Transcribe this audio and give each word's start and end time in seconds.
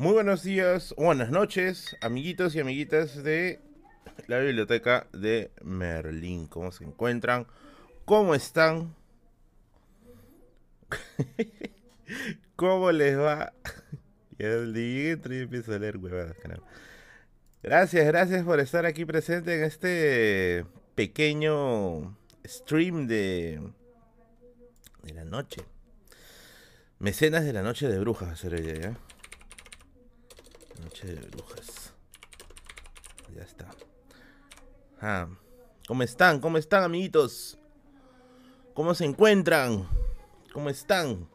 Muy 0.00 0.14
buenos 0.14 0.42
días, 0.42 0.94
buenas 0.96 1.28
noches, 1.28 1.94
amiguitos 2.00 2.54
y 2.54 2.60
amiguitas 2.60 3.22
de 3.22 3.60
la 4.28 4.38
biblioteca 4.38 5.06
de 5.12 5.50
Merlín. 5.62 6.46
¿Cómo 6.46 6.72
se 6.72 6.84
encuentran? 6.84 7.46
¿Cómo 8.06 8.34
están? 8.34 8.94
¿Cómo 12.56 12.90
les 12.92 13.18
va? 13.18 13.52
Ya 14.38 14.48
y 14.48 15.10
empiezo 15.10 15.74
a 15.74 15.78
leer 15.78 15.98
huevadas. 15.98 16.34
Gracias, 17.62 18.06
gracias 18.06 18.42
por 18.42 18.58
estar 18.58 18.86
aquí 18.86 19.04
presente 19.04 19.54
en 19.58 19.64
este 19.64 20.64
pequeño 20.94 22.16
stream 22.46 23.06
de, 23.06 23.60
de 25.02 25.12
la 25.12 25.26
noche. 25.26 25.60
Mecenas 26.98 27.44
de 27.44 27.52
la 27.52 27.60
noche 27.60 27.86
de 27.86 27.98
brujas 27.98 28.30
va 28.30 28.32
a 28.32 28.36
ser 28.36 28.54
ella, 28.54 28.74
¿ya? 28.80 29.09
Noche 30.80 31.06
de 31.06 31.28
brujas. 31.28 31.92
Ya 33.34 33.42
está. 33.42 33.68
Ah, 35.00 35.28
¿Cómo 35.86 36.02
están? 36.02 36.40
¿Cómo 36.40 36.56
están, 36.58 36.84
amiguitos? 36.84 37.58
¿Cómo 38.74 38.94
se 38.94 39.04
encuentran? 39.04 39.86
¿Cómo 40.52 40.70
están? 40.70 41.28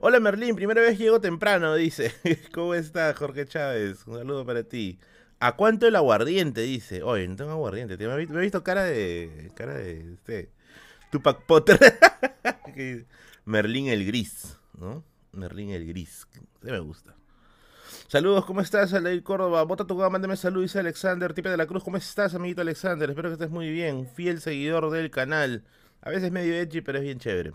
Hola 0.00 0.20
Merlín, 0.20 0.56
primera 0.56 0.80
vez 0.80 0.98
llego 0.98 1.20
temprano, 1.20 1.74
dice. 1.74 2.12
¿Cómo 2.52 2.74
está 2.74 3.14
Jorge 3.14 3.46
Chávez? 3.46 4.06
Un 4.06 4.18
saludo 4.18 4.44
para 4.44 4.62
ti. 4.62 4.98
¿A 5.40 5.56
cuánto 5.56 5.86
el 5.86 5.96
aguardiente? 5.96 6.62
Dice. 6.62 7.02
Oye, 7.02 7.26
no 7.28 7.36
tengo 7.36 7.52
aguardiente. 7.52 7.96
Me 7.96 8.22
he 8.22 8.40
visto, 8.40 8.62
cara 8.62 8.84
de. 8.84 9.52
cara 9.54 9.74
de. 9.74 10.14
Este, 10.14 10.50
Tupac 11.10 11.44
Potter. 11.44 11.78
Merlín 13.44 13.88
el 13.88 14.06
gris, 14.06 14.58
¿no? 14.78 15.02
Merlín 15.32 15.70
el 15.70 15.86
gris. 15.86 16.26
Se 16.62 16.70
me 16.70 16.78
gusta. 16.78 17.19
Saludos, 18.10 18.44
¿cómo 18.44 18.60
estás, 18.60 18.92
Aldair 18.92 19.22
Córdoba? 19.22 19.62
Bota 19.62 19.86
tu 19.86 19.94
mándame 19.94 20.36
salud, 20.36 20.62
dice 20.62 20.80
Alexander, 20.80 21.32
Tipe 21.32 21.48
de 21.48 21.56
la 21.56 21.66
Cruz. 21.66 21.84
¿Cómo 21.84 21.96
estás, 21.96 22.34
amiguito 22.34 22.60
Alexander? 22.60 23.08
Espero 23.08 23.28
que 23.28 23.34
estés 23.34 23.50
muy 23.50 23.70
bien. 23.70 24.08
Fiel 24.08 24.40
seguidor 24.40 24.90
del 24.90 25.12
canal. 25.12 25.62
A 26.02 26.10
veces 26.10 26.32
medio 26.32 26.52
edgy, 26.56 26.80
pero 26.80 26.98
es 26.98 27.04
bien 27.04 27.20
chévere. 27.20 27.52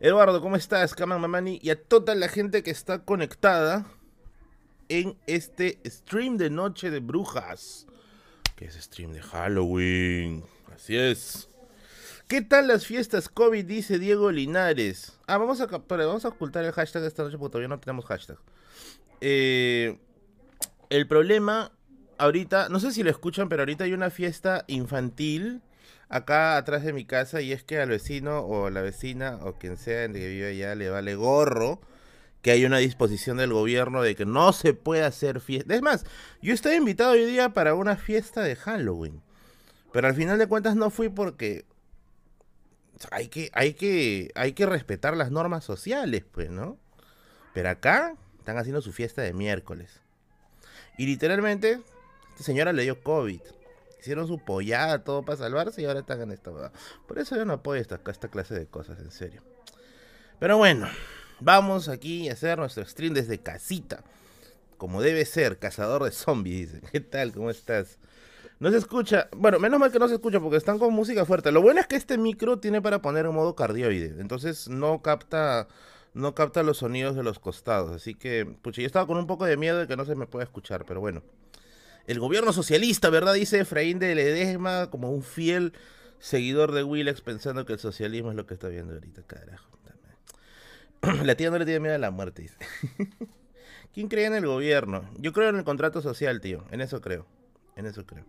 Eduardo, 0.00 0.40
¿cómo 0.40 0.56
estás? 0.56 0.94
Kaman 0.94 1.20
Mamani. 1.20 1.60
Y 1.62 1.68
a 1.68 1.78
toda 1.78 2.14
la 2.14 2.28
gente 2.28 2.62
que 2.62 2.70
está 2.70 3.04
conectada 3.04 3.84
en 4.88 5.18
este 5.26 5.78
stream 5.84 6.38
de 6.38 6.48
Noche 6.48 6.90
de 6.90 7.00
Brujas. 7.00 7.86
Que 8.56 8.64
es 8.64 8.76
stream 8.76 9.12
de 9.12 9.20
Halloween. 9.20 10.44
Así 10.74 10.96
es. 10.96 11.50
¿Qué 12.26 12.40
tal 12.40 12.68
las 12.68 12.86
fiestas 12.86 13.28
COVID? 13.28 13.66
Dice 13.66 13.98
Diego 13.98 14.32
Linares. 14.32 15.12
Ah, 15.26 15.36
vamos 15.36 15.60
a, 15.60 15.66
vamos 15.66 16.24
a 16.24 16.28
ocultar 16.28 16.64
el 16.64 16.72
hashtag 16.72 17.04
esta 17.04 17.22
noche 17.22 17.36
porque 17.36 17.52
todavía 17.52 17.68
no 17.68 17.78
tenemos 17.78 18.06
hashtag. 18.06 18.38
Eh, 19.26 19.96
el 20.90 21.08
problema 21.08 21.72
ahorita, 22.18 22.68
no 22.68 22.78
sé 22.78 22.92
si 22.92 23.02
lo 23.02 23.08
escuchan, 23.08 23.48
pero 23.48 23.62
ahorita 23.62 23.84
hay 23.84 23.94
una 23.94 24.10
fiesta 24.10 24.66
infantil 24.66 25.62
acá 26.10 26.58
atrás 26.58 26.84
de 26.84 26.92
mi 26.92 27.06
casa 27.06 27.40
y 27.40 27.50
es 27.50 27.64
que 27.64 27.80
al 27.80 27.88
vecino 27.88 28.40
o 28.40 28.68
la 28.68 28.82
vecina 28.82 29.38
o 29.40 29.54
quien 29.54 29.78
sea 29.78 30.06
que 30.08 30.28
vive 30.28 30.50
allá 30.50 30.74
le 30.74 30.90
vale 30.90 31.14
gorro 31.14 31.80
que 32.42 32.50
hay 32.50 32.66
una 32.66 32.76
disposición 32.76 33.38
del 33.38 33.54
gobierno 33.54 34.02
de 34.02 34.14
que 34.14 34.26
no 34.26 34.52
se 34.52 34.74
puede 34.74 35.04
hacer 35.04 35.40
fiesta. 35.40 35.74
Es 35.74 35.80
más, 35.80 36.04
yo 36.42 36.52
estoy 36.52 36.74
invitado 36.74 37.12
hoy 37.12 37.24
día 37.24 37.54
para 37.54 37.74
una 37.74 37.96
fiesta 37.96 38.42
de 38.42 38.56
Halloween. 38.56 39.22
Pero 39.90 40.06
al 40.06 40.14
final 40.14 40.36
de 40.36 40.48
cuentas 40.48 40.76
no 40.76 40.90
fui 40.90 41.08
porque 41.08 41.64
hay 43.10 43.28
que, 43.28 43.50
hay 43.54 43.72
que, 43.72 44.30
hay 44.34 44.52
que 44.52 44.66
respetar 44.66 45.16
las 45.16 45.30
normas 45.30 45.64
sociales, 45.64 46.24
pues, 46.30 46.50
¿no? 46.50 46.76
Pero 47.54 47.70
acá 47.70 48.16
están 48.44 48.58
haciendo 48.58 48.80
su 48.82 48.92
fiesta 48.92 49.22
de 49.22 49.32
miércoles. 49.32 50.00
Y 50.98 51.06
literalmente, 51.06 51.80
esta 52.30 52.44
señora 52.44 52.72
le 52.72 52.82
dio 52.82 53.02
COVID. 53.02 53.40
Hicieron 54.00 54.26
su 54.26 54.38
pollada, 54.38 55.02
todo 55.02 55.24
para 55.24 55.38
salvarse 55.38 55.82
y 55.82 55.86
ahora 55.86 56.00
están 56.00 56.20
en 56.20 56.32
esta... 56.32 56.50
Por 57.08 57.18
eso 57.18 57.36
yo 57.36 57.44
no 57.44 57.54
apoyo 57.54 57.80
esta, 57.80 58.00
esta 58.06 58.28
clase 58.28 58.54
de 58.54 58.66
cosas, 58.66 58.98
en 59.00 59.10
serio. 59.10 59.42
Pero 60.38 60.58
bueno, 60.58 60.88
Vamos 61.40 61.88
aquí 61.88 62.28
a 62.28 62.32
hacer 62.32 62.58
nuestro 62.58 62.84
stream 62.86 63.12
desde 63.12 63.38
casita. 63.38 64.04
Como 64.78 65.02
debe 65.02 65.24
ser, 65.24 65.58
cazador 65.58 66.04
de 66.04 66.10
zombies, 66.10 66.72
dice. 66.72 66.86
¿Qué 66.92 67.00
tal? 67.00 67.32
¿Cómo 67.32 67.50
estás? 67.50 67.98
No 68.60 68.70
se 68.70 68.78
escucha. 68.78 69.28
Bueno, 69.36 69.58
menos 69.58 69.80
mal 69.80 69.90
que 69.90 69.98
no 69.98 70.08
se 70.08 70.14
escucha 70.14 70.40
porque 70.40 70.56
están 70.56 70.78
con 70.78 70.94
música 70.94 71.24
fuerte. 71.24 71.50
Lo 71.52 71.60
bueno 71.60 71.80
es 71.80 71.86
que 71.86 71.96
este 71.96 72.18
micro 72.18 72.60
tiene 72.60 72.80
para 72.80 73.02
poner 73.02 73.26
en 73.26 73.34
modo 73.34 73.54
cardioide. 73.54 74.20
Entonces 74.20 74.68
no 74.68 75.02
capta. 75.02 75.68
No 76.14 76.34
capta 76.34 76.62
los 76.62 76.78
sonidos 76.78 77.16
de 77.16 77.22
los 77.22 77.38
costados. 77.38 77.90
Así 77.90 78.14
que, 78.14 78.46
pucha, 78.46 78.80
yo 78.80 78.86
estaba 78.86 79.06
con 79.06 79.18
un 79.18 79.26
poco 79.26 79.44
de 79.44 79.56
miedo 79.56 79.78
de 79.78 79.86
que 79.86 79.96
no 79.96 80.04
se 80.04 80.14
me 80.14 80.26
pueda 80.26 80.44
escuchar, 80.44 80.84
pero 80.86 81.00
bueno. 81.00 81.22
El 82.06 82.20
gobierno 82.20 82.52
socialista, 82.52 83.10
¿verdad? 83.10 83.34
Dice 83.34 83.60
Efraín 83.60 83.98
de 83.98 84.14
Ledesma, 84.14 84.90
como 84.90 85.10
un 85.10 85.22
fiel 85.22 85.72
seguidor 86.18 86.72
de 86.72 86.84
Willax, 86.84 87.20
pensando 87.20 87.66
que 87.66 87.74
el 87.74 87.78
socialismo 87.78 88.30
es 88.30 88.36
lo 88.36 88.46
que 88.46 88.54
está 88.54 88.68
viendo 88.68 88.94
ahorita, 88.94 89.22
carajo. 89.26 89.74
la 91.24 91.34
tía 91.34 91.50
no 91.50 91.58
le 91.58 91.64
tiene 91.64 91.80
miedo 91.80 91.94
a 91.94 91.98
la 91.98 92.10
muerte, 92.10 92.42
dice. 92.42 92.56
¿Quién 93.94 94.08
cree 94.08 94.26
en 94.26 94.34
el 94.34 94.46
gobierno? 94.46 95.08
Yo 95.18 95.32
creo 95.32 95.48
en 95.48 95.56
el 95.56 95.64
contrato 95.64 96.02
social, 96.02 96.40
tío. 96.40 96.64
En 96.70 96.80
eso 96.80 97.00
creo. 97.00 97.26
En 97.76 97.86
eso 97.86 98.04
creo. 98.06 98.24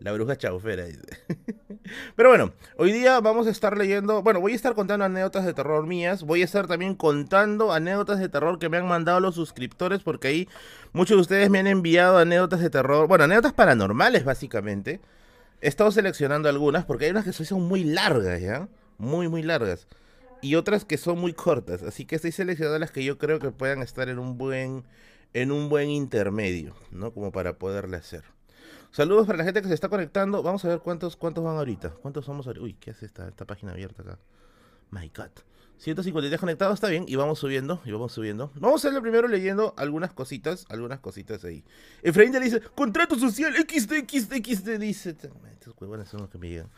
La 0.00 0.12
bruja 0.12 0.36
chaufera. 0.36 0.84
Pero 2.16 2.28
bueno, 2.28 2.52
hoy 2.76 2.92
día 2.92 3.20
vamos 3.20 3.46
a 3.46 3.50
estar 3.50 3.76
leyendo. 3.76 4.22
Bueno, 4.22 4.40
voy 4.40 4.52
a 4.52 4.56
estar 4.56 4.74
contando 4.74 5.04
anécdotas 5.04 5.44
de 5.44 5.54
terror 5.54 5.86
mías. 5.86 6.22
Voy 6.22 6.42
a 6.42 6.44
estar 6.44 6.66
también 6.66 6.94
contando 6.94 7.72
anécdotas 7.72 8.18
de 8.18 8.28
terror 8.28 8.58
que 8.58 8.68
me 8.68 8.76
han 8.76 8.86
mandado 8.86 9.20
los 9.20 9.34
suscriptores. 9.34 10.02
Porque 10.02 10.28
ahí 10.28 10.48
muchos 10.92 11.16
de 11.16 11.20
ustedes 11.22 11.50
me 11.50 11.58
han 11.58 11.66
enviado 11.66 12.18
anécdotas 12.18 12.60
de 12.60 12.70
terror. 12.70 13.08
Bueno, 13.08 13.24
anécdotas 13.24 13.52
paranormales, 13.52 14.24
básicamente. 14.24 15.00
He 15.60 15.68
estado 15.68 15.90
seleccionando 15.90 16.48
algunas 16.48 16.84
porque 16.84 17.06
hay 17.06 17.10
unas 17.12 17.24
que 17.24 17.32
son 17.32 17.62
muy 17.62 17.84
largas, 17.84 18.40
¿ya? 18.40 18.68
Muy, 18.98 19.28
muy 19.28 19.42
largas 19.42 19.86
y 20.40 20.54
otras 20.54 20.84
que 20.84 20.96
son 20.98 21.18
muy 21.18 21.32
cortas. 21.32 21.82
Así 21.82 22.04
que 22.04 22.16
estoy 22.16 22.32
seleccionando 22.32 22.78
las 22.78 22.90
que 22.90 23.04
yo 23.04 23.18
creo 23.18 23.38
que 23.38 23.50
puedan 23.50 23.82
estar 23.82 24.08
en 24.08 24.18
un 24.18 24.38
buen, 24.38 24.84
en 25.34 25.52
un 25.52 25.68
buen 25.68 25.90
intermedio, 25.90 26.74
¿no? 26.90 27.12
Como 27.12 27.32
para 27.32 27.58
poderle 27.58 27.96
hacer. 27.96 28.35
Saludos 28.96 29.26
para 29.26 29.36
la 29.36 29.44
gente 29.44 29.60
que 29.60 29.68
se 29.68 29.74
está 29.74 29.90
conectando. 29.90 30.42
Vamos 30.42 30.64
a 30.64 30.68
ver 30.68 30.78
cuántos, 30.78 31.16
cuántos 31.16 31.44
van 31.44 31.58
ahorita. 31.58 31.90
¿Cuántos 31.90 32.24
somos 32.24 32.46
ahorita? 32.46 32.64
Uy, 32.64 32.72
¿qué 32.80 32.92
hace 32.92 33.04
esta, 33.04 33.28
esta 33.28 33.44
página 33.44 33.72
abierta 33.72 34.00
acá? 34.00 34.18
My 34.90 35.12
God. 35.14 35.32
153 35.76 36.40
conectados, 36.40 36.76
está 36.76 36.88
bien. 36.88 37.04
Y 37.06 37.14
vamos 37.14 37.38
subiendo, 37.38 37.82
y 37.84 37.92
vamos 37.92 38.12
subiendo. 38.12 38.50
Vamos 38.54 38.82
a 38.82 38.88
hacerlo 38.88 39.02
primero 39.02 39.28
leyendo 39.28 39.74
algunas 39.76 40.14
cositas, 40.14 40.64
algunas 40.70 41.00
cositas 41.00 41.44
ahí. 41.44 41.62
Efraín 42.02 42.32
le 42.32 42.40
dice, 42.40 42.62
contrato 42.74 43.18
social, 43.18 43.52
XD, 43.54 44.08
XD, 44.08 44.32
XD, 44.42 44.78
dice. 44.78 45.10
Estos 45.10 45.74
huevones 45.78 46.08
son 46.08 46.22
los 46.22 46.30
que 46.30 46.38
me 46.38 46.48
llegan. 46.48 46.70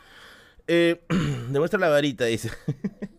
Eh, 0.66 1.00
demuestra 1.50 1.78
la 1.78 1.88
varita, 1.88 2.24
dice. 2.24 2.50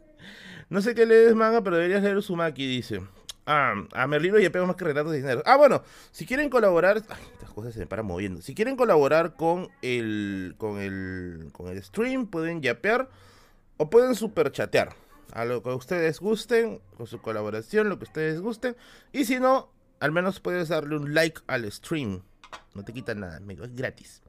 No 0.69 0.81
sé 0.81 0.93
qué 0.93 1.07
lees 1.07 1.33
manga, 1.33 1.63
pero 1.63 1.77
deberías 1.77 2.03
leer 2.03 2.17
Uzumaki, 2.17 2.67
dice. 2.67 3.01
Ah, 3.51 3.73
a 3.93 4.05
Merlino 4.05 4.37
y 4.37 4.47
pego 4.49 4.67
más 4.67 4.75
que 4.75 4.85
Renato 4.85 5.09
dinero. 5.09 5.41
Ah, 5.43 5.57
bueno, 5.57 5.81
si 6.11 6.27
quieren 6.27 6.51
colaborar. 6.51 7.01
Ay, 7.09 7.23
estas 7.33 7.49
cosas 7.49 7.73
se 7.73 7.79
me 7.79 7.87
paran 7.87 8.05
moviendo. 8.05 8.43
Si 8.43 8.53
quieren 8.53 8.75
colaborar 8.75 9.35
con 9.35 9.69
el. 9.81 10.53
con 10.59 10.77
el. 10.77 11.49
con 11.51 11.67
el 11.67 11.81
stream, 11.81 12.27
pueden 12.27 12.61
yapear. 12.61 13.09
O 13.77 13.89
pueden 13.89 14.13
superchatear. 14.13 14.89
A 15.33 15.45
lo 15.45 15.63
que 15.63 15.69
ustedes 15.69 16.19
gusten. 16.19 16.79
Con 16.95 17.07
su 17.07 17.23
colaboración, 17.23 17.89
lo 17.89 17.97
que 17.97 18.03
ustedes 18.03 18.39
gusten. 18.39 18.75
Y 19.13 19.25
si 19.25 19.39
no, 19.39 19.71
al 19.99 20.11
menos 20.11 20.39
puedes 20.39 20.69
darle 20.69 20.95
un 20.95 21.15
like 21.15 21.41
al 21.47 21.71
stream. 21.71 22.21
No 22.75 22.85
te 22.85 22.93
quitan 22.93 23.21
nada, 23.21 23.41
es 23.49 23.75
gratis. 23.75 24.21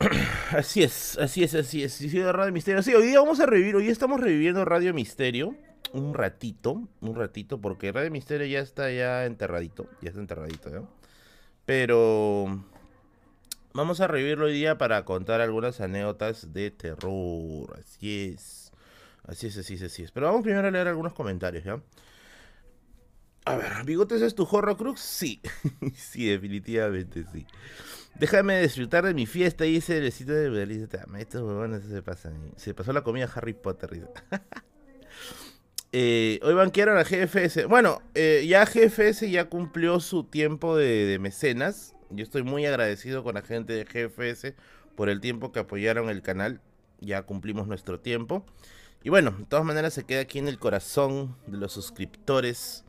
Así 0.52 0.82
es, 0.82 1.18
así 1.18 1.44
es, 1.44 1.54
así 1.54 1.84
es. 1.84 1.92
Sí, 1.92 2.22
Radio 2.22 2.52
Misterio. 2.52 2.82
Sí, 2.82 2.94
hoy 2.94 3.06
día 3.06 3.20
vamos 3.20 3.40
a 3.40 3.46
revivir, 3.46 3.76
hoy 3.76 3.88
estamos 3.88 4.18
reviviendo 4.18 4.64
Radio 4.64 4.94
Misterio. 4.94 5.54
Un 5.92 6.14
ratito, 6.14 6.88
un 7.00 7.14
ratito, 7.14 7.60
porque 7.60 7.92
Radio 7.92 8.10
Misterio 8.10 8.46
ya 8.46 8.60
está 8.60 8.90
ya 8.90 9.26
enterradito. 9.26 9.88
Ya 10.00 10.08
está 10.08 10.20
enterradito, 10.20 10.70
¿no? 10.70 10.88
Pero 11.66 12.64
vamos 13.74 14.00
a 14.00 14.06
revivirlo 14.06 14.46
hoy 14.46 14.54
día 14.54 14.78
para 14.78 15.04
contar 15.04 15.40
algunas 15.40 15.80
anécdotas 15.80 16.52
de 16.52 16.70
terror. 16.70 17.78
Así 17.78 18.32
es. 18.34 18.72
Así 19.24 19.46
es, 19.46 19.56
así 19.58 19.74
es, 19.74 19.82
así 19.82 20.02
es. 20.02 20.10
Pero 20.10 20.26
vamos 20.26 20.42
primero 20.42 20.66
a 20.66 20.70
leer 20.70 20.88
algunos 20.88 21.12
comentarios, 21.12 21.64
¿ya? 21.64 21.80
A 23.44 23.56
ver, 23.56 23.84
¿Bigotes 23.84 24.22
es 24.22 24.34
tu 24.34 24.46
Horrocrux? 24.50 25.00
Sí. 25.00 25.40
sí, 25.94 26.26
definitivamente 26.26 27.24
sí. 27.32 27.46
Déjame 28.14 28.60
disfrutar 28.62 29.04
de 29.04 29.14
mi 29.14 29.26
fiesta, 29.26 29.64
dice 29.64 29.96
el 29.96 30.04
besito 30.04 30.32
de. 30.32 30.88
Estos 31.18 31.42
huevones 31.42 31.84
se 31.84 32.02
pasan. 32.02 32.52
Se 32.56 32.72
pasó 32.74 32.92
la 32.92 33.02
comida 33.02 33.28
Harry 33.34 33.54
Potter. 33.54 33.90
eh, 35.94 36.40
hoy 36.42 36.54
banquearon 36.54 36.96
a 36.96 37.04
GFS. 37.04 37.66
Bueno, 37.66 38.00
eh, 38.14 38.46
ya 38.48 38.64
GFS 38.64 39.30
ya 39.30 39.50
cumplió 39.50 40.00
su 40.00 40.24
tiempo 40.24 40.74
de, 40.74 41.18
mecenas. 41.20 41.94
Yo 42.08 42.22
estoy 42.22 42.42
muy 42.42 42.64
agradecido 42.64 43.22
con 43.22 43.34
la 43.34 43.42
gente 43.42 43.74
de 43.74 43.84
GFS 43.84 44.54
por 44.96 45.10
el 45.10 45.20
tiempo 45.20 45.52
que 45.52 45.60
apoyaron 45.60 46.08
el 46.08 46.22
canal. 46.22 46.62
Ya 47.00 47.22
cumplimos 47.22 47.66
nuestro 47.66 48.00
tiempo. 48.00 48.46
Y 49.02 49.10
bueno, 49.10 49.32
de 49.32 49.44
todas 49.44 49.66
maneras 49.66 49.92
se 49.92 50.04
queda 50.04 50.22
aquí 50.22 50.38
en 50.38 50.48
el 50.48 50.58
corazón 50.58 51.36
de 51.46 51.58
los 51.58 51.72
suscriptores 51.72 52.84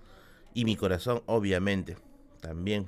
Y 0.54 0.64
mi 0.64 0.76
corazón, 0.78 1.24
obviamente, 1.26 1.98
también. 2.40 2.88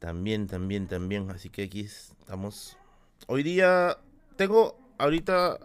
También, 0.00 0.46
también, 0.46 0.86
también. 0.86 1.30
Así 1.30 1.48
que 1.48 1.62
aquí 1.62 1.80
estamos. 1.80 2.76
Hoy 3.26 3.42
día 3.42 3.96
tengo 4.36 4.76
ahorita 4.98 5.58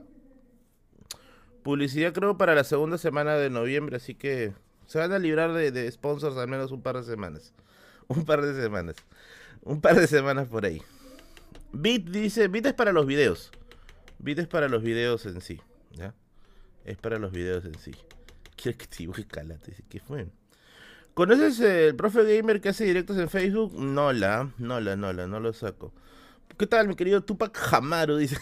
publicidad 1.63 2.13
creo 2.13 2.37
para 2.37 2.55
la 2.55 2.63
segunda 2.63 2.97
semana 2.97 3.35
de 3.35 3.49
noviembre, 3.49 3.97
así 3.97 4.13
que 4.15 4.53
se 4.85 4.99
van 4.99 5.11
a 5.11 5.19
librar 5.19 5.53
de, 5.53 5.91
sponsors 5.91 6.37
al 6.37 6.47
menos 6.47 6.71
un 6.71 6.81
par 6.81 6.97
de 6.97 7.03
semanas. 7.03 7.53
Un 8.09 8.25
par 8.25 8.41
de 8.41 8.53
semanas. 8.53 8.97
Un 9.61 9.79
par 9.79 9.95
de 9.95 10.07
semanas 10.07 10.49
por 10.49 10.65
ahí. 10.65 10.81
Bit 11.71 12.09
dice, 12.09 12.49
Bit 12.49 12.65
es 12.65 12.73
para 12.73 12.91
los 12.91 13.05
videos. 13.05 13.49
Bit 14.19 14.39
es 14.39 14.47
para 14.47 14.67
los 14.67 14.83
videos 14.83 15.25
en 15.25 15.39
sí. 15.39 15.61
¿Ya? 15.91 16.13
Es 16.83 16.97
para 16.97 17.17
los 17.17 17.31
videos 17.31 17.63
en 17.63 17.79
sí. 17.79 17.95
Que 18.57 18.73
te 18.73 18.97
dibuje 18.97 19.25
calate. 19.25 19.73
¿Qué 19.89 20.01
fue? 20.01 20.27
¿Conoces 21.13 21.61
el 21.61 21.95
profe 21.95 22.23
gamer 22.23 22.59
que 22.59 22.69
hace 22.69 22.83
directos 22.83 23.17
en 23.17 23.29
Facebook? 23.29 23.73
No 23.73 24.11
la, 24.11 24.51
no 24.57 24.81
la, 24.81 24.97
no 24.97 25.13
no 25.13 25.39
lo 25.39 25.53
saco. 25.53 25.93
¿Qué 26.57 26.67
tal, 26.67 26.87
mi 26.87 26.95
querido 26.95 27.23
Tupac 27.23 27.55
Jamaro? 27.55 28.17
Dice. 28.17 28.37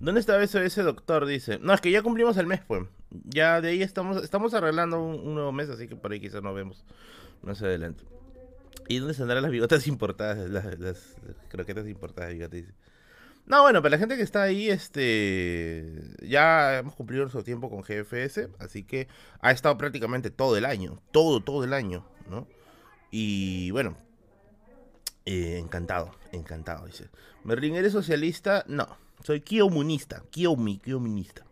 ¿Dónde 0.00 0.20
está 0.20 0.40
ese, 0.42 0.64
ese 0.64 0.82
doctor? 0.82 1.26
Dice. 1.26 1.58
No, 1.60 1.72
es 1.72 1.80
que 1.80 1.90
ya 1.90 2.02
cumplimos 2.02 2.36
el 2.36 2.46
mes, 2.46 2.60
pues. 2.66 2.84
Ya 3.10 3.60
de 3.60 3.70
ahí 3.70 3.82
estamos, 3.82 4.22
estamos 4.22 4.54
arreglando 4.54 5.02
un, 5.02 5.34
nuevo 5.34 5.52
mes, 5.52 5.68
así 5.70 5.88
que 5.88 5.96
por 5.96 6.12
ahí 6.12 6.20
quizás 6.20 6.42
nos 6.42 6.54
vemos 6.54 6.84
más 7.42 7.62
adelante. 7.62 8.04
¿Y 8.88 8.98
dónde 8.98 9.14
saldrán 9.14 9.42
las 9.42 9.50
bigotas 9.50 9.86
importadas? 9.86 10.48
Las, 10.50 10.78
las 10.78 11.16
croquetas 11.48 11.86
importadas, 11.86 12.32
bigotes. 12.32 12.66
No, 13.46 13.62
bueno, 13.62 13.82
para 13.82 13.90
la 13.90 13.98
gente 13.98 14.16
que 14.16 14.22
está 14.22 14.42
ahí, 14.42 14.70
este. 14.70 16.02
Ya 16.22 16.78
hemos 16.78 16.94
cumplido 16.94 17.22
nuestro 17.22 17.44
tiempo 17.44 17.70
con 17.70 17.82
GFS, 17.82 18.48
así 18.58 18.84
que 18.84 19.08
ha 19.40 19.50
estado 19.50 19.76
prácticamente 19.76 20.30
todo 20.30 20.56
el 20.56 20.64
año. 20.64 21.00
Todo, 21.12 21.40
todo 21.40 21.64
el 21.64 21.72
año, 21.72 22.06
¿no? 22.28 22.48
Y 23.10 23.70
bueno. 23.70 23.96
Eh, 25.26 25.58
encantado, 25.58 26.10
encantado, 26.32 26.86
dice. 26.86 27.08
¿Merlin, 27.44 27.76
eres 27.76 27.92
socialista? 27.92 28.64
No, 28.66 28.98
soy 29.24 29.40
kiomunista. 29.40 30.22
Kiomi, 30.30 30.78
kiomunista. 30.78 31.44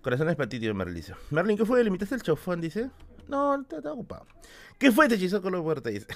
Corazones 0.00 0.36
para 0.36 0.48
ti, 0.48 0.60
tío 0.60 0.74
Merlin. 0.74 1.04
Merlin, 1.30 1.58
¿qué 1.58 1.66
fue? 1.66 1.82
¿Limitaste 1.82 2.14
el 2.14 2.22
chofón? 2.22 2.60
Dice. 2.60 2.90
No, 3.28 3.60
está, 3.60 3.92
ocupado. 3.92 4.26
¿Qué 4.78 4.92
fue? 4.92 5.08
Te 5.08 5.16
hechizó 5.16 5.42
con 5.42 5.52
los 5.52 5.62
puertas, 5.62 5.92
dice. 5.92 6.06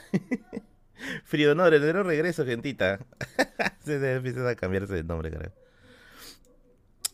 Frío 1.24 1.54
no, 1.54 1.66
el 1.66 2.04
regreso, 2.04 2.44
gentita. 2.44 3.00
Se 3.84 4.14
empieza 4.14 4.48
a 4.48 4.54
cambiarse 4.54 4.94
de 4.94 5.04
nombre, 5.04 5.30
carajo. 5.30 5.54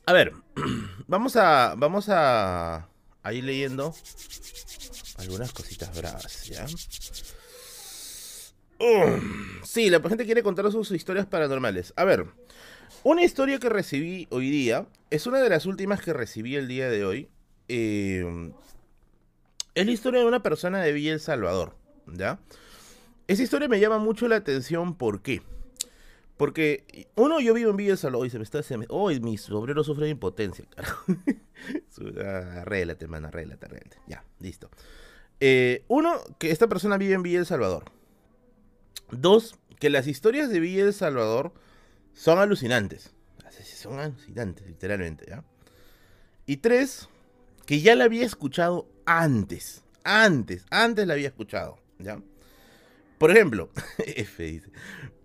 A 0.06 0.12
ver, 0.12 0.32
vamos 1.06 1.36
a. 1.36 1.74
Vamos 1.76 2.08
a. 2.10 2.88
a 3.22 3.32
ir 3.32 3.44
leyendo 3.44 3.94
algunas 5.18 5.52
cositas 5.52 5.96
bravas, 5.96 6.46
¿ya? 6.46 6.66
sí, 9.64 9.88
la 9.88 10.00
gente 10.00 10.26
quiere 10.26 10.42
contar 10.42 10.70
sus 10.70 10.90
historias 10.90 11.26
paranormales. 11.26 11.94
A 11.96 12.04
ver, 12.04 12.26
una 13.04 13.22
historia 13.22 13.60
que 13.60 13.68
recibí 13.68 14.26
hoy 14.30 14.50
día 14.50 14.86
es 15.10 15.26
una 15.26 15.38
de 15.38 15.48
las 15.48 15.66
últimas 15.66 16.00
que 16.00 16.12
recibí 16.12 16.56
el 16.56 16.66
día 16.66 16.88
de 16.88 17.04
hoy. 17.04 17.28
Eh, 17.68 18.52
es 19.74 19.86
la 19.86 19.92
historia 19.92 20.20
de 20.20 20.26
una 20.26 20.42
persona 20.42 20.80
de 20.80 20.92
Villa 20.92 21.12
El 21.12 21.20
Salvador, 21.20 21.76
¿ya? 22.06 22.40
Esa 23.28 23.42
historia 23.42 23.68
me 23.68 23.78
llama 23.78 23.98
mucho 23.98 24.26
la 24.26 24.36
atención, 24.36 24.96
¿por 24.96 25.22
qué? 25.22 25.42
Porque, 26.36 27.06
uno, 27.14 27.40
yo 27.40 27.54
vivo 27.54 27.70
en 27.70 27.76
Villa 27.76 27.92
El 27.92 27.98
Salvador 27.98 28.26
y 28.26 28.30
se 28.30 28.38
me 28.38 28.44
está... 28.44 28.62
Se 28.62 28.76
oh, 28.88 29.10
mis 29.10 29.50
obreros 29.50 29.86
sufren 29.86 30.10
impotencia, 30.10 30.64
carajo. 30.74 31.04
arréglate, 32.60 33.06
man, 33.06 33.24
arréglate, 33.24 33.66
arréglate. 33.66 33.98
Ya, 34.06 34.24
listo. 34.40 34.70
Eh, 35.40 35.84
uno, 35.88 36.20
que 36.38 36.50
esta 36.50 36.68
persona 36.68 36.96
vive 36.96 37.14
en 37.14 37.22
Villa 37.22 37.40
El 37.40 37.46
Salvador. 37.46 37.84
Dos, 39.10 39.56
que 39.78 39.90
las 39.90 40.06
historias 40.06 40.50
de 40.50 40.60
Villa 40.60 40.84
El 40.84 40.94
Salvador 40.94 41.52
son 42.14 42.38
alucinantes. 42.38 43.12
Son 43.62 43.98
alucinantes, 43.98 44.66
literalmente, 44.66 45.26
¿ya? 45.28 45.44
Y 46.46 46.56
tres, 46.56 47.08
que 47.66 47.80
ya 47.80 47.94
la 47.94 48.04
había 48.04 48.24
escuchado 48.24 48.88
antes. 49.04 49.82
Antes, 50.04 50.64
antes 50.70 51.06
la 51.06 51.14
había 51.14 51.28
escuchado, 51.28 51.78
¿ya? 51.98 52.20
Por 53.18 53.30
ejemplo, 53.30 53.70
F 53.98 54.42
dice. 54.42 54.70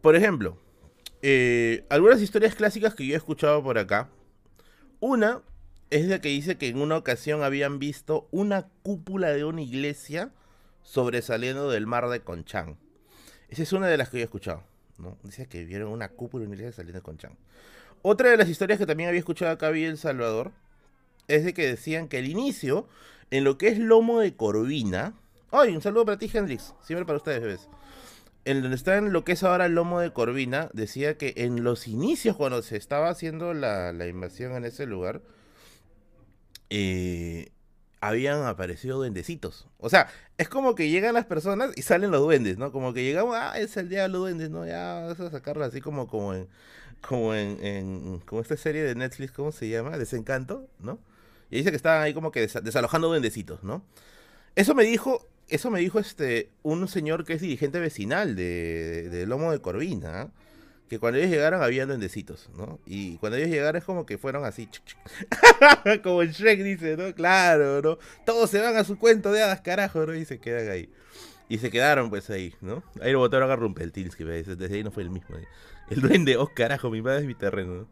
Por 0.01 0.15
ejemplo, 0.15 0.57
eh, 1.21 1.85
algunas 1.89 2.21
historias 2.21 2.55
clásicas 2.55 2.95
que 2.95 3.05
yo 3.05 3.13
he 3.13 3.17
escuchado 3.17 3.63
por 3.63 3.77
acá. 3.77 4.09
Una 4.99 5.41
es 5.89 6.07
de 6.07 6.19
que 6.21 6.29
dice 6.29 6.57
que 6.57 6.67
en 6.67 6.81
una 6.81 6.97
ocasión 6.97 7.43
habían 7.43 7.79
visto 7.79 8.27
una 8.31 8.67
cúpula 8.83 9.29
de 9.29 9.45
una 9.45 9.61
iglesia 9.61 10.31
sobresaliendo 10.83 11.69
del 11.69 11.87
mar 11.87 12.09
de 12.09 12.21
Conchán. 12.21 12.77
Esa 13.49 13.63
es 13.63 13.73
una 13.73 13.87
de 13.87 13.97
las 13.97 14.09
que 14.09 14.17
yo 14.17 14.21
he 14.21 14.25
escuchado. 14.25 14.68
¿No? 14.99 15.17
Dice 15.23 15.47
que 15.47 15.65
vieron 15.65 15.91
una 15.91 16.09
cúpula 16.09 16.45
iglesia 16.45 16.71
saliendo 16.71 16.99
de 16.99 17.03
Conchán. 17.03 17.37
Otra 18.01 18.29
de 18.29 18.37
las 18.37 18.49
historias 18.49 18.79
que 18.79 18.85
también 18.85 19.09
había 19.09 19.19
escuchado 19.19 19.51
acá 19.51 19.69
en 19.69 19.77
El 19.77 19.97
Salvador 19.97 20.51
es 21.27 21.43
de 21.43 21.53
que 21.53 21.67
decían 21.67 22.07
que 22.07 22.19
el 22.19 22.29
inicio 22.29 22.87
en 23.31 23.43
lo 23.43 23.57
que 23.57 23.67
es 23.67 23.77
lomo 23.77 24.19
de 24.19 24.35
corvina. 24.35 25.13
¡Ay! 25.51 25.75
Un 25.75 25.81
saludo 25.81 26.05
para 26.05 26.17
ti, 26.17 26.29
Hendrix. 26.31 26.73
Siempre 26.83 27.05
para 27.05 27.17
ustedes, 27.17 27.41
bebés. 27.41 27.69
En 28.45 28.61
donde 28.61 28.75
está 28.75 28.97
en 28.97 29.11
lo 29.11 29.23
que 29.23 29.33
es 29.33 29.43
ahora 29.43 29.67
lomo 29.67 29.99
de 29.99 30.11
corvina, 30.11 30.69
decía 30.73 31.17
que 31.17 31.33
en 31.37 31.63
los 31.63 31.87
inicios, 31.87 32.35
cuando 32.35 32.61
se 32.61 32.77
estaba 32.77 33.09
haciendo 33.09 33.53
la, 33.53 34.07
invasión 34.07 34.53
en 34.55 34.65
ese 34.65 34.85
lugar, 34.85 35.21
eh, 36.69 37.51
habían 38.01 38.45
aparecido 38.45 38.97
duendecitos. 38.97 39.67
O 39.77 39.89
sea, 39.89 40.09
es 40.37 40.49
como 40.49 40.75
que 40.75 40.89
llegan 40.89 41.13
las 41.13 41.25
personas 41.25 41.71
y 41.75 41.81
salen 41.81 42.11
los 42.11 42.21
duendes, 42.21 42.57
¿no? 42.57 42.71
Como 42.71 42.93
que 42.93 43.03
llegamos, 43.03 43.35
ah, 43.37 43.59
es 43.59 43.75
el 43.77 43.89
día 43.89 44.03
de 44.03 44.09
los 44.09 44.21
duendes, 44.21 44.49
¿no? 44.49 44.65
Ya 44.65 45.01
vas 45.07 45.19
a 45.19 45.31
sacarlo 45.31 45.65
así 45.65 45.81
como, 45.81 46.07
como 46.07 46.33
en, 46.33 46.47
como 47.01 47.33
en, 47.35 48.19
como 48.25 48.41
esta 48.41 48.57
serie 48.57 48.83
de 48.83 48.95
Netflix, 48.95 49.31
¿cómo 49.31 49.51
se 49.51 49.67
llama? 49.69 49.97
Desencanto, 49.97 50.67
¿no? 50.79 50.99
Y 51.51 51.57
dice 51.57 51.71
que 51.71 51.77
estaban 51.77 52.01
ahí 52.01 52.13
como 52.13 52.31
que 52.31 52.41
desalojando 52.47 53.07
duendecitos, 53.07 53.63
¿no? 53.63 53.83
Eso 54.55 54.75
me 54.75 54.83
dijo, 54.83 55.27
eso 55.47 55.71
me 55.71 55.79
dijo 55.79 55.99
este, 55.99 56.49
un 56.63 56.87
señor 56.87 57.25
que 57.25 57.33
es 57.33 57.41
dirigente 57.41 57.79
vecinal 57.79 58.35
de, 58.35 59.09
de, 59.09 59.25
Lomo 59.25 59.51
de 59.51 59.59
Corvina, 59.59 60.21
¿ah? 60.21 60.29
Que 60.89 60.99
cuando 60.99 61.19
ellos 61.19 61.31
llegaron 61.31 61.63
había 61.63 61.85
duendecitos, 61.85 62.49
¿no? 62.57 62.79
Y 62.85 63.17
cuando 63.17 63.37
ellos 63.37 63.49
llegaron 63.49 63.77
es 63.77 63.85
como 63.85 64.05
que 64.05 64.17
fueron 64.17 64.43
así, 64.43 64.67
como 66.03 66.21
el 66.21 66.31
Shrek 66.31 66.61
dice, 66.61 66.97
¿no? 66.97 67.13
Claro, 67.13 67.81
¿no? 67.81 67.97
Todos 68.25 68.49
se 68.49 68.59
van 68.59 68.75
a 68.75 68.83
su 68.83 68.97
cuento 68.97 69.31
de 69.31 69.43
hadas, 69.43 69.61
carajo, 69.61 70.05
¿no? 70.05 70.15
Y 70.15 70.25
se 70.25 70.39
quedan 70.39 70.69
ahí. 70.69 70.89
Y 71.47 71.59
se 71.59 71.71
quedaron 71.71 72.09
pues 72.09 72.29
ahí, 72.29 72.53
¿no? 72.61 72.83
Ahí 73.01 73.11
lo 73.11 73.19
botaron 73.19 73.49
a 73.49 73.55
Rumpeltinsky, 73.55 74.23
desde 74.23 74.75
ahí 74.75 74.83
no 74.83 74.91
fue 74.91 75.03
el 75.03 75.09
mismo. 75.09 75.37
¿eh? 75.37 75.47
El 75.89 76.01
duende, 76.01 76.37
oh 76.37 76.51
carajo, 76.53 76.89
mi 76.89 77.01
madre 77.01 77.21
es 77.21 77.25
mi 77.25 77.35
terreno, 77.35 77.87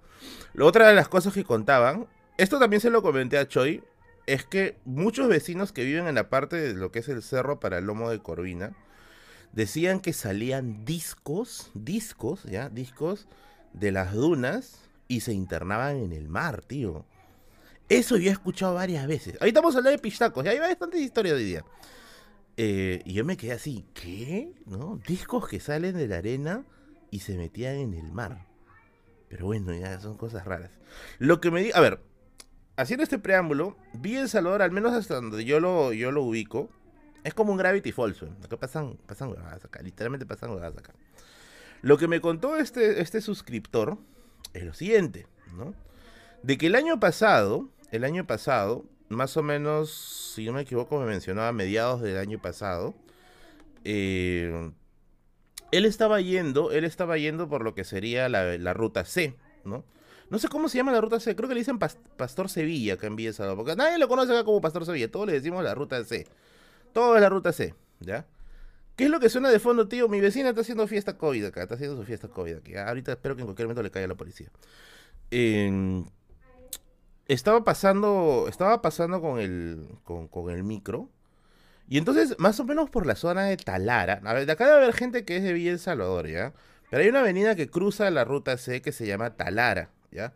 ¿no? 0.56 0.66
Otra 0.66 0.89
de 0.89 0.96
las 0.96 1.08
cosas 1.08 1.34
que 1.34 1.44
contaban 1.44 2.08
esto 2.38 2.60
también 2.60 2.82
se 2.82 2.92
lo 2.92 3.01
comenté 3.01 3.39
a 3.39 3.48
Choi, 3.48 3.84
es 4.27 4.46
que 4.46 4.77
muchos 4.86 5.27
vecinos 5.27 5.72
que 5.72 5.84
viven 5.84 6.08
en 6.08 6.16
la 6.16 6.30
parte 6.30 6.56
de 6.56 6.74
lo 6.75 6.92
que 6.92 7.00
es 7.00 7.10
el 7.10 7.24
cerro 7.24 7.60
para 7.60 7.80
el 7.80 7.86
lomo 7.86 8.12
de 8.12 8.20
Corvina, 8.20 8.74
decían 9.58 10.02
que 10.02 10.14
salían 10.14 10.86
discos, 10.86 11.72
discos, 11.74 12.44
ya, 12.44 12.70
discos 12.70 13.28
de 13.74 13.92
las 13.92 14.14
dunas 14.14 14.78
y 15.08 15.22
se 15.22 15.34
internaban 15.34 15.98
en 15.98 16.14
el 16.14 16.30
mar, 16.30 16.62
tío. 16.62 17.06
Eso 17.90 18.18
yo 18.18 18.30
he 18.30 18.34
escuchado 18.34 18.76
varias 18.76 19.08
veces. 19.08 19.36
Ahorita 19.42 19.62
vamos 19.62 19.74
a 19.74 19.80
hablar 19.80 19.94
de 19.94 20.00
pistacos, 20.00 20.46
y 20.46 20.50
hay 20.50 20.60
bastantes 20.60 21.02
historias 21.02 21.38
hoy 21.38 21.44
día. 21.44 21.66
Eh, 22.56 23.02
y 23.04 23.14
yo 23.14 23.26
me 23.26 23.36
quedé 23.36 23.54
así, 23.54 23.84
¿qué? 23.96 24.54
Discos 25.08 25.48
que 25.48 25.60
salen 25.60 25.98
de 25.98 26.08
la 26.08 26.18
arena 26.18 26.64
y 27.10 27.20
se 27.22 27.36
metían 27.36 27.78
en 27.78 27.96
el 27.96 28.12
mar. 28.12 28.46
Pero 29.28 29.48
bueno, 29.48 29.74
ya 29.74 30.00
son 30.00 30.18
cosas 30.18 30.46
raras. 30.46 30.70
Lo 31.18 31.42
que 31.42 31.50
me 31.50 31.64
di, 31.64 31.72
a 31.74 31.80
ver, 31.80 32.04
haciendo 32.76 33.02
este 33.02 33.18
preámbulo, 33.18 33.76
vi 33.94 34.18
El 34.18 34.30
Salvador, 34.30 34.62
al 34.62 34.72
menos 34.72 34.94
hasta 34.94 35.16
donde 35.16 35.46
yo 35.46 35.60
lo, 35.60 35.94
yo 35.94 36.12
lo 36.12 36.22
ubico, 36.22 36.70
es 37.27 37.34
como 37.34 37.51
un 37.51 37.57
Gravity 37.57 37.91
Falls, 37.91 38.24
que 38.50 38.57
pasan, 38.57 38.98
pasan 39.05 39.29
huevadas 39.29 39.65
acá, 39.65 39.81
literalmente 39.81 40.25
pasan 40.25 40.51
huevadas 40.51 40.77
acá. 40.77 40.93
Lo 41.81 41.98
que 41.98 42.07
me 42.07 42.22
contó 42.22 42.55
este, 42.55 43.01
este 43.01 43.19
suscriptor 43.19 43.98
es 44.53 44.63
lo 44.63 44.74
siguiente, 44.74 45.27
¿no? 45.53 45.74
De 46.41 46.57
que 46.57 46.67
el 46.67 46.75
año 46.75 47.01
pasado, 47.01 47.69
el 47.91 48.05
año 48.05 48.25
pasado, 48.25 48.86
más 49.10 49.36
o 49.36 49.43
menos, 49.43 50.34
si 50.36 50.46
no 50.46 50.53
me 50.53 50.62
equivoco, 50.62 51.00
me 51.00 51.05
mencionaba 51.05 51.51
mediados 51.51 52.01
del 52.01 52.17
año 52.17 52.41
pasado, 52.41 52.96
eh, 53.84 54.72
él 55.72 55.84
estaba 55.84 56.22
yendo, 56.22 56.72
él 56.72 56.86
estaba 56.86 57.17
yendo 57.17 57.50
por 57.50 57.62
lo 57.62 57.75
que 57.75 57.84
sería 57.84 58.29
la, 58.29 58.57
la 58.57 58.74
ruta 58.74 59.03
C, 59.03 59.36
¿no? 59.65 59.84
No 60.29 60.39
sé 60.39 60.48
cómo 60.48 60.69
se 60.69 60.77
llama 60.77 60.93
la 60.93 61.01
ruta 61.01 61.19
C. 61.19 61.36
Creo 61.36 61.48
que 61.48 61.55
le 61.55 61.62
dicen 61.62 61.79
Pastor 61.79 62.50
Sevilla 62.50 62.96
acá 62.96 63.07
en 63.07 63.15
Villa 63.15 63.31
Salvador. 63.31 63.57
Porque 63.57 63.75
nadie 63.75 63.98
lo 63.98 64.07
conoce 64.10 64.34
acá 64.34 64.43
como 64.43 64.60
Pastor 64.60 64.86
Sevilla. 64.86 65.10
Todos 65.10 65.27
le 65.27 65.34
decimos 65.34 65.63
la 65.63 65.74
ruta 65.74 66.03
C. 66.03 66.27
Todo 66.98 67.16
es 67.16 67.22
la 67.22 67.30
ruta 67.30 67.54
C. 67.54 67.75
¿Ya? 68.00 68.25
¿Qué 68.96 69.04
es 69.04 69.12
lo 69.12 69.20
que 69.20 69.30
suena 69.30 69.51
de 69.51 69.60
fondo, 69.60 69.88
tío? 69.88 70.10
Mi 70.10 70.20
vecina 70.20 70.50
está 70.50 70.62
haciendo 70.62 70.88
fiesta 70.88 71.16
COVID 71.16 71.46
acá. 71.46 71.62
Está 71.62 71.75
haciendo 71.75 71.96
su 71.96 72.04
fiesta 72.04 72.27
COVID 72.27 72.56
aquí. 72.56 72.75
Ahorita 72.75 73.12
espero 73.12 73.36
que 73.36 73.42
en 73.42 73.46
cualquier 73.46 73.68
momento 73.68 73.84
le 73.84 73.92
caiga 73.92 74.08
la 74.08 74.16
policía. 74.16 74.50
estaba 77.27 77.63
pasando, 77.63 78.48
estaba 78.50 78.82
pasando 78.82 79.22
con 79.22 79.39
el, 79.39 79.88
con, 80.04 80.27
con 80.27 80.50
el 80.50 80.63
micro. 80.63 81.08
Y 81.88 82.00
entonces, 82.00 82.34
más 82.39 82.60
o 82.60 82.66
menos 82.66 82.89
por 82.89 83.06
la 83.06 83.16
zona 83.16 83.44
de 83.44 83.58
Talara, 83.58 84.20
a 84.25 84.34
ver, 84.34 84.48
de 84.48 84.54
acá 84.54 84.66
debe 84.66 84.77
haber 84.77 84.96
gente 84.96 85.24
que 85.24 85.38
es 85.38 85.44
de 85.44 85.54
Villa 85.54 85.74
El 85.74 85.80
Salvador, 85.80 86.27
¿ya? 86.27 86.54
Pero 86.89 87.04
hay 87.04 87.10
una 87.10 87.20
avenida 87.20 87.56
que 87.56 87.70
cruza 87.70 88.10
la 88.10 88.25
ruta 88.25 88.58
C 88.58 88.82
que 88.82 88.92
se 88.92 89.06
llama 89.06 89.36
Talara, 89.36 89.92
¿ya? 90.10 90.34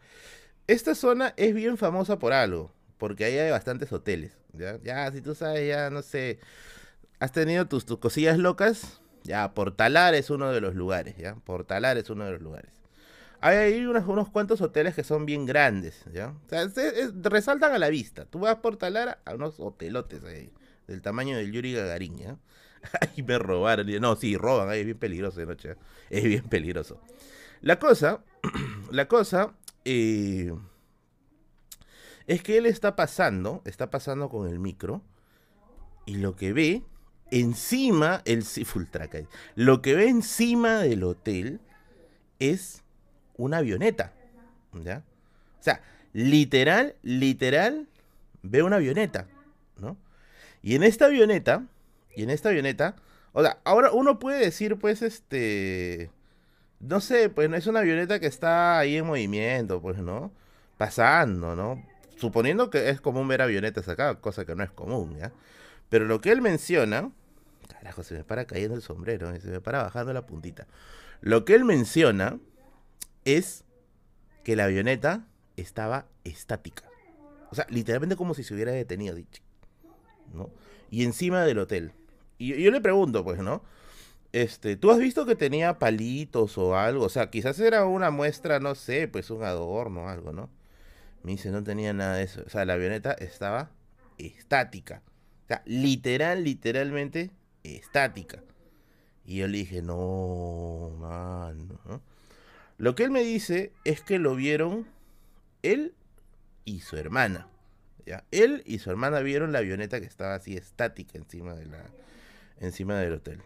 Esta 0.68 0.94
zona 0.94 1.34
es 1.38 1.56
bien 1.56 1.77
famosa 1.77 2.20
por 2.20 2.34
algo, 2.34 2.72
porque 3.01 3.25
ahí 3.25 3.36
hay 3.39 3.50
bastantes 3.50 3.91
hoteles, 3.91 4.38
¿ya? 4.53 4.77
Ya, 4.84 5.12
si 5.12 5.22
tú 5.22 5.34
sabes, 5.34 5.67
ya, 5.67 5.89
no 5.89 6.03
sé, 6.03 6.38
has 7.20 7.31
tenido 7.31 7.67
tus, 7.67 7.84
tus 7.84 7.98
cosillas 7.98 8.38
locas, 8.38 9.01
ya, 9.24 9.55
Portalar 9.55 10.13
es 10.13 10.29
uno 10.29 10.51
de 10.51 10.62
los 10.62 10.75
lugares, 10.75 11.17
¿ya? 11.17 11.34
Portalar 11.34 11.98
es 11.98 12.12
uno 12.12 12.25
de 12.25 12.34
los 12.34 12.41
lugares. 12.43 12.70
Hay 13.39 13.58
ahí 13.58 13.86
unos, 13.88 14.08
unos 14.08 14.29
cuantos 14.29 14.62
hoteles 14.62 14.93
que 14.93 15.03
son 15.03 15.25
bien 15.25 15.48
grandes, 15.48 16.05
¿ya? 16.13 16.36
O 16.46 16.50
sea, 16.50 16.62
es- 16.62 16.77
es- 16.77 17.12
resaltan 17.24 17.74
a 17.74 17.79
la 17.79 17.89
vista. 17.89 18.25
Tú 18.25 18.38
vas 18.38 18.58
por 18.58 18.77
Talara 18.77 19.17
a 19.25 19.34
unos 19.34 19.60
hotelotes 19.60 20.24
ahí, 20.24 20.53
del 20.86 21.01
tamaño 21.01 21.38
del 21.38 21.51
Yuri 21.51 21.74
Gagarin, 21.74 22.17
¿ya? 22.20 22.38
Ahí 23.01 23.24
me 23.24 23.39
robaron. 23.39 23.88
No, 24.00 24.15
sí, 24.15 24.38
roban, 24.38 24.70
ahí 24.70 24.81
es 24.81 24.86
bien 24.86 25.00
peligroso 25.00 25.39
de 25.39 25.48
noche. 25.48 25.72
¿eh? 25.72 25.75
Es 26.12 26.24
bien 26.24 26.43
peligroso. 26.43 27.01
La 27.62 27.79
cosa, 27.79 28.24
la 28.91 29.08
cosa, 29.08 29.53
eh, 29.86 30.53
es 32.28 32.44
que 32.44 32.58
él 32.58 32.66
está 32.66 32.96
pasando, 32.96 33.62
está 33.66 33.90
pasando 33.90 34.30
con 34.30 34.48
el 34.48 34.60
micro, 34.60 35.01
y 36.06 36.16
lo 36.16 36.36
que 36.36 36.54
ve 36.54 36.84
encima, 37.32 38.22
el 38.25 38.44
full 38.66 38.86
track 38.86 39.28
lo 39.56 39.82
que 39.82 39.96
ve 39.96 40.10
encima 40.10 40.80
del 40.80 41.04
hotel 41.04 41.60
es 42.40 42.84
una 43.38 43.58
avioneta, 43.58 44.13
¿ya? 44.74 45.04
O 45.60 45.63
sea, 45.63 45.82
literal, 46.13 46.96
literal, 47.04 47.88
ve 48.42 48.63
una 48.63 48.78
avioneta, 48.78 49.28
¿no? 49.78 49.98
Y 50.62 50.75
en 50.75 50.84
esta 50.84 51.06
avioneta, 51.06 51.66
y 52.16 52.24
en 52.24 52.30
esta 52.30 52.50
avioneta, 52.50 52.96
o 53.34 53.42
sea, 53.42 53.60
ahora 53.63 53.92
uno 53.92 54.20
puede 54.20 54.40
decir, 54.40 54.78
pues, 54.78 55.01
este, 55.01 56.12
no 56.80 57.00
sé, 57.00 57.30
pues 57.30 57.50
no 57.50 57.56
es 57.56 57.68
una 57.68 57.80
avioneta 57.80 58.20
que 58.20 58.28
está 58.28 58.80
ahí 58.80 58.98
en 58.98 59.06
movimiento, 59.06 59.82
pues, 59.82 59.98
¿no? 60.00 60.32
Pasando, 60.78 61.56
¿no? 61.56 61.82
Suponiendo 62.22 62.70
que 62.70 62.90
es 62.90 63.01
común 63.01 63.28
ver 63.28 63.42
avionetas 63.42 63.90
acá, 63.90 64.22
cosa 64.22 64.46
que 64.46 64.56
no 64.56 64.63
es 64.63 64.70
común, 64.70 65.18
¿ya? 65.18 65.34
Pero 65.90 66.06
lo 66.06 66.22
que 66.22 66.32
él 66.32 66.40
menciona, 66.40 67.12
carajo, 67.68 68.04
se 68.04 68.13
me 68.13 68.24
para 68.24 68.46
cayendo 68.46 68.75
el 68.75 68.84
sombrero, 68.84 69.32
eh, 69.32 69.42
se 69.42 69.48
me 69.48 69.60
para 69.60 69.82
bajando 69.82 70.13
la 70.13 70.28
puntita. 70.28 70.68
Lo 71.22 71.46
que 71.46 71.56
él 71.56 71.66
menciona 71.66 72.38
es 73.25 73.63
que 74.44 74.56
la 74.56 74.66
avioneta 74.66 75.25
estaba 75.58 76.06
estática. 76.24 76.84
O 77.50 77.56
sea, 77.56 77.66
literalmente 77.72 78.16
como 78.16 78.36
si 78.36 78.44
se 78.44 78.54
hubiera 78.54 78.72
detenido. 78.72 79.18
¿no? 80.32 80.51
Y 80.92 81.04
encima 81.04 81.44
del 81.44 81.58
hotel. 81.58 81.92
Y 82.38 82.50
yo, 82.50 82.56
yo 82.58 82.70
le 82.70 82.82
pregunto, 82.82 83.24
pues, 83.24 83.40
¿no? 83.40 83.63
Este, 84.32 84.75
¿tú 84.75 84.92
has 84.92 85.00
visto 85.00 85.25
que 85.25 85.36
tenía 85.36 85.80
palitos 85.80 86.56
o 86.60 86.78
algo? 86.78 87.06
O 87.06 87.10
sea, 87.10 87.32
quizás 87.32 87.60
era 87.60 87.86
una 87.86 88.12
muestra, 88.12 88.60
no 88.60 88.75
sé, 88.75 89.08
pues 89.08 89.32
un 89.32 89.44
adorno 89.44 90.04
o 90.04 90.08
algo, 90.08 90.34
¿no? 90.34 90.51
Me 91.24 91.34
dice, 91.34 91.51
no 91.51 91.63
tenía 91.63 91.94
nada 91.94 92.16
de 92.16 92.24
eso. 92.24 92.44
O 92.46 92.50
sea, 92.50 92.66
la 92.66 92.74
avioneta 92.74 93.12
estaba 93.13 93.72
estática. 94.18 95.01
O 95.46 95.48
sea, 95.48 95.62
literal, 95.66 96.44
literalmente 96.44 97.32
estática. 97.63 98.44
Y 99.25 99.38
yo 99.38 99.48
le 99.48 99.60
dije, 99.60 99.82
no, 99.82 100.92
mano. 101.00 101.80
¿no? 101.86 102.01
Lo 102.78 102.96
que 102.96 103.04
él 103.04 103.12
me 103.12 103.24
dice 103.24 103.72
es 103.84 104.01
que 104.01 104.18
lo 104.18 104.36
vieron 104.36 104.88
él 105.62 105.94
y 106.66 106.82
su 106.82 106.98
hermana. 106.98 107.48
¿ya? 108.06 108.24
Él 108.32 108.63
y 108.66 108.80
su 108.80 108.90
hermana 108.90 109.20
vieron 109.20 109.51
la 109.51 109.60
avioneta 109.60 110.00
que 110.00 110.08
estaba 110.08 110.36
así 110.36 110.58
estática 110.58 111.18
encima 111.18 111.54
de 111.54 111.66
la 111.66 111.84
encima 112.60 112.98
del 113.00 113.13
hotel. 113.13 113.42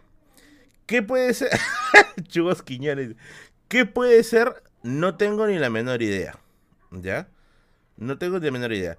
¿Qué 0.86 1.02
puede 1.02 1.34
ser? 1.34 1.50
Chugos 2.28 2.62
Quiñones. 2.62 3.16
¿Qué 3.68 3.86
puede 3.86 4.22
ser? 4.22 4.62
No 4.82 5.16
tengo 5.16 5.46
ni 5.46 5.58
la 5.58 5.70
menor 5.70 6.02
idea. 6.02 6.38
¿Ya? 6.92 7.28
No 7.96 8.18
tengo 8.18 8.38
ni 8.38 8.46
la 8.46 8.52
menor 8.52 8.72
idea. 8.72 8.98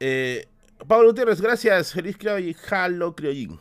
Eh, 0.00 0.46
Pablo 0.86 1.08
Gutiérrez, 1.08 1.40
gracias. 1.40 1.92
Feliz 1.92 2.16
Criollín. 2.16 2.56
Halo 2.70 3.14
Criollín. 3.14 3.58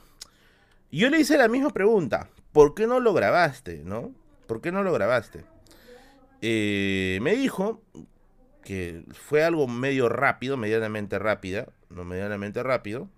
Yo 0.92 1.10
le 1.10 1.20
hice 1.20 1.38
la 1.38 1.48
misma 1.48 1.72
pregunta. 1.72 2.30
¿Por 2.52 2.74
qué 2.74 2.88
no 2.88 3.00
lo 3.00 3.14
grabaste? 3.14 3.82
¿No? 3.84 4.14
¿Por 4.48 4.62
qué 4.62 4.72
no 4.72 4.84
lo 4.84 4.94
grabaste? 4.94 5.44
Eh, 6.42 7.20
me 7.22 7.36
dijo 7.36 7.82
que 8.64 9.04
fue 9.14 9.44
algo 9.44 9.68
medio 9.68 10.10
rápido, 10.10 10.58
medianamente 10.58 11.20
rápida, 11.20 11.68
no 11.90 12.04
medianamente 12.04 12.64
rápido, 12.64 13.10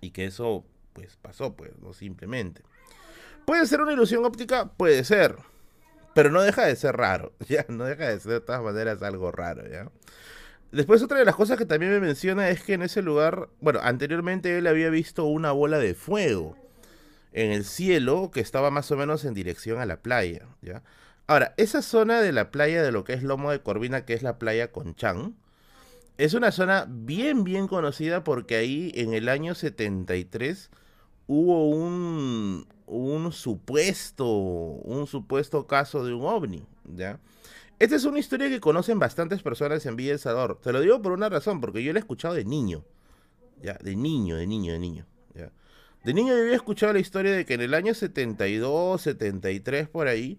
y 0.00 0.10
que 0.10 0.26
eso 0.26 0.64
pues 0.92 1.16
pasó, 1.16 1.54
pues, 1.54 1.72
no 1.82 1.92
simplemente. 1.92 2.62
¿Puede 3.44 3.66
ser 3.66 3.80
una 3.80 3.92
ilusión 3.92 4.24
óptica? 4.24 4.66
Puede 4.66 5.04
ser, 5.04 5.36
pero 6.14 6.30
no 6.30 6.40
deja 6.40 6.64
de 6.66 6.76
ser 6.76 6.96
raro, 6.96 7.32
ya, 7.48 7.66
no 7.68 7.84
deja 7.84 8.08
de 8.08 8.20
ser 8.20 8.32
de 8.32 8.40
todas 8.40 8.62
maneras 8.62 9.02
algo 9.02 9.30
raro, 9.32 9.68
ya. 9.68 9.90
Después 10.74 11.04
otra 11.04 11.20
de 11.20 11.24
las 11.24 11.36
cosas 11.36 11.56
que 11.56 11.66
también 11.66 11.92
me 11.92 12.00
menciona 12.00 12.48
es 12.48 12.64
que 12.64 12.74
en 12.74 12.82
ese 12.82 13.00
lugar, 13.00 13.48
bueno, 13.60 13.78
anteriormente 13.80 14.58
él 14.58 14.66
había 14.66 14.90
visto 14.90 15.24
una 15.24 15.52
bola 15.52 15.78
de 15.78 15.94
fuego 15.94 16.56
en 17.32 17.52
el 17.52 17.64
cielo 17.64 18.32
que 18.32 18.40
estaba 18.40 18.72
más 18.72 18.90
o 18.90 18.96
menos 18.96 19.24
en 19.24 19.34
dirección 19.34 19.78
a 19.78 19.86
la 19.86 19.98
playa, 19.98 20.48
¿ya? 20.62 20.82
Ahora, 21.28 21.54
esa 21.58 21.80
zona 21.80 22.20
de 22.20 22.32
la 22.32 22.50
playa 22.50 22.82
de 22.82 22.90
lo 22.90 23.04
que 23.04 23.12
es 23.12 23.22
Lomo 23.22 23.52
de 23.52 23.60
Corvina, 23.60 24.04
que 24.04 24.14
es 24.14 24.24
la 24.24 24.40
playa 24.40 24.72
Conchán, 24.72 25.36
es 26.18 26.34
una 26.34 26.50
zona 26.50 26.88
bien, 26.88 27.44
bien 27.44 27.68
conocida 27.68 28.24
porque 28.24 28.56
ahí 28.56 28.90
en 28.96 29.14
el 29.14 29.28
año 29.28 29.54
73 29.54 30.70
hubo 31.28 31.68
un, 31.68 32.66
un 32.86 33.30
supuesto, 33.30 34.26
un 34.26 35.06
supuesto 35.06 35.68
caso 35.68 36.04
de 36.04 36.14
un 36.14 36.26
ovni, 36.26 36.66
¿ya? 36.96 37.20
Esta 37.84 37.96
es 37.96 38.06
una 38.06 38.18
historia 38.18 38.48
que 38.48 38.60
conocen 38.60 38.98
bastantes 38.98 39.42
personas 39.42 39.84
en 39.84 39.94
Villa 39.94 40.12
El 40.12 40.18
Salvador. 40.18 40.58
Te 40.62 40.72
lo 40.72 40.80
digo 40.80 41.02
por 41.02 41.12
una 41.12 41.28
razón, 41.28 41.60
porque 41.60 41.82
yo 41.82 41.92
la 41.92 41.98
he 41.98 42.00
escuchado 42.00 42.32
de 42.32 42.46
niño, 42.46 42.82
¿ya? 43.62 43.74
De 43.74 43.94
niño, 43.94 44.36
de 44.36 44.46
niño, 44.46 44.72
de 44.72 44.78
niño, 44.78 45.06
¿ya? 45.34 45.52
De 46.02 46.14
niño 46.14 46.34
yo 46.34 46.40
había 46.44 46.56
escuchado 46.56 46.94
la 46.94 46.98
historia 46.98 47.32
de 47.32 47.44
que 47.44 47.52
en 47.52 47.60
el 47.60 47.74
año 47.74 47.92
72, 47.92 49.02
73, 49.02 49.86
por 49.86 50.08
ahí, 50.08 50.38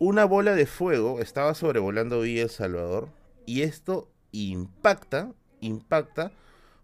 una 0.00 0.24
bola 0.24 0.56
de 0.56 0.66
fuego 0.66 1.20
estaba 1.20 1.54
sobrevolando 1.54 2.22
Villa 2.22 2.42
El 2.42 2.50
Salvador 2.50 3.08
y 3.46 3.62
esto 3.62 4.08
impacta, 4.32 5.32
impacta 5.60 6.32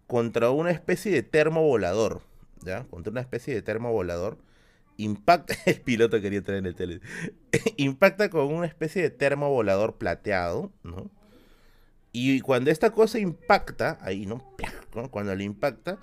contra 0.06 0.50
una 0.50 0.70
especie 0.70 1.10
de 1.10 1.24
termovolador, 1.24 2.20
¿ya? 2.62 2.84
Contra 2.84 3.10
una 3.10 3.22
especie 3.22 3.52
de 3.52 3.62
termovolador. 3.62 4.38
Impacta, 5.00 5.54
el 5.66 5.80
piloto 5.80 6.20
quería 6.20 6.38
entrar 6.38 6.58
en 6.58 6.66
el 6.66 6.74
tele. 6.74 7.00
impacta 7.76 8.28
con 8.28 8.52
una 8.52 8.66
especie 8.66 9.02
de 9.02 9.10
termovolador 9.10 9.96
plateado, 9.96 10.72
¿no? 10.82 11.10
Y 12.12 12.40
cuando 12.40 12.70
esta 12.70 12.90
cosa 12.90 13.18
impacta, 13.18 13.98
ahí, 14.02 14.26
¿no? 14.26 14.44
Cuando 15.10 15.34
le 15.34 15.44
impacta, 15.44 15.98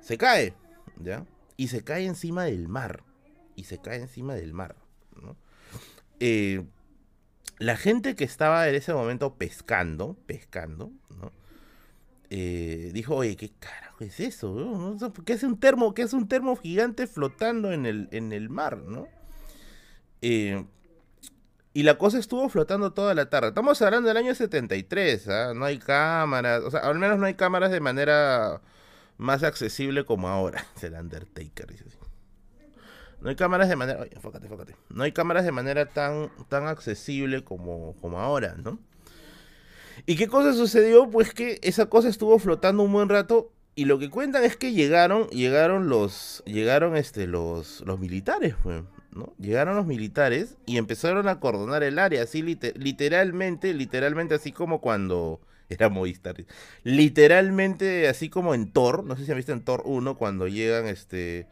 se 0.00 0.16
cae, 0.16 0.54
¿ya? 0.96 1.26
Y 1.56 1.68
se 1.68 1.82
cae 1.82 2.06
encima 2.06 2.44
del 2.44 2.68
mar. 2.68 3.02
Y 3.56 3.64
se 3.64 3.78
cae 3.78 4.00
encima 4.00 4.34
del 4.34 4.54
mar, 4.54 4.76
eh, 6.20 6.64
la 7.58 7.76
gente 7.76 8.14
que 8.14 8.24
estaba 8.24 8.68
en 8.68 8.76
ese 8.76 8.94
momento 8.94 9.34
pescando, 9.34 10.16
pescando, 10.26 10.92
¿no? 11.20 11.32
Eh, 12.30 12.90
dijo, 12.92 13.16
oye, 13.16 13.36
¿qué 13.36 13.50
carajo 13.58 14.04
es 14.04 14.20
eso? 14.20 14.52
no? 14.54 14.96
¿Qué 15.24 15.32
es 15.32 15.42
un 15.42 15.58
termo? 15.58 15.94
¿Qué 15.94 16.02
es 16.02 16.12
un 16.12 16.28
termo 16.28 16.56
gigante 16.56 17.06
flotando 17.06 17.72
en 17.72 17.86
el, 17.86 18.08
en 18.12 18.32
el 18.32 18.50
mar, 18.50 18.78
no? 18.78 19.08
Eh, 20.20 20.64
y 21.72 21.84
la 21.84 21.96
cosa 21.96 22.18
estuvo 22.18 22.48
flotando 22.48 22.92
toda 22.92 23.14
la 23.14 23.30
tarde. 23.30 23.48
Estamos 23.48 23.80
hablando 23.82 24.08
del 24.08 24.16
año 24.16 24.34
73, 24.34 25.28
¿ah? 25.28 25.52
No 25.54 25.64
hay 25.64 25.78
cámaras, 25.78 26.62
o 26.64 26.70
sea, 26.70 26.80
al 26.80 26.98
menos 26.98 27.18
no 27.18 27.26
hay 27.26 27.34
cámaras 27.34 27.70
de 27.70 27.80
manera 27.80 28.60
más 29.16 29.42
accesible 29.42 30.04
como 30.04 30.28
ahora. 30.28 30.64
Es 30.76 30.84
el 30.84 30.94
Undertaker, 30.94 31.66
dice 31.66 31.84
así. 31.86 31.96
No 33.20 33.30
hay 33.30 33.36
cámaras 33.36 33.68
de 33.68 33.76
manera. 33.76 34.00
Oye, 34.00 34.10
enfócate, 34.14 34.46
enfócate. 34.46 34.76
No 34.90 35.02
hay 35.02 35.12
cámaras 35.12 35.44
de 35.44 35.52
manera 35.52 35.86
tan, 35.86 36.30
tan 36.48 36.66
accesible 36.66 37.42
como, 37.42 37.94
como 38.00 38.20
ahora, 38.20 38.54
¿no? 38.56 38.78
¿Y 40.06 40.16
qué 40.16 40.28
cosa 40.28 40.52
sucedió? 40.52 41.08
Pues 41.10 41.32
que 41.34 41.58
esa 41.62 41.86
cosa 41.86 42.08
estuvo 42.08 42.38
flotando 42.38 42.82
un 42.82 42.92
buen 42.92 43.08
rato. 43.08 43.52
Y 43.74 43.84
lo 43.84 43.98
que 44.00 44.10
cuentan 44.10 44.42
es 44.44 44.56
que 44.56 44.72
llegaron, 44.72 45.28
llegaron 45.28 45.88
los, 45.88 46.42
llegaron 46.46 46.96
este, 46.96 47.28
los, 47.28 47.82
los 47.86 48.00
militares, 48.00 48.56
pues, 48.64 48.82
¿no? 49.12 49.34
Llegaron 49.38 49.76
los 49.76 49.86
militares 49.86 50.56
y 50.66 50.78
empezaron 50.78 51.28
a 51.28 51.32
acordonar 51.32 51.84
el 51.84 52.00
área, 52.00 52.24
así 52.24 52.42
lite- 52.42 52.74
literalmente, 52.76 53.72
literalmente 53.74 54.34
así 54.34 54.50
como 54.50 54.80
cuando 54.80 55.40
era 55.68 55.88
Movistar, 55.90 56.44
literalmente 56.82 58.08
así 58.08 58.28
como 58.28 58.54
en 58.54 58.72
Thor, 58.72 59.04
no 59.04 59.16
sé 59.16 59.24
si 59.24 59.30
han 59.30 59.36
visto 59.36 59.52
en 59.52 59.62
Thor 59.64 59.82
1 59.84 60.16
cuando 60.16 60.48
llegan, 60.48 60.86
este, 60.86 61.46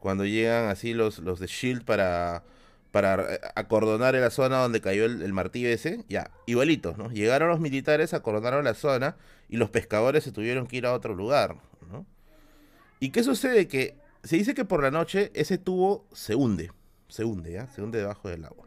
cuando 0.00 0.24
llegan 0.26 0.68
así 0.68 0.92
los, 0.94 1.18
los 1.20 1.40
de 1.40 1.46
Shield 1.46 1.84
para, 1.84 2.44
para 2.90 3.34
eh, 3.34 3.40
acordonar 3.54 4.14
la 4.14 4.30
zona 4.30 4.58
donde 4.58 4.80
cayó 4.80 5.04
el, 5.04 5.32
martillo 5.32 5.68
ese, 5.68 6.04
ya, 6.08 6.30
igualitos, 6.46 6.98
¿no? 6.98 7.10
Llegaron 7.10 7.48
los 7.48 7.60
militares, 7.60 8.14
acordonaron 8.14 8.64
la 8.64 8.74
zona 8.74 9.16
y 9.48 9.56
los 9.56 9.70
pescadores 9.70 10.24
se 10.24 10.32
tuvieron 10.32 10.66
que 10.66 10.76
ir 10.76 10.86
a 10.86 10.92
otro 10.92 11.14
lugar, 11.14 11.56
¿no? 11.90 12.06
¿Y 12.98 13.10
qué 13.10 13.22
sucede? 13.22 13.68
Que 13.68 13.96
se 14.24 14.36
dice 14.36 14.54
que 14.54 14.64
por 14.64 14.82
la 14.82 14.90
noche 14.90 15.30
ese 15.34 15.58
tubo 15.58 16.06
se 16.12 16.34
hunde, 16.34 16.72
se 17.08 17.24
hunde, 17.24 17.52
¿ya? 17.52 17.66
Se 17.68 17.82
hunde 17.82 17.98
debajo 17.98 18.28
del 18.28 18.44
agua. 18.44 18.66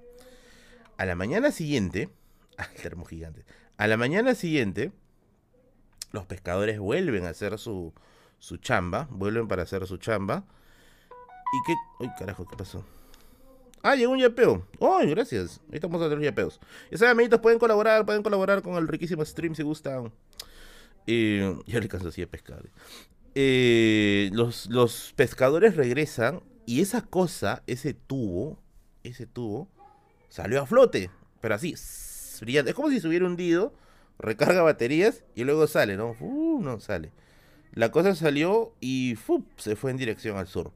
A 0.98 1.06
la 1.06 1.16
mañana 1.16 1.52
siguiente, 1.52 2.10
el 2.76 2.82
termo 2.82 3.06
gigante, 3.06 3.46
a 3.78 3.88
la 3.88 3.98
mañana 3.98 4.36
siguiente, 4.36 4.92
los 6.12 6.26
pescadores 6.26 6.80
vuelven 6.80 7.26
a 7.26 7.30
hacer 7.30 7.58
su, 7.58 7.94
su 8.40 8.58
chamba, 8.58 9.08
vuelven 9.10 9.48
para 9.48 9.64
hacer 9.64 9.86
su 9.88 9.98
chamba. 9.98 10.46
¿Y 11.10 11.68
qué? 11.68 11.74
Uy, 12.00 12.10
carajo, 12.18 12.46
¿qué 12.46 12.56
pasó? 12.56 12.86
Ah, 13.84 13.96
llegó 13.96 14.14
un 14.14 14.20
yapeo. 14.20 14.66
¡Ay, 14.80 15.10
gracias! 15.10 15.60
Ahí 15.70 15.76
estamos 15.76 16.02
a 16.02 16.08
los 16.08 16.22
yapeos. 16.22 16.60
Ya 16.90 16.98
saben, 16.98 17.12
amiguitos, 17.12 17.42
pueden 17.42 17.60
colaborar, 17.60 18.06
pueden 18.06 18.24
colaborar 18.24 18.62
con 18.62 18.76
el 18.76 18.88
riquísimo 18.88 19.26
stream 19.26 19.56
si 19.56 19.64
gustan. 19.64 20.14
Eh, 21.06 21.54
ya 21.68 21.82
le 21.82 21.90
canso 21.90 22.08
así 22.08 22.22
de 22.22 22.28
pescar. 22.28 22.64
Eh, 23.36 24.30
los, 24.32 24.68
los 24.68 25.12
pescadores 25.18 25.76
regresan 25.76 26.42
y 26.66 26.80
esa 26.80 27.02
cosa, 27.02 27.62
ese 27.68 27.94
tubo, 27.94 28.58
ese 29.04 29.26
tubo, 29.26 29.68
salió 30.30 30.62
a 30.62 30.66
flote. 30.66 31.10
Pero 31.42 31.56
así, 31.56 31.76
brillante. 32.40 32.72
Es 32.72 32.76
como 32.76 32.90
si 32.90 33.02
se 33.02 33.08
hubiera 33.10 33.26
hundido, 33.26 33.74
recarga 34.18 34.62
baterías 34.62 35.26
y 35.36 35.44
luego 35.44 35.68
sale, 35.68 35.98
¿no? 35.98 36.16
Uh, 36.22 36.62
no 36.62 36.80
sale. 36.80 37.12
La 37.74 37.92
cosa 37.92 38.16
salió 38.16 38.74
y 38.80 39.18
se 39.58 39.76
fue 39.76 39.92
en 39.92 39.98
dirección 39.98 40.38
al 40.38 40.48
sur. 40.48 40.72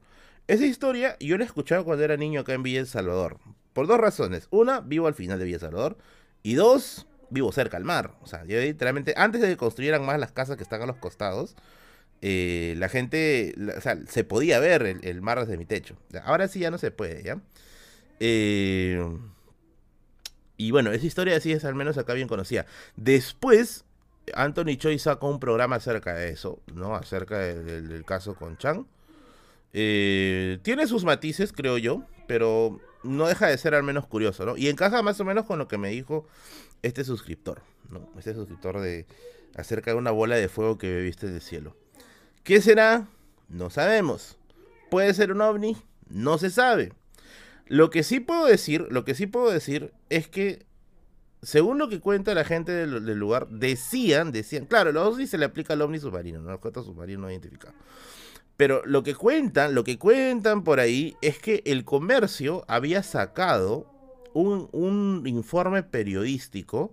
Esa 0.48 0.64
historia 0.64 1.16
yo 1.20 1.36
la 1.36 1.44
he 1.44 1.46
escuchado 1.46 1.84
cuando 1.84 2.04
era 2.04 2.16
niño 2.16 2.40
acá 2.40 2.54
en 2.54 2.62
Villa 2.62 2.80
El 2.80 2.86
Salvador. 2.86 3.38
Por 3.74 3.86
dos 3.86 3.98
razones. 3.98 4.48
Una, 4.50 4.80
vivo 4.80 5.06
al 5.06 5.14
final 5.14 5.38
de 5.38 5.44
Villa 5.44 5.56
El 5.56 5.60
Salvador. 5.60 5.98
Y 6.42 6.54
dos, 6.54 7.06
vivo 7.28 7.52
cerca 7.52 7.76
al 7.76 7.84
mar. 7.84 8.14
O 8.22 8.26
sea, 8.26 8.44
yo 8.46 8.58
literalmente, 8.58 9.12
antes 9.16 9.42
de 9.42 9.48
que 9.48 9.56
construyeran 9.58 10.04
más 10.04 10.18
las 10.18 10.32
casas 10.32 10.56
que 10.56 10.62
están 10.62 10.80
a 10.80 10.86
los 10.86 10.96
costados, 10.96 11.54
eh, 12.22 12.74
la 12.78 12.88
gente, 12.88 13.54
o 13.76 13.80
sea, 13.82 13.98
se 14.08 14.24
podía 14.24 14.58
ver 14.58 14.98
el, 15.02 15.20
mar 15.20 15.38
desde 15.38 15.58
mi 15.58 15.66
techo. 15.66 15.96
Ahora 16.24 16.48
sí 16.48 16.60
ya 16.60 16.70
no 16.70 16.78
se 16.78 16.90
puede, 16.90 17.22
¿ya? 17.22 17.38
Eh, 18.18 19.06
y 20.56 20.70
bueno, 20.70 20.90
esa 20.92 21.06
historia 21.06 21.38
sí 21.40 21.52
es 21.52 21.64
al 21.66 21.74
menos 21.74 21.98
acá 21.98 22.14
bien 22.14 22.26
conocida. 22.26 22.64
Después, 22.96 23.84
Anthony 24.34 24.76
Choi 24.78 24.98
sacó 24.98 25.28
un 25.28 25.40
programa 25.40 25.76
acerca 25.76 26.14
de 26.14 26.30
eso, 26.30 26.60
¿no? 26.74 26.94
Acerca 26.96 27.38
del 27.38 28.04
caso 28.06 28.34
con 28.34 28.56
Chang. 28.56 28.86
Eh, 29.72 30.58
tiene 30.62 30.86
sus 30.86 31.04
matices, 31.04 31.52
creo 31.52 31.78
yo, 31.78 32.04
pero 32.26 32.80
no 33.02 33.26
deja 33.26 33.46
de 33.46 33.58
ser 33.58 33.74
al 33.74 33.82
menos 33.82 34.06
curioso, 34.06 34.44
¿no? 34.44 34.56
Y 34.56 34.68
encaja 34.68 35.02
más 35.02 35.20
o 35.20 35.24
menos 35.24 35.44
con 35.46 35.58
lo 35.58 35.68
que 35.68 35.78
me 35.78 35.90
dijo 35.90 36.26
este 36.82 37.04
suscriptor, 37.04 37.62
¿no? 37.90 38.08
Este 38.18 38.34
suscriptor 38.34 38.80
de 38.80 39.06
acerca 39.54 39.90
de 39.90 39.96
una 39.96 40.10
bola 40.10 40.36
de 40.36 40.48
fuego 40.48 40.78
que 40.78 41.00
viste 41.00 41.28
del 41.28 41.40
cielo. 41.40 41.76
¿Qué 42.44 42.60
será? 42.60 43.08
No 43.48 43.70
sabemos. 43.70 44.38
¿Puede 44.90 45.12
ser 45.14 45.32
un 45.32 45.40
ovni? 45.40 45.76
No 46.08 46.38
se 46.38 46.50
sabe. 46.50 46.92
Lo 47.66 47.90
que 47.90 48.02
sí 48.02 48.20
puedo 48.20 48.46
decir, 48.46 48.86
lo 48.90 49.04
que 49.04 49.14
sí 49.14 49.26
puedo 49.26 49.50
decir 49.50 49.92
es 50.08 50.28
que 50.28 50.66
según 51.42 51.78
lo 51.78 51.88
que 51.88 52.00
cuenta 52.00 52.34
la 52.34 52.44
gente 52.44 52.72
del, 52.72 53.18
lugar, 53.18 53.48
decían, 53.48 54.32
decían, 54.32 54.66
claro, 54.66 54.92
los 54.92 55.06
ovnis 55.06 55.30
se 55.30 55.38
le 55.38 55.44
aplica 55.44 55.74
al 55.74 55.82
ovni 55.82 55.98
submarino, 55.98 56.40
no 56.40 56.48
al 56.48 56.56
objeto 56.56 56.82
submarino 56.82 57.22
no 57.22 57.30
identificado. 57.30 57.74
Pero 58.58 58.82
lo 58.84 59.04
que 59.04 59.14
cuentan, 59.14 59.76
lo 59.76 59.84
que 59.84 60.00
cuentan 60.00 60.64
por 60.64 60.80
ahí 60.80 61.16
es 61.22 61.38
que 61.38 61.62
el 61.64 61.84
comercio 61.84 62.64
había 62.66 63.04
sacado 63.04 63.86
un, 64.34 65.22
informe 65.26 65.84
periodístico 65.84 66.92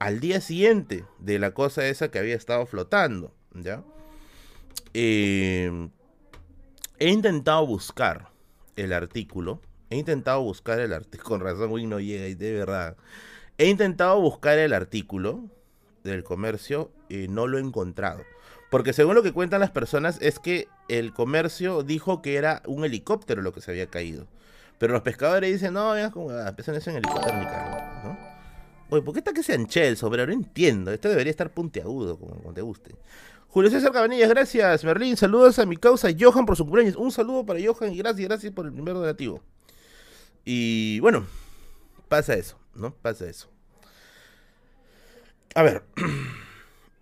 al 0.00 0.18
día 0.18 0.40
siguiente 0.40 1.04
de 1.20 1.38
la 1.38 1.54
cosa 1.54 1.86
esa 1.86 2.10
que 2.10 2.18
había 2.18 2.34
estado 2.34 2.66
flotando, 2.66 3.32
¿ya? 3.54 3.84
Em, 4.92 5.90
he 6.98 7.10
intentado 7.10 7.64
buscar 7.64 8.32
el 8.74 8.92
artículo, 8.92 9.60
he 9.88 9.98
intentado 9.98 10.42
buscar 10.42 10.80
el 10.80 10.92
artículo, 10.92 11.28
con 11.28 11.40
razón 11.42 11.70
Wing 11.70 11.90
no 11.90 12.00
llega 12.00 12.26
y 12.26 12.34
de 12.34 12.54
verdad, 12.54 12.96
he 13.56 13.68
intentado 13.68 14.20
buscar 14.20 14.58
el 14.58 14.72
artículo 14.72 15.44
del 16.02 16.24
comercio 16.24 16.90
y 17.08 17.28
no 17.28 17.46
lo 17.46 17.58
he 17.58 17.60
encontrado. 17.60 18.24
Porque 18.72 18.94
según 18.94 19.14
lo 19.14 19.22
que 19.22 19.32
cuentan 19.32 19.60
las 19.60 19.70
personas 19.70 20.16
es 20.22 20.38
que 20.38 20.66
el 20.88 21.12
comercio 21.12 21.82
dijo 21.82 22.22
que 22.22 22.36
era 22.36 22.62
un 22.64 22.86
helicóptero 22.86 23.42
lo 23.42 23.52
que 23.52 23.60
se 23.60 23.70
había 23.70 23.88
caído. 23.88 24.26
Pero 24.78 24.94
los 24.94 25.02
pescadores 25.02 25.52
dicen, 25.52 25.74
no, 25.74 25.92
como 26.10 26.30
ah, 26.30 26.48
empiezan 26.48 26.76
en 26.76 26.96
helicóptero 26.96 27.36
ni 27.36 27.44
¿no? 27.44 28.18
Oye, 28.88 29.02
¿por 29.02 29.12
qué 29.12 29.18
está 29.18 29.34
que 29.34 29.42
se 29.42 29.52
anche 29.52 29.86
el 29.86 29.98
sombrero? 29.98 30.26
No 30.26 30.32
entiendo. 30.32 30.90
Esto 30.90 31.10
debería 31.10 31.30
estar 31.30 31.52
puntiagudo, 31.52 32.18
como, 32.18 32.54
te 32.54 32.62
guste. 32.62 32.96
Julio 33.48 33.70
César 33.70 33.92
Cabanillas, 33.92 34.30
gracias. 34.30 34.84
Merlín, 34.84 35.18
saludos 35.18 35.58
a 35.58 35.66
mi 35.66 35.76
causa 35.76 36.08
Johan 36.18 36.46
por 36.46 36.56
su 36.56 36.64
cumpleaños. 36.64 36.96
Un 36.96 37.12
saludo 37.12 37.44
para 37.44 37.60
Johan 37.62 37.92
y 37.92 37.98
gracias, 37.98 38.26
gracias 38.26 38.54
por 38.54 38.64
el 38.64 38.72
primer 38.72 38.94
donativo. 38.94 39.42
Y 40.46 40.98
bueno, 41.00 41.26
pasa 42.08 42.32
eso, 42.32 42.58
¿no? 42.74 42.94
Pasa 42.94 43.28
eso. 43.28 43.50
A 45.54 45.62
ver. 45.62 45.82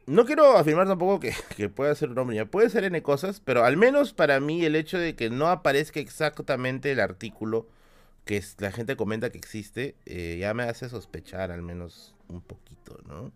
no 0.07 0.25
quiero 0.25 0.57
afirmar 0.57 0.87
tampoco 0.87 1.21
que, 1.21 1.69
pueda 1.75 1.95
ser 1.95 2.11
un 2.11 2.19
hombre, 2.19 2.47
puede 2.47 2.71
ser 2.71 2.85
N 2.85 3.03
cosas, 3.03 3.41
pero 3.41 3.65
al 3.65 3.77
menos 3.77 4.13
para 4.13 4.41
mí 4.41 4.65
el 4.65 4.77
hecho 4.77 4.99
de 4.99 5.15
que 5.15 5.31
no 5.31 5.49
aparezca 5.49 6.01
exactamente 6.01 6.93
el 6.93 7.01
artículo 7.01 7.69
que 8.25 8.43
la 8.59 8.71
gente 8.71 8.97
comenta 8.97 9.31
que 9.31 9.39
existe, 9.39 9.97
eh, 10.07 10.39
ya 10.41 10.55
me 10.55 10.65
hace 10.65 10.89
sospechar 10.89 11.51
al 11.51 11.63
menos 11.63 12.15
un 12.29 12.41
poquito, 12.41 12.99
¿no? 13.07 13.33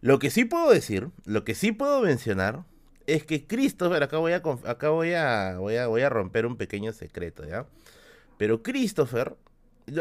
Lo 0.00 0.18
que 0.18 0.30
sí 0.30 0.44
puedo 0.44 0.70
decir, 0.70 1.10
lo 1.26 1.44
que 1.44 1.54
sí 1.54 1.72
puedo 1.72 2.00
mencionar, 2.00 2.64
es 3.06 3.24
que 3.24 3.46
Christopher, 3.46 4.02
acá 4.02 4.18
voy 4.18 4.32
a, 4.32 4.42
acá 4.64 4.90
voy 4.90 5.12
a, 5.12 5.58
voy 5.58 5.76
a, 5.76 5.86
voy 5.86 6.02
a 6.02 6.08
romper 6.08 6.46
un 6.46 6.56
pequeño 6.56 6.92
secreto, 6.92 7.44
¿ya? 7.46 7.66
Pero 8.38 8.62
Christopher 8.62 9.36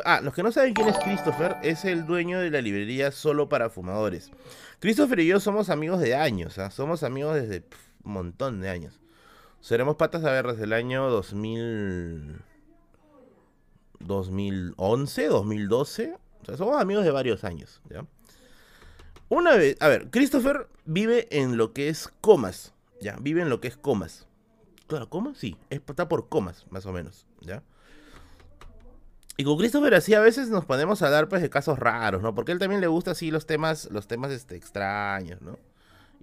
Ah, 0.05 0.21
los 0.21 0.33
que 0.33 0.43
no 0.43 0.51
saben 0.51 0.73
quién 0.73 0.87
es 0.87 0.97
Christopher, 0.99 1.57
es 1.63 1.85
el 1.85 2.05
dueño 2.05 2.39
de 2.39 2.51
la 2.51 2.61
librería 2.61 3.11
solo 3.11 3.49
para 3.49 3.69
fumadores. 3.69 4.31
Christopher 4.79 5.19
y 5.19 5.27
yo 5.27 5.39
somos 5.39 5.69
amigos 5.69 5.99
de 5.99 6.15
años, 6.15 6.57
¿ah? 6.59 6.71
somos 6.71 7.03
amigos 7.03 7.35
desde 7.35 7.63
un 8.03 8.13
montón 8.13 8.61
de 8.61 8.69
años. 8.69 8.99
Seremos 9.61 9.95
patas 9.95 10.23
a 10.23 10.31
ver 10.31 10.47
desde 10.47 10.63
el 10.63 10.73
año 10.73 11.09
2000... 11.09 12.41
2011, 13.99 15.27
2012. 15.27 16.15
O 16.41 16.45
sea, 16.45 16.57
somos 16.57 16.81
amigos 16.81 17.03
de 17.03 17.11
varios 17.11 17.43
años, 17.43 17.81
¿ya? 17.89 18.05
Una 19.27 19.55
vez, 19.55 19.77
a 19.79 19.87
ver, 19.87 20.09
Christopher 20.09 20.67
vive 20.85 21.27
en 21.31 21.57
lo 21.57 21.73
que 21.73 21.89
es 21.89 22.07
comas, 22.21 22.73
¿ya? 23.01 23.17
Vive 23.21 23.41
en 23.41 23.49
lo 23.49 23.59
que 23.59 23.67
es 23.67 23.77
comas. 23.77 24.27
Claro, 24.87 25.09
¿comas? 25.09 25.37
Sí, 25.37 25.55
está 25.69 26.07
por 26.07 26.29
comas, 26.29 26.65
más 26.71 26.85
o 26.85 26.91
menos, 26.91 27.27
¿ya? 27.41 27.61
Y 29.39 29.45
con 29.45 29.57
Christopher 29.57 29.95
así 29.95 30.13
a 30.13 30.19
veces 30.19 30.49
nos 30.49 30.65
ponemos 30.65 31.01
a 31.01 31.09
dar 31.09 31.29
pues 31.29 31.41
de 31.41 31.49
casos 31.49 31.79
raros, 31.79 32.21
¿no? 32.21 32.35
Porque 32.35 32.51
él 32.51 32.59
también 32.59 32.81
le 32.81 32.87
gusta 32.87 33.11
así 33.11 33.31
los 33.31 33.45
temas, 33.45 33.87
los 33.89 34.05
temas 34.05 34.33
este, 34.33 34.57
extraños, 34.57 35.41
¿no? 35.41 35.57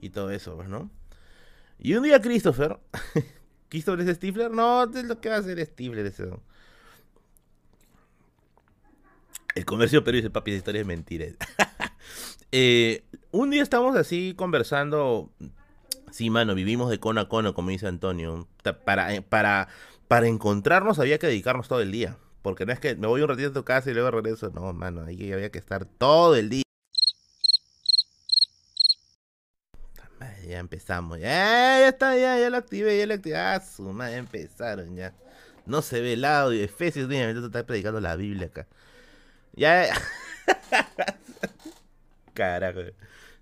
Y 0.03 0.11
todo 0.11 0.29
eso, 0.31 0.55
pues, 0.55 0.69
¿no? 0.69 0.91
Y 1.79 1.95
un 1.95 2.03
día 2.03 2.21
Christopher, 2.21 2.79
¿Christopher 3.71 4.07
es 4.07 4.17
Stifler? 4.19 4.51
No, 4.51 4.85
lo 4.85 5.19
que 5.19 5.31
va 5.31 5.37
a 5.37 5.39
hacer 5.39 5.65
Stifler 5.65 6.05
ese. 6.05 6.29
El 9.55 9.65
comercio 9.65 10.05
pero 10.05 10.17
dice, 10.17 10.29
papi, 10.29 10.51
esa 10.51 10.59
historia 10.59 10.83
es 10.83 10.87
mentira. 10.87 11.27
Eh, 12.53 13.05
un 13.33 13.51
día 13.51 13.63
estamos 13.63 13.97
así 13.97 14.35
conversando. 14.37 15.31
Sí, 16.11 16.31
mano, 16.31 16.55
vivimos 16.55 16.91
de 16.91 17.01
cono 17.01 17.23
a 17.23 17.29
cono, 17.29 17.55
como 17.55 17.71
dice 17.71 17.89
Antonio. 17.89 18.47
Para, 18.85 19.15
eh, 19.15 19.23
para, 19.23 19.69
para 20.07 20.29
encontrarnos 20.29 20.99
había 20.99 21.19
que 21.19 21.27
dedicarnos 21.27 21.67
todo 21.67 21.81
el 21.81 21.91
día. 21.91 22.17
Porque 22.47 22.65
no 22.65 22.73
es 22.73 22.79
que 22.79 22.95
me 22.95 23.09
voy 23.09 23.23
un 23.23 23.29
ratito 23.29 23.49
a 23.49 23.53
tu 23.53 23.65
casa 23.65 23.91
y 23.91 23.93
luego 23.93 24.09
regreso. 24.09 24.53
No, 24.55 24.73
mano, 24.73 25.03
ahí 25.03 25.33
había 25.33 25.51
que 25.51 25.59
estar 25.59 25.85
todo 25.85 26.37
el 26.37 26.49
día. 26.49 26.63
Ya 30.47 30.61
empezamos. 30.61 31.19
Ya, 31.19 31.81
ya 31.81 31.89
está, 31.89 32.17
ya, 32.17 32.39
ya 32.39 32.49
lo 32.49 32.57
activé, 32.57 32.99
ya 32.99 33.07
lo 33.09 33.15
activé. 33.15 33.37
Ah, 33.37 33.61
su 33.61 33.83
madre, 33.83 34.19
empezaron 34.19 34.95
ya. 34.95 35.13
No 35.67 35.83
se 35.83 36.01
ve 36.01 36.13
el 36.13 36.25
audio. 36.25 36.63
Efesios, 36.63 37.09
niña, 37.09 37.33
me 37.33 37.47
está 37.47 37.67
predicando 37.67 38.01
la 38.01 38.15
Biblia 38.15 38.47
acá. 38.47 38.69
Ya. 39.53 39.93
Carajo. 42.33 42.79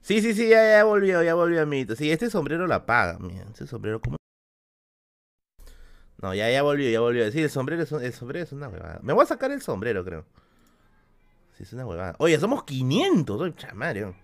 Sí, 0.00 0.22
sí, 0.22 0.32
sí, 0.32 0.48
ya, 0.48 0.78
ya 0.78 0.84
volvió, 0.84 1.22
ya 1.22 1.34
volvió 1.34 1.60
a 1.60 1.66
mí. 1.66 1.86
Sí, 1.94 2.10
este 2.10 2.30
sombrero 2.30 2.66
la 2.66 2.86
paga, 2.86 3.18
mira. 3.18 3.44
Este 3.50 3.66
sombrero, 3.66 4.00
¿cómo? 4.00 4.16
No, 6.24 6.32
ya, 6.32 6.50
ya 6.50 6.62
volvió, 6.62 6.88
ya 6.88 7.00
volvió. 7.00 7.30
Sí, 7.30 7.42
el 7.42 7.50
sombrero 7.50 7.82
es, 7.82 7.92
el 7.92 8.12
sombrero 8.14 8.46
es 8.46 8.52
una 8.52 8.68
huevada. 8.68 8.98
Me 9.02 9.12
voy 9.12 9.24
a 9.24 9.26
sacar 9.26 9.50
el 9.50 9.60
sombrero, 9.60 10.06
creo. 10.06 10.24
Sí, 11.54 11.64
es 11.64 11.72
una 11.74 11.84
huevada. 11.84 12.16
Oye, 12.16 12.40
somos 12.40 12.64
500, 12.64 13.38
soy 13.38 13.54
chamario. 13.54 14.16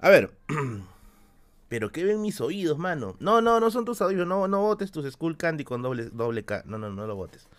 A 0.00 0.08
ver. 0.08 0.30
Pero 1.68 1.92
¿qué 1.92 2.04
ven 2.04 2.22
mis 2.22 2.40
oídos, 2.40 2.78
mano? 2.78 3.16
No, 3.20 3.42
no, 3.42 3.60
no 3.60 3.70
son 3.70 3.84
tus 3.84 4.00
oídos. 4.00 4.26
No, 4.26 4.48
no 4.48 4.62
botes 4.62 4.90
tus 4.90 5.12
Skull 5.12 5.36
Candy 5.36 5.62
con 5.64 5.82
doble, 5.82 6.04
doble 6.04 6.42
K. 6.42 6.62
No, 6.64 6.78
no, 6.78 6.88
no 6.88 7.06
lo 7.06 7.16
botes. 7.16 7.50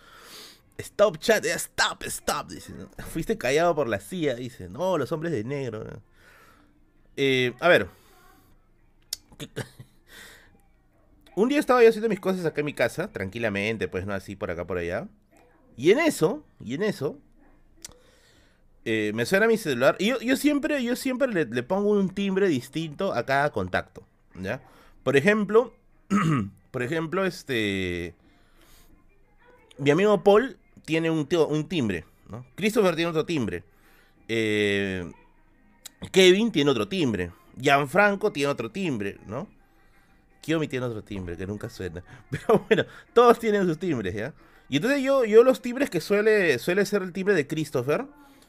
Stop 0.78 1.18
chat, 1.18 1.44
stop, 1.44 2.02
stop. 2.02 2.48
Dice, 2.48 2.74
Fuiste 3.12 3.38
callado 3.38 3.76
por 3.76 3.86
la 3.86 4.00
CIA, 4.00 4.34
dice. 4.34 4.68
No, 4.68 4.98
los 4.98 5.12
hombres 5.12 5.30
de 5.30 5.44
negro. 5.44 6.02
Eh, 7.16 7.54
a 7.60 7.68
ver. 7.68 7.88
Un 11.38 11.48
día 11.48 11.60
estaba 11.60 11.84
yo 11.84 11.88
haciendo 11.88 12.08
mis 12.08 12.18
cosas 12.18 12.44
acá 12.44 12.62
en 12.62 12.64
mi 12.64 12.72
casa, 12.72 13.12
tranquilamente, 13.12 13.86
pues 13.86 14.04
no 14.04 14.12
así 14.12 14.34
por 14.34 14.50
acá, 14.50 14.66
por 14.66 14.76
allá. 14.76 15.06
Y 15.76 15.92
en 15.92 16.00
eso, 16.00 16.44
y 16.58 16.74
en 16.74 16.82
eso, 16.82 17.16
eh, 18.84 19.12
me 19.14 19.24
suena 19.24 19.46
mi 19.46 19.56
celular. 19.56 19.94
Y 20.00 20.06
yo, 20.26 20.36
siempre, 20.36 20.82
yo 20.82 20.96
siempre 20.96 21.28
le, 21.28 21.62
pongo 21.62 21.90
un 21.92 22.08
timbre 22.12 22.48
distinto 22.48 23.14
a 23.14 23.24
cada 23.24 23.52
contacto. 23.52 24.02
¿Ya? 24.34 24.60
Por 25.04 25.16
ejemplo, 25.16 25.72
por 26.72 26.82
ejemplo, 26.82 27.24
este. 27.24 28.16
Mi 29.78 29.90
amigo 29.92 30.24
Paul 30.24 30.56
tiene 30.84 31.08
un, 31.08 31.28
un 31.50 31.68
timbre, 31.68 32.04
¿no? 32.28 32.44
Christopher 32.56 32.96
tiene 32.96 33.10
otro 33.10 33.24
timbre. 33.24 33.62
Eh, 34.26 35.08
Kevin 36.10 36.50
tiene 36.50 36.72
otro 36.72 36.88
timbre. 36.88 37.30
Gianfranco 37.60 38.32
tiene 38.32 38.50
otro 38.50 38.72
timbre, 38.72 39.18
¿no? 39.28 39.46
Kiyomi 40.48 40.66
tiene 40.66 40.86
otro 40.86 41.04
timbre 41.04 41.36
que 41.36 41.46
nunca 41.46 41.68
suena. 41.68 42.02
Pero 42.30 42.64
bueno, 42.66 42.84
todos 43.12 43.38
tienen 43.38 43.66
sus 43.66 43.78
timbres, 43.78 44.14
¿ya? 44.14 44.32
Y 44.70 44.76
entonces 44.76 45.02
yo, 45.02 45.24
yo 45.26 45.44
los 45.44 45.60
timbres 45.60 45.90
que 45.90 46.00
suele, 46.00 46.58
suele 46.58 46.86
ser 46.86 47.02
el 47.02 47.12
timbre 47.12 47.34
de 47.34 47.46
Christopher, 47.46 48.06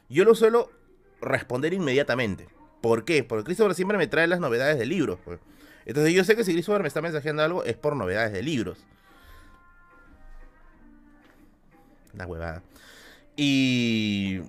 yo 0.07 0.23
lo 0.23 0.33
suelo 0.33 0.71
responder 1.21 1.73
inmediatamente. 1.73 2.47
¿Por 2.81 3.03
qué? 3.03 3.25
Porque 3.25 3.43
Christopher 3.43 3.75
siempre 3.75 3.97
me 3.97 4.07
trae 4.07 4.27
las 4.27 4.39
novedades 4.39 4.79
de 4.79 4.85
libros. 4.85 5.19
Pues. 5.25 5.39
Entonces 5.85 6.13
yo 6.13 6.23
sé 6.23 6.37
que 6.37 6.45
si 6.45 6.53
Christopher 6.53 6.81
me 6.81 6.87
está 6.87 7.01
mensajeando 7.01 7.43
algo 7.43 7.63
es 7.65 7.75
por 7.75 7.97
novedades 7.97 8.31
de 8.31 8.43
libros. 8.43 8.85
La 12.13 12.25
huevada. 12.25 12.63
Y. 13.35 14.39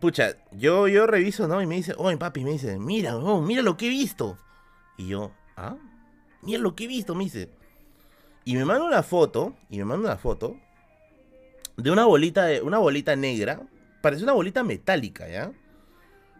Pucha, 0.00 0.36
yo, 0.52 0.88
yo 0.88 1.06
reviso, 1.06 1.48
¿no? 1.48 1.62
Y 1.62 1.66
me 1.66 1.76
dice, 1.76 1.94
oye, 1.96 2.16
papi, 2.18 2.44
me 2.44 2.50
dice, 2.50 2.78
mira, 2.78 3.16
oh, 3.16 3.40
mira 3.40 3.62
lo 3.62 3.76
que 3.76 3.86
he 3.86 3.90
visto. 3.90 4.36
Y 4.98 5.08
yo, 5.08 5.32
¿ah? 5.56 5.76
Mira 6.42 6.58
lo 6.58 6.74
que 6.74 6.84
he 6.84 6.88
visto, 6.88 7.14
me 7.14 7.24
dice. 7.24 7.48
Y 8.44 8.54
me 8.54 8.64
manda 8.64 8.84
una 8.84 9.02
foto, 9.02 9.54
y 9.70 9.78
me 9.78 9.84
manda 9.84 10.08
una 10.08 10.18
foto 10.18 10.56
de 11.76 11.90
una 11.90 12.04
bolita, 12.04 12.44
de, 12.44 12.60
una 12.60 12.78
bolita 12.78 13.16
negra. 13.16 13.60
Parece 14.00 14.24
una 14.24 14.32
bolita 14.32 14.62
metálica, 14.62 15.28
¿ya? 15.28 15.52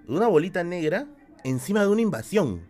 Una 0.09 0.27
bolita 0.27 0.65
negra 0.65 1.07
encima 1.45 1.83
de 1.83 1.89
una 1.89 2.01
invasión. 2.01 2.63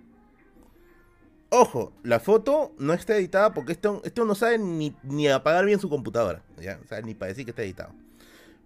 Ojo, 1.49 1.93
la 2.03 2.19
foto 2.21 2.73
no 2.79 2.95
está 2.95 3.17
editada 3.17 3.53
porque 3.53 3.73
esto, 3.73 4.01
esto 4.05 4.25
no 4.25 4.35
sabe 4.35 4.59
ni, 4.59 4.95
ni 5.03 5.29
apagar 5.29 5.65
bien 5.65 5.81
su 5.81 5.89
computadora. 5.89 6.43
¿ya? 6.59 6.79
O 6.83 6.89
sea, 6.89 7.01
ni 7.03 7.15
para 7.15 7.29
decir 7.29 7.45
que 7.45 7.51
está 7.51 7.63
editado. 7.63 7.93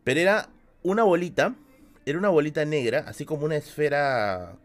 Pero 0.05 0.21
era 0.21 0.49
una 0.83 1.03
bolita. 1.03 1.55
Era 2.05 2.19
una 2.19 2.29
bolita 2.29 2.65
negra, 2.65 3.05
así 3.09 3.25
como 3.25 3.45
una 3.45 3.57
esfera. 3.57 4.57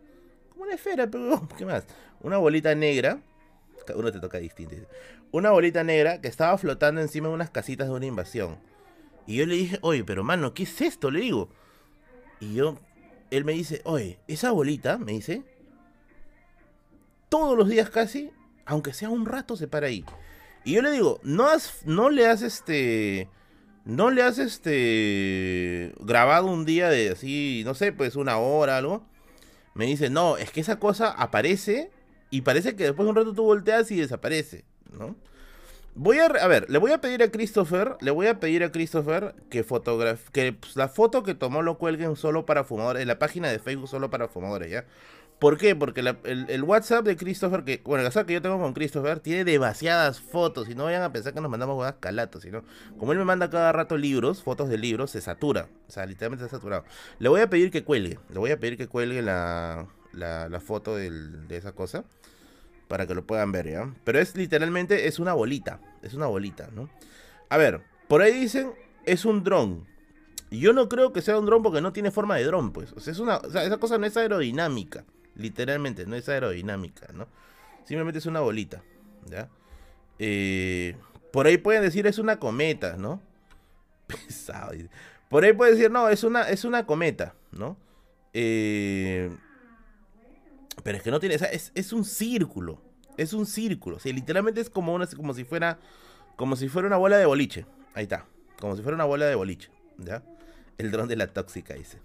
Como 0.51 0.65
una 0.65 0.75
esfera, 0.75 1.07
pero 1.07 1.47
¿qué 1.57 1.65
más? 1.65 1.85
Una 2.21 2.37
bolita 2.37 2.75
negra. 2.75 3.19
Uno 3.95 4.11
te 4.11 4.19
toca 4.19 4.37
distinto. 4.37 4.75
Una 5.31 5.51
bolita 5.51 5.83
negra 5.83 6.21
que 6.21 6.27
estaba 6.27 6.57
flotando 6.57 7.01
encima 7.01 7.27
de 7.27 7.33
unas 7.33 7.49
casitas 7.49 7.87
de 7.87 7.93
una 7.93 8.05
invasión. 8.05 8.57
Y 9.27 9.37
yo 9.37 9.45
le 9.45 9.55
dije, 9.55 9.79
oye, 9.81 10.03
pero 10.03 10.23
mano, 10.23 10.53
¿qué 10.53 10.63
es 10.63 10.81
esto? 10.81 11.11
Le 11.11 11.21
digo. 11.21 11.49
Y 12.39 12.55
yo, 12.55 12.77
él 13.29 13.45
me 13.45 13.53
dice, 13.53 13.81
oye, 13.85 14.19
esa 14.27 14.51
bolita, 14.51 14.97
me 14.97 15.13
dice, 15.13 15.43
todos 17.29 17.57
los 17.57 17.69
días 17.69 17.89
casi, 17.89 18.31
aunque 18.65 18.93
sea 18.93 19.09
un 19.09 19.25
rato, 19.25 19.55
se 19.55 19.67
para 19.67 19.87
ahí. 19.87 20.03
Y 20.63 20.73
yo 20.73 20.81
le 20.81 20.91
digo, 20.91 21.19
no, 21.23 21.47
has, 21.47 21.85
no 21.85 22.09
le 22.09 22.27
has 22.27 22.41
este. 22.41 23.29
No 23.85 24.11
le 24.11 24.21
has 24.21 24.37
este. 24.37 25.93
grabado 25.99 26.47
un 26.47 26.65
día 26.65 26.89
de 26.89 27.09
así, 27.09 27.63
no 27.65 27.73
sé, 27.73 27.91
pues 27.93 28.15
una 28.15 28.37
hora, 28.37 28.77
algo. 28.77 29.03
Me 29.73 29.85
dice, 29.85 30.09
no, 30.09 30.37
es 30.37 30.51
que 30.51 30.61
esa 30.61 30.77
cosa 30.77 31.09
aparece 31.11 31.89
y 32.31 32.41
parece 32.41 32.75
que 32.75 32.85
después 32.85 33.05
de 33.05 33.09
un 33.11 33.15
rato 33.15 33.33
tú 33.33 33.43
volteas 33.43 33.91
y 33.91 33.97
desaparece, 33.97 34.65
¿no? 34.97 35.15
Voy 35.93 36.19
a, 36.19 36.25
a 36.25 36.47
ver, 36.47 36.69
le 36.69 36.77
voy 36.77 36.93
a 36.93 37.01
pedir 37.01 37.21
a 37.21 37.29
Christopher, 37.29 37.97
le 37.99 38.11
voy 38.11 38.27
a 38.27 38.39
pedir 38.39 38.63
a 38.63 38.71
Christopher 38.71 39.35
que 39.49 39.63
pues, 40.53 40.75
la 40.77 40.87
foto 40.87 41.21
que 41.21 41.35
tomó 41.35 41.61
lo 41.61 41.77
cuelguen 41.77 42.15
solo 42.15 42.45
para 42.45 42.63
fumadores, 42.63 43.01
en 43.01 43.09
la 43.09 43.19
página 43.19 43.49
de 43.49 43.59
Facebook 43.59 43.89
solo 43.89 44.09
para 44.09 44.29
fumadores, 44.29 44.71
¿ya? 44.71 44.85
¿Por 45.41 45.57
qué? 45.57 45.75
Porque 45.75 46.01
el, 46.01 46.63
WhatsApp 46.63 47.03
de 47.03 47.17
Christopher, 47.17 47.63
que, 47.63 47.81
bueno, 47.83 48.01
el 48.01 48.05
WhatsApp 48.05 48.27
que 48.27 48.33
yo 48.33 48.43
tengo 48.43 48.59
con 48.59 48.73
Christopher, 48.73 49.19
tiene 49.19 49.43
demasiadas 49.43 50.21
fotos. 50.21 50.69
Y 50.69 50.75
no 50.75 50.83
vayan 50.83 51.01
a 51.01 51.11
pensar 51.11 51.33
que 51.33 51.41
nos 51.41 51.49
mandamos 51.49 51.79
huevas 51.79 51.95
calatos, 51.99 52.43
sino 52.43 52.63
como 52.99 53.11
él 53.11 53.17
me 53.17 53.25
manda 53.25 53.49
cada 53.49 53.71
rato 53.71 53.97
libros, 53.97 54.43
fotos 54.43 54.69
de 54.69 54.77
libros, 54.77 55.09
se 55.09 55.19
satura. 55.19 55.67
O 55.87 55.91
sea, 55.91 56.05
literalmente 56.05 56.45
está 56.45 56.57
saturado. 56.57 56.83
Le 57.17 57.27
voy 57.27 57.41
a 57.41 57.49
pedir 57.49 57.71
que 57.71 57.83
cuelgue. 57.83 58.19
Le 58.29 58.37
voy 58.37 58.51
a 58.51 58.59
pedir 58.59 58.77
que 58.77 58.87
cuelgue 58.87 59.23
la, 59.23 59.87
la, 60.13 60.59
foto 60.59 60.95
de 60.95 61.57
esa 61.57 61.73
cosa. 61.73 62.05
Para 62.87 63.07
que 63.07 63.15
lo 63.15 63.25
puedan 63.25 63.53
ver, 63.53 63.69
¿ya? 63.69 63.93
Pero 64.03 64.19
es 64.19 64.35
literalmente, 64.35 65.07
es 65.07 65.19
una 65.19 65.33
bolita. 65.33 65.79
Es 66.01 66.13
una 66.13 66.25
bolita, 66.25 66.69
¿no? 66.73 66.89
A 67.49 67.57
ver, 67.57 67.81
por 68.09 68.21
ahí 68.21 68.33
dicen, 68.33 68.73
es 69.05 69.23
un 69.23 69.43
dron. 69.43 69.87
Yo 70.49 70.73
no 70.73 70.89
creo 70.89 71.13
que 71.13 71.21
sea 71.21 71.39
un 71.39 71.45
dron 71.45 71.63
porque 71.63 71.79
no 71.79 71.93
tiene 71.93 72.11
forma 72.11 72.35
de 72.35 72.43
dron, 72.43 72.73
pues. 72.73 72.91
O 72.91 72.99
sea, 72.99 73.13
es 73.13 73.19
una, 73.19 73.37
esa 73.37 73.77
cosa 73.77 73.97
no 73.97 74.05
es 74.05 74.17
aerodinámica. 74.17 75.05
Literalmente, 75.35 76.05
no 76.05 76.17
es 76.17 76.27
aerodinámica, 76.27 77.07
¿no? 77.13 77.27
Simplemente 77.85 78.19
es 78.19 78.25
una 78.25 78.41
bolita, 78.41 78.83
¿ya? 79.27 79.49
Eh, 80.19 80.97
por 81.31 81.47
ahí 81.47 81.57
pueden 81.57 81.81
decir 81.83 82.05
es 82.05 82.19
una 82.19 82.37
cometa, 82.37 82.97
¿no? 82.97 83.21
Pesado. 84.07 84.73
Por 85.29 85.45
ahí 85.45 85.53
pueden 85.53 85.75
decir, 85.75 85.89
no, 85.89 86.09
es 86.09 86.25
una, 86.25 86.49
es 86.49 86.65
una 86.65 86.85
cometa, 86.85 87.33
¿no? 87.51 87.77
Eh, 88.33 89.31
pero 90.83 90.97
es 90.97 91.03
que 91.03 91.11
no 91.11 91.19
tiene, 91.19 91.35
es, 91.35 91.71
es 91.73 91.93
un 91.93 92.05
círculo, 92.05 92.81
es 93.17 93.33
un 93.33 93.45
círculo, 93.45 93.97
o 93.97 93.99
sea, 93.99 94.13
literalmente 94.13 94.61
es 94.61 94.69
como, 94.69 94.93
una, 94.93 95.07
como 95.07 95.33
si 95.33 95.43
fuera, 95.43 95.79
como 96.35 96.55
si 96.55 96.69
fuera 96.69 96.87
una 96.87 96.97
bola 96.97 97.17
de 97.17 97.25
boliche, 97.25 97.65
ahí 97.93 98.03
está, 98.03 98.25
como 98.59 98.75
si 98.75 98.81
fuera 98.81 98.95
una 98.95 99.05
bola 99.05 99.25
de 99.25 99.35
boliche, 99.35 99.69
¿ya? 99.97 100.23
El 100.77 100.91
dron 100.91 101.07
de 101.07 101.15
la 101.15 101.27
tóxica, 101.27 101.75
dice. 101.75 101.99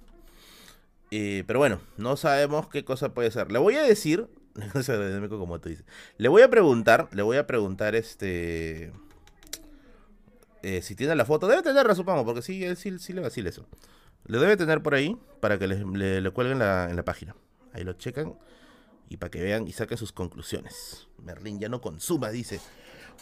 Eh, 1.11 1.45
pero 1.47 1.59
bueno, 1.59 1.81
no 1.97 2.17
sabemos 2.17 2.69
qué 2.69 2.85
cosa 2.85 3.15
puede 3.15 3.31
ser. 3.31 3.51
Le 3.51 3.59
voy 3.59 3.77
a 3.77 3.83
decir, 3.83 4.29
como 5.29 5.61
tú 5.61 5.69
dices, 5.69 5.85
le 6.19 6.29
voy 6.29 6.43
a 6.43 6.51
preguntar, 6.51 7.09
le 7.13 7.23
voy 7.23 7.37
a 7.37 7.47
preguntar 7.47 7.95
este... 7.95 8.93
Eh, 10.63 10.83
si 10.83 10.97
tiene 10.97 11.15
la 11.15 11.25
foto, 11.25 11.47
debe 11.47 11.63
tenerla, 11.63 11.95
supongo, 11.95 12.25
porque 12.25 12.43
sí, 12.43 12.65
sí 12.75 13.13
le 13.13 13.21
vacila 13.21 13.49
eso. 13.49 13.67
Le 14.27 14.39
debe 14.39 14.57
tener 14.57 14.83
por 14.83 14.95
ahí 14.95 15.17
para 15.41 15.59
que 15.59 15.69
le, 15.69 16.21
le, 16.21 16.31
cuelguen 16.33 16.59
la, 16.59 16.91
en 16.91 16.97
la 16.97 17.05
página. 17.05 17.37
Ahí 17.73 17.85
lo 17.85 17.93
checan 17.93 18.35
y 19.09 19.17
para 19.17 19.31
que 19.31 19.43
vean 19.43 19.67
y 19.67 19.73
saquen 19.73 19.99
sus 19.99 20.13
conclusiones. 20.13 21.09
Merlin 21.23 21.59
ya 21.59 21.69
no 21.69 21.81
consuma, 21.81 22.31
dice. 22.31 22.61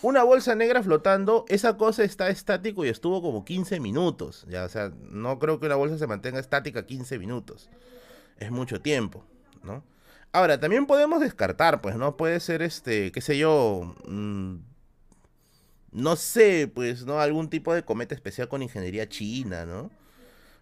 Una 0.03 0.23
bolsa 0.23 0.55
negra 0.55 0.83
flotando, 0.83 1.45
esa 1.49 1.77
cosa 1.77 2.05
está 2.05 2.29
estático 2.29 2.85
y 2.85 2.89
estuvo 2.89 3.23
como 3.23 3.45
15 3.45 3.81
minutos. 3.81 4.45
Ya, 4.49 4.65
o 4.65 4.69
sea, 4.69 4.93
no 5.11 5.39
creo 5.39 5.61
que 5.61 5.67
una 5.67 5.77
bolsa 5.77 5.99
se 5.99 6.07
mantenga 6.07 6.41
estática 6.41 6.87
15 6.87 7.19
minutos. 7.19 7.71
Es 8.39 8.51
mucho 8.51 8.81
tiempo, 8.81 9.25
¿no? 9.63 9.85
Ahora, 10.33 10.59
también 10.59 10.87
podemos 10.87 11.21
descartar, 11.21 11.81
pues, 11.81 11.95
¿no? 11.97 12.17
Puede 12.17 12.41
ser 12.41 12.61
este, 12.61 13.13
qué 13.13 13.21
sé 13.21 13.39
yo, 13.39 13.95
mm, 14.09 14.57
no 15.93 16.17
sé, 16.17 16.71
pues, 16.75 17.07
¿no? 17.07 17.21
Algún 17.21 17.49
tipo 17.49 17.73
de 17.73 17.85
cometa 17.85 18.17
especial 18.17 18.49
con 18.49 18.63
ingeniería 18.63 19.09
china, 19.09 19.65
¿no? 19.65 19.91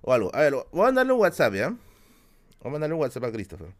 O 0.02 0.12
algo. 0.12 0.30
A 0.34 0.40
ver, 0.40 0.54
voy 0.72 0.82
a 0.82 0.84
mandarle 0.84 1.14
un 1.14 1.20
WhatsApp, 1.20 1.54
¿ya? 1.54 1.70
Voy 1.70 2.68
a 2.68 2.68
mandarle 2.68 2.94
un 2.94 3.00
WhatsApp 3.00 3.24
a 3.24 3.32
Christopher. 3.32 3.74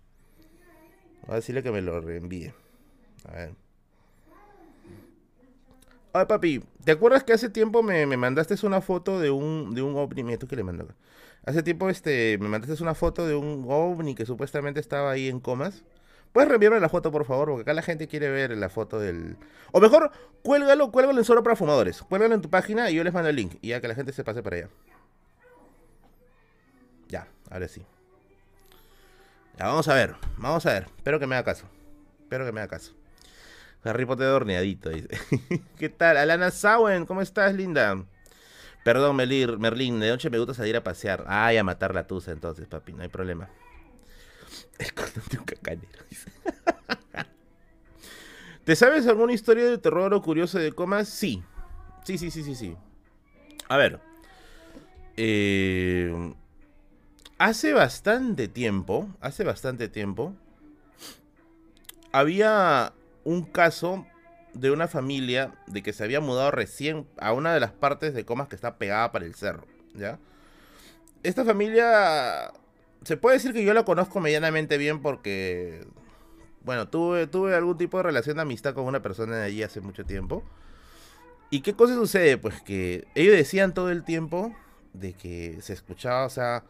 Voy 1.27 1.33
a 1.33 1.37
decirle 1.37 1.63
que 1.63 1.71
me 1.71 1.83
lo 1.83 2.01
reenvíe. 2.01 2.53
A 3.29 3.33
ver. 3.33 3.55
Ay, 6.15 6.27
papi, 6.27 6.63
¿te 6.85 6.93
acuerdas 6.93 7.25
que 7.25 7.33
hace 7.33 7.49
tiempo 7.49 7.83
me, 7.83 8.07
mandaste 8.17 8.55
una 8.67 8.83
foto 8.83 9.19
de 9.19 9.31
un, 9.31 9.75
de 9.75 9.81
un 9.81 9.97
ovni? 9.97 10.37
que 10.37 10.57
le 10.57 10.63
mandó? 10.63 10.89
Hace 11.47 11.63
tiempo 11.63 11.89
este, 11.89 12.37
me 12.39 12.49
mandaste 12.49 12.83
una 12.83 12.95
foto 12.95 13.27
de 13.27 13.35
un 13.35 13.65
ovni 13.69 14.15
que 14.15 14.27
supuestamente 14.27 14.79
estaba 14.79 15.11
ahí 15.11 15.29
en 15.29 15.41
comas. 15.41 15.85
¿Puedes 16.33 16.49
reenviarme 16.49 16.81
la 16.81 16.89
foto, 16.89 17.11
por 17.11 17.25
favor? 17.25 17.49
Porque 17.49 17.63
acá 17.63 17.75
la 17.75 17.83
gente 17.83 18.09
quiere 18.09 18.31
ver 18.31 18.57
la 18.57 18.69
foto 18.69 18.99
del... 18.99 19.37
O 19.71 19.81
mejor, 19.81 20.13
cuélgalo, 20.43 20.91
cuélgalo 20.91 21.19
en 21.19 21.25
solo 21.25 21.43
para 21.43 21.57
fumadores. 21.57 22.03
Cuélgalo 22.03 22.35
en 22.35 22.41
tu 22.41 22.51
página 22.51 22.91
y 22.91 22.95
yo 22.95 23.05
les 23.05 23.13
mando 23.13 23.29
el 23.29 23.37
link. 23.37 23.57
Y 23.61 23.69
ya 23.69 23.81
que 23.81 23.89
la 23.89 23.95
gente 23.95 24.13
se 24.13 24.25
pase 24.25 24.43
para 24.43 24.57
allá. 24.57 24.69
Ya, 27.09 27.29
ahora 27.51 27.69
sí. 27.69 27.85
Ya, 29.59 29.67
vamos 29.67 29.89
a 29.89 29.95
ver. 29.95 30.15
Vamos 30.39 30.67
a 30.67 30.73
ver. 30.73 30.87
Espero 30.97 31.19
que 31.21 31.27
me 31.27 31.35
haga 31.35 31.45
caso. 31.45 31.67
Espero 32.21 32.45
que 32.45 32.53
me 32.53 32.61
haga 32.61 32.69
caso. 32.69 32.93
Harry 33.85 34.07
Potter 34.07 34.29
horneadito, 34.29 34.91
dice. 34.91 35.09
¿Qué 35.79 35.89
tal? 35.89 36.17
Alana 36.17 36.51
Sawen, 36.51 37.05
¿cómo 37.05 37.21
estás, 37.21 37.55
linda? 37.55 38.05
Perdón, 38.85 39.17
Melir, 39.17 39.59
Merlín, 39.59 40.01
de 40.01 40.09
noche 40.09 40.31
me 40.31 40.39
gusta 40.39 40.55
salir 40.55 40.77
a 40.77 40.83
pasear. 40.83 41.25
Ay, 41.29 41.57
a 41.57 41.65
matar 41.65 41.95
la 41.95 42.07
tusa 42.07 42.33
entonces, 42.33 42.67
papi, 42.67 42.93
no 42.93 43.03
hay 43.03 43.09
problema. 43.09 43.49
El 44.79 44.93
cordón 44.95 45.25
de 45.31 45.39
un 45.39 45.45
cacanero. 45.45 46.05
¿Te 48.65 48.77
sabes 48.77 49.07
alguna 49.07 49.33
historia 49.33 49.65
de 49.65 49.79
terror 49.79 50.15
o 50.15 50.23
curioso 50.23 50.59
de 50.59 50.73
comas? 50.73 51.09
Sí. 51.09 51.43
Sí, 52.05 52.19
sí, 52.19 52.31
sí, 52.31 52.43
sí, 52.45 52.55
sí. 52.55 52.77
A 53.69 53.77
ver. 53.77 54.01
Eh, 55.17 56.35
hace 57.43 57.73
bastante 57.73 58.47
tiempo, 58.47 59.09
hace 59.21 59.43
bastante 59.43 59.89
tiempo, 59.89 60.33
había 62.13 62.93
un 63.25 63.43
caso 63.43 64.07
de 64.55 64.71
una 64.71 64.87
familia 64.87 65.53
de 65.67 65.83
que 65.83 65.93
se 65.93 66.05
había 66.05 66.21
mudado 66.21 66.53
recién 66.53 67.05
a 67.19 67.33
una 67.33 67.53
de 67.53 67.59
las 67.59 67.73
partes 67.73 68.15
de 68.15 68.25
Comas 68.25 68.47
que 68.47 68.55
está 68.55 68.77
pegada 68.77 69.11
para 69.11 69.25
el 69.25 69.35
cerro, 69.35 69.67
¿ya? 69.95 70.21
Esta 71.25 71.45
familia 71.45 72.53
se 73.03 73.17
puede 73.17 73.39
decir 73.39 73.53
que 73.53 73.65
yo 73.65 73.75
la 73.75 73.85
conozco 73.85 74.21
medianamente 74.21 74.79
bien 74.79 75.03
porque 75.03 75.85
bueno, 76.63 76.87
tuve 76.89 77.27
tuve 77.27 77.57
algún 77.57 77.77
tipo 77.77 77.97
de 77.97 78.05
relación 78.05 78.37
de 78.37 78.43
amistad 78.43 78.73
con 78.73 78.85
una 78.85 79.03
persona 79.03 79.39
de 79.39 79.47
allí 79.47 79.65
hace 79.65 79.81
mucho 79.81 80.05
tiempo. 80.05 80.45
¿Y 81.51 81.63
qué 81.63 81.75
cosa 81.75 81.95
sucede? 81.95 82.39
Pues 82.39 82.63
que 82.63 83.09
ellos 83.17 83.35
decían 83.35 83.75
todo 83.75 83.91
el 83.91 84.05
tiempo 84.05 84.55
de 84.93 85.13
que 85.13 85.59
se 85.61 85.73
escuchaba, 85.73 86.25
o 86.25 86.31
sea, 86.31 86.63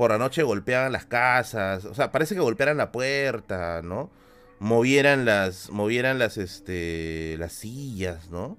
por 0.00 0.12
la 0.12 0.16
noche 0.16 0.42
golpeaban 0.42 0.92
las 0.92 1.04
casas, 1.04 1.84
o 1.84 1.92
sea, 1.92 2.10
parece 2.10 2.34
que 2.34 2.40
golpearan 2.40 2.78
la 2.78 2.90
puerta, 2.90 3.82
¿no? 3.82 4.10
movieran 4.58 5.26
las, 5.26 5.68
movieran 5.68 6.18
las, 6.18 6.38
este, 6.38 7.36
las 7.38 7.52
sillas, 7.52 8.30
¿no? 8.30 8.56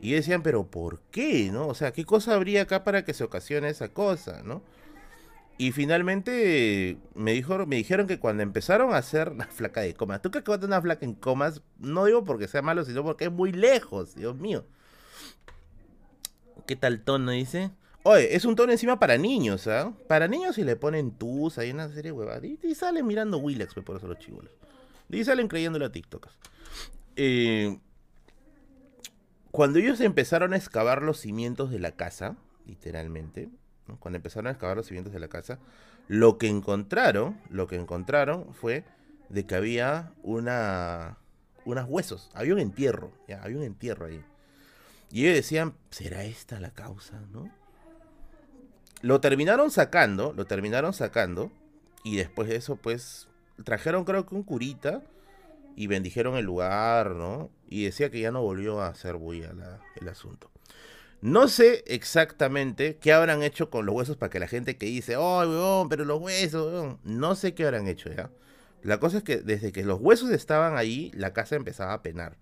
Y 0.00 0.12
decían, 0.12 0.44
pero 0.44 0.68
¿por 0.70 1.00
qué, 1.10 1.50
no? 1.50 1.66
O 1.66 1.74
sea, 1.74 1.92
¿qué 1.92 2.04
cosa 2.04 2.36
habría 2.36 2.62
acá 2.62 2.84
para 2.84 3.04
que 3.04 3.12
se 3.12 3.24
ocasione 3.24 3.68
esa 3.68 3.88
cosa, 3.88 4.42
no? 4.44 4.62
Y 5.56 5.72
finalmente 5.72 6.96
me, 7.16 7.32
dijo, 7.32 7.66
me 7.66 7.74
dijeron 7.74 8.06
que 8.06 8.20
cuando 8.20 8.44
empezaron 8.44 8.94
a 8.94 8.98
hacer 8.98 9.30
una 9.30 9.48
flaca 9.48 9.80
de 9.80 9.94
comas, 9.94 10.22
tú 10.22 10.30
que 10.30 10.38
acabas 10.38 10.60
de 10.60 10.66
una 10.66 10.80
flaca 10.80 11.04
en 11.04 11.14
comas, 11.14 11.60
no 11.80 12.04
digo 12.04 12.22
porque 12.22 12.46
sea 12.46 12.62
malo, 12.62 12.84
sino 12.84 13.02
porque 13.02 13.24
es 13.24 13.32
muy 13.32 13.50
lejos, 13.50 14.14
Dios 14.14 14.36
mío. 14.36 14.64
¿Qué 16.68 16.76
tal 16.76 17.00
tono 17.00 17.32
dice? 17.32 17.72
Oye, 18.10 18.34
es 18.34 18.46
un 18.46 18.56
tono 18.56 18.72
encima 18.72 18.98
para 18.98 19.18
niños, 19.18 19.66
¿ah? 19.66 19.92
Para 20.06 20.28
niños 20.28 20.54
si 20.54 20.64
le 20.64 20.76
ponen 20.76 21.10
tus, 21.10 21.58
hay 21.58 21.72
una 21.72 21.88
serie 21.88 22.04
de 22.04 22.12
huevadas. 22.12 22.42
Y, 22.42 22.58
y 22.62 22.74
salen 22.74 23.06
mirando 23.06 23.36
Willax, 23.36 23.74
por 23.84 23.98
eso 23.98 24.06
los 24.06 24.18
chivolos. 24.18 24.50
Y 25.10 25.22
salen 25.24 25.46
creyéndole 25.46 25.84
a 25.84 25.92
TikToks. 25.92 26.32
Eh, 27.16 27.78
cuando 29.50 29.78
ellos 29.78 30.00
empezaron 30.00 30.54
a 30.54 30.56
excavar 30.56 31.02
los 31.02 31.20
cimientos 31.20 31.70
de 31.70 31.80
la 31.80 31.92
casa, 31.92 32.38
literalmente, 32.64 33.50
cuando 33.98 34.16
empezaron 34.16 34.46
a 34.46 34.52
excavar 34.52 34.78
los 34.78 34.86
cimientos 34.86 35.12
de 35.12 35.20
la 35.20 35.28
casa, 35.28 35.58
lo 36.06 36.38
que 36.38 36.48
encontraron, 36.48 37.38
lo 37.50 37.66
que 37.66 37.76
encontraron 37.76 38.54
fue 38.54 38.84
de 39.28 39.44
que 39.44 39.54
había 39.54 40.14
una, 40.22 41.18
unos 41.66 41.84
huesos, 41.86 42.30
había 42.32 42.54
un 42.54 42.60
entierro, 42.60 43.12
ya, 43.28 43.42
había 43.42 43.58
un 43.58 43.64
entierro 43.64 44.06
ahí. 44.06 44.24
Y 45.10 45.24
ellos 45.24 45.34
decían, 45.34 45.74
¿será 45.90 46.24
esta 46.24 46.58
la 46.58 46.70
causa, 46.70 47.20
no? 47.32 47.50
Lo 49.02 49.20
terminaron 49.20 49.70
sacando, 49.70 50.32
lo 50.36 50.46
terminaron 50.46 50.92
sacando, 50.92 51.52
y 52.02 52.16
después 52.16 52.48
de 52.48 52.56
eso, 52.56 52.76
pues, 52.76 53.28
trajeron 53.64 54.04
creo 54.04 54.26
que 54.26 54.34
un 54.34 54.42
curita 54.42 55.02
y 55.76 55.86
bendijeron 55.86 56.36
el 56.36 56.44
lugar, 56.44 57.12
¿no? 57.12 57.50
Y 57.68 57.84
decía 57.84 58.10
que 58.10 58.20
ya 58.20 58.32
no 58.32 58.42
volvió 58.42 58.80
a 58.80 58.88
hacer 58.88 59.14
bulla 59.16 59.52
el 60.00 60.08
asunto. 60.08 60.50
No 61.20 61.48
sé 61.48 61.82
exactamente 61.86 62.96
qué 62.96 63.12
habrán 63.12 63.42
hecho 63.42 63.70
con 63.70 63.86
los 63.86 63.94
huesos 63.94 64.16
para 64.16 64.30
que 64.30 64.38
la 64.38 64.46
gente 64.46 64.76
que 64.76 64.86
dice, 64.86 65.16
oh, 65.16 65.40
weón, 65.40 65.88
pero 65.88 66.04
los 66.04 66.20
huesos, 66.20 66.96
no 67.02 67.34
sé 67.34 67.54
qué 67.54 67.64
habrán 67.64 67.88
hecho 67.88 68.10
ya. 68.10 68.30
La 68.82 69.00
cosa 69.00 69.18
es 69.18 69.24
que 69.24 69.38
desde 69.38 69.72
que 69.72 69.84
los 69.84 70.00
huesos 70.00 70.30
estaban 70.30 70.76
ahí, 70.76 71.10
la 71.14 71.32
casa 71.32 71.56
empezaba 71.56 71.92
a 71.92 72.02
penar. 72.02 72.36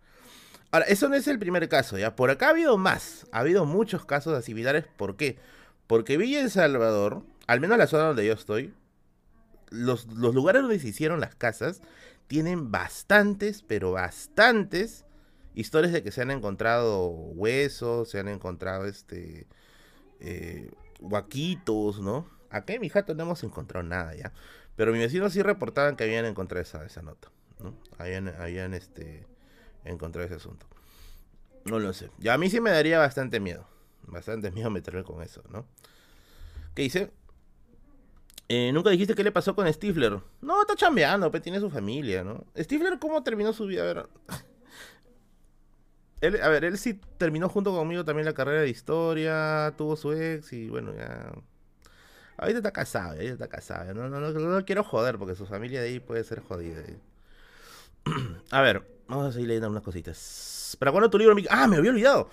Ahora, 0.70 0.86
eso 0.86 1.08
no 1.08 1.14
es 1.14 1.26
el 1.26 1.38
primer 1.38 1.68
caso, 1.70 1.96
¿ya? 1.96 2.16
Por 2.16 2.30
acá 2.30 2.48
ha 2.48 2.50
habido 2.50 2.76
más, 2.76 3.26
ha 3.32 3.40
habido 3.40 3.64
muchos 3.64 4.04
casos 4.04 4.44
similares. 4.44 4.84
¿Por 4.98 5.16
qué? 5.16 5.38
Porque 5.86 6.16
Villa 6.16 6.40
El 6.40 6.50
Salvador, 6.50 7.24
al 7.46 7.60
menos 7.60 7.78
la 7.78 7.86
zona 7.86 8.04
donde 8.04 8.26
yo 8.26 8.32
estoy, 8.32 8.74
los, 9.70 10.06
lugares 10.06 10.62
donde 10.62 10.78
se 10.78 10.88
hicieron 10.88 11.20
las 11.20 11.34
casas 11.34 11.82
tienen 12.26 12.70
bastantes, 12.70 13.62
pero 13.62 13.92
bastantes 13.92 15.04
historias 15.54 15.92
de 15.92 16.02
que 16.02 16.10
se 16.10 16.22
han 16.22 16.30
encontrado 16.30 17.08
huesos, 17.08 18.10
se 18.10 18.18
han 18.18 18.28
encontrado 18.28 18.86
este 18.86 19.46
eh, 20.20 20.70
guaquitos, 21.00 22.00
¿no? 22.00 22.28
Acá 22.50 22.74
en 22.74 22.80
mi 22.80 22.88
jato 22.88 23.14
no 23.14 23.24
hemos 23.24 23.42
encontrado 23.44 23.86
nada 23.86 24.14
ya. 24.14 24.32
Pero 24.76 24.92
mis 24.92 25.00
vecinos 25.00 25.32
sí 25.32 25.42
reportaban 25.42 25.96
que 25.96 26.04
habían 26.04 26.26
encontrado 26.26 26.62
esa, 26.62 26.84
esa 26.84 27.02
nota, 27.02 27.30
¿no? 27.60 27.74
Habían, 27.98 28.28
habían 28.28 28.74
este, 28.74 29.26
encontrado 29.84 30.26
ese 30.26 30.36
asunto. 30.36 30.66
No 31.64 31.78
lo 31.78 31.92
sé. 31.92 32.10
Ya 32.18 32.34
a 32.34 32.38
mí 32.38 32.50
sí 32.50 32.60
me 32.60 32.70
daría 32.70 32.98
bastante 32.98 33.40
miedo. 33.40 33.66
Bastante 34.06 34.50
miedo 34.50 34.70
meterme 34.70 35.04
con 35.04 35.22
eso, 35.22 35.42
¿no? 35.50 35.66
¿Qué 36.74 36.82
dice? 36.82 37.10
Eh, 38.48 38.70
Nunca 38.72 38.90
dijiste 38.90 39.14
qué 39.14 39.24
le 39.24 39.32
pasó 39.32 39.54
con 39.54 39.72
Stifler. 39.72 40.20
No, 40.40 40.60
está 40.60 40.76
chambeando, 40.76 41.30
pero 41.30 41.42
tiene 41.42 41.58
su 41.60 41.70
familia, 41.70 42.22
¿no? 42.22 42.44
Stifler, 42.56 42.98
¿cómo 42.98 43.22
terminó 43.22 43.52
su 43.52 43.66
vida? 43.66 43.82
A 43.82 43.86
ver. 43.86 44.08
Él, 46.22 46.40
a 46.42 46.48
ver, 46.48 46.64
él 46.64 46.78
sí 46.78 46.98
terminó 47.18 47.46
junto 47.50 47.72
conmigo 47.72 48.02
también 48.02 48.24
la 48.24 48.32
carrera 48.32 48.62
de 48.62 48.70
historia, 48.70 49.74
tuvo 49.76 49.96
su 49.96 50.14
ex 50.14 50.50
y 50.54 50.70
bueno, 50.70 50.94
ya. 50.94 51.30
Ahorita 52.38 52.58
está 52.58 52.72
casado, 52.72 53.12
ahorita 53.12 53.32
está 53.32 53.48
casado. 53.48 53.92
No, 53.92 54.08
no, 54.08 54.20
no, 54.20 54.32
no, 54.32 54.64
quiero 54.64 54.82
joder 54.82 55.18
porque 55.18 55.34
su 55.34 55.44
familia 55.46 55.82
de 55.82 55.88
ahí 55.88 56.00
puede 56.00 56.24
ser 56.24 56.40
jodida. 56.40 56.82
a 58.50 58.60
ver, 58.62 58.82
vamos 59.08 59.26
a 59.28 59.32
seguir 59.32 59.48
leyendo 59.48 59.68
unas 59.68 59.82
cositas. 59.82 60.76
¿Para 60.78 60.90
cuándo 60.90 61.10
tu 61.10 61.18
libro? 61.18 61.36
Ah, 61.50 61.66
me 61.66 61.76
había 61.76 61.90
olvidado. 61.90 62.30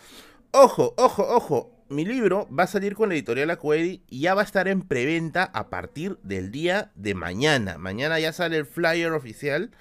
Ojo, 0.56 0.94
ojo, 0.98 1.24
ojo 1.28 1.72
mi 1.90 2.06
libro 2.06 2.48
va 2.48 2.66
a 2.66 2.68
salir 2.68 2.94
con 2.94 3.10
la 3.10 3.16
editorial 3.16 3.50
Acuedi 3.50 4.04
y 4.08 4.20
ya 4.20 4.36
va 4.36 4.42
a 4.42 4.46
estar 4.46 4.68
en 4.68 4.84
preventa 4.84 5.46
a 5.46 5.72
partir 5.72 6.20
del 6.22 6.52
día 6.52 6.92
de 6.94 7.16
mañana. 7.16 7.80
Mañana 7.80 8.20
ya 8.20 8.34
sale 8.34 8.58
el 8.58 8.68
flyer 8.68 9.14
oficial 9.14 9.72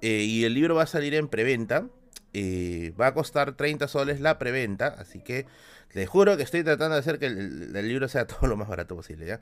eh, 0.00 0.24
y 0.26 0.44
el 0.44 0.54
libro 0.54 0.74
va 0.74 0.84
a 0.84 0.86
salir 0.86 1.14
en 1.14 1.28
preventa. 1.28 1.86
Eh, 2.32 2.94
va 2.98 3.08
a 3.08 3.14
costar 3.14 3.56
30 3.56 3.88
soles 3.88 4.20
la 4.20 4.38
preventa, 4.38 4.86
así 4.86 5.20
que 5.20 5.44
les 5.92 6.08
juro 6.08 6.38
que 6.38 6.44
estoy 6.44 6.64
tratando 6.64 6.94
de 6.94 7.00
hacer 7.00 7.18
que 7.18 7.26
el, 7.26 7.76
el 7.76 7.86
libro 7.86 8.08
sea 8.08 8.26
todo 8.26 8.46
lo 8.46 8.56
más 8.56 8.68
barato 8.68 8.96
posible, 8.96 9.26
¿ya? 9.26 9.40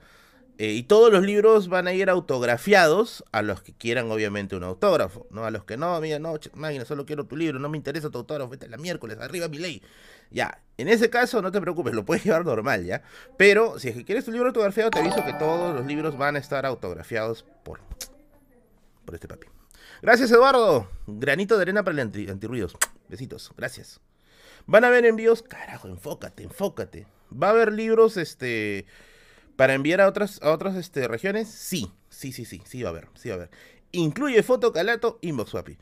Eh, 0.56 0.72
y 0.72 0.84
todos 0.84 1.12
los 1.12 1.24
libros 1.24 1.68
van 1.68 1.88
a 1.88 1.92
ir 1.92 2.08
autografiados 2.08 3.24
a 3.32 3.42
los 3.42 3.60
que 3.62 3.72
quieran, 3.72 4.10
obviamente, 4.10 4.54
un 4.54 4.62
autógrafo, 4.62 5.26
¿no? 5.30 5.44
A 5.44 5.50
los 5.50 5.64
que 5.64 5.76
no, 5.76 6.00
mira, 6.00 6.20
no, 6.20 6.34
máquina, 6.54 6.84
solo 6.84 7.06
quiero 7.06 7.26
tu 7.26 7.36
libro, 7.36 7.58
no 7.58 7.68
me 7.68 7.76
interesa 7.76 8.08
tu 8.08 8.18
autógrafo, 8.18 8.50
vete 8.50 8.68
la 8.68 8.76
miércoles, 8.76 9.18
arriba 9.18 9.48
mi 9.48 9.58
ley. 9.58 9.82
Ya, 10.30 10.62
en 10.78 10.88
ese 10.88 11.10
caso 11.10 11.42
no 11.42 11.50
te 11.50 11.60
preocupes, 11.60 11.92
lo 11.92 12.04
puedes 12.04 12.22
llevar 12.24 12.44
normal, 12.44 12.84
¿ya? 12.84 13.02
Pero 13.36 13.80
si 13.80 13.88
es 13.88 13.96
que 13.96 14.04
quieres 14.04 14.24
tu 14.24 14.30
libro 14.30 14.48
autografiado, 14.48 14.90
te 14.90 15.00
aviso 15.00 15.24
que 15.24 15.34
todos 15.34 15.74
los 15.74 15.86
libros 15.86 16.16
van 16.16 16.36
a 16.36 16.38
estar 16.38 16.64
autografiados 16.66 17.44
por, 17.64 17.80
por 19.04 19.14
este 19.14 19.26
papi. 19.26 19.48
Gracias, 20.02 20.30
Eduardo. 20.30 20.88
Granito 21.06 21.56
de 21.56 21.62
arena 21.62 21.82
para 21.82 22.00
el 22.00 22.30
antirruidos. 22.30 22.76
Besitos, 23.08 23.50
gracias. 23.56 24.00
Van 24.66 24.84
a 24.84 24.88
haber 24.88 25.04
envíos, 25.04 25.42
carajo, 25.42 25.88
enfócate, 25.88 26.44
enfócate. 26.44 27.06
Va 27.30 27.48
a 27.48 27.50
haber 27.50 27.72
libros, 27.72 28.16
este 28.16 28.86
para 29.56 29.74
enviar 29.74 30.00
a 30.00 30.08
otras, 30.08 30.40
a 30.42 30.50
otras 30.50 30.76
este, 30.76 31.08
regiones, 31.08 31.48
sí, 31.48 31.92
sí, 32.10 32.32
sí, 32.32 32.44
sí, 32.44 32.62
sí 32.64 32.82
va 32.82 32.88
a 32.88 32.92
haber, 32.92 33.08
sí 33.14 33.28
va 33.28 33.34
a 33.34 33.38
haber. 33.38 33.50
Incluye 33.92 34.42
foto, 34.42 34.72
calato, 34.72 35.18
inbox 35.22 35.50
swapi. 35.50 35.78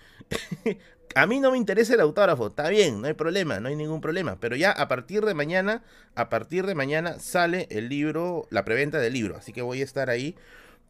a 1.15 1.27
mí 1.27 1.41
no 1.41 1.51
me 1.51 1.59
interesa 1.59 1.95
el 1.95 2.01
autógrafo, 2.01 2.49
está 2.49 2.69
bien, 2.69 3.01
no 3.01 3.07
hay 3.07 3.15
problema, 3.15 3.61
no 3.61 3.69
hay 3.69 3.77
ningún 3.77 4.01
problema. 4.01 4.39
Pero 4.39 4.57
ya 4.57 4.71
a 4.71 4.89
partir 4.89 5.25
de 5.25 5.35
mañana, 5.35 5.83
a 6.15 6.29
partir 6.29 6.67
de 6.67 6.75
mañana 6.75 7.19
sale 7.19 7.69
el 7.71 7.89
libro, 7.89 8.47
la 8.51 8.65
preventa 8.65 8.99
del 8.99 9.15
libro. 9.15 9.37
Así 9.37 9.53
que 9.53 9.63
voy 9.63 9.81
a 9.81 9.85
estar 9.85 10.11
ahí 10.11 10.37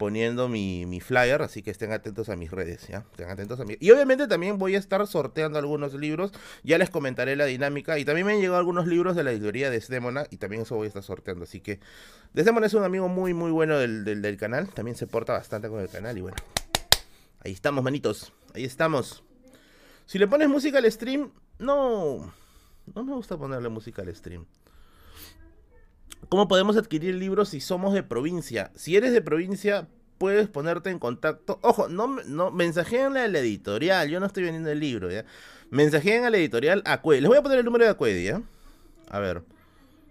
poniendo 0.03 0.49
mi, 0.49 0.85
mi, 0.85 0.99
flyer, 0.99 1.41
así 1.43 1.63
que 1.63 1.71
estén 1.71 1.93
atentos 1.93 2.27
a 2.27 2.35
mis 2.35 2.51
redes, 2.51 2.89
¿ya? 2.89 3.05
Estén 3.11 3.29
atentos 3.29 3.57
a 3.61 3.63
mí. 3.63 3.77
Y 3.79 3.89
obviamente 3.91 4.27
también 4.27 4.57
voy 4.57 4.75
a 4.75 4.77
estar 4.77 5.07
sorteando 5.07 5.57
algunos 5.57 5.93
libros, 5.93 6.33
ya 6.61 6.77
les 6.77 6.89
comentaré 6.89 7.37
la 7.37 7.45
dinámica, 7.45 7.97
y 7.97 8.03
también 8.03 8.27
me 8.27 8.33
han 8.33 8.41
llegado 8.41 8.57
algunos 8.57 8.85
libros 8.85 9.15
de 9.15 9.23
la 9.23 9.31
editorial 9.31 9.71
de 9.71 9.77
Desdemona, 9.79 10.25
y 10.29 10.35
también 10.35 10.63
eso 10.63 10.75
voy 10.75 10.87
a 10.87 10.87
estar 10.89 11.03
sorteando, 11.03 11.45
así 11.45 11.61
que 11.61 11.79
Desdemona 12.33 12.65
es 12.65 12.73
un 12.73 12.83
amigo 12.83 13.07
muy, 13.07 13.33
muy 13.33 13.49
bueno 13.49 13.79
del, 13.79 14.03
del, 14.03 14.21
del 14.21 14.35
canal, 14.35 14.67
también 14.67 14.97
se 14.97 15.07
porta 15.07 15.31
bastante 15.31 15.69
con 15.69 15.79
el 15.79 15.87
canal, 15.87 16.17
y 16.17 16.21
bueno, 16.21 16.35
ahí 17.39 17.53
estamos, 17.53 17.81
manitos, 17.81 18.33
ahí 18.53 18.65
estamos. 18.65 19.23
Si 20.05 20.19
le 20.19 20.27
pones 20.27 20.49
música 20.49 20.79
al 20.79 20.91
stream, 20.91 21.31
no, 21.59 22.33
no 22.93 23.03
me 23.05 23.13
gusta 23.13 23.37
ponerle 23.37 23.69
música 23.69 24.01
al 24.01 24.13
stream. 24.13 24.45
¿Cómo 26.29 26.47
podemos 26.47 26.77
adquirir 26.77 27.15
libros 27.15 27.49
si 27.49 27.59
somos 27.59 27.93
de 27.93 28.03
provincia? 28.03 28.71
Si 28.75 28.95
eres 28.95 29.13
de 29.13 29.21
provincia, 29.21 29.87
puedes 30.17 30.47
ponerte 30.47 30.89
en 30.89 30.99
contacto. 30.99 31.59
Ojo, 31.61 31.89
no, 31.89 32.07
no 32.07 32.51
mensajeen 32.51 33.17
a 33.17 33.27
la 33.27 33.39
editorial. 33.39 34.09
Yo 34.09 34.19
no 34.19 34.25
estoy 34.25 34.43
vendiendo 34.43 34.71
el 34.71 34.79
libro, 34.79 35.11
¿ya? 35.11 35.25
Mensajeen 35.69 36.23
a 36.23 36.29
la 36.29 36.37
editorial 36.37 36.81
Acuedi. 36.85 37.21
Les 37.21 37.29
voy 37.29 37.37
a 37.37 37.43
poner 37.43 37.59
el 37.59 37.65
número 37.65 37.85
de 37.85 37.91
Acuedi, 37.91 38.23
¿ya? 38.25 38.41
A 39.09 39.19
ver. 39.19 39.43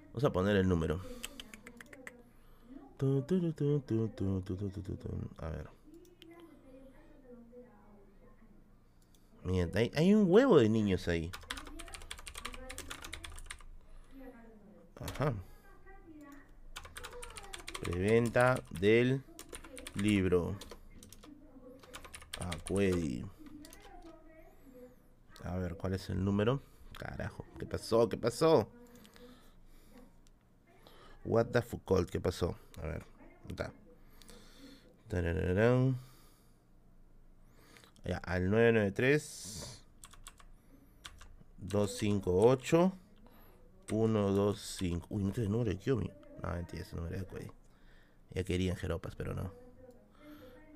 Vamos 0.08 0.24
a 0.24 0.32
poner 0.32 0.56
el 0.56 0.68
número. 0.68 1.00
A 5.38 5.50
ver. 5.50 5.66
Miren, 9.44 9.72
hay, 9.74 9.90
hay 9.96 10.14
un 10.14 10.30
huevo 10.30 10.58
de 10.58 10.68
niños 10.68 11.08
ahí. 11.08 11.30
Ajá. 15.00 15.34
Preventa 17.82 18.62
del 18.70 19.24
libro. 19.96 20.54
Acuedi. 22.38 23.24
A 25.42 25.56
ver, 25.56 25.74
¿cuál 25.74 25.94
es 25.94 26.08
el 26.08 26.24
número? 26.24 26.62
Carajo, 26.96 27.44
¿qué 27.58 27.66
pasó? 27.66 28.08
¿Qué 28.08 28.16
pasó? 28.16 28.68
What 31.24 31.46
the 31.46 31.60
Foucault, 31.60 32.08
¿qué 32.08 32.20
pasó? 32.20 32.56
A 32.80 32.86
ver, 32.86 33.04
está. 33.48 33.72
Ya, 38.04 38.18
al 38.18 38.48
993 38.48 39.82
258 41.58 42.92
125. 43.88 45.06
Uy, 45.10 45.24
no 45.24 45.32
tiene 45.32 45.50
número 45.50 45.70
de 45.70 45.78
Kiomi. 45.78 46.10
No, 46.42 46.50
mentira, 46.52 46.82
ese 46.82 46.94
número 46.94 47.18
de 47.18 47.24
Cuedi. 47.24 47.61
Ya 48.34 48.44
querían 48.44 48.76
jeropas, 48.76 49.14
pero 49.14 49.34
no. 49.34 49.52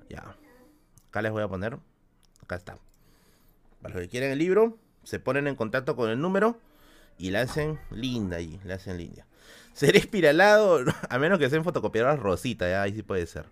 Ya. 0.09 0.35
Acá 1.09 1.21
les 1.21 1.31
voy 1.31 1.43
a 1.43 1.47
poner. 1.47 1.77
Acá 2.41 2.55
está. 2.55 2.77
Para 3.81 3.95
los 3.95 4.03
que 4.03 4.09
quieren 4.09 4.31
el 4.31 4.39
libro, 4.39 4.77
se 5.03 5.19
ponen 5.19 5.47
en 5.47 5.55
contacto 5.55 5.95
con 5.95 6.09
el 6.09 6.19
número 6.19 6.59
y 7.17 7.31
la 7.31 7.41
hacen 7.41 7.79
linda 7.91 8.37
ahí. 8.37 8.59
La 8.63 8.75
hacen 8.75 8.97
linda. 8.97 9.25
Seré 9.73 9.99
espiralado, 9.99 10.79
a 11.09 11.19
menos 11.19 11.39
que 11.39 11.49
sean 11.49 11.63
fotocopiadoras 11.63 12.19
rosita, 12.19 12.69
ya 12.69 12.81
ahí 12.81 12.93
sí 12.93 13.03
puede 13.03 13.25
ser. 13.25 13.45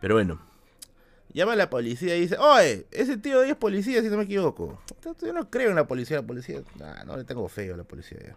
Pero 0.00 0.14
bueno. 0.14 0.40
Llama 1.34 1.52
a 1.52 1.56
la 1.56 1.68
policía 1.68 2.16
y 2.16 2.22
dice, 2.22 2.38
oye, 2.38 2.86
ese 2.90 3.18
tío 3.18 3.42
ahí 3.42 3.50
es 3.50 3.56
policía, 3.56 4.00
si 4.00 4.08
no 4.08 4.16
me 4.16 4.24
equivoco. 4.24 4.80
Yo 5.20 5.32
no 5.34 5.50
creo 5.50 5.68
en 5.68 5.76
la 5.76 5.86
policía, 5.86 6.16
la 6.16 6.26
policía. 6.26 6.62
no 7.04 7.18
le 7.18 7.24
tengo 7.24 7.46
feo 7.48 7.74
a 7.74 7.76
la 7.76 7.84
policía 7.84 8.18
ya. 8.18 8.36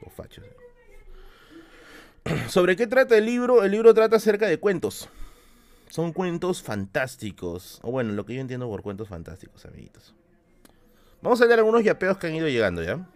Todo 0.00 0.10
facho. 0.10 0.42
¿Sobre 2.48 2.76
qué 2.76 2.86
trata 2.86 3.16
el 3.16 3.26
libro? 3.26 3.62
El 3.62 3.72
libro 3.72 3.92
trata 3.94 4.16
acerca 4.16 4.46
de 4.46 4.58
cuentos. 4.58 5.08
Son 5.88 6.12
cuentos 6.12 6.62
fantásticos. 6.62 7.78
O 7.82 7.90
bueno, 7.90 8.12
lo 8.12 8.24
que 8.24 8.34
yo 8.34 8.40
entiendo 8.40 8.68
por 8.68 8.82
cuentos 8.82 9.08
fantásticos, 9.08 9.64
amiguitos. 9.66 10.14
Vamos 11.22 11.40
a 11.40 11.46
leer 11.46 11.60
algunos 11.60 11.84
yapeos 11.84 12.18
que 12.18 12.26
han 12.26 12.34
ido 12.34 12.48
llegando, 12.48 12.82
¿ya? 12.82 13.06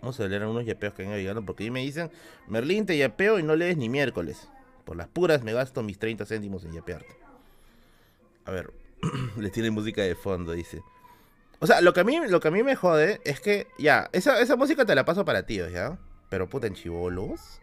Vamos 0.00 0.18
a 0.18 0.26
leer 0.26 0.42
algunos 0.42 0.64
yapeos 0.64 0.94
que 0.94 1.02
han 1.02 1.08
ido 1.08 1.18
llegando 1.18 1.44
porque 1.44 1.64
ahí 1.64 1.70
me 1.70 1.80
dicen, 1.80 2.10
Merlín 2.48 2.86
te 2.86 2.96
yapeo 2.96 3.38
y 3.38 3.42
no 3.42 3.54
lees 3.54 3.76
ni 3.76 3.88
miércoles. 3.88 4.48
Por 4.84 4.96
las 4.96 5.08
puras 5.08 5.42
me 5.42 5.52
gasto 5.52 5.82
mis 5.82 5.98
30 5.98 6.24
céntimos 6.24 6.64
en 6.64 6.72
yapearte. 6.72 7.14
A 8.44 8.50
ver, 8.50 8.72
les 9.36 9.52
tiene 9.52 9.70
música 9.70 10.02
de 10.02 10.14
fondo, 10.14 10.52
dice. 10.52 10.82
O 11.58 11.66
sea, 11.66 11.82
lo 11.82 11.92
que 11.92 12.00
a 12.00 12.04
mí, 12.04 12.18
lo 12.28 12.40
que 12.40 12.48
a 12.48 12.50
mí 12.50 12.62
me 12.62 12.74
jode 12.74 13.20
es 13.24 13.40
que, 13.40 13.66
ya, 13.78 14.08
esa, 14.12 14.40
esa 14.40 14.56
música 14.56 14.86
te 14.86 14.94
la 14.94 15.04
paso 15.04 15.24
para 15.26 15.44
tíos, 15.44 15.70
¿ya? 15.70 15.98
Pero 16.30 16.48
puta, 16.48 16.66
en 16.66 16.74
chivolos. 16.74 17.60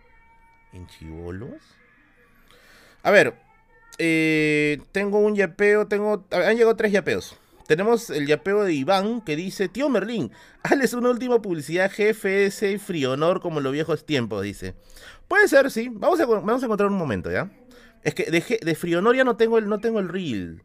¿En 0.77 0.85
chivolos? 0.85 1.59
A 3.01 3.09
ver, 3.09 3.33
eh, 3.97 4.79
tengo 4.91 5.17
un 5.19 5.35
yapeo, 5.35 5.87
tengo... 5.87 6.25
Han 6.29 6.55
llegado 6.55 6.75
tres 6.75 6.91
yapeos. 6.91 7.35
Tenemos 7.65 8.11
el 8.11 8.27
yapeo 8.27 8.63
de 8.63 8.73
Iván 8.73 9.21
que 9.21 9.35
dice, 9.35 9.69
tío 9.69 9.89
Merlín, 9.89 10.31
hazles 10.61 10.93
una 10.93 11.09
última 11.09 11.41
publicidad 11.41 11.91
GFS 11.91 12.77
Frionor 12.79 13.41
como 13.41 13.57
en 13.57 13.63
los 13.63 13.73
viejos 13.73 14.05
tiempos, 14.05 14.43
dice. 14.43 14.75
Puede 15.27 15.47
ser, 15.47 15.71
sí. 15.71 15.89
Vamos 15.91 16.19
a, 16.19 16.25
vamos 16.27 16.61
a 16.61 16.65
encontrar 16.65 16.89
un 16.89 16.97
momento, 16.97 17.31
¿ya? 17.31 17.49
Es 18.03 18.13
que 18.13 18.25
de, 18.29 18.59
de 18.61 18.75
Frionor 18.75 19.15
ya 19.15 19.23
no 19.23 19.35
tengo 19.35 19.57
el, 19.57 19.67
no 19.67 19.79
tengo 19.79 19.99
el 19.99 20.09
reel. 20.09 20.63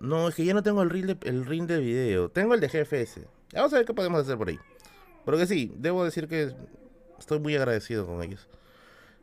No, 0.00 0.28
es 0.28 0.34
que 0.34 0.44
ya 0.46 0.54
no 0.54 0.62
tengo 0.62 0.82
el 0.82 0.88
reel, 0.88 1.06
de, 1.06 1.18
el 1.28 1.44
reel 1.44 1.66
de 1.66 1.78
video. 1.80 2.30
Tengo 2.30 2.54
el 2.54 2.60
de 2.60 2.68
GFS. 2.68 3.20
Vamos 3.52 3.74
a 3.74 3.76
ver 3.76 3.84
qué 3.84 3.92
podemos 3.92 4.22
hacer 4.22 4.38
por 4.38 4.48
ahí. 4.48 4.58
Porque 5.26 5.46
sí, 5.46 5.70
debo 5.76 6.02
decir 6.02 6.26
que 6.26 6.54
estoy 7.18 7.40
muy 7.40 7.54
agradecido 7.54 8.06
con 8.06 8.22
ellos. 8.22 8.48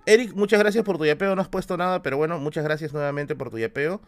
Eric, 0.10 0.34
muchas 0.34 0.60
gracias 0.60 0.84
por 0.84 0.98
tu 0.98 1.06
yapeo. 1.06 1.36
No 1.36 1.42
has 1.44 1.50
puesto 1.50 1.78
nada, 1.78 2.02
pero 2.02 2.18
bueno, 2.18 2.40
muchas 2.40 2.64
gracias 2.64 2.94
nuevamente 2.94 3.36
por 3.36 3.52
tu 3.52 3.60
yapeo. 3.60 4.02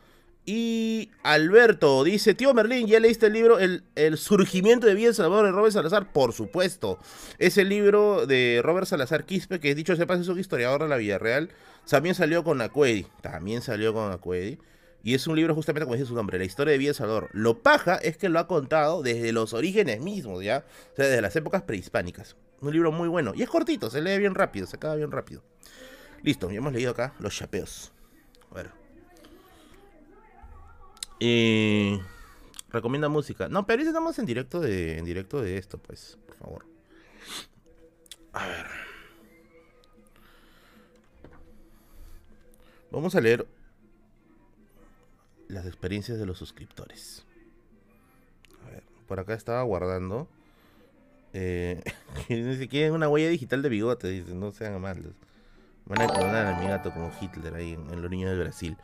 Y 0.47 1.11
Alberto 1.21 2.03
dice, 2.03 2.33
tío 2.33 2.55
Merlín, 2.55 2.87
¿ya 2.87 2.99
leíste 2.99 3.27
el 3.27 3.33
libro 3.33 3.59
El, 3.59 4.17
surgimiento 4.17 4.87
de 4.87 4.95
Bien 4.95 5.13
Salvador 5.13 5.45
de 5.45 5.51
Robert 5.51 5.73
Salazar? 5.73 6.11
Por 6.11 6.33
supuesto. 6.33 6.97
Es 7.37 7.59
el 7.59 7.69
libro 7.69 8.25
de 8.25 8.61
Robert 8.63 8.87
Salazar 8.87 9.25
Quispe, 9.25 9.59
que 9.59 9.75
dicho 9.75 9.95
sepa 9.95 10.15
es 10.15 10.27
un 10.27 10.39
historiador 10.39 10.81
de 10.81 10.89
la 10.89 10.97
vida 10.97 11.19
real. 11.19 11.49
También 11.87 12.15
salió 12.15 12.43
con 12.43 12.59
Acuedi. 12.61 13.05
También 13.21 13.61
salió 13.61 13.93
con 13.93 14.11
Acuedi. 14.11 14.57
Y 15.03 15.13
es 15.13 15.27
un 15.27 15.35
libro 15.35 15.53
justamente 15.53 15.85
como 15.85 15.97
dice 15.97 16.07
su 16.07 16.15
nombre, 16.15 16.39
la 16.39 16.45
historia 16.45 16.71
de 16.71 16.79
Bien 16.79 16.95
Salvador. 16.95 17.29
Lo 17.33 17.59
paja 17.59 17.97
es 17.97 18.17
que 18.17 18.27
lo 18.27 18.39
ha 18.39 18.47
contado 18.47 19.03
desde 19.03 19.33
los 19.33 19.53
orígenes 19.53 20.01
mismos, 20.01 20.43
¿ya? 20.43 20.65
O 20.93 20.95
sea, 20.95 21.05
desde 21.05 21.21
las 21.21 21.35
épocas 21.35 21.61
prehispánicas. 21.61 22.37
Un 22.59 22.73
libro 22.73 22.91
muy 22.91 23.07
bueno. 23.07 23.33
Y 23.35 23.43
es 23.43 23.49
cortito, 23.49 23.91
se 23.91 24.01
lee 24.01 24.17
bien 24.17 24.33
rápido, 24.33 24.65
se 24.65 24.77
acaba 24.77 24.95
bien 24.95 25.11
rápido. 25.11 25.43
Listo, 26.23 26.51
ya 26.51 26.57
hemos 26.57 26.73
leído 26.73 26.91
acá 26.91 27.13
los 27.19 27.35
chapeos. 27.35 27.91
A 28.51 28.55
ver. 28.55 28.71
Eh, 31.19 31.99
recomienda 32.69 33.09
música. 33.09 33.47
No, 33.49 33.65
pero 33.65 33.81
estamos 33.81 34.17
en 34.19 34.25
directo 34.25 34.59
de 34.59 34.97
en 34.97 35.05
directo 35.05 35.41
de 35.41 35.57
esto, 35.57 35.77
pues, 35.77 36.17
por 36.27 36.35
favor. 36.35 36.65
A 38.33 38.47
ver. 38.47 38.65
Vamos 42.91 43.15
a 43.15 43.21
leer 43.21 43.47
las 45.47 45.65
experiencias 45.65 46.19
de 46.19 46.25
los 46.25 46.37
suscriptores. 46.37 47.25
A 48.65 48.69
ver, 48.69 48.83
por 49.07 49.19
acá 49.19 49.33
estaba 49.33 49.63
guardando. 49.63 50.27
Eh, 51.33 51.81
quieren 52.69 52.93
una 52.93 53.07
huella 53.07 53.29
digital 53.29 53.61
de 53.61 53.69
bigote, 53.69 54.07
dice, 54.09 54.33
no 54.33 54.51
sean 54.51 54.79
malos. 54.81 55.13
Van 55.85 56.01
a 56.01 56.07
clonar 56.07 56.47
a 56.47 56.59
mi 56.59 56.67
gato 56.67 56.91
como 56.91 57.11
Hitler 57.19 57.55
ahí 57.55 57.73
en, 57.73 58.01
los 58.01 58.09
niños 58.09 58.31
de 58.31 58.43
Brasil. 58.43 58.77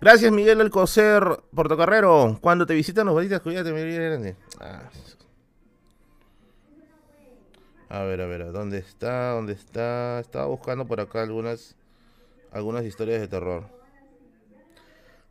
Gracias, 0.00 0.32
Miguel 0.32 0.60
Alcocer, 0.60 1.42
Portocarrero. 1.54 2.38
Cuando 2.40 2.64
te 2.64 2.74
visitan 2.74 3.06
los 3.06 3.14
batitas, 3.14 3.40
cuídate, 3.40 3.72
mi 3.72 3.94
grande. 3.94 4.36
Ah. 4.60 4.88
A 7.90 8.02
ver, 8.02 8.20
a 8.22 8.26
ver, 8.26 8.50
¿dónde 8.50 8.78
está? 8.78 9.30
¿Dónde 9.32 9.52
está? 9.52 10.20
Estaba 10.20 10.46
buscando 10.46 10.86
por 10.86 11.00
acá 11.00 11.22
algunas 11.22 11.76
algunas 12.50 12.84
historias 12.84 13.20
de 13.20 13.28
terror 13.28 13.64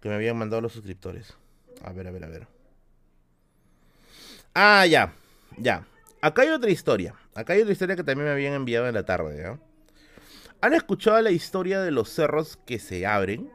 que 0.02 0.10
me 0.10 0.16
habían 0.16 0.38
mandado 0.38 0.62
los 0.62 0.74
suscriptores. 0.74 1.34
A 1.84 1.94
ver, 1.94 2.08
a 2.08 2.12
ver, 2.12 2.26
a 2.26 2.28
ver. 2.28 2.48
Ah, 4.54 4.86
ya. 4.86 5.14
Ya. 5.58 5.86
Acá 6.22 6.42
hay 6.44 6.50
otra 6.50 6.70
historia. 6.70 7.16
Acá 7.34 7.54
hay 7.54 7.62
otra 7.62 7.72
historia 7.72 7.96
que 7.96 8.04
también 8.04 8.28
me 8.28 8.34
habían 8.34 8.54
enviado 8.54 8.88
en 8.88 8.94
la 8.94 9.06
tarde, 9.06 9.42
¿ya? 9.42 9.58
¿Han 10.64 10.74
escuchado 10.74 11.20
la 11.20 11.32
historia 11.32 11.82
de 11.82 11.92
los 11.92 12.08
cerros 12.08 12.58
que 12.66 12.80
se 12.80 13.06
abren? 13.06 13.52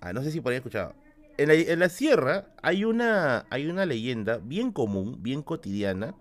Ah, 0.00 0.14
no 0.14 0.22
sé 0.22 0.30
si 0.30 0.40
por 0.40 0.52
ahí 0.52 0.56
escuchado. 0.56 0.94
En 1.36 1.78
la, 1.78 1.88
sierra 1.90 2.46
hay 2.62 2.86
una, 2.86 3.44
hay 3.50 3.66
una 3.66 3.84
leyenda 3.84 4.38
bien 4.42 4.72
común, 4.72 5.22
bien 5.22 5.42
cotidiana, 5.42 6.14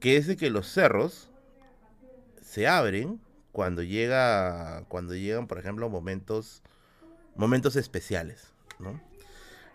que 0.00 0.16
es 0.16 0.28
de 0.28 0.38
que 0.38 0.48
los 0.48 0.66
cerros 0.66 1.28
se 2.40 2.66
abren 2.66 3.20
cuando 3.52 3.82
llega 3.82 4.84
cuando 4.88 5.14
llegan 5.14 5.46
por 5.46 5.58
ejemplo 5.58 5.90
momentos 5.90 6.62
momentos 7.36 7.76
especiales 7.76 8.54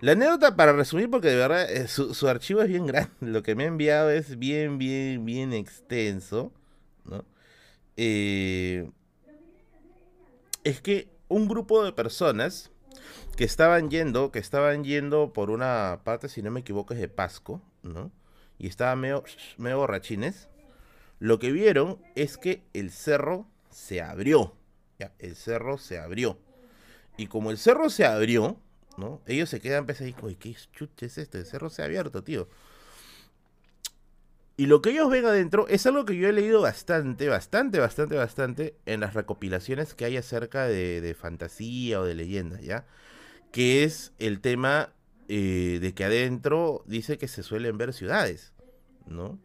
la 0.01 0.13
anécdota, 0.13 0.55
para 0.55 0.73
resumir, 0.73 1.11
porque 1.11 1.27
de 1.27 1.35
verdad 1.35 1.71
eh, 1.71 1.87
su, 1.87 2.27
archivo 2.27 2.63
es 2.63 2.69
bien 2.69 2.87
grande, 2.87 3.11
lo 3.21 3.43
que 3.43 3.53
me 3.53 3.65
ha 3.65 3.67
enviado 3.67 4.09
es 4.09 4.39
bien, 4.39 4.79
bien, 4.79 5.23
bien 5.25 5.53
extenso, 5.53 6.51
¿no? 7.05 7.23
Eh, 7.97 8.89
es 10.63 10.81
que 10.81 11.09
un 11.27 11.47
grupo 11.47 11.83
de 11.83 11.91
personas 11.91 12.71
que 13.35 13.43
estaban 13.43 13.89
yendo, 13.89 14.31
que 14.31 14.39
estaban 14.39 14.83
yendo 14.83 15.33
por 15.33 15.49
una 15.49 16.01
parte, 16.03 16.29
si 16.29 16.41
no 16.41 16.51
me 16.51 16.61
equivoco, 16.61 16.93
es 16.93 16.99
de 16.99 17.07
Pasco, 17.07 17.61
¿no? 17.81 18.11
Y 18.59 18.67
estaban 18.67 18.99
medio, 18.99 19.23
medio 19.57 19.77
borrachines. 19.77 20.47
Lo 21.19 21.39
que 21.39 21.51
vieron 21.51 21.99
es 22.15 22.37
que 22.37 22.63
el 22.73 22.91
cerro 22.91 23.47
se 23.69 24.01
abrió. 24.01 24.55
Ya, 24.99 25.13
el 25.19 25.35
cerro 25.35 25.77
se 25.77 25.97
abrió. 25.97 26.37
Y 27.17 27.27
como 27.27 27.51
el 27.51 27.57
cerro 27.57 27.89
se 27.89 28.05
abrió, 28.05 28.57
¿no? 28.97 29.21
Ellos 29.25 29.49
se 29.49 29.59
quedan 29.59 29.85
pensando, 29.85 30.15
¿qué 30.39 30.55
chuche 30.71 31.07
es 31.07 31.17
esto? 31.17 31.37
El 31.37 31.45
cerro 31.45 31.69
se 31.69 31.81
ha 31.81 31.85
abierto, 31.85 32.23
tío. 32.23 32.47
Y 34.55 34.67
lo 34.67 34.81
que 34.81 34.91
ellos 34.91 35.09
ven 35.09 35.25
adentro 35.25 35.67
es 35.67 35.85
algo 35.87 36.05
que 36.05 36.15
yo 36.15 36.29
he 36.29 36.33
leído 36.33 36.61
bastante, 36.61 37.27
bastante, 37.27 37.79
bastante, 37.79 38.15
bastante 38.15 38.75
en 38.85 38.99
las 38.99 39.15
recopilaciones 39.15 39.95
que 39.95 40.05
hay 40.05 40.17
acerca 40.17 40.67
de, 40.67 41.15
fantasía 41.19 41.99
o 41.99 42.05
de 42.05 42.13
leyendas, 42.13 42.61
¿ya? 42.61 42.85
Que 43.51 43.83
es 43.83 44.13
el 44.19 44.41
tema 44.41 44.93
eh, 45.27 45.79
de 45.81 45.93
que 45.93 46.03
adentro 46.05 46.83
dice 46.85 47.17
que 47.17 47.27
se 47.27 47.41
suelen 47.41 47.79
ver 47.79 47.93
ciudades, 47.93 48.53
¿no? 49.07 49.39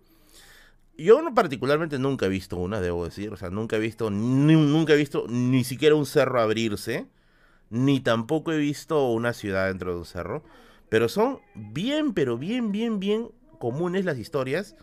Yo 0.99 1.23
particularmente 1.35 1.99
nunca 1.99 2.27
he 2.27 2.29
visto 2.29 2.57
una, 2.57 2.81
debo 2.81 3.05
decir, 3.05 3.33
o 3.33 3.37
sea, 3.37 3.51
nunca 3.51 3.77
he 3.77 3.79
visto, 3.79 4.11
nunca 4.11 4.93
he 4.93 4.97
visto 4.97 5.27
ni 5.29 5.65
siquiera 5.65 5.95
un 5.95 6.07
cerro 6.07 6.41
abrirse, 6.41 7.07
ni 7.71 8.01
tampoco 8.01 8.53
he 8.53 8.59
visto 8.59 9.09
una 9.11 9.33
ciudad 9.33 9.69
dentro 9.69 9.93
de 9.93 9.99
un 10.01 10.05
cerro, 10.05 10.43
pero 10.91 11.09
son 11.09 11.39
bien, 11.55 12.13
pero 12.13 12.37
bien, 12.37 12.73
bien, 12.73 12.99
bien 12.99 13.31
comunes 13.59 14.05
las 14.05 14.19
historias 14.19 14.77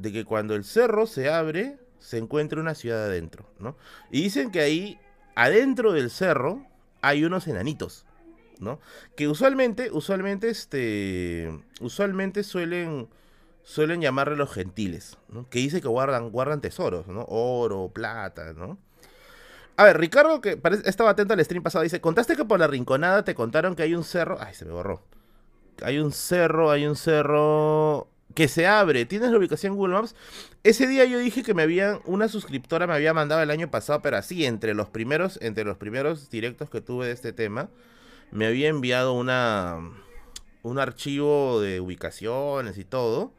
de 0.00 0.12
que 0.12 0.24
cuando 0.24 0.54
el 0.54 0.64
cerro 0.64 1.06
se 1.06 1.28
abre, 1.28 1.78
se 1.98 2.18
encuentra 2.18 2.60
una 2.60 2.74
ciudad 2.74 3.04
adentro, 3.04 3.44
¿no? 3.58 3.76
Y 4.10 4.22
dicen 4.22 4.50
que 4.50 4.60
ahí 4.60 4.98
adentro 5.34 5.92
del 5.92 6.10
cerro 6.10 6.66
hay 7.02 7.24
unos 7.24 7.46
enanitos, 7.46 8.06
¿no? 8.58 8.80
Que 9.14 9.28
usualmente, 9.28 9.90
usualmente, 9.90 10.48
este, 10.48 11.50
usualmente 11.80 12.42
suelen, 12.44 13.08
suelen 13.62 14.00
llamarle 14.00 14.36
los 14.36 14.52
gentiles, 14.52 15.18
¿no? 15.28 15.48
Que 15.50 15.58
dice 15.58 15.82
que 15.82 15.88
guardan, 15.88 16.30
guardan 16.30 16.62
tesoros, 16.62 17.06
¿no? 17.06 17.26
Oro, 17.28 17.90
plata, 17.92 18.54
¿no? 18.54 18.78
A 19.76 19.84
ver, 19.84 19.98
Ricardo, 19.98 20.40
que 20.40 20.60
estaba 20.84 21.10
atento 21.10 21.34
al 21.34 21.44
stream 21.44 21.62
pasado, 21.62 21.84
dice, 21.84 22.00
contaste 22.00 22.36
que 22.36 22.44
por 22.44 22.58
la 22.58 22.66
rinconada 22.66 23.24
te 23.24 23.34
contaron 23.34 23.76
que 23.76 23.82
hay 23.82 23.94
un 23.94 24.04
cerro... 24.04 24.38
Ay, 24.40 24.54
se 24.54 24.64
me 24.64 24.72
borró. 24.72 25.02
Hay 25.82 25.98
un 25.98 26.12
cerro, 26.12 26.70
hay 26.70 26.86
un 26.86 26.96
cerro 26.96 28.08
que 28.34 28.48
se 28.48 28.66
abre. 28.66 29.04
¿Tienes 29.06 29.30
la 29.30 29.38
ubicación 29.38 29.76
Google 29.76 29.94
Maps? 29.94 30.14
Ese 30.62 30.86
día 30.86 31.04
yo 31.04 31.18
dije 31.18 31.42
que 31.42 31.54
me 31.54 31.62
habían, 31.62 32.00
una 32.04 32.28
suscriptora 32.28 32.86
me 32.86 32.94
había 32.94 33.14
mandado 33.14 33.42
el 33.42 33.50
año 33.50 33.70
pasado, 33.70 34.02
pero 34.02 34.16
así, 34.16 34.44
entre 34.44 34.74
los 34.74 34.88
primeros, 34.88 35.38
entre 35.42 35.64
los 35.64 35.76
primeros 35.76 36.30
directos 36.30 36.70
que 36.70 36.80
tuve 36.80 37.06
de 37.06 37.12
este 37.12 37.32
tema, 37.32 37.70
me 38.30 38.46
había 38.46 38.68
enviado 38.68 39.12
una, 39.12 39.78
un 40.62 40.78
archivo 40.78 41.60
de 41.60 41.80
ubicaciones 41.80 42.78
y 42.78 42.84
todo. 42.84 43.32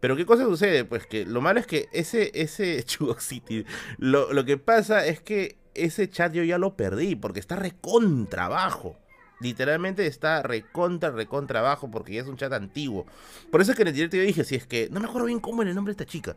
Pero 0.00 0.16
¿qué 0.16 0.26
cosa 0.26 0.44
sucede? 0.44 0.84
Pues 0.84 1.06
que 1.06 1.24
lo 1.24 1.40
malo 1.40 1.60
es 1.60 1.66
que 1.66 1.88
ese, 1.92 2.32
ese 2.34 2.84
City, 3.18 3.64
lo, 3.98 4.32
lo 4.32 4.44
que 4.44 4.58
pasa 4.58 5.06
es 5.06 5.20
que 5.20 5.56
ese 5.74 6.10
chat 6.10 6.32
yo 6.32 6.42
ya 6.42 6.58
lo 6.58 6.76
perdí, 6.76 7.16
porque 7.16 7.40
está 7.40 7.56
recontra 7.56 8.46
abajo. 8.46 8.98
Literalmente 9.42 10.06
está 10.06 10.42
recontra, 10.42 11.10
recontra 11.10 11.60
abajo 11.60 11.90
porque 11.90 12.14
ya 12.14 12.22
es 12.22 12.28
un 12.28 12.36
chat 12.36 12.52
antiguo. 12.52 13.06
Por 13.50 13.60
eso 13.60 13.72
es 13.72 13.76
que 13.76 13.82
en 13.82 13.88
el 13.88 13.94
directo 13.94 14.16
yo 14.16 14.22
dije, 14.22 14.44
si 14.44 14.54
es 14.54 14.66
que 14.66 14.88
no 14.90 15.00
me 15.00 15.06
acuerdo 15.06 15.26
bien 15.26 15.40
cómo 15.40 15.62
era 15.62 15.70
el 15.70 15.74
nombre 15.74 15.92
de 15.92 16.02
esta 16.02 16.10
chica. 16.10 16.36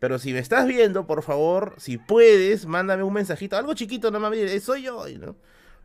Pero 0.00 0.18
si 0.18 0.32
me 0.32 0.38
estás 0.38 0.66
viendo, 0.66 1.06
por 1.06 1.22
favor, 1.22 1.74
si 1.76 1.98
puedes, 1.98 2.66
mándame 2.66 3.02
un 3.02 3.12
mensajito, 3.12 3.56
algo 3.56 3.74
chiquito, 3.74 4.10
no 4.10 4.18
me 4.18 4.60
soy 4.60 4.82
yo, 4.82 5.04
¿no? 5.18 5.36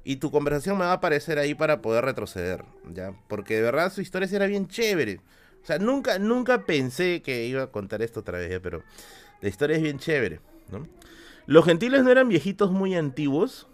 Y 0.05 0.17
tu 0.17 0.31
conversación 0.31 0.77
me 0.77 0.85
va 0.85 0.91
a 0.91 0.95
aparecer 0.95 1.37
ahí 1.37 1.53
para 1.53 1.81
poder 1.81 2.05
retroceder, 2.05 2.63
¿ya? 2.93 3.13
Porque 3.27 3.55
de 3.55 3.61
verdad 3.63 3.91
su 3.91 4.01
historia 4.01 4.29
era 4.31 4.47
bien 4.47 4.67
chévere. 4.67 5.19
O 5.61 5.65
sea, 5.65 5.79
nunca, 5.79 6.17
nunca 6.17 6.65
pensé 6.65 7.21
que 7.21 7.45
iba 7.45 7.63
a 7.63 7.71
contar 7.71 8.01
esto 8.01 8.21
otra 8.21 8.37
vez, 8.37 8.59
pero 8.61 8.83
la 9.41 9.49
historia 9.49 9.75
es 9.75 9.83
bien 9.83 9.99
chévere, 9.99 10.39
¿no? 10.71 10.87
Los 11.47 11.65
gentiles 11.65 12.03
no 12.03 12.11
eran 12.11 12.29
viejitos 12.29 12.71
muy 12.71 12.95
antiguos, 12.95 13.67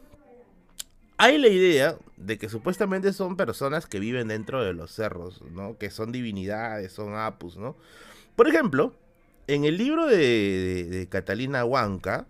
hay 1.22 1.38
la 1.38 1.50
idea 1.50 1.98
de 2.18 2.40
que 2.40 2.50
supuestamente 2.50 3.14
son 3.14 3.38
personas 3.38 3.86
que 3.86 4.00
viven 4.00 4.30
dentro 4.30 4.64
de 4.64 4.74
los 4.74 4.92
cerros, 4.92 5.44
¿no? 5.52 5.78
Que 5.78 5.92
son 5.92 6.12
divinidades, 6.12 6.94
son 6.94 7.14
apus, 7.14 7.58
¿no? 7.58 7.76
Por 8.36 8.48
ejemplo, 8.48 8.96
en 9.46 9.64
el 9.64 9.78
libro 9.78 10.08
de, 10.08 11.08
Catalina 11.12 11.64
Huanca, 11.64 12.26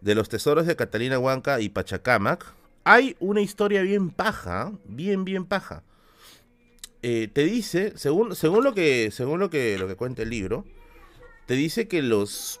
de 0.00 0.16
los 0.16 0.28
tesoros 0.28 0.66
de 0.66 0.74
Catalina 0.74 1.20
Huanca 1.20 1.60
y 1.60 1.68
Pachacamac, 1.68 2.44
hay 2.82 3.14
una 3.20 3.42
historia 3.42 3.82
bien 3.82 4.10
paja, 4.10 4.72
bien, 4.86 5.24
bien 5.24 5.44
paja. 5.44 5.84
Eh, 7.02 7.28
te 7.32 7.44
dice, 7.44 7.92
según, 7.94 8.34
según, 8.34 8.64
lo 8.64 8.74
que, 8.74 9.12
según 9.12 9.38
lo 9.38 9.50
que, 9.50 9.78
lo 9.78 9.86
que 9.86 9.94
cuenta 9.94 10.22
el 10.22 10.30
libro, 10.30 10.64
te 11.46 11.54
dice 11.54 11.86
que 11.86 12.02
los 12.02 12.60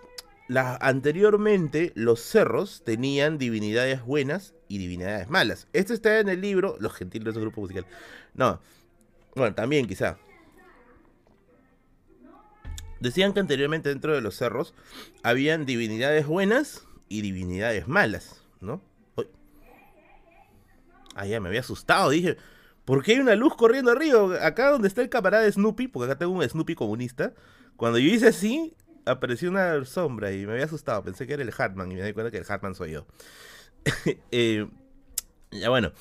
anteriormente 0.56 1.92
los 1.94 2.20
cerros 2.20 2.82
tenían 2.84 3.38
divinidades 3.38 4.04
buenas 4.04 4.54
y 4.68 4.78
divinidades 4.78 5.28
malas. 5.30 5.68
Esto 5.72 5.94
está 5.94 6.20
en 6.20 6.28
el 6.28 6.40
libro 6.40 6.76
Los 6.80 6.94
Gentiles 6.94 7.34
del 7.34 7.42
grupo 7.42 7.60
musical. 7.60 7.86
No, 8.34 8.60
bueno, 9.34 9.54
también 9.54 9.86
quizá. 9.86 10.18
Decían 13.00 13.32
que 13.32 13.40
anteriormente 13.40 13.88
dentro 13.88 14.14
de 14.14 14.20
los 14.20 14.36
cerros 14.36 14.74
habían 15.22 15.66
divinidades 15.66 16.26
buenas 16.26 16.86
y 17.08 17.22
divinidades 17.22 17.88
malas, 17.88 18.42
¿no? 18.60 18.80
Ah, 21.14 21.26
ya 21.26 21.40
me 21.40 21.48
había 21.48 21.60
asustado, 21.60 22.10
dije, 22.10 22.36
¿por 22.84 23.02
qué 23.02 23.12
hay 23.12 23.18
una 23.18 23.34
luz 23.34 23.54
corriendo 23.54 23.90
arriba? 23.90 24.46
Acá 24.46 24.70
donde 24.70 24.88
está 24.88 25.02
el 25.02 25.10
camarada 25.10 25.42
de 25.42 25.52
Snoopy, 25.52 25.88
porque 25.88 26.10
acá 26.10 26.18
tengo 26.18 26.32
un 26.32 26.48
Snoopy 26.48 26.74
comunista. 26.74 27.34
Cuando 27.76 27.98
yo 27.98 28.08
hice 28.08 28.28
así, 28.28 28.74
apareció 29.04 29.50
una 29.50 29.84
sombra 29.84 30.32
y 30.32 30.46
me 30.46 30.52
había 30.52 30.64
asustado. 30.64 31.02
Pensé 31.02 31.26
que 31.26 31.34
era 31.34 31.42
el 31.42 31.52
Hatman 31.56 31.90
y 31.92 31.96
me 31.96 32.02
di 32.02 32.12
cuenta 32.12 32.30
que 32.30 32.38
el 32.38 32.46
Hatman 32.48 32.74
soy 32.74 32.92
yo. 32.92 33.06
Eh, 34.30 34.68
ya 35.50 35.68
bueno. 35.68 35.92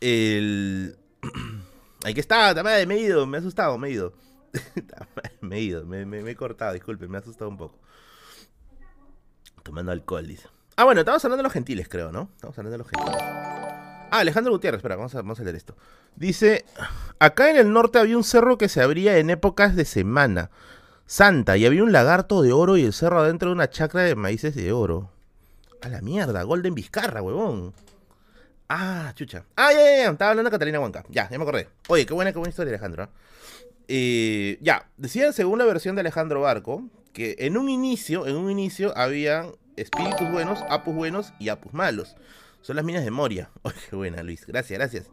El... 0.00 0.96
Ahí 2.04 2.14
que 2.14 2.20
está, 2.20 2.52
me 2.62 2.94
he 2.94 2.98
ido, 2.98 3.26
me 3.26 3.38
he 3.38 3.40
asustado, 3.40 3.78
me 3.78 3.88
he 3.88 3.92
ido. 3.92 4.12
me 5.40 5.56
he 5.56 5.60
ido, 5.60 5.84
me, 5.86 6.02
he 6.02 6.36
cortado, 6.36 6.72
disculpe, 6.72 7.06
me 7.06 7.16
ha 7.16 7.20
asustado 7.20 7.48
un 7.48 7.56
poco. 7.56 7.78
Tomando 9.62 9.92
alcohol, 9.92 10.26
dice. 10.26 10.48
Ah, 10.76 10.84
bueno, 10.84 11.02
estamos 11.02 11.24
hablando 11.24 11.42
de 11.42 11.44
los 11.44 11.52
gentiles, 11.52 11.88
creo, 11.88 12.10
¿no? 12.10 12.30
Estamos 12.34 12.58
hablando 12.58 12.72
de 12.72 12.78
los 12.78 12.88
gentiles. 12.88 13.22
Ah, 13.22 14.18
Alejandro 14.18 14.52
Gutiérrez, 14.52 14.78
espera, 14.80 14.96
vamos 14.96 15.14
a, 15.14 15.18
vamos 15.18 15.38
a 15.38 15.44
leer 15.44 15.56
esto. 15.56 15.76
Dice, 16.16 16.64
acá 17.20 17.50
en 17.50 17.56
el 17.56 17.72
norte 17.72 17.98
había 17.98 18.16
un 18.16 18.24
cerro 18.24 18.58
que 18.58 18.68
se 18.68 18.82
abría 18.82 19.18
en 19.18 19.30
épocas 19.30 19.76
de 19.76 19.84
semana 19.84 20.50
santa 21.06 21.56
y 21.56 21.66
había 21.66 21.82
un 21.82 21.92
lagarto 21.92 22.42
de 22.42 22.52
oro 22.52 22.76
y 22.76 22.84
el 22.84 22.92
cerro 22.92 23.20
adentro 23.20 23.48
de 23.48 23.54
una 23.54 23.70
chacra 23.70 24.02
de 24.02 24.14
maíces 24.14 24.54
de 24.54 24.72
oro. 24.72 25.10
A 25.80 25.88
la 25.88 26.00
mierda, 26.00 26.42
Golden 26.42 26.74
Vizcarra, 26.74 27.22
huevón. 27.22 27.74
Ah, 28.68 29.12
chucha. 29.14 29.44
Ah, 29.56 29.72
ya, 29.72 29.78
ya, 29.78 29.96
ya. 30.04 30.10
Estaba 30.10 30.30
hablando 30.30 30.48
de 30.48 30.54
Catalina 30.54 30.80
Huanca. 30.80 31.04
Ya, 31.10 31.28
ya 31.28 31.36
me 31.36 31.42
acordé. 31.42 31.68
Oye, 31.88 32.06
qué 32.06 32.14
buena, 32.14 32.32
qué 32.32 32.38
buena 32.38 32.50
historia, 32.50 32.70
Alejandro. 32.70 33.10
Eh, 33.88 34.58
ya, 34.62 34.88
decían 34.96 35.32
según 35.34 35.58
la 35.58 35.66
versión 35.66 35.94
de 35.94 36.00
Alejandro 36.00 36.40
Barco 36.40 36.84
que 37.12 37.36
en 37.40 37.58
un 37.58 37.68
inicio, 37.68 38.26
en 38.26 38.36
un 38.36 38.50
inicio 38.50 38.96
habían 38.96 39.52
espíritus 39.76 40.30
buenos, 40.30 40.60
apus 40.70 40.94
buenos 40.94 41.34
y 41.38 41.50
apus 41.50 41.74
malos. 41.74 42.16
Son 42.62 42.76
las 42.76 42.84
minas 42.84 43.04
de 43.04 43.10
Moria. 43.10 43.50
Oye, 43.62 43.76
qué 43.90 43.96
buena, 43.96 44.22
Luis. 44.22 44.46
Gracias, 44.46 44.78
gracias. 44.78 45.10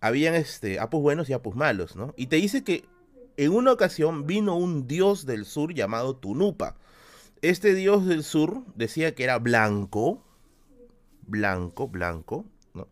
Habían 0.00 0.34
este, 0.34 0.80
apus 0.80 1.00
buenos 1.00 1.30
y 1.30 1.32
apus 1.32 1.54
malos, 1.54 1.96
¿no? 1.96 2.12
Y 2.16 2.26
te 2.26 2.36
dice 2.36 2.64
que 2.64 2.84
en 3.36 3.52
una 3.52 3.72
ocasión 3.72 4.26
vino 4.26 4.56
un 4.56 4.86
dios 4.86 5.26
del 5.26 5.44
sur 5.44 5.74
llamado 5.74 6.16
Tunupa. 6.16 6.76
Este 7.40 7.74
dios 7.74 8.06
del 8.06 8.24
sur 8.24 8.62
decía 8.76 9.14
que 9.14 9.24
era 9.24 9.38
blanco, 9.38 10.22
blanco, 11.26 11.88
blanco, 11.88 12.44
¿no? 12.74 12.88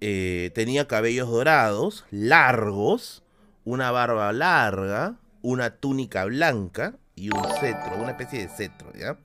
Eh, 0.00 0.50
tenía 0.54 0.88
cabellos 0.88 1.28
dorados, 1.28 2.04
largos, 2.10 3.22
una 3.64 3.90
barba 3.90 4.32
larga, 4.32 5.16
una 5.42 5.76
túnica 5.76 6.24
blanca 6.24 6.94
y 7.14 7.30
un 7.30 7.44
cetro, 7.60 7.96
una 7.98 8.12
especie 8.12 8.40
de 8.40 8.48
cetro, 8.48 8.92
¿ya? 8.94 9.18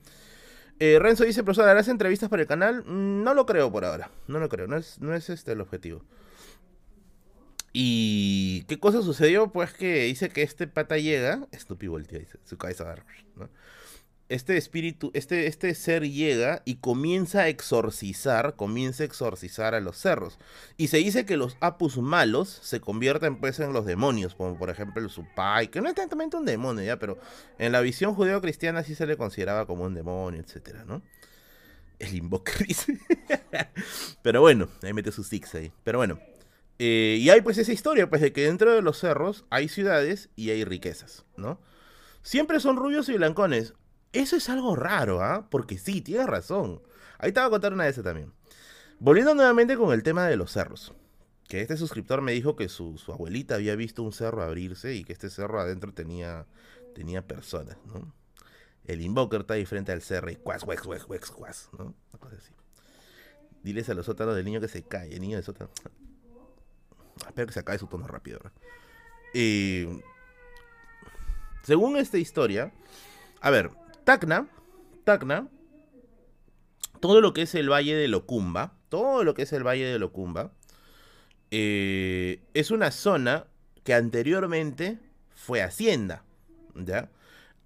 Eh, 0.80 1.00
Renzo 1.00 1.24
dice, 1.24 1.44
profesor, 1.44 1.70
¿harás 1.70 1.88
entrevistas 1.88 2.30
para 2.30 2.42
el 2.42 2.48
canal? 2.48 2.84
Mm, 2.86 3.24
no 3.24 3.34
lo 3.34 3.46
creo 3.46 3.72
por 3.72 3.86
ahora, 3.86 4.12
no 4.28 4.40
lo 4.40 4.50
creo, 4.50 4.68
no 4.68 4.76
es, 4.76 5.00
no 5.00 5.14
es 5.14 5.30
este 5.30 5.54
el 5.54 5.62
objetivo. 5.62 6.04
¿Y 7.78 8.64
qué 8.70 8.80
cosa 8.80 9.02
sucedió? 9.02 9.52
Pues 9.52 9.74
que 9.74 10.06
dice 10.06 10.30
que 10.30 10.44
este 10.44 10.66
pata 10.66 10.98
llega, 10.98 11.46
estúpido 11.52 11.92
voltea, 11.92 12.20
dice, 12.20 12.40
su 12.46 12.58
cabeza 12.58 12.86
va, 12.86 12.96
¿no? 13.36 13.50
Este 14.30 14.56
espíritu, 14.56 15.12
este, 15.14 15.48
este 15.48 15.76
ser 15.76 16.10
llega 16.10 16.62
y 16.64 16.76
comienza 16.76 17.42
a 17.42 17.48
exorcizar, 17.50 18.56
comienza 18.56 19.04
a 19.04 19.08
exorcizar 19.08 19.76
a 19.76 19.82
los 19.82 19.98
cerros. 19.98 20.40
Y 20.78 20.88
se 20.88 20.98
dice 21.00 21.26
que 21.26 21.36
los 21.36 21.58
apus 21.60 21.98
malos 21.98 22.48
se 22.64 22.80
convierten 22.80 23.42
pues 23.42 23.60
en 23.60 23.74
los 23.74 23.86
demonios, 23.86 24.36
como 24.36 24.58
por 24.58 24.70
ejemplo 24.70 25.02
el 25.04 25.10
supai, 25.10 25.68
que 25.68 25.82
no 25.82 25.90
es 25.90 25.96
tanto 25.96 26.16
un 26.16 26.46
demonio 26.46 26.82
ya, 26.82 26.98
pero 26.98 27.20
en 27.60 27.74
la 27.74 27.82
visión 27.82 28.16
judeo-cristiana 28.16 28.84
sí 28.84 28.96
se 28.96 29.06
le 29.06 29.18
consideraba 29.18 29.66
como 29.66 29.84
un 29.84 29.96
demonio, 29.96 30.40
etcétera, 30.40 30.86
¿no? 30.86 31.02
El 32.00 32.16
invoker 32.16 32.68
pero 34.22 34.40
bueno, 34.40 34.70
ahí 34.82 34.94
mete 34.94 35.12
sus 35.12 35.28
six 35.28 35.54
ahí. 35.56 35.74
Pero 35.84 35.98
bueno. 35.98 36.18
Eh, 36.78 37.18
y 37.20 37.30
hay 37.30 37.42
pues 37.42 37.58
esa 37.58 37.72
historia, 37.72 38.10
pues 38.10 38.22
de 38.22 38.34
que 38.34 38.46
dentro 38.46 38.74
de 38.74 38.82
los 38.82 39.00
cerros 39.00 39.46
hay 39.50 39.70
ciudades 39.70 40.30
y 40.36 40.50
hay 40.50 40.66
riquezas, 40.66 41.26
¿no? 41.38 41.60
Siempre 42.22 42.60
son 42.60 42.76
rubios 42.76 43.08
y 43.10 43.14
blancones. 43.14 43.74
Eso 44.12 44.36
es 44.36 44.50
algo 44.50 44.76
raro, 44.76 45.22
¿ah? 45.22 45.48
Porque 45.50 45.78
sí, 45.78 46.02
tienes 46.02 46.28
razón. 46.28 46.82
Ahí 47.18 47.32
te 47.32 47.40
voy 47.40 47.48
a 47.48 47.52
contar 47.52 47.74
una 47.74 47.86
de 47.86 47.92
esas 47.92 48.04
también. 48.04 48.34
Volviendo 49.00 49.36
nuevamente 49.36 49.78
con 49.78 49.94
el 49.94 50.04
tema 50.04 50.28
de 50.28 50.36
los 50.36 50.52
cerros. 50.52 50.94
Que 51.48 51.62
este 51.62 51.78
suscriptor 51.78 52.22
me 52.22 52.32
dijo 52.32 52.56
que 52.56 52.70
su, 52.70 53.00
abuelita 53.08 53.56
había 53.56 53.76
visto 53.76 54.02
un 54.04 54.12
cerro 54.12 54.42
abrirse 54.42 54.96
y 54.96 55.04
que 55.04 55.14
este 55.14 55.30
cerro 55.30 55.60
adentro 55.60 55.94
tenía, 55.94 56.48
tenía 56.96 57.22
personas, 57.28 57.78
¿no? 57.86 58.14
El 58.86 59.02
invoker 59.02 59.42
está 59.42 59.56
ahí 59.56 59.66
frente 59.66 59.92
al 59.92 60.02
cerro 60.02 60.32
y 60.32 60.36
cuas, 60.36 60.64
cuas, 60.64 60.82
cuas, 60.82 61.06
cuas, 61.06 61.32
cuas, 61.32 61.70
¿no? 61.78 61.94
Una 62.12 62.20
cosa 62.20 62.36
así. 62.38 62.52
Diles 63.64 63.90
a 63.90 63.94
los 63.94 64.06
sótanos 64.06 64.36
del 64.36 64.46
niño 64.46 64.62
que 64.62 64.68
se 64.68 64.84
cae, 64.84 65.14
el 65.14 65.22
niño 65.22 65.38
de 65.38 65.44
sótano. 65.44 65.72
Espero 67.28 67.48
que 67.48 67.54
se 67.54 67.60
acabe 67.60 67.80
su 67.80 67.88
tono 67.88 68.08
rápido. 68.08 68.40
según 71.64 71.98
esta 71.98 72.18
historia, 72.18 72.72
a 73.42 73.50
ver, 73.50 73.72
Tacna, 74.04 74.48
Tacna, 75.04 75.48
todo 77.00 77.22
lo 77.22 77.34
que 77.34 77.44
es 77.44 77.56
el 77.56 77.70
valle 77.70 77.96
de 77.96 78.08
Locumba, 78.08 78.74
todo 78.90 79.24
lo 79.24 79.34
que 79.34 79.44
es 79.44 79.54
el 79.54 79.64
valle 79.66 79.86
de 79.86 80.00
Locumba, 80.00 80.52
eh, 81.52 82.42
es 82.54 82.72
una 82.72 82.92
zona 82.92 83.48
que 83.84 83.94
anteriormente 83.94 85.00
fue 85.36 85.62
hacienda, 85.62 86.24
¿ya? 86.74 87.10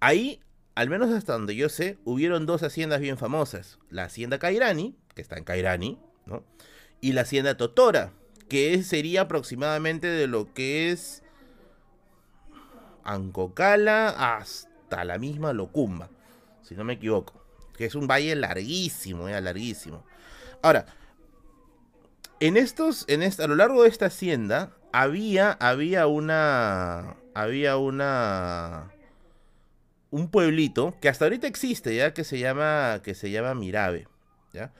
Ahí, 0.00 0.40
al 0.74 0.90
menos 0.90 1.10
hasta 1.10 1.32
donde 1.32 1.56
yo 1.56 1.68
sé, 1.68 1.98
hubieron 2.04 2.46
dos 2.46 2.62
haciendas 2.62 3.00
bien 3.00 3.16
famosas. 3.16 3.78
La 3.88 4.04
hacienda 4.04 4.38
Cairani, 4.38 4.96
que 5.14 5.22
está 5.22 5.36
en 5.36 5.44
Cairani, 5.44 5.98
¿no? 6.26 6.44
Y 7.00 7.12
la 7.12 7.22
hacienda 7.22 7.56
Totora, 7.56 8.12
que 8.50 8.82
sería 8.82 9.22
aproximadamente 9.22 10.08
de 10.08 10.26
lo 10.26 10.52
que 10.52 10.90
es 10.90 11.22
Ancocala 13.04 14.08
hasta 14.08 15.04
la 15.04 15.18
misma 15.18 15.52
Locumba, 15.52 16.10
si 16.60 16.74
no 16.74 16.84
me 16.84 16.94
equivoco. 16.94 17.42
Que 17.78 17.86
es 17.86 17.94
un 17.94 18.08
valle 18.08 18.34
larguísimo, 18.34 19.28
ya, 19.28 19.40
larguísimo. 19.40 20.04
Ahora, 20.62 20.84
en 22.40 22.56
estos, 22.56 23.04
en 23.08 23.22
esta, 23.22 23.44
a 23.44 23.46
lo 23.46 23.54
largo 23.54 23.84
de 23.84 23.88
esta 23.88 24.06
hacienda, 24.06 24.72
había, 24.92 25.52
había 25.52 26.08
una, 26.08 27.16
había 27.34 27.76
una, 27.76 28.90
un 30.10 30.28
pueblito 30.28 30.92
que 31.00 31.08
hasta 31.08 31.26
ahorita 31.26 31.46
existe, 31.46 31.94
ya, 31.94 32.12
que 32.12 32.24
se 32.24 32.40
llama, 32.40 33.00
que 33.04 33.14
se 33.14 33.30
llama 33.30 33.54
Mirabe, 33.54 34.08
ya. 34.52 34.72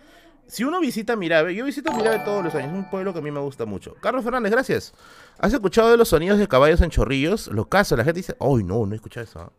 Si 0.51 0.65
uno 0.65 0.81
visita 0.81 1.15
Mirabe, 1.15 1.55
yo 1.55 1.65
visito 1.65 1.93
Mirabe 1.93 2.19
todos 2.25 2.43
los 2.43 2.53
años, 2.57 2.73
es 2.73 2.79
un 2.79 2.91
pueblo 2.91 3.13
que 3.13 3.21
a 3.21 3.23
mí 3.23 3.31
me 3.31 3.39
gusta 3.39 3.67
mucho. 3.67 3.95
Carlos 4.01 4.25
Fernández, 4.25 4.51
gracias. 4.51 4.93
¿Has 5.39 5.53
escuchado 5.53 5.93
de 5.93 5.97
los 5.97 6.09
sonidos 6.09 6.41
de 6.41 6.49
caballos 6.49 6.81
en 6.81 6.91
chorrillos? 6.91 7.47
Los 7.47 7.69
casos, 7.69 7.97
la 7.97 8.05
gente 8.05 8.19
dice, 8.19 8.37
¡ay 8.41 8.65
no, 8.65 8.85
no 8.85 8.93
he 8.93 8.97
escuchado 8.97 9.23
eso! 9.23 9.39
¿ah? 9.39 9.53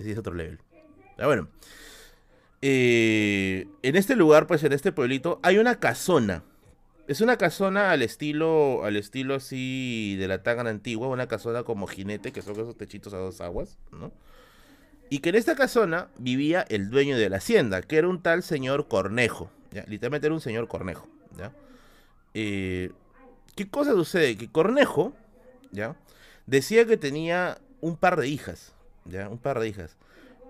Ese 0.00 0.10
es 0.10 0.18
otro 0.18 0.34
level. 0.34 0.58
Pero 1.16 1.28
bueno, 1.28 1.48
eh, 2.60 3.68
en 3.82 3.94
este 3.94 4.16
lugar, 4.16 4.48
pues 4.48 4.64
en 4.64 4.72
este 4.72 4.90
pueblito, 4.90 5.38
hay 5.44 5.58
una 5.58 5.78
casona. 5.78 6.42
Es 7.06 7.20
una 7.20 7.36
casona 7.36 7.92
al 7.92 8.02
estilo, 8.02 8.84
al 8.84 8.96
estilo 8.96 9.36
así 9.36 10.16
de 10.18 10.26
la 10.26 10.42
Tangana 10.42 10.70
antigua, 10.70 11.06
una 11.06 11.28
casona 11.28 11.62
como 11.62 11.86
jinete, 11.86 12.32
que 12.32 12.42
son 12.42 12.54
esos 12.54 12.76
techitos 12.76 13.14
a 13.14 13.18
dos 13.18 13.40
aguas, 13.40 13.78
¿no? 13.92 14.10
Y 15.08 15.20
que 15.20 15.28
en 15.28 15.36
esta 15.36 15.54
casona 15.54 16.08
vivía 16.18 16.64
el 16.68 16.90
dueño 16.90 17.16
de 17.16 17.28
la 17.28 17.36
hacienda, 17.36 17.82
que 17.82 17.98
era 17.98 18.08
un 18.08 18.22
tal 18.22 18.42
señor 18.42 18.88
Cornejo. 18.88 19.48
Literalmente 19.86 20.26
era 20.26 20.34
un 20.34 20.40
señor 20.40 20.68
Cornejo. 20.68 21.08
¿ya? 21.36 21.52
¿Qué 22.32 23.68
cosa 23.70 23.92
sucede? 23.92 24.36
Que 24.36 24.50
Cornejo, 24.50 25.12
¿ya? 25.70 25.96
Decía 26.46 26.86
que 26.86 26.96
tenía 26.96 27.58
un 27.80 27.96
par 27.96 28.18
de 28.18 28.28
hijas, 28.28 28.74
¿ya? 29.04 29.28
Un 29.28 29.38
par 29.38 29.60
de 29.60 29.68
hijas. 29.68 29.96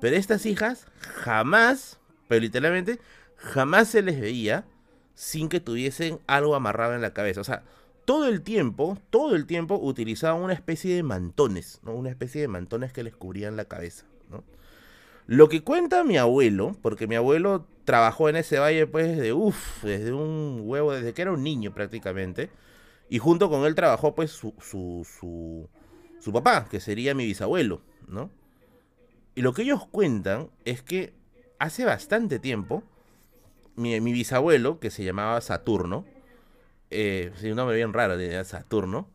Pero 0.00 0.16
estas 0.16 0.46
hijas 0.46 0.86
jamás, 1.00 1.98
pero 2.28 2.40
literalmente, 2.40 2.98
jamás 3.36 3.88
se 3.88 4.02
les 4.02 4.20
veía 4.20 4.64
sin 5.14 5.48
que 5.48 5.60
tuviesen 5.60 6.20
algo 6.26 6.54
amarrado 6.54 6.94
en 6.94 7.02
la 7.02 7.12
cabeza. 7.12 7.40
O 7.40 7.44
sea, 7.44 7.62
todo 8.04 8.26
el 8.28 8.42
tiempo, 8.42 8.98
todo 9.10 9.36
el 9.36 9.46
tiempo 9.46 9.78
utilizaban 9.80 10.42
una 10.42 10.54
especie 10.54 10.94
de 10.94 11.02
mantones, 11.02 11.80
¿no? 11.82 11.94
Una 11.94 12.10
especie 12.10 12.40
de 12.40 12.48
mantones 12.48 12.92
que 12.92 13.04
les 13.04 13.14
cubrían 13.14 13.56
la 13.56 13.66
cabeza. 13.66 14.04
Lo 15.26 15.48
que 15.48 15.62
cuenta 15.62 16.04
mi 16.04 16.16
abuelo, 16.16 16.76
porque 16.82 17.06
mi 17.06 17.14
abuelo 17.14 17.66
trabajó 17.84 18.28
en 18.28 18.36
ese 18.36 18.58
valle 18.58 18.86
pues 18.86 19.08
desde, 19.08 19.32
uff, 19.32 19.82
desde 19.84 20.12
un 20.12 20.62
huevo, 20.64 20.92
desde 20.92 21.12
que 21.14 21.22
era 21.22 21.32
un 21.32 21.42
niño 21.42 21.72
prácticamente. 21.72 22.50
Y 23.08 23.18
junto 23.18 23.50
con 23.50 23.64
él 23.64 23.74
trabajó 23.74 24.14
pues 24.14 24.30
su, 24.30 24.54
su, 24.60 25.06
su, 25.06 25.68
su 26.20 26.32
papá, 26.32 26.66
que 26.70 26.80
sería 26.80 27.14
mi 27.14 27.26
bisabuelo, 27.26 27.82
¿no? 28.08 28.30
Y 29.34 29.42
lo 29.42 29.52
que 29.52 29.62
ellos 29.62 29.86
cuentan 29.86 30.50
es 30.64 30.82
que 30.82 31.14
hace 31.58 31.84
bastante 31.84 32.38
tiempo, 32.38 32.82
mi, 33.76 34.00
mi 34.00 34.12
bisabuelo, 34.12 34.80
que 34.80 34.90
se 34.90 35.04
llamaba 35.04 35.40
Saturno, 35.40 36.04
eh, 36.90 37.32
un 37.44 37.56
nombre 37.56 37.76
bien 37.76 37.92
raro, 37.92 38.16
de 38.16 38.42
Saturno, 38.44 39.08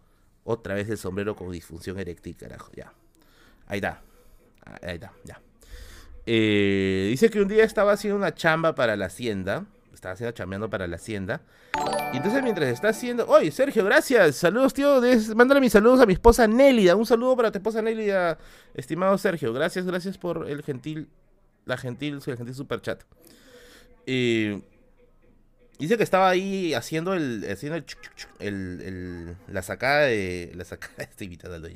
otra 0.43 0.75
vez 0.75 0.89
el 0.89 0.97
sombrero 0.97 1.35
con 1.35 1.51
disfunción 1.51 1.99
eréctil, 1.99 2.35
carajo, 2.35 2.71
ya. 2.75 2.93
Ahí 3.67 3.77
está, 3.77 4.01
ahí 4.81 4.95
está, 4.95 5.13
ya. 5.23 5.41
Eh, 6.30 7.07
dice 7.09 7.30
que 7.30 7.41
un 7.41 7.47
día 7.47 7.63
estaba 7.63 7.93
haciendo 7.93 8.17
una 8.17 8.36
chamba 8.36 8.75
para 8.75 8.97
la 8.97 9.05
hacienda. 9.05 9.65
Estaba 9.93 10.13
haciendo 10.13 10.34
chambeando 10.34 10.69
para 10.69 10.86
la 10.86 10.97
hacienda. 10.97 11.41
Y 12.13 12.17
entonces 12.17 12.43
mientras 12.43 12.67
está 12.69 12.89
haciendo... 12.89 13.25
Oye, 13.28 13.49
Sergio, 13.49 13.84
gracias. 13.86 14.36
Saludos, 14.36 14.73
tío. 14.73 15.01
Mándale 15.36 15.61
mis 15.61 15.71
saludos 15.71 16.01
a 16.01 16.05
mi 16.05 16.13
esposa 16.13 16.45
Nélida. 16.45 16.95
Un 16.97 17.05
saludo 17.05 17.38
para 17.38 17.51
tu 17.51 17.59
esposa 17.59 17.82
Nélida, 17.82 18.38
estimado 18.73 19.17
Sergio. 19.17 19.53
Gracias, 19.53 19.86
gracias 19.86 20.17
por 20.17 20.49
el 20.49 20.61
gentil... 20.63 21.07
La 21.65 21.78
gentil, 21.78 22.19
el 22.25 22.38
gentil 22.38 22.55
super 22.55 22.82
chat. 22.82 23.03
Eh, 24.05 24.61
dice 25.80 25.97
que 25.97 26.03
estaba 26.03 26.30
ahí 26.30 26.73
haciendo 26.73 27.13
el... 27.13 27.45
Haciendo 27.49 27.82
el, 28.39 29.36
la 29.47 29.61
sacada 29.61 30.01
de... 30.01 30.51
La 30.55 30.65
sacada... 30.65 30.93
Estoy 31.03 31.25
invitando 31.25 31.67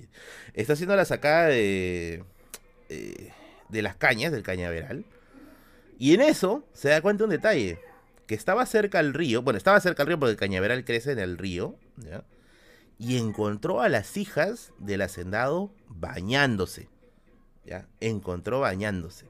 Está 0.54 0.74
haciendo 0.74 0.96
la 0.96 1.06
sacada 1.06 1.48
de... 1.48 2.24
Eh, 2.90 3.32
de 3.72 3.82
las 3.82 3.96
cañas, 3.96 4.32
del 4.32 4.44
cañaveral. 4.44 5.06
Y 5.98 6.14
en 6.14 6.22
eso 6.22 6.64
se 6.74 6.90
da 6.90 7.02
cuenta 7.02 7.24
un 7.24 7.30
detalle, 7.30 7.80
que 8.28 8.36
estaba 8.36 8.66
cerca 8.66 9.00
al 9.00 9.14
río, 9.14 9.42
bueno, 9.42 9.58
estaba 9.58 9.80
cerca 9.80 10.04
al 10.04 10.08
río 10.08 10.20
porque 10.20 10.32
el 10.32 10.38
cañaveral 10.38 10.86
crece 10.86 11.12
en 11.12 11.20
el 11.20 11.38
río, 11.38 11.76
y 12.98 13.18
encontró 13.18 13.82
a 13.82 13.90
las 13.90 14.16
hijas 14.18 14.74
del 14.78 15.02
hacendado 15.02 15.74
bañándose. 15.88 16.88
¿ya? 17.66 17.88
Encontró 18.00 18.60
bañándose. 18.60 19.26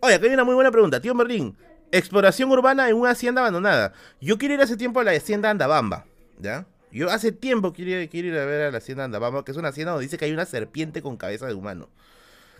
Oye, 0.00 0.14
acá 0.14 0.26
hay 0.26 0.34
una 0.34 0.44
muy 0.44 0.54
buena 0.54 0.70
pregunta, 0.70 1.00
tío 1.00 1.14
Merlín. 1.14 1.56
Exploración 1.92 2.50
urbana 2.50 2.88
en 2.88 2.96
una 2.96 3.10
hacienda 3.10 3.40
abandonada. 3.40 3.92
Yo 4.20 4.38
quiero 4.38 4.54
ir 4.54 4.60
hace 4.60 4.76
tiempo 4.76 5.00
a 5.00 5.04
la 5.04 5.12
hacienda 5.12 5.50
Andabamba, 5.50 6.06
¿ya? 6.38 6.66
Yo 6.90 7.10
hace 7.10 7.32
tiempo 7.32 7.72
quiero 7.72 7.90
ir 7.90 8.38
a 8.38 8.44
ver 8.44 8.62
a 8.62 8.70
la 8.70 8.78
hacienda 8.78 9.04
Andabamba, 9.04 9.44
que 9.44 9.52
es 9.52 9.56
una 9.56 9.68
hacienda 9.68 9.92
donde 9.92 10.04
dice 10.04 10.18
que 10.18 10.24
hay 10.24 10.32
una 10.32 10.46
serpiente 10.46 11.02
con 11.02 11.16
cabeza 11.16 11.46
de 11.46 11.54
humano. 11.54 11.88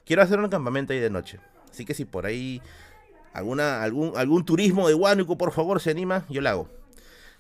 Quiero 0.04 0.22
hacer 0.22 0.38
un 0.38 0.48
campamento 0.48 0.92
ahí 0.92 1.00
de 1.00 1.10
noche. 1.10 1.40
Así 1.70 1.84
que 1.84 1.94
si 1.94 2.04
por 2.04 2.26
ahí 2.26 2.60
alguna, 3.32 3.82
algún, 3.82 4.12
algún 4.16 4.44
turismo 4.44 4.88
de 4.88 4.94
Huánuco, 4.94 5.36
por 5.36 5.52
favor, 5.52 5.80
se 5.80 5.90
anima, 5.90 6.24
yo 6.28 6.40
lo 6.40 6.48
hago. 6.48 6.68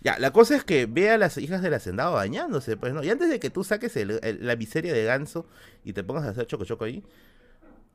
Ya, 0.00 0.18
la 0.18 0.32
cosa 0.32 0.56
es 0.56 0.64
que 0.64 0.86
ve 0.86 1.10
a 1.10 1.16
las 1.16 1.38
hijas 1.38 1.62
del 1.62 1.72
hacendado 1.72 2.12
bañándose, 2.14 2.76
pues, 2.76 2.92
¿no? 2.92 3.02
Y 3.02 3.10
antes 3.10 3.30
de 3.30 3.40
que 3.40 3.48
tú 3.48 3.64
saques 3.64 3.94
la 3.96 4.56
miseria 4.56 4.92
de 4.92 5.04
ganso 5.04 5.46
y 5.82 5.94
te 5.94 6.04
pongas 6.04 6.24
a 6.24 6.30
hacer 6.30 6.46
choco 6.46 6.64
choco 6.64 6.84
ahí, 6.84 7.02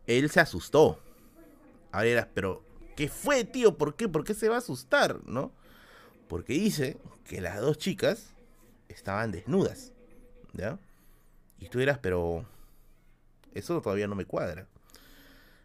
él 0.08 0.30
se 0.32 0.40
asustó. 0.40 1.00
A 1.92 2.02
ver, 2.02 2.28
pero, 2.34 2.64
¿qué 2.96 3.10
fue, 3.10 3.44
tío? 3.44 3.78
¿Por 3.78 3.96
qué? 3.96 4.10
¿Por 4.10 4.24
qué 4.24 4.34
se 4.34 4.50
va 4.50 4.56
a 4.56 4.60
asustar, 4.60 5.20
no? 5.26 5.52
Porque 6.28 6.54
dice 6.54 6.98
que 7.26 7.42
las 7.42 7.60
dos 7.62 7.78
chicas 7.78 8.34
estaban 8.88 9.32
desnudas, 9.32 9.92
¿ya? 10.54 10.80
Y 11.60 11.70
tú 11.70 11.78
dirás, 11.78 12.00
pero, 12.00 12.46
eso 13.54 13.82
todavía 13.82 14.08
no 14.08 14.16
me 14.16 14.26
cuadra. 14.26 14.68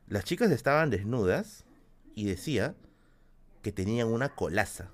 Las 0.07 0.25
chicas 0.25 0.51
estaban 0.51 0.91
desnudas 0.91 1.65
y 2.15 2.27
decía 2.27 2.75
que 3.63 3.73
tenían 3.73 4.09
una 4.09 4.35
colaza. 4.35 4.91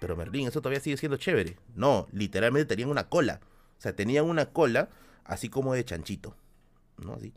Pero 0.00 0.16
Merlín, 0.16 0.48
eso 0.48 0.60
todavía 0.60 0.80
sigue 0.80 0.96
siendo 0.96 1.16
chévere. 1.16 1.58
No, 1.74 2.08
literalmente 2.12 2.66
tenían 2.66 2.90
una 2.90 3.08
cola. 3.08 3.40
O 3.78 3.80
sea, 3.80 3.94
tenían 3.94 4.24
una 4.24 4.46
cola 4.46 4.88
así 5.24 5.48
como 5.48 5.74
de 5.74 5.84
chanchito. 5.84 6.36
¿No? 6.96 7.14
Así, 7.14 7.32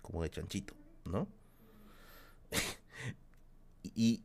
como 0.00 0.22
de 0.22 0.30
chanchito, 0.30 0.74
¿no? 1.04 1.28
y 3.82 4.22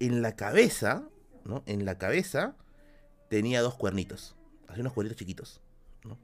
en 0.00 0.22
la 0.22 0.36
cabeza, 0.36 1.08
¿no? 1.44 1.62
En 1.66 1.84
la 1.84 1.98
cabeza 1.98 2.56
tenía 3.28 3.62
dos 3.62 3.74
cuernitos. 3.74 4.36
Así 4.66 4.80
unos 4.80 4.92
cuernitos 4.92 5.18
chiquitos, 5.18 5.60
¿no? 6.04 6.18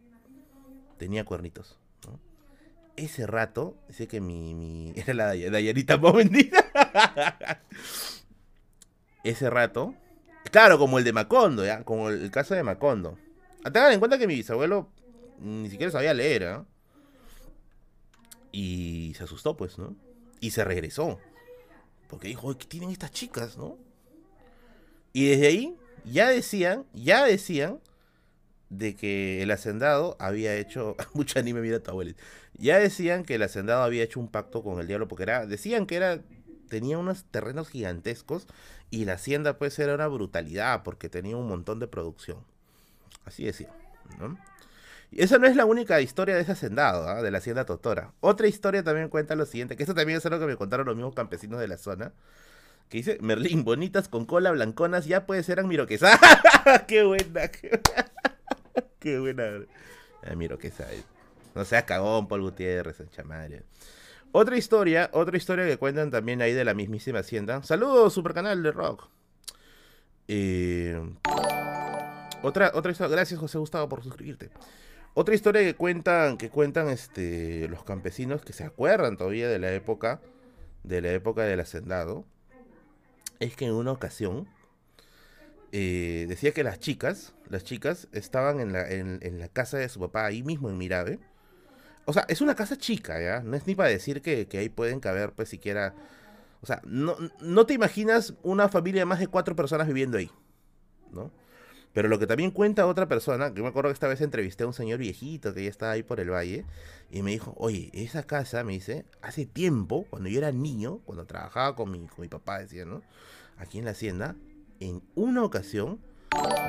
Tenía 0.99 1.25
cuernitos 1.25 1.79
ese 2.97 3.27
rato, 3.27 3.77
dice 3.89 4.07
que 4.09 4.21
mi, 4.21 4.55
mi 4.55 4.93
era 4.97 5.15
la 5.15 5.35
Dayanita 5.35 5.99
más 5.99 6.15
ese 9.25 9.51
rato, 9.51 9.95
claro, 10.51 10.79
como 10.79 10.99
el 10.99 11.05
de 11.05 11.13
Macondo, 11.13 11.65
¿ya? 11.65 11.83
Como 11.85 12.11
el, 12.11 12.31
caso 12.31 12.55
de 12.55 12.63
Macondo. 12.63 13.19
Tengan 13.65 13.93
en 13.93 13.99
cuenta 13.99 14.19
que 14.19 14.27
mi 14.27 14.35
bisabuelo 14.35 14.91
ni 15.39 15.71
siquiera 15.71 15.91
sabía 15.91 16.13
leer, 16.13 16.43
¿eh? 16.43 16.59
Y 18.53 19.15
se 19.17 19.25
asustó, 19.25 19.57
pues, 19.57 19.79
¿no? 19.79 19.97
Y 20.41 20.51
se 20.51 20.63
regresó. 20.63 21.19
Porque 22.09 22.29
dijo, 22.29 22.57
¿qué 22.57 22.67
tienen 22.67 22.91
estas 22.91 23.11
chicas, 23.11 23.57
no? 23.57 23.79
Y 25.13 25.29
desde 25.31 25.47
ahí 25.47 25.77
ya 26.05 26.29
decían, 26.29 26.85
ya 26.93 27.25
decían 27.25 27.81
de 28.71 28.97
que 28.97 29.43
el 29.43 29.51
hacendado 29.51 30.17
había 30.19 30.55
hecho. 30.57 30.97
Mucho 31.15 31.39
anime, 31.39 31.61
mira 31.61 31.81
tu. 31.81 32.03
Ya 32.57 32.79
decían 32.79 33.25
que 33.25 33.37
el 33.37 33.43
hacendado 33.43 33.83
había 33.83 34.03
hecho 34.03 34.21
un 34.21 34.29
pacto 34.29 34.63
con 34.63 34.81
el 34.81 34.87
diablo, 34.87 35.09
porque 35.09 35.25
era. 35.25 35.47
Decían 35.47 35.87
que 35.87 35.97
era. 35.97 36.21
Tenía 36.69 36.99
unos 36.99 37.25
terrenos 37.25 37.69
gigantescos 37.69 38.47
y 38.91 39.05
la 39.05 39.15
hacienda, 39.15 39.59
pues, 39.59 39.79
era 39.79 39.95
una 39.95 40.09
brutalidad, 40.09 40.83
porque 40.83 41.09
tenía 41.09 41.37
un 41.37 41.47
montón 41.47 41.79
de 41.79 41.87
producción. 41.87 42.39
Así 43.25 43.45
decía, 43.45 43.71
¿no? 44.19 44.39
Y 45.11 45.23
esa 45.23 45.39
no 45.39 45.47
es 45.47 45.57
la 45.57 45.65
única 45.65 46.01
historia 46.01 46.35
de 46.35 46.41
ese 46.41 46.53
hacendado, 46.53 47.09
¿ah? 47.09 47.23
de 47.23 47.31
la 47.31 47.39
hacienda 47.39 47.65
Totora. 47.65 48.13
Otra 48.21 48.49
historia 48.49 48.83
también 48.83 49.09
cuenta 49.09 49.37
lo 49.37 49.47
siguiente, 49.47 49.77
que 49.77 49.83
esto 49.83 49.95
también 49.95 50.19
es 50.19 50.27
algo 50.27 50.41
que 50.41 50.47
me 50.47 50.57
contaron 50.57 50.87
los 50.87 50.97
mismos 50.97 51.15
campesinos 51.15 51.61
de 51.61 51.69
la 51.69 51.79
zona. 51.79 52.13
Que 52.89 52.99
dice, 52.99 53.19
Merlín, 53.21 53.65
bonitas 53.65 54.09
con 54.09 54.27
cola, 54.27 54.51
blanconas, 54.51 55.07
ya 55.07 55.27
puede 55.27 55.43
ser 55.43 55.63
miroquesa. 55.65 56.19
¡Qué 56.89 57.05
buena! 57.05 57.49
¡Qué 57.49 57.81
buena! 57.85 58.14
Qué 58.99 59.19
buena. 59.19 59.45
Ah, 60.23 60.35
miro 60.35 60.59
que 60.59 60.71
sabe. 60.71 61.03
No 61.55 61.65
seas 61.65 61.85
cagón, 61.85 62.27
Paul 62.27 62.43
Gutiérrez, 62.43 63.03
chamaria. 63.11 63.63
Otra 64.33 64.57
historia, 64.57 65.11
otra 65.13 65.37
historia 65.37 65.65
que 65.65 65.77
cuentan 65.77 66.11
también 66.11 66.43
ahí 66.43 66.53
de 66.53 66.65
la 66.65 66.75
mismísima 66.75 67.21
Hacienda. 67.21 67.63
Saludos, 67.63 68.13
super 68.13 68.35
canal 68.35 68.63
de 68.63 68.73
rock. 68.73 69.09
Eh, 70.27 71.01
otra, 72.43 72.73
otra 72.75 72.91
historia. 72.91 73.15
Gracias, 73.15 73.39
José 73.39 73.59
Gustavo, 73.59 73.89
por 73.89 74.03
suscribirte. 74.03 74.51
Otra 75.15 75.37
historia 75.37 75.63
que 75.63 75.75
cuentan, 75.75 76.37
que 76.37 76.51
cuentan 76.51 76.89
este, 76.89 77.69
los 77.69 77.85
campesinos 77.85 78.45
que 78.45 78.53
se 78.53 78.65
acuerdan 78.65 79.17
todavía 79.17 79.49
de 79.49 79.61
la 79.61 79.73
época, 79.73 80.21
de 80.83 81.01
la 81.01 81.13
época 81.13 81.45
del 81.45 81.61
hacendado, 81.61 82.25
es 83.39 83.55
que 83.55 83.67
en 83.67 83.75
una 83.75 83.93
ocasión 83.93 84.49
eh, 85.77 86.27
decía 86.29 86.53
que 86.53 86.63
las 86.63 86.79
chicas, 86.79 87.35
las 87.49 87.65
chicas 87.65 88.07
estaban 88.13 88.61
en 88.61 88.73
la, 88.73 89.49
casa 89.49 89.77
de 89.77 89.89
su 89.89 89.99
papá, 89.99 90.25
ahí 90.25 90.45
mismo 90.45 90.71
en 90.71 90.79
Mirabe. 90.79 91.19
O 92.05 92.13
sea, 92.13 92.25
es 92.29 92.41
una 92.41 92.55
casa 92.55 92.79
chica, 92.79 93.21
¿ya? 93.21 93.41
No 93.41 93.57
es 93.57 93.67
ni 93.67 93.75
para 93.75 93.89
decir 93.89 94.23
que, 94.23 94.47
ahí 94.53 94.69
pueden 94.69 95.01
caber, 95.01 95.33
pues 95.33 95.49
siquiera 95.49 95.93
o 96.63 96.67
sea, 96.67 96.81
no, 96.85 97.17
no 97.41 97.67
te 97.67 97.75
imaginas 97.75 98.35
una 98.43 98.69
familia 98.69 99.03
de 99.03 99.07
más 99.07 99.19
de 99.19 99.27
cuatro 99.27 99.57
personas 99.57 99.89
viviendo 99.89 100.17
ahí, 100.17 100.31
¿no? 101.13 101.33
Pero 101.93 102.09
lo 102.09 102.21
que 102.21 102.29
también 102.29 102.53
cuenta 102.53 102.87
otra 102.87 103.09
persona, 103.09 103.53
que 103.53 103.61
me 103.61 103.69
acuerdo 103.69 103.91
que 103.91 103.95
esta 103.95 104.07
vez 104.07 104.21
entrevisté 104.21 104.63
a 104.63 104.69
un 104.69 104.73
señor 104.73 105.01
viejito 105.01 105.53
que 105.55 105.65
ya 105.65 105.71
estaba 105.71 105.93
ahí 105.93 106.05
por 106.05 106.21
el 106.21 106.31
valle, 106.31 106.65
y 107.11 107.23
me 107.23 107.33
dijo, 107.33 107.53
oye, 107.59 107.91
esa 107.93 108.23
casa, 108.23 108.63
me 108.63 108.75
dice, 108.75 109.07
hace 109.23 109.45
tiempo, 109.45 110.07
cuando 110.09 110.29
yo 110.29 110.39
era 110.39 110.53
niño, 110.53 111.01
cuando 111.05 111.27
trabajaba 111.27 111.75
con 111.75 111.91
mi, 111.91 112.07
con 112.07 112.23
mi 112.23 112.29
papá, 112.29 112.61
decía, 112.61 112.85
¿no? 112.85 113.03
Aquí 113.59 113.79
en 113.81 113.85
la 113.85 113.91
hacienda, 113.91 114.37
en 114.85 115.03
una 115.15 115.43
ocasión, 115.43 115.99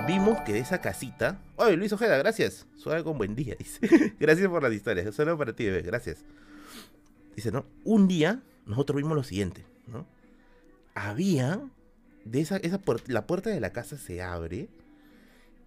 vimos 0.07 0.39
que 0.41 0.53
de 0.53 0.59
esa 0.59 0.79
casita... 0.81 1.41
Oye, 1.57 1.75
Luis 1.75 1.91
Ojeda, 1.91 2.17
gracias. 2.17 2.65
Suave 2.77 3.03
con 3.03 3.17
buen 3.17 3.35
día, 3.35 3.55
dice. 3.59 4.15
gracias 4.19 4.47
por 4.47 4.63
las 4.63 4.73
historias. 4.73 5.13
Solo 5.13 5.37
para 5.37 5.53
ti, 5.53 5.65
bebé, 5.65 5.81
gracias. 5.81 6.23
Dice, 7.35 7.51
¿no? 7.51 7.65
Un 7.83 8.07
día, 8.07 8.41
nosotros 8.65 8.97
vimos 8.97 9.15
lo 9.15 9.23
siguiente. 9.23 9.65
¿no? 9.87 10.07
Había, 10.93 11.61
de 12.23 12.41
esa, 12.41 12.57
esa 12.57 12.79
la 13.07 13.27
puerta 13.27 13.49
de 13.49 13.59
la 13.59 13.71
casa 13.71 13.97
se 13.97 14.21
abre 14.21 14.69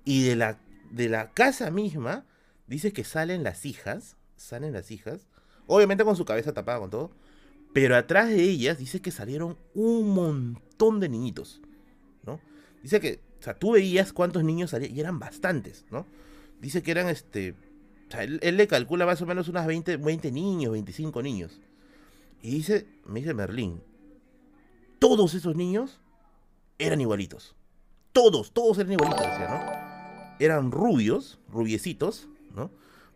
y 0.05 0.25
de 0.25 0.37
la, 0.37 0.59
de 0.91 1.09
la 1.09 1.31
casa 1.33 1.71
misma 1.71 2.25
dice 2.67 2.93
que 2.93 3.05
salen 3.05 3.43
las 3.43 3.67
hijas, 3.67 4.17
salen 4.37 4.73
las 4.73 4.91
hijas, 4.91 5.29
obviamente 5.67 6.05
con 6.05 6.17
su 6.17 6.25
cabeza 6.25 6.55
tapada 6.55 6.81
con 6.81 6.91
todo, 6.91 7.11
pero 7.75 7.95
atrás 7.95 8.29
de 8.31 8.43
ellas 8.43 8.79
dice 8.79 9.01
que 9.03 9.11
salieron 9.11 9.59
un 9.75 10.15
montón 10.15 11.01
de 11.01 11.11
niñitos. 11.11 11.61
Dice 12.89 13.01
que, 13.01 13.21
o 13.39 13.43
sea, 13.43 13.53
tú 13.53 13.73
veías 13.73 14.15
cuántos 14.15 14.43
niños 14.45 14.71
salían 14.71 14.97
y 14.97 15.01
eran 15.01 15.19
bastantes, 15.19 15.85
¿no? 15.91 16.07
Dice 16.59 16.83
que 16.83 16.91
eran, 16.91 17.11
este, 17.11 17.51
o 17.51 18.11
sea, 18.11 18.23
él, 18.23 18.41
le 18.41 18.67
calcula 18.67 19.05
más 19.05 19.21
o 19.21 19.27
menos 19.27 19.47
unas 19.49 19.67
20, 19.67 19.99
20 19.99 20.33
niños, 20.33 20.73
25 20.73 21.23
niños. 21.23 21.61
Y 22.41 22.51
dice, 22.51 22.87
me 23.05 23.21
dice 23.21 23.35
Merlín, 23.35 23.83
todos 24.99 25.35
esos 25.35 25.55
niños 25.55 26.01
eran 26.79 27.03
igualitos. 27.03 27.55
Todos, 28.15 28.53
todos 28.53 28.79
eran 28.79 28.95
igualitos, 28.95 29.21
decía, 29.21 29.49
¿no? 29.51 30.37
Eran 30.43 30.73
rubios, 30.73 31.39
rubiecitos, 31.53 32.27
¿no? 32.57 32.71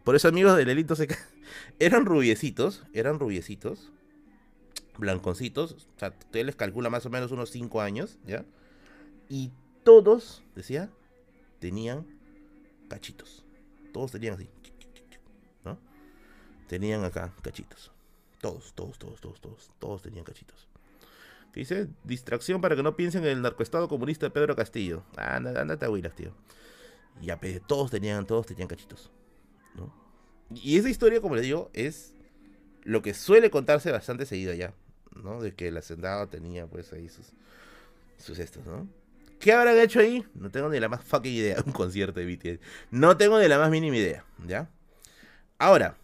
Por 0.04 0.16
eso 0.16 0.28
amigos 0.28 0.54
del 0.54 0.66
delito 0.66 0.96
se 0.96 1.08
eran 1.78 2.04
rubiecitos, 2.04 2.82
eran 2.92 3.18
rubiecitos, 3.18 3.90
blanconcitos, 4.98 5.88
o 5.96 5.98
sea, 5.98 6.10
usted 6.10 6.44
les 6.44 6.56
calcula 6.56 6.90
más 6.90 7.06
o 7.06 7.10
menos 7.10 7.32
unos 7.32 7.48
5 7.48 7.80
años, 7.80 8.18
¿ya? 8.26 8.44
Y 9.30 9.50
todos, 9.84 10.42
decía, 10.54 10.90
tenían 11.58 12.06
cachitos. 12.88 13.44
Todos 13.92 14.12
tenían 14.12 14.34
así, 14.34 14.48
¿no? 15.64 15.78
Tenían 16.68 17.04
acá 17.04 17.34
cachitos. 17.42 17.92
Todos, 18.40 18.72
todos, 18.74 18.98
todos, 18.98 19.20
todos, 19.20 19.40
todos, 19.40 19.70
todos 19.78 20.02
tenían 20.02 20.24
cachitos 20.24 20.68
dice, 21.54 21.88
distracción 22.04 22.60
para 22.60 22.76
que 22.76 22.82
no 22.82 22.96
piensen 22.96 23.24
en 23.24 23.30
el 23.30 23.42
narcoestado 23.42 23.88
comunista 23.88 24.26
de 24.26 24.30
Pedro 24.30 24.56
Castillo. 24.56 25.04
Anda, 25.16 25.60
ándate 25.60 25.84
a 25.84 25.90
huilas, 25.90 26.14
tío. 26.14 26.32
Y 27.20 27.30
a 27.30 27.38
todos 27.66 27.90
tenían, 27.90 28.26
todos 28.26 28.46
tenían 28.46 28.68
cachitos. 28.68 29.10
¿no? 29.74 29.92
Y 30.50 30.78
esa 30.78 30.88
historia, 30.88 31.20
como 31.20 31.36
les 31.36 31.44
digo, 31.44 31.70
es 31.72 32.14
lo 32.84 33.02
que 33.02 33.14
suele 33.14 33.50
contarse 33.50 33.90
bastante 33.92 34.26
seguido 34.26 34.54
ya. 34.54 34.74
¿no? 35.14 35.40
De 35.40 35.54
que 35.54 35.68
el 35.68 35.76
hacendado 35.76 36.28
tenía 36.28 36.66
pues 36.66 36.92
ahí 36.92 37.08
sus, 37.08 37.32
sus 38.16 38.38
estos, 38.38 38.64
¿no? 38.66 38.88
¿Qué 39.42 39.52
habrán 39.52 39.76
hecho 39.76 39.98
ahí? 39.98 40.24
No 40.36 40.52
tengo 40.52 40.68
ni 40.68 40.78
la 40.78 40.88
más 40.88 41.02
fucking 41.02 41.32
idea. 41.32 41.56
Un 41.66 41.72
concierto 41.72 42.20
de 42.20 42.26
BTS. 42.26 42.60
No 42.92 43.16
tengo 43.16 43.40
ni 43.40 43.48
la 43.48 43.58
más 43.58 43.72
mínima 43.72 43.96
idea, 43.96 44.24
¿ya? 44.46 44.70
Ahora, 45.58 45.96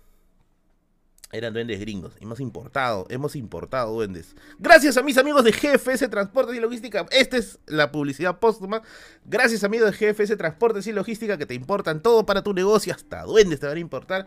eran 1.31 1.53
duendes 1.53 1.79
gringos. 1.79 2.15
Hemos 2.21 2.41
importado, 2.41 3.07
hemos 3.11 3.37
importado 3.37 3.93
duendes. 3.93 4.35
Gracias 4.59 4.97
a 4.97 5.05
mis 5.05 5.19
amigos 5.19 5.45
de 5.45 5.53
GFS 5.53 6.11
Transportes 6.11 6.57
y 6.57 6.59
Logística. 6.59 7.07
Esta 7.13 7.37
es 7.37 7.61
la 7.67 7.93
publicidad 7.93 8.41
póstuma. 8.41 8.83
Gracias 9.25 9.63
amigos 9.63 9.97
de 9.97 10.13
GFS 10.13 10.37
Transportes 10.37 10.89
y 10.89 10.93
Logística 10.93 11.39
que 11.39 11.47
te 11.47 11.55
importan 11.55 12.03
todo 12.03 12.27
para 12.27 12.43
tu 12.43 12.53
negocio. 12.53 12.93
Hasta 12.93 13.23
duendes 13.23 13.61
te 13.61 13.69
van 13.69 13.77
a 13.77 13.81
importar. 13.81 14.27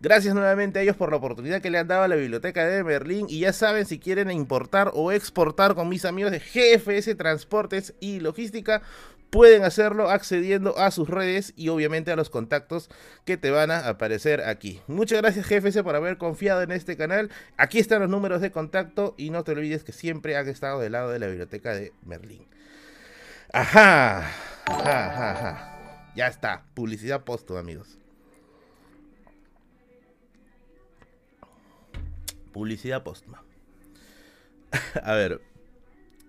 Gracias 0.00 0.34
nuevamente 0.34 0.78
a 0.78 0.82
ellos 0.82 0.96
por 0.96 1.10
la 1.10 1.16
oportunidad 1.16 1.62
que 1.62 1.70
le 1.70 1.78
han 1.78 1.88
dado 1.88 2.02
a 2.02 2.08
la 2.08 2.16
biblioteca 2.16 2.66
de 2.66 2.82
Berlín. 2.82 3.26
Y 3.30 3.40
ya 3.40 3.52
saben, 3.52 3.86
si 3.86 3.98
quieren 3.98 4.30
importar 4.30 4.90
o 4.94 5.10
exportar 5.10 5.74
con 5.74 5.88
mis 5.88 6.04
amigos 6.04 6.32
de 6.32 6.40
GFS 6.40 7.16
Transportes 7.16 7.94
y 7.98 8.20
Logística, 8.20 8.82
pueden 9.30 9.64
hacerlo 9.64 10.10
accediendo 10.10 10.78
a 10.78 10.90
sus 10.90 11.08
redes 11.08 11.54
y 11.56 11.68
obviamente 11.68 12.12
a 12.12 12.16
los 12.16 12.30
contactos 12.30 12.90
que 13.24 13.36
te 13.36 13.50
van 13.50 13.70
a 13.70 13.88
aparecer 13.88 14.42
aquí. 14.42 14.80
Muchas 14.86 15.20
gracias 15.22 15.48
GFS 15.48 15.82
por 15.82 15.96
haber 15.96 16.18
confiado 16.18 16.62
en 16.62 16.72
este 16.72 16.96
canal. 16.96 17.30
Aquí 17.56 17.78
están 17.78 18.00
los 18.00 18.10
números 18.10 18.40
de 18.40 18.50
contacto 18.50 19.14
y 19.16 19.30
no 19.30 19.44
te 19.44 19.52
olvides 19.52 19.82
que 19.82 19.92
siempre 19.92 20.36
han 20.36 20.48
estado 20.48 20.80
del 20.80 20.92
lado 20.92 21.10
de 21.10 21.18
la 21.18 21.26
biblioteca 21.26 21.74
de 21.74 21.92
Merlín. 22.04 22.46
Ajá, 23.52 24.28
ajá, 24.66 25.30
ajá. 25.30 26.12
Ya 26.14 26.26
está, 26.26 26.64
publicidad 26.74 27.24
posto, 27.24 27.58
amigos. 27.58 27.98
Publicidad 32.56 33.02
postma. 33.02 33.44
a 35.02 35.12
ver, 35.12 35.42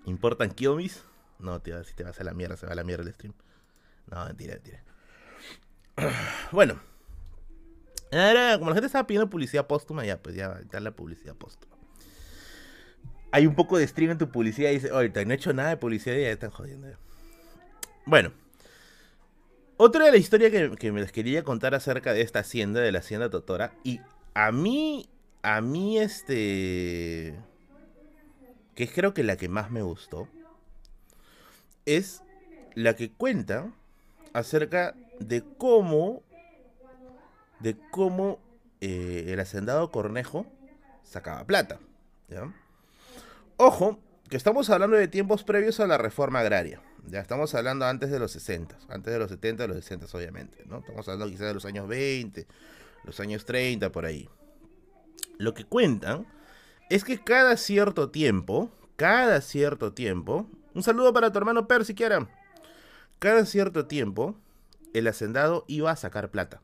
¿importan 0.03 0.51
Kiomis? 0.51 1.05
No, 1.39 1.61
tío, 1.61 1.81
si 1.85 1.93
te 1.93 2.03
vas 2.03 2.19
a 2.19 2.25
la 2.25 2.33
mierda, 2.33 2.57
se 2.57 2.65
va 2.65 2.73
a 2.73 2.75
la 2.75 2.83
mierda 2.83 3.05
el 3.05 3.13
stream. 3.13 3.33
No, 4.11 4.25
mentira, 4.25 4.55
mentira. 4.55 4.83
Bueno. 6.51 6.81
como 8.11 8.71
la 8.71 8.73
gente 8.73 8.87
estaba 8.87 9.07
pidiendo 9.07 9.29
publicidad 9.29 9.67
póstuma, 9.67 10.03
ya, 10.03 10.21
pues 10.21 10.35
ya 10.35 10.59
está 10.61 10.81
la 10.81 10.91
publicidad 10.91 11.33
póstuma. 11.33 11.77
Hay 13.31 13.47
un 13.47 13.55
poco 13.55 13.77
de 13.77 13.87
stream 13.87 14.11
en 14.11 14.17
tu 14.17 14.29
publicidad 14.29 14.71
y 14.71 14.73
dice, 14.73 14.89
ahorita 14.89 15.23
no 15.23 15.31
he 15.31 15.35
hecho 15.35 15.53
nada 15.53 15.69
de 15.69 15.77
publicidad 15.77 16.17
y 16.17 16.23
ya 16.23 16.31
están 16.31 16.51
jodiendo. 16.51 16.89
Bueno. 18.05 18.33
Otra 19.77 20.03
de 20.03 20.11
la 20.11 20.17
historia 20.17 20.51
que, 20.51 20.71
que 20.71 20.91
me 20.91 20.99
les 20.99 21.13
quería 21.13 21.45
contar 21.45 21.73
acerca 21.73 22.11
de 22.11 22.19
esta 22.19 22.39
hacienda, 22.39 22.81
de 22.81 22.91
la 22.91 22.99
hacienda 22.99 23.29
Totora. 23.29 23.71
Y 23.85 24.01
a 24.33 24.51
mí, 24.51 25.09
a 25.47 25.61
mí 25.61 25.97
este... 25.97 27.33
Que 28.75 28.89
creo 28.89 29.13
que 29.13 29.23
la 29.23 29.37
que 29.37 29.47
más 29.47 29.71
me 29.71 29.81
gustó 29.81 30.27
es 31.85 32.21
la 32.75 32.97
que 32.97 33.11
cuenta 33.13 33.71
acerca 34.33 34.93
de 35.19 35.43
cómo 35.57 36.21
de 37.59 37.77
cómo 37.91 38.39
eh, 38.81 39.27
el 39.29 39.39
hacendado 39.39 39.89
Cornejo 39.89 40.45
sacaba 41.03 41.47
plata. 41.47 41.79
Ojo, 43.55 43.99
que 44.29 44.35
estamos 44.35 44.69
hablando 44.69 44.97
de 44.97 45.07
tiempos 45.07 45.45
previos 45.45 45.79
a 45.79 45.87
la 45.87 45.97
reforma 45.97 46.41
agraria. 46.41 46.81
Ya 47.05 47.21
estamos 47.21 47.55
hablando 47.55 47.85
antes 47.85 48.11
de 48.11 48.19
los 48.19 48.31
60, 48.33 48.77
antes 48.89 49.13
de 49.13 49.17
los 49.17 49.31
70, 49.31 49.63
de 49.63 49.67
los 49.69 49.77
60 49.77 50.07
obviamente, 50.11 50.65
¿no? 50.65 50.79
Estamos 50.79 51.07
hablando 51.07 51.31
quizás 51.31 51.47
de 51.47 51.53
los 51.53 51.65
años 51.65 51.87
20, 51.87 52.45
los 53.05 53.19
años 53.21 53.45
30 53.45 53.91
por 53.93 54.05
ahí. 54.05 54.29
Lo 55.37 55.53
que 55.53 55.65
cuentan 55.65 56.25
es 56.89 57.03
que 57.03 57.23
cada 57.23 57.57
cierto 57.57 58.09
tiempo, 58.09 58.71
cada 58.95 59.41
cierto 59.41 59.93
tiempo, 59.93 60.47
un 60.73 60.83
saludo 60.83 61.13
para 61.13 61.31
tu 61.31 61.37
hermano 61.37 61.67
Per 61.67 61.85
siquiera. 61.85 62.27
Cada 63.19 63.45
cierto 63.45 63.87
tiempo, 63.87 64.35
el 64.93 65.07
hacendado 65.07 65.65
iba 65.67 65.91
a 65.91 65.95
sacar 65.95 66.29
plata. 66.29 66.61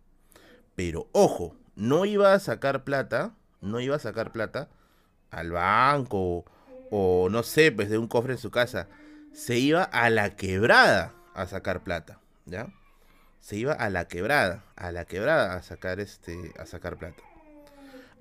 Pero 0.76 1.08
ojo, 1.12 1.56
no 1.76 2.06
iba 2.06 2.34
a 2.34 2.40
sacar 2.40 2.84
plata, 2.84 3.34
no 3.62 3.80
iba 3.80 3.96
a 3.96 4.00
sacar 4.00 4.32
plata 4.32 4.70
al 5.32 5.52
banco 5.52 6.46
o 6.92 7.28
no 7.30 7.44
sé, 7.44 7.72
pues 7.72 7.90
de 7.90 7.98
un 7.98 8.08
cofre 8.08 8.34
en 8.34 8.40
su 8.40 8.52
casa. 8.52 8.88
Se 9.34 9.58
iba 9.58 9.84
a 9.84 10.10
la 10.10 10.36
quebrada 10.36 11.14
a 11.34 11.48
sacar 11.48 11.84
plata, 11.84 12.20
¿ya? 12.46 12.68
Se 13.40 13.58
iba 13.58 13.74
a 13.74 13.90
la 13.90 14.08
quebrada, 14.08 14.64
a 14.76 14.92
la 14.92 15.06
quebrada 15.06 15.56
a 15.56 15.64
sacar 15.64 16.00
este 16.00 16.54
a 16.60 16.66
sacar 16.66 16.98
plata. 16.98 17.24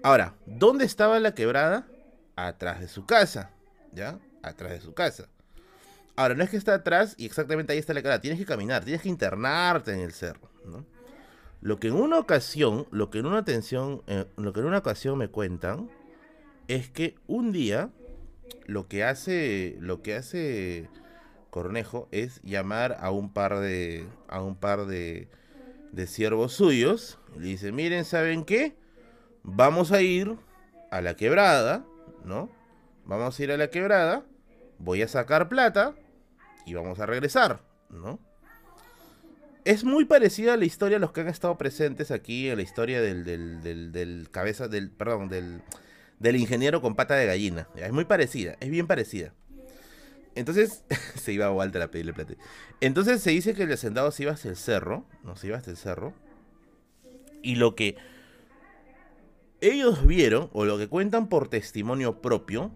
Ahora, 0.03 0.35
¿dónde 0.47 0.85
estaba 0.85 1.21
la 1.21 1.35
quebrada? 1.35 1.87
Atrás 2.35 2.81
de 2.81 2.89
su 2.89 3.07
casa, 3.07 3.51
¿ya? 3.93 4.19
Atrás 4.43 4.73
de 4.73 4.81
su 4.81 4.95
casa. 4.95 5.29
Ahora, 6.17 6.35
no 6.35 6.43
es 6.43 6.51
que 6.51 6.57
está 6.57 6.75
atrás 6.75 7.15
y 7.17 7.25
exactamente 7.25 7.73
ahí 7.73 7.79
está 7.79 7.95
la 7.95 8.03
cara. 8.03 8.21
Tienes 8.21 8.41
que 8.41 8.45
caminar, 8.45 8.85
tienes 8.85 9.03
que 9.03 9.09
internarte 9.09 9.93
en 9.93 10.01
el 10.01 10.13
cerro. 10.13 10.51
Lo 11.61 11.79
que 11.79 11.89
en 11.89 11.95
una 11.95 12.19
ocasión, 12.19 12.89
lo 12.91 13.11
que 13.11 13.21
en 13.21 13.27
una 13.27 13.39
atención, 13.39 14.03
eh, 14.09 14.27
lo 14.37 14.53
que 14.53 14.61
en 14.61 14.67
una 14.67 14.79
ocasión 14.79 15.17
me 15.19 15.29
cuentan 15.29 15.89
es 16.67 16.91
que 16.91 17.15
un 17.29 17.53
día 17.53 17.91
lo 18.67 18.89
que 18.89 19.05
hace, 19.05 19.77
lo 19.79 20.03
que 20.03 20.17
hace 20.17 20.89
Cornejo 21.51 22.09
es 22.11 22.43
llamar 22.43 22.97
a 23.01 23.13
un 23.13 23.33
par 23.33 23.61
de 23.61 24.07
a 24.27 24.43
un 24.43 24.57
par 24.57 24.87
de, 24.87 25.29
de 25.93 26.07
siervos 26.09 26.55
suyos 26.55 27.19
y 27.37 27.39
le 27.39 27.47
dice, 27.47 27.71
miren, 27.71 28.05
¿saben 28.05 28.45
qué? 28.45 28.82
Vamos 29.43 29.93
a 29.93 30.03
ir 30.03 30.37
a 30.91 31.01
la 31.01 31.15
quebrada, 31.17 31.85
¿no? 32.25 32.51
Vamos 33.05 33.39
a 33.39 33.43
ir 33.43 33.53
a 33.53 33.57
la 33.57 33.69
quebrada, 33.71 34.25
voy 34.79 35.03
a 35.03 35.09
sacar 35.09 35.49
plata 35.49 35.95
y 36.65 36.75
vamos 36.75 37.01
a 37.01 37.07
regresar, 37.07 37.61
¿no? 37.91 38.21
Es 39.65 39.85
muy 39.85 40.05
parecida 40.05 40.55
a 40.55 40.57
la 40.57 40.65
historia 40.65 40.97
de 40.97 41.01
los 41.01 41.13
que 41.13 41.21
han 41.21 41.29
estado 41.29 41.57
presentes 41.57 42.11
aquí, 42.11 42.49
en 42.49 42.57
la 42.57 42.63
historia 42.63 43.01
del, 43.01 43.25
del, 43.25 43.93
del, 43.93 44.29
cabeza, 44.31 44.67
del, 44.67 44.91
perdón, 44.91 45.29
del, 45.29 45.63
del 46.19 46.37
ingeniero 46.37 46.81
con 46.81 46.97
pata 46.97 47.15
de 47.15 47.27
gallina. 47.27 47.69
Es 47.77 47.93
muy 47.93 48.05
parecida, 48.05 48.57
es 48.61 48.71
bien 48.71 48.87
parecida. 48.89 49.33
Entonces, 50.35 50.85
se 51.15 51.33
iba 51.33 51.47
a 51.47 51.53
Walter 51.53 51.83
a 51.83 51.91
pedirle 51.91 52.13
plata. 52.13 52.35
Entonces 52.81 53.23
se 53.23 53.31
dice 53.31 53.55
que 53.55 53.65
el 53.65 53.73
hacendado 53.73 54.11
se 54.11 54.25
iba 54.25 54.33
hasta 54.33 54.49
el 54.49 54.57
cerro, 54.57 55.05
no 55.23 55.37
se 55.37 55.49
iba 55.49 55.57
hasta 55.57 55.71
el 55.71 55.77
cerro. 55.77 56.13
Y 57.43 57.57
lo 57.57 57.75
que 57.75 57.97
ellos 59.63 60.05
vieron, 60.07 60.51
o 60.53 60.65
lo 60.65 60.77
que 60.77 60.89
cuentan 60.89 61.29
por 61.29 61.49
testimonio 61.49 62.21
propio, 62.21 62.73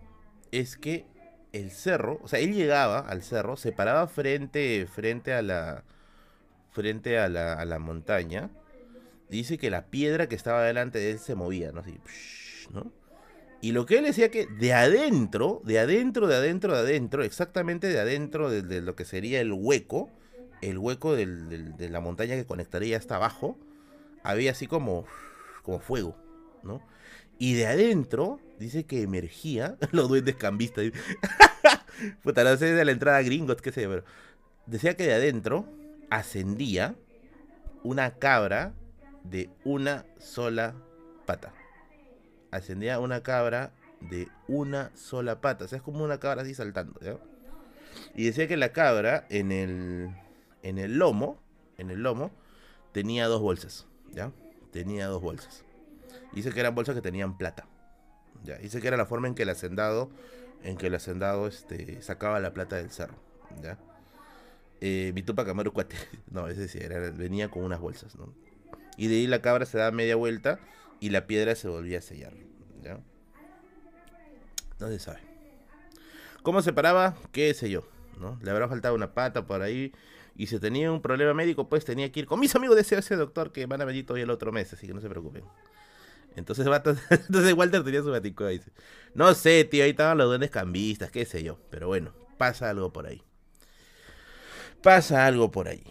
es 0.52 0.76
que 0.76 1.04
el 1.52 1.70
cerro, 1.70 2.20
o 2.22 2.28
sea, 2.28 2.38
él 2.38 2.54
llegaba 2.54 3.00
al 3.00 3.22
cerro, 3.22 3.56
se 3.56 3.72
paraba 3.72 4.06
frente, 4.06 4.86
frente 4.86 5.32
a 5.32 5.42
la, 5.42 5.84
frente 6.70 7.18
a 7.18 7.28
la, 7.28 7.54
a 7.54 7.64
la 7.64 7.78
montaña. 7.80 8.50
Dice 9.28 9.58
que 9.58 9.68
la 9.68 9.86
piedra 9.86 10.28
que 10.28 10.36
estaba 10.36 10.62
delante 10.62 11.00
de 11.00 11.10
él 11.10 11.18
se 11.18 11.34
movía, 11.34 11.72
¿no? 11.72 11.80
Así, 11.80 11.98
¿no? 12.72 12.92
Y 13.60 13.72
lo 13.72 13.84
que 13.84 13.98
él 13.98 14.04
decía 14.04 14.30
que 14.30 14.46
de 14.46 14.72
adentro, 14.72 15.62
de 15.64 15.80
adentro, 15.80 16.28
de 16.28 16.36
adentro, 16.36 16.74
de 16.74 16.78
adentro, 16.78 17.24
exactamente 17.24 17.88
de 17.88 17.98
adentro 17.98 18.48
de, 18.48 18.80
lo 18.80 18.94
que 18.94 19.04
sería 19.04 19.40
el 19.40 19.52
hueco, 19.52 20.08
el 20.60 20.78
hueco 20.78 21.16
de 21.16 21.88
la 21.90 22.00
montaña 22.00 22.36
que 22.36 22.44
conectaría 22.44 22.96
hasta 22.96 23.16
abajo, 23.16 23.58
había 24.22 24.52
así 24.52 24.68
como, 24.68 25.04
como 25.62 25.80
fuego, 25.80 26.16
Y 27.38 27.54
de 27.54 27.66
adentro, 27.66 28.40
dice 28.58 28.84
que 28.84 29.02
emergía, 29.02 29.76
los 29.92 30.08
duendes 30.08 30.36
cambistas. 30.36 30.84
Puta, 32.22 32.44
no 32.44 32.56
sé 32.56 32.72
de 32.72 32.84
la 32.84 32.92
entrada 32.92 33.22
gringos, 33.22 33.60
qué 33.62 33.72
sé 33.72 33.82
yo, 33.82 33.90
pero 33.90 34.04
decía 34.66 34.96
que 34.96 35.06
de 35.06 35.14
adentro 35.14 35.66
ascendía 36.10 36.94
una 37.82 38.12
cabra 38.18 38.74
de 39.24 39.50
una 39.64 40.04
sola 40.18 40.74
pata. 41.24 41.52
Ascendía 42.50 43.00
una 43.00 43.22
cabra 43.22 43.72
de 44.00 44.28
una 44.48 44.90
sola 44.94 45.40
pata. 45.40 45.64
O 45.64 45.68
sea, 45.68 45.78
es 45.78 45.82
como 45.82 46.04
una 46.04 46.18
cabra 46.18 46.42
así 46.42 46.54
saltando. 46.54 47.00
Y 48.14 48.24
decía 48.24 48.48
que 48.48 48.56
la 48.56 48.72
cabra 48.72 49.26
en 49.30 49.52
el, 49.52 50.10
en 50.62 50.78
el 50.78 50.98
lomo, 50.98 51.38
en 51.78 51.90
el 51.90 52.02
lomo, 52.02 52.30
tenía 52.92 53.26
dos 53.26 53.40
bolsas. 53.40 53.86
¿Ya? 54.12 54.32
Tenía 54.72 55.06
dos 55.06 55.22
bolsas. 55.22 55.65
Dice 56.36 56.52
que 56.52 56.60
eran 56.60 56.74
bolsas 56.74 56.94
que 56.94 57.02
tenían 57.02 57.36
plata. 57.36 57.66
¿ya? 58.44 58.58
Dice 58.58 58.80
que 58.80 58.88
era 58.88 58.96
la 58.96 59.06
forma 59.06 59.26
en 59.26 59.34
que 59.34 59.42
el 59.44 59.48
hacendado, 59.48 60.10
en 60.62 60.76
que 60.76 60.88
el 60.88 60.94
hacendado 60.94 61.46
este, 61.46 62.02
sacaba 62.02 62.38
la 62.40 62.52
plata 62.52 62.76
del 62.76 62.90
cerro. 62.90 63.16
¿ya? 63.62 63.78
eh, 64.80 65.14
Amaru 65.48 65.72
Cuate. 65.72 65.96
No, 66.30 66.48
ese 66.48 66.68
sí, 66.68 66.78
era, 66.78 66.98
venía 67.10 67.48
con 67.50 67.64
unas 67.64 67.80
bolsas, 67.80 68.16
¿no? 68.16 68.34
Y 68.98 69.08
de 69.08 69.16
ahí 69.16 69.26
la 69.26 69.40
cabra 69.40 69.64
se 69.66 69.78
daba 69.78 69.90
media 69.90 70.16
vuelta 70.16 70.60
y 71.00 71.10
la 71.10 71.26
piedra 71.26 71.54
se 71.54 71.68
volvía 71.68 71.98
a 71.98 72.02
sellar, 72.02 72.34
¿ya? 72.82 73.00
No 74.78 74.88
se 74.88 74.98
sabe. 74.98 75.20
¿Cómo 76.42 76.60
se 76.62 76.72
paraba? 76.72 77.16
¿Qué 77.32 77.52
sé 77.54 77.70
yo? 77.70 77.88
¿no? 78.20 78.38
Le 78.42 78.50
habrá 78.50 78.68
faltado 78.68 78.94
una 78.94 79.14
pata 79.14 79.46
por 79.46 79.62
ahí. 79.62 79.92
Y 80.36 80.48
si 80.48 80.58
tenía 80.58 80.92
un 80.92 81.00
problema 81.00 81.32
médico, 81.32 81.68
pues 81.68 81.84
tenía 81.84 82.12
que 82.12 82.20
ir 82.20 82.26
con 82.26 82.38
mis 82.38 82.54
amigos 82.54 82.76
de 82.76 82.82
ese, 82.82 83.16
doctor 83.16 83.52
que 83.52 83.64
van 83.66 83.80
a 83.80 83.84
venir 83.84 84.04
todavía 84.04 84.24
el 84.24 84.30
otro 84.30 84.52
mes, 84.52 84.72
así 84.72 84.86
que 84.86 84.92
no 84.92 85.00
se 85.00 85.08
preocupen. 85.08 85.44
Entonces, 86.36 86.66
entonces 87.10 87.54
Walter 87.54 87.82
tenía 87.82 88.02
su 88.02 88.10
batico 88.10 88.44
ahí. 88.44 88.60
No 89.14 89.34
sé, 89.34 89.64
tío, 89.64 89.84
ahí 89.84 89.90
estaban 89.90 90.18
los 90.18 90.28
duendes 90.28 90.50
cambistas, 90.50 91.10
qué 91.10 91.24
sé 91.24 91.42
yo. 91.42 91.58
Pero 91.70 91.88
bueno, 91.88 92.12
pasa 92.38 92.70
algo 92.70 92.92
por 92.92 93.06
ahí 93.06 93.22
pasa 94.86 95.26
algo 95.26 95.50
por 95.50 95.66
ahí. 95.66 95.82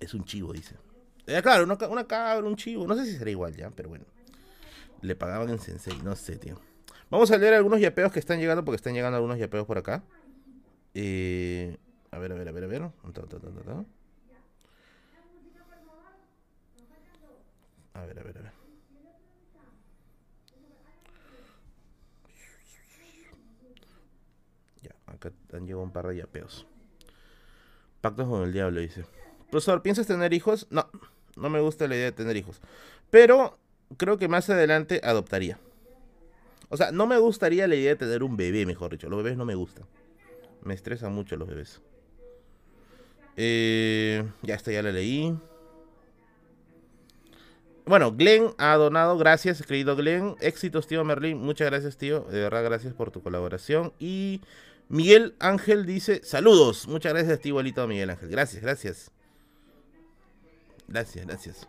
Es 0.00 0.12
un 0.12 0.24
chivo, 0.24 0.52
dice. 0.52 0.74
Eh, 1.28 1.40
claro, 1.40 1.62
una, 1.62 1.74
una, 1.86 2.04
cabra, 2.04 2.44
un 2.44 2.56
chivo. 2.56 2.84
No 2.84 2.96
sé 2.96 3.04
si 3.04 3.16
será 3.16 3.30
igual 3.30 3.54
ya, 3.54 3.70
pero 3.70 3.88
bueno. 3.88 4.04
Le 5.02 5.14
pagaban 5.14 5.50
en 5.50 5.60
Sensei, 5.60 5.96
no 6.02 6.16
sé, 6.16 6.36
tío. 6.36 6.60
Vamos 7.10 7.30
a 7.30 7.38
leer 7.38 7.54
algunos 7.54 7.80
yapeos 7.80 8.10
que 8.10 8.18
están 8.18 8.40
llegando, 8.40 8.64
porque 8.64 8.74
están 8.74 8.94
llegando 8.94 9.16
algunos 9.16 9.38
yapeos 9.38 9.66
por 9.66 9.78
acá. 9.78 10.02
Eh, 10.94 11.76
a 12.10 12.18
ver, 12.18 12.32
a 12.32 12.34
ver, 12.34 12.48
a 12.48 12.52
ver, 12.52 12.64
a 12.64 12.66
ver. 12.66 12.90
A 17.98 18.06
ver, 18.06 18.18
a 18.18 18.22
ver, 18.22 18.38
a 18.38 18.42
ver. 18.42 18.52
Acá 25.06 25.32
han 25.52 25.66
llegado 25.66 25.82
un 25.82 25.90
par 25.90 26.06
de 26.06 26.16
yapeos. 26.16 26.66
Pactos 28.00 28.28
con 28.28 28.42
el 28.42 28.52
diablo, 28.52 28.80
dice. 28.80 29.04
Profesor, 29.50 29.82
¿piensas 29.82 30.06
tener 30.06 30.32
hijos? 30.32 30.66
No, 30.70 30.88
no 31.36 31.50
me 31.50 31.60
gusta 31.60 31.88
la 31.88 31.96
idea 31.96 32.04
de 32.06 32.12
tener 32.12 32.36
hijos. 32.36 32.60
Pero 33.10 33.58
creo 33.96 34.18
que 34.18 34.28
más 34.28 34.48
adelante 34.50 35.00
adoptaría. 35.02 35.58
O 36.68 36.76
sea, 36.76 36.92
no 36.92 37.06
me 37.06 37.18
gustaría 37.18 37.66
la 37.66 37.74
idea 37.74 37.90
de 37.90 37.96
tener 37.96 38.22
un 38.22 38.36
bebé, 38.36 38.64
mejor 38.66 38.92
dicho. 38.92 39.08
Los 39.08 39.22
bebés 39.22 39.36
no 39.36 39.44
me 39.44 39.54
gustan. 39.54 39.86
Me 40.62 40.74
estresan 40.74 41.12
mucho 41.12 41.36
los 41.36 41.48
bebés. 41.48 41.80
Eh, 43.36 44.24
ya 44.42 44.54
está, 44.54 44.70
ya 44.70 44.82
la 44.82 44.92
leí. 44.92 45.36
Bueno, 47.88 48.12
Glenn 48.12 48.52
ha 48.58 48.76
donado, 48.76 49.16
gracias, 49.16 49.62
querido 49.62 49.96
Glenn. 49.96 50.36
Éxitos, 50.40 50.86
tío 50.86 51.02
Merlin. 51.04 51.38
Muchas 51.38 51.70
gracias, 51.70 51.96
tío. 51.96 52.20
De 52.20 52.38
verdad, 52.38 52.62
gracias 52.62 52.92
por 52.92 53.10
tu 53.10 53.22
colaboración. 53.22 53.94
Y 53.98 54.42
Miguel 54.90 55.34
Ángel 55.38 55.86
dice, 55.86 56.20
saludos. 56.22 56.86
Muchas 56.86 57.14
gracias, 57.14 57.40
tío 57.40 57.52
igualito 57.52 57.86
Miguel 57.88 58.10
Ángel. 58.10 58.28
Gracias, 58.28 58.62
gracias. 58.62 59.10
Gracias, 60.86 61.26
gracias. 61.26 61.68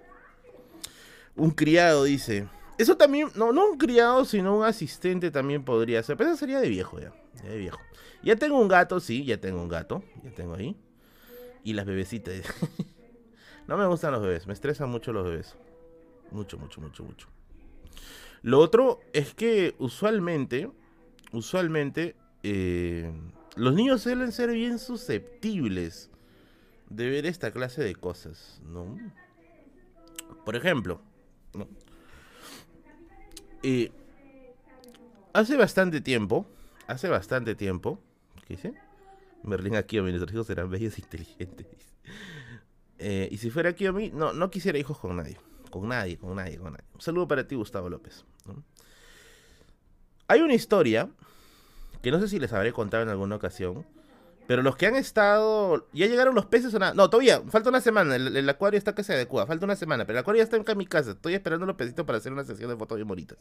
Un 1.38 1.52
criado 1.52 2.04
dice. 2.04 2.50
Eso 2.78 2.98
también, 2.98 3.30
no, 3.36 3.54
no 3.54 3.72
un 3.72 3.78
criado, 3.78 4.26
sino 4.26 4.58
un 4.58 4.66
asistente 4.66 5.32
también 5.32 5.64
podría 5.64 6.04
ser. 6.04 6.18
Pero 6.18 6.32
eso 6.32 6.40
sería 6.40 6.60
de 6.60 6.68
viejo 6.68 7.00
ya. 7.00 7.14
Ya 7.42 7.50
de 7.50 7.58
viejo. 7.58 7.80
Ya 8.24 8.36
tengo 8.36 8.60
un 8.60 8.68
gato, 8.68 9.00
sí, 9.00 9.24
ya 9.24 9.40
tengo 9.40 9.62
un 9.62 9.70
gato. 9.70 10.04
Ya 10.26 10.32
tengo 10.32 10.56
ahí. 10.56 10.76
Y 11.64 11.72
las 11.72 11.86
bebecitas. 11.86 12.42
no 13.68 13.78
me 13.78 13.86
gustan 13.86 14.12
los 14.12 14.22
bebés, 14.22 14.48
me 14.48 14.54
estresan 14.54 14.90
mucho 14.90 15.14
los 15.14 15.24
bebés. 15.24 15.56
Mucho, 16.32 16.58
mucho, 16.58 16.82
mucho, 16.82 17.04
mucho. 17.04 17.28
Lo 18.42 18.60
otro 18.60 19.02
es 19.14 19.34
que 19.34 19.76
usualmente, 19.80 20.70
usualmente 21.32 22.16
eh, 22.44 23.12
los 23.56 23.74
niños 23.74 24.02
suelen 24.02 24.32
ser 24.32 24.52
bien 24.52 24.80
susceptibles 24.80 26.10
de 26.90 27.10
ver 27.10 27.26
esta 27.26 27.52
clase 27.52 27.84
de 27.84 27.96
cosas, 27.96 28.62
¿no? 28.66 28.98
Por 30.46 30.56
ejemplo, 30.56 31.02
eh, 33.64 33.92
hace 35.34 35.58
bastante 35.58 36.02
tiempo, 36.02 36.48
hace 36.88 37.10
bastante 37.10 37.56
tiempo, 37.56 38.00
¿qué 38.48 38.56
dice? 38.56 38.74
Merlin 39.44 39.76
aquí 39.76 39.98
a 39.98 40.02
nuestros 40.02 40.32
hijos 40.32 40.48
serán 40.48 40.70
bellos 40.70 40.98
e 40.98 41.02
inteligentes. 41.02 41.68
Eh, 42.98 43.30
y 43.32 43.38
si 43.38 43.50
fuera 43.50 43.70
aquí 43.70 43.86
a 43.86 43.92
mí, 43.92 44.12
no, 44.14 44.34
no 44.34 44.50
quisiera 44.50 44.78
hijos 44.78 44.98
con 44.98 45.16
nadie. 45.16 45.38
Con 45.70 45.88
nadie, 45.88 46.18
con 46.18 46.36
nadie, 46.36 46.58
con 46.58 46.74
nadie. 46.74 46.86
Un 46.94 47.02
saludo 47.02 47.28
para 47.28 47.48
ti, 47.48 47.56
Gustavo 47.56 47.90
López. 47.90 48.26
Hay 50.28 50.42
una 50.42 50.54
historia 50.54 51.10
que 52.02 52.12
no 52.12 52.20
sé 52.20 52.28
si 52.28 52.40
les 52.40 52.54
habré 52.54 52.72
contado 52.72 53.04
en 53.04 53.10
alguna 53.10 53.36
ocasión, 53.36 53.86
pero 54.48 54.64
los 54.64 54.76
que 54.76 54.88
han 54.88 54.96
estado, 54.96 55.88
ya 55.94 56.08
llegaron 56.08 56.34
los 56.34 56.46
peces 56.46 56.74
o 56.74 56.80
nada, 56.80 56.94
no, 56.94 57.10
todavía, 57.10 57.42
falta 57.50 57.70
una 57.70 57.82
semana, 57.82 58.16
el, 58.16 58.50
acuario 58.50 58.78
está 58.78 58.96
que 58.96 59.04
se 59.04 59.14
adecua, 59.14 59.46
falta 59.46 59.66
una 59.66 59.76
semana, 59.76 60.06
pero 60.06 60.18
el 60.18 60.22
acuario 60.22 60.40
ya 60.40 60.44
está 60.44 60.72
en 60.72 60.78
mi 60.78 60.88
casa, 60.88 61.12
estoy 61.12 61.36
esperando 61.36 61.66
los 61.66 61.76
pesitos 61.76 62.06
para 62.06 62.18
hacer 62.18 62.32
una 62.32 62.44
sesión 62.44 62.70
de 62.70 62.78
fotos 62.78 62.96
bien 62.96 63.08
bonitas. 63.08 63.38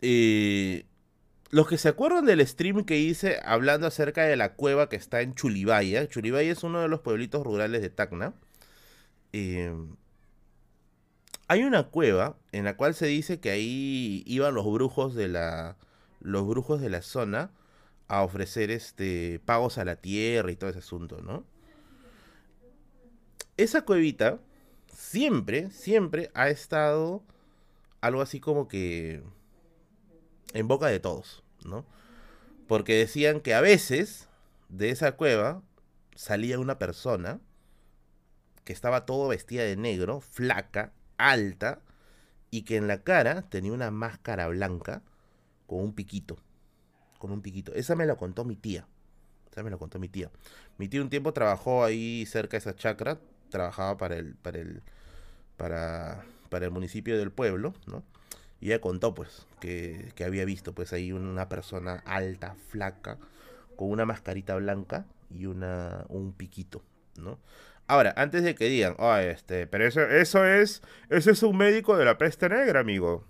Eh, 0.00 0.86
los 1.50 1.66
que 1.66 1.76
se 1.76 1.88
acuerdan 1.88 2.24
del 2.24 2.46
stream 2.46 2.84
que 2.84 2.98
hice 2.98 3.40
hablando 3.44 3.86
acerca 3.86 4.24
de 4.24 4.36
la 4.36 4.54
cueva 4.54 4.88
que 4.88 4.96
está 4.96 5.22
en 5.22 5.34
Chulibaya, 5.34 6.08
Chulibaya 6.08 6.52
es 6.52 6.62
uno 6.62 6.80
de 6.80 6.88
los 6.88 7.00
pueblitos 7.00 7.44
rurales 7.44 7.82
de 7.82 7.90
Tacna. 7.90 8.34
Eh, 9.32 9.74
hay 11.48 11.64
una 11.64 11.84
cueva 11.84 12.36
en 12.52 12.64
la 12.64 12.76
cual 12.76 12.94
se 12.94 13.06
dice 13.06 13.40
que 13.40 13.50
ahí 13.50 14.22
iban 14.26 14.54
los 14.54 14.70
brujos 14.70 15.14
de 15.14 15.28
la 15.28 15.76
los 16.20 16.46
brujos 16.46 16.80
de 16.80 16.90
la 16.90 17.02
zona 17.02 17.50
a 18.06 18.22
ofrecer 18.22 18.70
este 18.70 19.40
pagos 19.44 19.78
a 19.78 19.84
la 19.84 19.96
tierra 19.96 20.50
y 20.50 20.56
todo 20.56 20.70
ese 20.70 20.80
asunto, 20.80 21.22
¿no? 21.22 21.44
Esa 23.56 23.82
cuevita 23.82 24.38
siempre, 24.92 25.70
siempre 25.70 26.30
ha 26.34 26.48
estado 26.48 27.22
algo 28.00 28.20
así 28.20 28.40
como 28.40 28.68
que 28.68 29.22
en 30.52 30.68
boca 30.68 30.86
de 30.86 31.00
todos, 31.00 31.42
¿no? 31.64 31.84
Porque 32.66 32.94
decían 32.94 33.40
que 33.40 33.54
a 33.54 33.60
veces 33.60 34.28
de 34.68 34.90
esa 34.90 35.12
cueva 35.12 35.62
salía 36.14 36.58
una 36.58 36.78
persona 36.78 37.40
que 38.64 38.72
estaba 38.72 39.06
todo 39.06 39.28
vestida 39.28 39.62
de 39.62 39.76
negro, 39.76 40.20
flaca, 40.20 40.92
alta, 41.18 41.80
y 42.50 42.62
que 42.62 42.76
en 42.76 42.88
la 42.88 43.02
cara 43.02 43.42
tenía 43.42 43.72
una 43.72 43.90
máscara 43.90 44.48
blanca 44.48 45.02
con 45.66 45.80
un 45.80 45.92
piquito. 45.92 46.38
Con 47.18 47.30
un 47.30 47.42
piquito. 47.42 47.74
Esa 47.74 47.94
me 47.94 48.06
la 48.06 48.16
contó 48.16 48.44
mi 48.44 48.56
tía. 48.56 48.86
Esa 49.50 49.62
me 49.62 49.70
la 49.70 49.76
contó 49.76 49.98
mi 49.98 50.08
tía. 50.08 50.30
Mi 50.78 50.88
tía 50.88 51.02
un 51.02 51.10
tiempo 51.10 51.32
trabajó 51.32 51.84
ahí 51.84 52.24
cerca 52.26 52.52
de 52.52 52.58
esa 52.58 52.74
chacra. 52.74 53.18
Trabajaba 53.50 53.96
para 53.96 54.16
el, 54.16 54.34
para 54.36 54.58
el, 54.58 54.82
para, 55.56 56.24
para 56.48 56.66
el 56.66 56.70
municipio 56.70 57.18
del 57.18 57.32
pueblo, 57.32 57.74
¿no? 57.86 58.02
Y 58.60 58.66
ella 58.66 58.80
contó, 58.80 59.14
pues, 59.14 59.46
que, 59.60 60.12
que 60.14 60.24
había 60.24 60.44
visto, 60.44 60.74
pues, 60.74 60.92
ahí 60.92 61.12
una 61.12 61.48
persona 61.48 62.02
alta, 62.06 62.56
flaca, 62.68 63.18
con 63.76 63.90
una 63.90 64.04
mascarita 64.04 64.56
blanca 64.56 65.06
y 65.30 65.46
una, 65.46 66.04
un 66.08 66.32
piquito, 66.32 66.82
¿no? 67.16 67.38
Ahora, 67.88 68.12
antes 68.16 68.42
de 68.42 68.54
que 68.54 68.66
digan, 68.68 68.94
oh, 68.98 69.16
este, 69.16 69.66
pero 69.66 69.86
eso, 69.86 70.02
eso 70.02 70.44
es, 70.44 70.82
eso 71.08 71.30
es 71.30 71.42
un 71.42 71.56
médico 71.56 71.96
de 71.96 72.04
la 72.04 72.18
peste 72.18 72.48
negra, 72.48 72.80
amigo. 72.80 73.26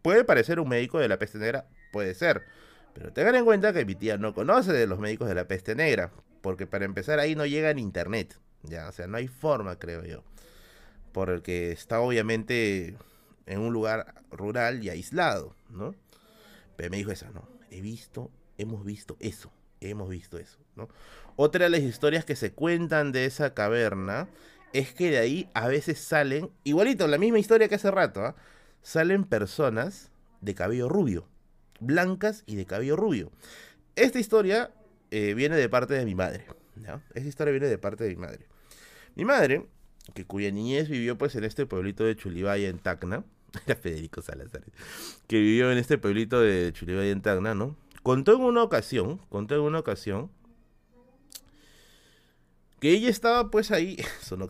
Puede 0.00 0.24
parecer 0.24 0.58
un 0.58 0.70
médico 0.70 0.98
de 0.98 1.08
la 1.08 1.18
peste 1.18 1.38
negra, 1.38 1.66
puede 1.92 2.14
ser. 2.14 2.46
Pero 2.94 3.12
tengan 3.12 3.34
en 3.34 3.44
cuenta 3.44 3.74
que 3.74 3.84
mi 3.84 3.94
tía 3.94 4.16
no 4.16 4.32
conoce 4.32 4.72
de 4.72 4.86
los 4.86 4.98
médicos 4.98 5.28
de 5.28 5.34
la 5.34 5.46
peste 5.46 5.74
negra. 5.74 6.10
Porque 6.40 6.66
para 6.66 6.86
empezar 6.86 7.18
ahí 7.18 7.34
no 7.34 7.44
llega 7.44 7.70
en 7.70 7.78
internet. 7.78 8.38
Ya, 8.62 8.88
o 8.88 8.92
sea, 8.92 9.06
no 9.06 9.18
hay 9.18 9.28
forma, 9.28 9.78
creo 9.78 10.02
yo. 10.02 10.24
Porque 11.12 11.70
está 11.70 12.00
obviamente 12.00 12.96
en 13.46 13.60
un 13.60 13.72
lugar 13.72 14.14
rural 14.30 14.82
y 14.82 14.88
aislado, 14.88 15.54
¿no? 15.68 15.94
Pero 16.76 16.90
me 16.90 16.96
dijo 16.96 17.10
eso, 17.10 17.26
no. 17.34 17.46
He 17.70 17.82
visto, 17.82 18.30
hemos 18.56 18.84
visto 18.84 19.16
eso. 19.20 19.52
Hemos 19.80 20.08
visto 20.08 20.38
eso, 20.38 20.58
Otra 21.36 21.64
de 21.64 21.70
las 21.70 21.80
historias 21.80 22.24
que 22.24 22.36
se 22.36 22.52
cuentan 22.52 23.12
de 23.12 23.24
esa 23.24 23.54
caverna 23.54 24.28
es 24.72 24.92
que 24.92 25.10
de 25.10 25.18
ahí 25.18 25.48
a 25.54 25.68
veces 25.68 25.98
salen, 25.98 26.50
igualito, 26.64 27.06
la 27.06 27.18
misma 27.18 27.38
historia 27.38 27.68
que 27.68 27.76
hace 27.76 27.90
rato, 27.90 28.24
¿ah? 28.24 28.36
salen 28.82 29.24
personas 29.24 30.10
de 30.40 30.54
cabello 30.54 30.88
rubio, 30.88 31.26
blancas 31.80 32.42
y 32.46 32.56
de 32.56 32.66
cabello 32.66 32.96
rubio. 32.96 33.30
Esta 33.96 34.18
historia 34.18 34.70
eh, 35.10 35.34
viene 35.34 35.56
de 35.56 35.68
parte 35.68 35.94
de 35.94 36.04
mi 36.04 36.14
madre. 36.14 36.44
Esta 37.14 37.28
historia 37.28 37.52
viene 37.52 37.66
de 37.66 37.78
parte 37.78 38.04
de 38.04 38.10
mi 38.10 38.16
madre. 38.16 38.46
Mi 39.14 39.24
madre, 39.24 39.66
que 40.14 40.24
cuya 40.24 40.50
niñez 40.50 40.88
vivió 40.88 41.18
pues 41.18 41.34
en 41.34 41.44
este 41.44 41.66
pueblito 41.66 42.04
de 42.04 42.16
Chulibaya 42.16 42.68
en 42.68 42.78
Tacna, 42.78 43.24
era 43.66 43.76
Federico 43.76 44.22
Salazar, 44.22 44.62
que 45.26 45.38
vivió 45.38 45.72
en 45.72 45.78
este 45.78 45.98
pueblito 45.98 46.40
de 46.40 46.72
Chulibaya 46.72 47.10
en 47.10 47.22
Tacna, 47.22 47.54
¿no? 47.54 47.76
Contó 48.02 48.34
en 48.34 48.42
una 48.42 48.62
ocasión, 48.62 49.18
contó 49.28 49.56
en 49.56 49.62
una 49.62 49.80
ocasión 49.80 50.30
que 52.80 52.92
ella 52.92 53.08
estaba 53.08 53.50
pues 53.50 53.70
ahí, 53.70 53.96
sonó 54.22 54.48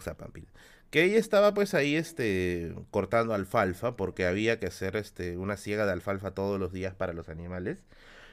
que 0.90 1.04
ella 1.04 1.18
estaba 1.18 1.52
pues 1.52 1.74
ahí 1.74 1.96
este 1.96 2.74
cortando 2.90 3.34
alfalfa 3.34 3.96
porque 3.96 4.26
había 4.26 4.58
que 4.58 4.66
hacer 4.66 4.96
este 4.96 5.36
una 5.36 5.56
siega 5.56 5.84
de 5.86 5.92
alfalfa 5.92 6.30
todos 6.32 6.58
los 6.58 6.72
días 6.72 6.94
para 6.94 7.12
los 7.12 7.28
animales 7.28 7.84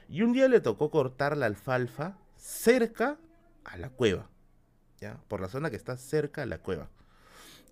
y 0.08 0.22
un 0.22 0.32
día 0.32 0.48
le 0.48 0.60
tocó 0.60 0.90
cortar 0.90 1.36
la 1.36 1.46
alfalfa 1.46 2.16
cerca 2.36 3.18
a 3.64 3.76
la 3.76 3.90
cueva, 3.90 4.30
ya, 5.00 5.20
por 5.28 5.40
la 5.40 5.48
zona 5.48 5.70
que 5.70 5.76
está 5.76 5.96
cerca 5.96 6.42
a 6.42 6.46
la 6.46 6.58
cueva. 6.58 6.88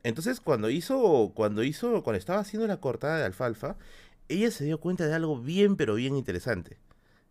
Entonces, 0.03 0.41
cuando 0.41 0.69
hizo 0.69 1.33
cuando 1.35 1.63
hizo 1.63 2.03
cuando 2.03 2.19
estaba 2.19 2.41
haciendo 2.41 2.67
la 2.67 2.79
cortada 2.79 3.19
de 3.19 3.25
alfalfa, 3.25 3.77
ella 4.29 4.51
se 4.51 4.65
dio 4.65 4.81
cuenta 4.81 5.07
de 5.07 5.15
algo 5.15 5.41
bien 5.41 5.77
pero 5.77 5.95
bien 5.95 6.17
interesante, 6.17 6.79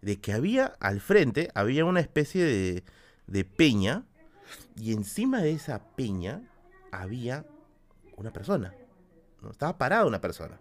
de 0.02 0.20
que 0.20 0.34
había 0.34 0.66
al 0.80 1.02
frente 1.02 1.50
había 1.54 1.86
una 1.86 2.00
especie 2.00 2.44
de 2.44 2.84
de 3.28 3.46
peña 3.46 4.06
y 4.76 4.94
encima 4.94 5.41
de 5.41 5.52
esa 5.52 5.84
peña 5.96 6.41
había 6.91 7.46
una 8.18 8.32
persona. 8.32 8.74
¿no? 9.41 9.52
Estaba 9.52 9.78
parada 9.78 10.06
una 10.06 10.22
persona. 10.22 10.60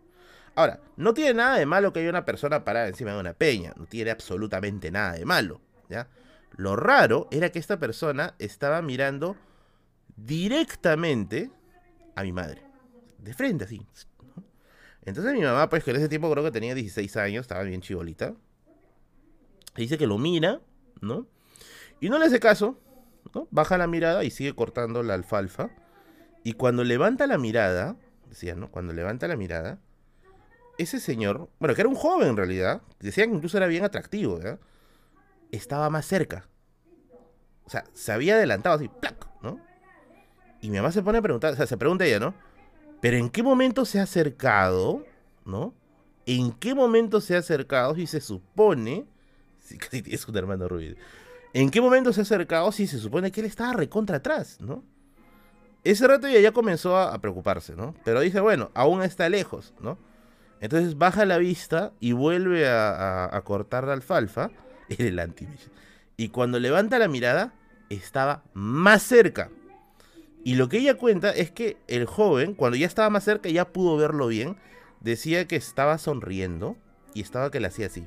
Ahora, 0.54 0.80
no 0.96 1.14
tiene 1.14 1.34
nada 1.34 1.56
de 1.56 1.66
malo 1.66 1.92
que 1.92 2.00
haya 2.00 2.10
una 2.10 2.24
persona 2.24 2.64
parada 2.64 2.88
encima 2.88 3.12
de 3.12 3.20
una 3.20 3.32
peña. 3.32 3.72
No 3.76 3.86
tiene 3.86 4.10
absolutamente 4.10 4.90
nada 4.90 5.12
de 5.12 5.24
malo. 5.24 5.60
¿ya? 5.88 6.08
Lo 6.56 6.76
raro 6.76 7.28
era 7.30 7.50
que 7.50 7.58
esta 7.58 7.78
persona 7.78 8.34
estaba 8.38 8.82
mirando 8.82 9.36
directamente 10.16 11.50
a 12.14 12.22
mi 12.22 12.32
madre. 12.32 12.62
De 13.18 13.32
frente, 13.34 13.64
así. 13.64 13.86
Entonces 15.04 15.32
mi 15.32 15.40
mamá, 15.40 15.68
pues 15.68 15.84
que 15.84 15.90
en 15.90 15.96
ese 15.96 16.08
tiempo 16.08 16.30
creo 16.30 16.44
que 16.44 16.50
tenía 16.50 16.74
16 16.74 17.16
años, 17.16 17.42
estaba 17.42 17.62
bien 17.62 17.80
chibolita. 17.80 18.34
Dice 19.74 19.96
que 19.96 20.06
lo 20.06 20.18
mira, 20.18 20.60
¿no? 21.00 21.26
Y 22.00 22.08
no 22.08 22.18
le 22.18 22.26
hace 22.26 22.40
caso, 22.40 22.78
Baja 23.50 23.78
la 23.78 23.86
mirada 23.86 24.24
y 24.24 24.30
sigue 24.30 24.54
cortando 24.54 25.02
la 25.02 25.14
alfalfa. 25.14 25.70
Y 26.44 26.54
cuando 26.54 26.84
levanta 26.84 27.26
la 27.26 27.38
mirada, 27.38 27.96
decía, 28.28 28.54
¿no? 28.54 28.70
Cuando 28.70 28.92
levanta 28.92 29.28
la 29.28 29.36
mirada, 29.36 29.78
ese 30.78 31.00
señor, 31.00 31.48
bueno, 31.58 31.74
que 31.74 31.82
era 31.82 31.88
un 31.88 31.94
joven 31.94 32.28
en 32.28 32.36
realidad, 32.36 32.82
decían 33.00 33.30
que 33.30 33.36
incluso 33.36 33.56
era 33.56 33.66
bien 33.66 33.84
atractivo, 33.84 34.40
Estaba 35.50 35.90
más 35.90 36.06
cerca. 36.06 36.48
O 37.64 37.70
sea, 37.70 37.84
se 37.92 38.12
había 38.12 38.34
adelantado 38.34 38.76
así, 38.76 38.88
¡plac! 38.88 39.28
¿no? 39.42 39.60
Y 40.60 40.70
mi 40.70 40.76
mamá 40.76 40.92
se 40.92 41.02
pone 41.02 41.18
a 41.18 41.22
preguntar, 41.22 41.52
o 41.52 41.56
sea, 41.56 41.66
se 41.66 41.76
pregunta 41.76 42.04
ella, 42.04 42.20
¿no? 42.20 42.34
Pero 43.00 43.16
¿en 43.16 43.28
qué 43.30 43.42
momento 43.42 43.84
se 43.84 44.00
ha 44.00 44.04
acercado, 44.04 45.04
¿no? 45.44 45.74
¿En 46.24 46.52
qué 46.52 46.74
momento 46.74 47.20
se 47.20 47.34
ha 47.34 47.38
acercado 47.38 47.94
si 47.94 48.06
se 48.06 48.20
supone, 48.20 49.06
si 49.60 49.76
casi 49.78 50.02
es 50.06 50.26
un 50.26 50.36
hermano 50.36 50.68
Rubio, 50.68 50.96
¿En 51.54 51.70
qué 51.70 51.80
momento 51.80 52.12
se 52.12 52.20
ha 52.20 52.22
acercado 52.22 52.72
si 52.72 52.86
se 52.86 52.98
supone 52.98 53.30
que 53.30 53.40
él 53.40 53.46
estaba 53.46 53.74
recontra 53.74 54.16
atrás, 54.16 54.58
¿no? 54.60 54.84
Ese 55.84 56.06
rato 56.06 56.26
ella 56.26 56.40
ya 56.40 56.52
comenzó 56.52 56.96
a, 56.96 57.18
preocuparse, 57.20 57.74
¿no? 57.74 57.94
Pero 58.04 58.20
dice, 58.20 58.40
bueno, 58.40 58.70
aún 58.74 59.02
está 59.02 59.28
lejos, 59.28 59.74
¿no? 59.80 59.98
Entonces 60.60 60.96
baja 60.96 61.24
la 61.24 61.38
vista 61.38 61.92
y 61.98 62.12
vuelve 62.12 62.68
a, 62.68 63.40
cortar 63.44 63.84
la 63.84 63.92
alfalfa. 63.92 64.50
el 64.88 65.18
anti 65.18 65.46
Y 66.16 66.28
cuando 66.28 66.60
levanta 66.60 66.98
la 67.00 67.08
mirada, 67.08 67.52
estaba 67.90 68.44
más 68.54 69.02
cerca. 69.02 69.50
Y 70.44 70.54
lo 70.54 70.68
que 70.68 70.78
ella 70.78 70.96
cuenta 70.96 71.30
es 71.30 71.50
que 71.50 71.76
el 71.88 72.06
joven, 72.06 72.54
cuando 72.54 72.76
ya 72.76 72.86
estaba 72.86 73.10
más 73.10 73.24
cerca, 73.24 73.48
ya 73.48 73.72
pudo 73.72 73.96
verlo 73.96 74.28
bien. 74.28 74.56
Decía 75.00 75.48
que 75.48 75.56
estaba 75.56 75.98
sonriendo 75.98 76.76
y 77.12 77.22
estaba 77.22 77.50
que 77.50 77.60
le 77.60 77.66
hacía 77.66 77.86
así 77.86 78.06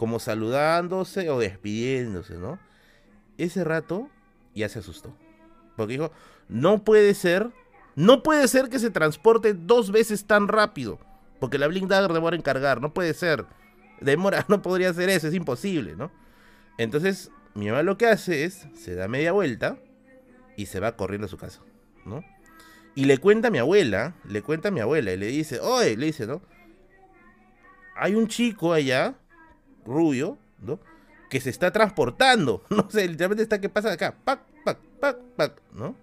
como 0.00 0.18
saludándose 0.18 1.28
o 1.28 1.38
despidiéndose, 1.38 2.38
¿no? 2.38 2.58
Ese 3.36 3.64
rato 3.64 4.08
ya 4.54 4.66
se 4.70 4.78
asustó. 4.78 5.14
Porque 5.76 5.92
dijo, 5.92 6.10
no 6.48 6.84
puede 6.84 7.12
ser, 7.12 7.50
no 7.96 8.22
puede 8.22 8.48
ser 8.48 8.70
que 8.70 8.78
se 8.78 8.88
transporte 8.88 9.52
dos 9.52 9.90
veces 9.90 10.24
tan 10.24 10.48
rápido. 10.48 10.98
Porque 11.38 11.58
la 11.58 11.66
Blink 11.66 11.86
Dagger 11.86 12.14
demora 12.14 12.34
en 12.34 12.40
cargar, 12.40 12.80
no 12.80 12.94
puede 12.94 13.12
ser. 13.12 13.44
Demora, 14.00 14.46
no 14.48 14.62
podría 14.62 14.88
hacer 14.88 15.10
eso, 15.10 15.28
es 15.28 15.34
imposible, 15.34 15.94
¿no? 15.96 16.10
Entonces, 16.78 17.30
mi 17.52 17.66
mamá 17.66 17.82
lo 17.82 17.98
que 17.98 18.06
hace 18.06 18.44
es, 18.44 18.68
se 18.72 18.94
da 18.94 19.06
media 19.06 19.32
vuelta 19.32 19.76
y 20.56 20.64
se 20.64 20.80
va 20.80 20.96
corriendo 20.96 21.26
a 21.26 21.28
su 21.28 21.36
casa, 21.36 21.60
¿no? 22.06 22.24
Y 22.94 23.04
le 23.04 23.18
cuenta 23.18 23.48
a 23.48 23.50
mi 23.50 23.58
abuela, 23.58 24.14
le 24.24 24.40
cuenta 24.40 24.68
a 24.68 24.72
mi 24.72 24.80
abuela 24.80 25.12
y 25.12 25.18
le 25.18 25.26
dice, 25.26 25.60
oye, 25.60 25.94
le 25.98 26.06
dice, 26.06 26.26
¿no? 26.26 26.40
Hay 27.96 28.14
un 28.14 28.28
chico 28.28 28.72
allá 28.72 29.14
rubio, 29.84 30.38
¿no? 30.60 30.78
Que 31.28 31.40
se 31.40 31.50
está 31.50 31.70
transportando. 31.70 32.62
No 32.70 32.88
sé, 32.90 33.06
literalmente 33.08 33.42
está 33.42 33.60
que 33.60 33.68
pasa 33.68 33.92
acá. 33.92 34.14
Pac, 34.24 34.40
pac, 34.64 34.78
pac, 35.00 35.16
pac, 35.36 35.62
¿no? 35.72 35.94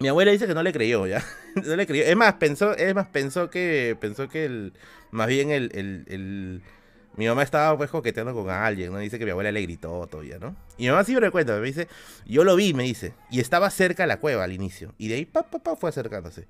Mi 0.00 0.08
abuela 0.08 0.32
dice 0.32 0.46
que 0.46 0.54
no 0.54 0.62
le 0.62 0.72
creyó, 0.72 1.06
¿ya? 1.06 1.24
no 1.54 1.76
le 1.76 1.86
creyó. 1.86 2.04
Es 2.04 2.16
más, 2.16 2.34
pensó, 2.34 2.74
es 2.74 2.94
más, 2.94 3.08
pensó 3.08 3.50
que. 3.50 3.96
Pensó 4.00 4.28
que 4.28 4.44
el. 4.44 4.72
Más 5.10 5.28
bien 5.28 5.50
el, 5.50 5.70
el, 5.72 6.62
mi 7.16 7.26
mamá 7.28 7.42
estaba 7.42 7.76
pues 7.76 7.90
coqueteando 7.90 8.34
con 8.34 8.50
alguien, 8.50 8.92
¿no? 8.92 8.98
Dice 8.98 9.18
que 9.18 9.24
mi 9.24 9.30
abuela 9.30 9.52
le 9.52 9.62
gritó 9.62 10.06
todavía, 10.08 10.38
¿no? 10.38 10.56
Y 10.76 10.84
mi 10.84 10.88
mamá 10.90 11.04
siempre 11.04 11.26
me 11.26 11.30
cuenta, 11.30 11.56
me 11.58 11.66
dice, 11.66 11.88
yo 12.26 12.42
lo 12.42 12.56
vi, 12.56 12.74
me 12.74 12.82
dice, 12.82 13.14
y 13.30 13.40
estaba 13.40 13.70
cerca 13.70 14.02
de 14.02 14.08
la 14.08 14.18
cueva 14.18 14.44
al 14.44 14.52
inicio. 14.52 14.92
Y 14.98 15.08
de 15.08 15.14
ahí, 15.14 15.24
pa, 15.24 15.44
pa, 15.44 15.60
pa, 15.60 15.76
fue 15.76 15.90
acercándose. 15.90 16.48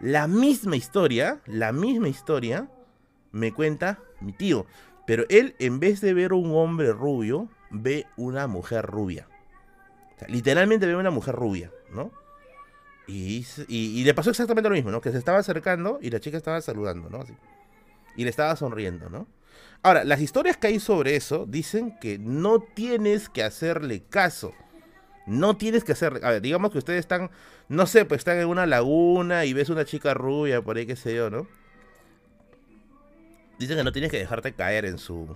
La 0.00 0.28
misma 0.28 0.76
historia, 0.76 1.40
la 1.46 1.72
misma 1.72 2.08
historia, 2.08 2.68
me 3.34 3.52
cuenta 3.52 3.98
mi 4.20 4.32
tío. 4.32 4.66
Pero 5.06 5.24
él, 5.28 5.54
en 5.58 5.80
vez 5.80 6.00
de 6.00 6.14
ver 6.14 6.32
un 6.32 6.54
hombre 6.54 6.92
rubio, 6.92 7.48
ve 7.70 8.06
una 8.16 8.46
mujer 8.46 8.86
rubia. 8.86 9.28
literalmente 10.28 10.86
ve 10.86 10.96
una 10.96 11.10
mujer 11.10 11.34
rubia, 11.34 11.70
¿no? 11.90 12.10
Y, 13.06 13.44
y, 13.68 14.02
le 14.02 14.14
pasó 14.14 14.30
exactamente 14.30 14.70
lo 14.70 14.74
mismo, 14.74 14.90
¿no? 14.90 15.02
Que 15.02 15.10
se 15.10 15.18
estaba 15.18 15.38
acercando 15.38 15.98
y 16.00 16.08
la 16.08 16.20
chica 16.20 16.38
estaba 16.38 16.62
saludando, 16.62 17.10
¿no? 17.10 17.22
Y 18.16 18.24
le 18.24 18.30
estaba 18.30 18.56
sonriendo, 18.56 19.10
¿no? 19.10 19.26
Ahora, 19.82 20.04
las 20.04 20.22
historias 20.22 20.56
que 20.56 20.68
hay 20.68 20.80
sobre 20.80 21.16
eso 21.16 21.44
dicen 21.46 21.98
que 22.00 22.18
no 22.18 22.60
tienes 22.60 23.28
que 23.28 23.42
hacerle 23.42 24.04
caso. 24.08 24.54
No 25.26 25.58
tienes 25.58 25.84
que 25.84 25.92
hacerle... 25.92 26.20
A 26.22 26.30
ver, 26.30 26.40
digamos 26.40 26.70
que 26.70 26.78
ustedes 26.78 27.00
están, 27.00 27.30
no 27.68 27.86
sé, 27.86 28.06
pues 28.06 28.20
están 28.20 28.38
en 28.38 28.46
una 28.46 28.64
laguna 28.64 29.44
y 29.44 29.52
ves 29.52 29.68
una 29.68 29.84
chica 29.84 30.14
rubia 30.14 30.62
por 30.62 30.78
ahí, 30.78 30.86
qué 30.86 30.96
sé 30.96 31.14
yo, 31.14 31.28
¿no? 31.28 31.46
Dicen 33.58 33.76
que 33.76 33.84
no 33.84 33.92
tienes 33.92 34.10
que 34.10 34.18
dejarte 34.18 34.52
caer 34.52 34.84
en 34.84 34.98
su 34.98 35.34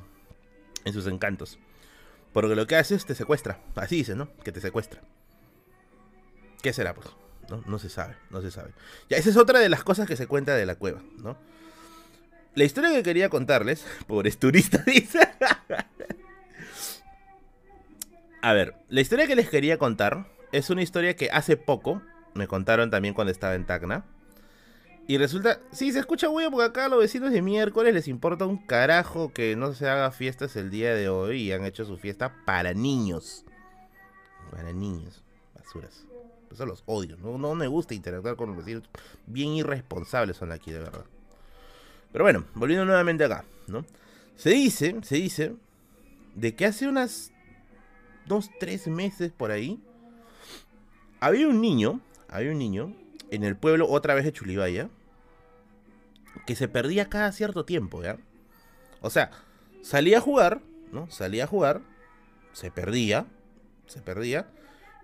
en 0.84 0.92
sus 0.92 1.06
encantos. 1.06 1.58
Porque 2.32 2.54
lo 2.54 2.66
que 2.66 2.76
hace 2.76 2.94
es 2.94 3.06
te 3.06 3.14
secuestra. 3.14 3.60
Así 3.74 3.96
dice, 3.96 4.14
¿no? 4.14 4.28
Que 4.44 4.52
te 4.52 4.60
secuestra. 4.60 5.00
¿Qué 6.62 6.72
será, 6.72 6.94
pues? 6.94 7.08
No, 7.48 7.62
no 7.66 7.78
se 7.78 7.88
sabe, 7.88 8.16
no 8.30 8.42
se 8.42 8.50
sabe. 8.50 8.72
Ya, 9.08 9.16
esa 9.16 9.30
es 9.30 9.36
otra 9.36 9.60
de 9.60 9.68
las 9.68 9.82
cosas 9.82 10.06
que 10.06 10.16
se 10.16 10.26
cuenta 10.26 10.54
de 10.54 10.66
la 10.66 10.74
cueva, 10.74 11.02
¿no? 11.18 11.36
La 12.54 12.64
historia 12.64 12.90
que 12.90 13.02
quería 13.02 13.28
contarles, 13.28 13.86
pobres 14.06 14.38
turistas, 14.38 14.84
dice. 14.86 15.20
A 18.42 18.52
ver, 18.52 18.74
la 18.88 19.00
historia 19.00 19.26
que 19.26 19.36
les 19.36 19.48
quería 19.48 19.78
contar 19.78 20.26
es 20.52 20.70
una 20.70 20.82
historia 20.82 21.16
que 21.16 21.30
hace 21.30 21.56
poco 21.56 22.02
me 22.34 22.46
contaron 22.46 22.90
también 22.90 23.14
cuando 23.14 23.32
estaba 23.32 23.54
en 23.54 23.66
Tacna. 23.66 24.04
Y 25.08 25.16
resulta, 25.16 25.58
sí, 25.72 25.90
se 25.90 26.00
escucha 26.00 26.26
güey 26.26 26.50
porque 26.50 26.66
acá 26.66 26.84
a 26.84 26.88
los 26.90 26.98
vecinos 26.98 27.32
de 27.32 27.40
miércoles 27.40 27.94
les 27.94 28.08
importa 28.08 28.44
un 28.44 28.58
carajo 28.58 29.32
que 29.32 29.56
no 29.56 29.72
se 29.72 29.88
haga 29.88 30.10
fiestas 30.10 30.54
el 30.54 30.70
día 30.70 30.94
de 30.94 31.08
hoy 31.08 31.44
y 31.44 31.52
han 31.52 31.64
hecho 31.64 31.86
su 31.86 31.96
fiesta 31.96 32.44
para 32.44 32.74
niños. 32.74 33.46
Para 34.50 34.70
niños, 34.74 35.24
basuras. 35.54 36.04
Eso 36.52 36.66
los 36.66 36.82
odio, 36.84 37.16
¿no? 37.16 37.38
no 37.38 37.54
me 37.54 37.66
gusta 37.66 37.94
interactuar 37.94 38.36
con 38.36 38.50
los 38.50 38.58
vecinos. 38.58 38.82
Bien 39.26 39.54
irresponsables 39.54 40.36
son 40.36 40.52
aquí, 40.52 40.72
de 40.72 40.80
verdad. 40.80 41.06
Pero 42.12 42.24
bueno, 42.24 42.44
volviendo 42.54 42.84
nuevamente 42.84 43.24
acá, 43.24 43.46
¿no? 43.66 43.86
Se 44.36 44.50
dice, 44.50 44.94
se 45.02 45.14
dice, 45.16 45.54
de 46.34 46.54
que 46.54 46.66
hace 46.66 46.86
unas 46.86 47.32
dos, 48.26 48.50
tres 48.60 48.86
meses 48.88 49.32
por 49.32 49.52
ahí, 49.52 49.82
había 51.18 51.48
un 51.48 51.62
niño, 51.62 52.02
había 52.28 52.50
un 52.50 52.58
niño 52.58 52.94
en 53.30 53.42
el 53.44 53.56
pueblo 53.56 53.88
otra 53.88 54.14
vez 54.14 54.26
de 54.26 54.34
Chulibaya, 54.34 54.90
que 56.46 56.56
se 56.56 56.68
perdía 56.68 57.08
cada 57.08 57.32
cierto 57.32 57.64
tiempo, 57.64 58.02
¿ya? 58.02 58.18
O 59.00 59.10
sea, 59.10 59.30
salía 59.82 60.18
a 60.18 60.20
jugar, 60.20 60.60
¿no? 60.92 61.10
Salía 61.10 61.44
a 61.44 61.46
jugar, 61.46 61.80
se 62.52 62.70
perdía, 62.70 63.26
se 63.86 64.00
perdía, 64.00 64.48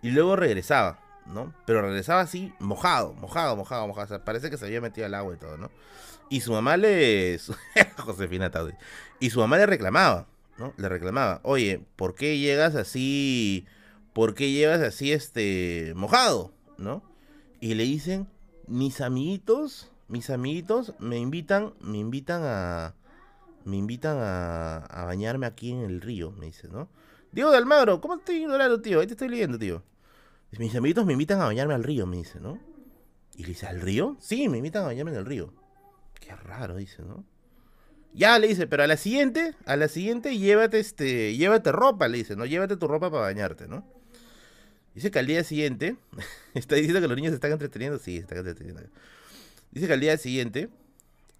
y 0.03 0.11
luego 0.11 0.37
regresaba, 0.37 1.01
¿no? 1.27 1.55
Pero 1.67 1.83
regresaba 1.83 2.21
así, 2.21 2.53
mojado, 2.59 3.15
mojado, 3.15 3.57
mojado, 3.57 3.87
mojado. 3.87 4.05
O 4.05 4.09
sea, 4.09 4.25
parece 4.25 4.51
que 4.51 4.59
se 4.59 4.67
había 4.67 4.81
metido 4.81 5.07
al 5.07 5.15
agua 5.15 5.35
y 5.35 5.39
todo, 5.39 5.57
¿no? 5.57 5.71
Y 6.29 6.41
su 6.41 6.53
mamá 6.53 6.77
le... 6.77 7.39
Josefina 7.99 8.51
Taudi. 8.51 8.75
Y 9.21 9.31
su 9.31 9.41
mamá 9.41 9.57
le 9.57 9.67
reclamaba, 9.67 10.27
¿no? 10.59 10.75
Le 10.77 10.89
reclamaba, 10.89 11.41
oye, 11.43 11.81
¿por 11.97 12.15
qué 12.15 12.39
llegas 12.39 12.75
así... 12.75 13.67
¿Por 14.13 14.35
qué 14.35 14.53
llegas 14.53 14.81
así, 14.81 15.13
este, 15.13 15.93
mojado, 15.97 16.53
¿no? 16.79 17.03
Y 17.61 17.75
le 17.75 17.83
dicen, 17.83 18.29
mis 18.69 19.01
amiguitos, 19.01 19.91
mis 20.09 20.31
amiguitos 20.31 20.95
me 20.99 21.19
invitan, 21.19 21.75
me 21.81 21.99
invitan 21.99 22.43
a... 22.45 22.95
Me 23.65 23.79
invitan 23.79 24.19
a, 24.21 25.05
bañarme 25.07 25.47
aquí 25.47 25.73
en 25.73 25.81
el 25.81 26.03
río, 26.03 26.33
me 26.33 26.47
dice, 26.47 26.69
¿no? 26.69 26.91
Diego 27.33 27.51
de 27.51 27.57
Almagro, 27.57 28.03
¿cómo 28.03 28.17
te 28.17 28.21
estoy 28.21 28.37
ignorando, 28.43 28.83
tío? 28.83 29.01
Ahí 29.01 29.07
te 29.07 29.15
estoy 29.15 29.31
leyendo, 29.31 29.59
tío. 29.59 29.83
Mis 30.59 30.75
amiguitos 30.77 31.07
me 31.07 31.15
invitan 31.15 31.41
a 31.41 31.47
bañarme 31.47 31.73
al 31.73 31.83
río, 31.83 32.07
me 32.07 32.19
dice, 32.19 32.41
¿no? 32.41 32.59
Y 33.37 33.43
le 33.43 33.49
dice, 33.49 33.67
¿al 33.67 33.81
río? 33.81 34.17
Sí, 34.21 34.51
me 34.51 34.59
invitan 34.59 34.83
a 34.83 34.87
bañarme 34.87 35.13
en 35.13 35.17
el 35.17 35.25
río. 35.25 35.53
Qué 36.21 36.37
raro, 36.37 36.77
dice, 36.77 37.03
¿no? 37.03 37.25
Ya 38.13 38.39
le 38.39 38.47
dice, 38.47 38.67
pero 38.67 38.85
a 38.85 38.87
la 38.87 38.97
siguiente, 38.97 39.55
a 39.67 39.77
la 39.77 39.89
siguiente 39.89 40.39
llévate 40.39 40.79
este, 40.79 41.37
llévate 41.37 41.73
ropa, 41.73 42.07
le 42.07 42.19
dice, 42.19 42.37
¿no? 42.37 42.47
Llévate 42.47 42.77
tu 42.77 42.87
ropa 42.87 43.11
para 43.11 43.23
bañarte, 43.23 43.67
¿no? 43.67 43.85
Dice 44.95 45.11
que 45.11 45.19
al 45.19 45.27
día 45.27 45.43
siguiente, 45.43 45.97
está 46.55 46.77
diciendo 46.77 47.01
que 47.01 47.09
los 47.09 47.17
niños 47.17 47.31
se 47.31 47.37
están 47.37 47.51
entreteniendo, 47.51 47.99
sí, 47.99 48.17
se 48.17 48.21
están 48.21 48.39
entreteniendo. 48.39 48.83
Dice 49.75 49.89
que 49.89 49.93
al 49.93 50.01
día 50.01 50.17
siguiente, 50.17 50.71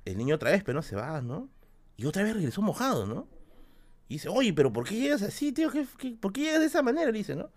el 0.05 0.19
niño 0.19 0.35
otra 0.35 0.51
vez, 0.51 0.65
pero 0.65 0.75
no 0.75 0.83
se 0.83 0.97
va, 0.97 1.23
¿no? 1.23 1.49
Y 1.97 2.07
otra 2.07 2.25
vez 2.25 2.35
regresó 2.35 2.63
mojado, 2.63 3.07
¿no? 3.07 3.29
Y 4.09 4.15
dice, 4.15 4.29
oye, 4.29 4.53
pero 4.53 4.73
¿por 4.73 4.89
qué 4.89 4.97
llegas 4.97 5.23
así, 5.23 5.53
tío? 5.53 5.71
¿Qué, 5.71 5.87
por 6.21 6.33
qué 6.33 6.41
llegas 6.41 6.59
de 6.59 6.67
esa 6.67 6.83
manera? 6.83 7.13
Le 7.13 7.19
dice, 7.19 7.37
¿no? 7.37 7.51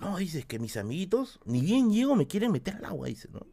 No, 0.00 0.16
dice 0.16 0.44
que 0.44 0.58
mis 0.58 0.78
amiguitos, 0.78 1.40
ni 1.44 1.60
bien 1.60 1.90
llego, 1.90 2.16
me 2.16 2.26
quieren 2.26 2.52
meter 2.52 2.76
al 2.76 2.86
agua, 2.86 3.08
dice, 3.08 3.28
¿no? 3.32 3.46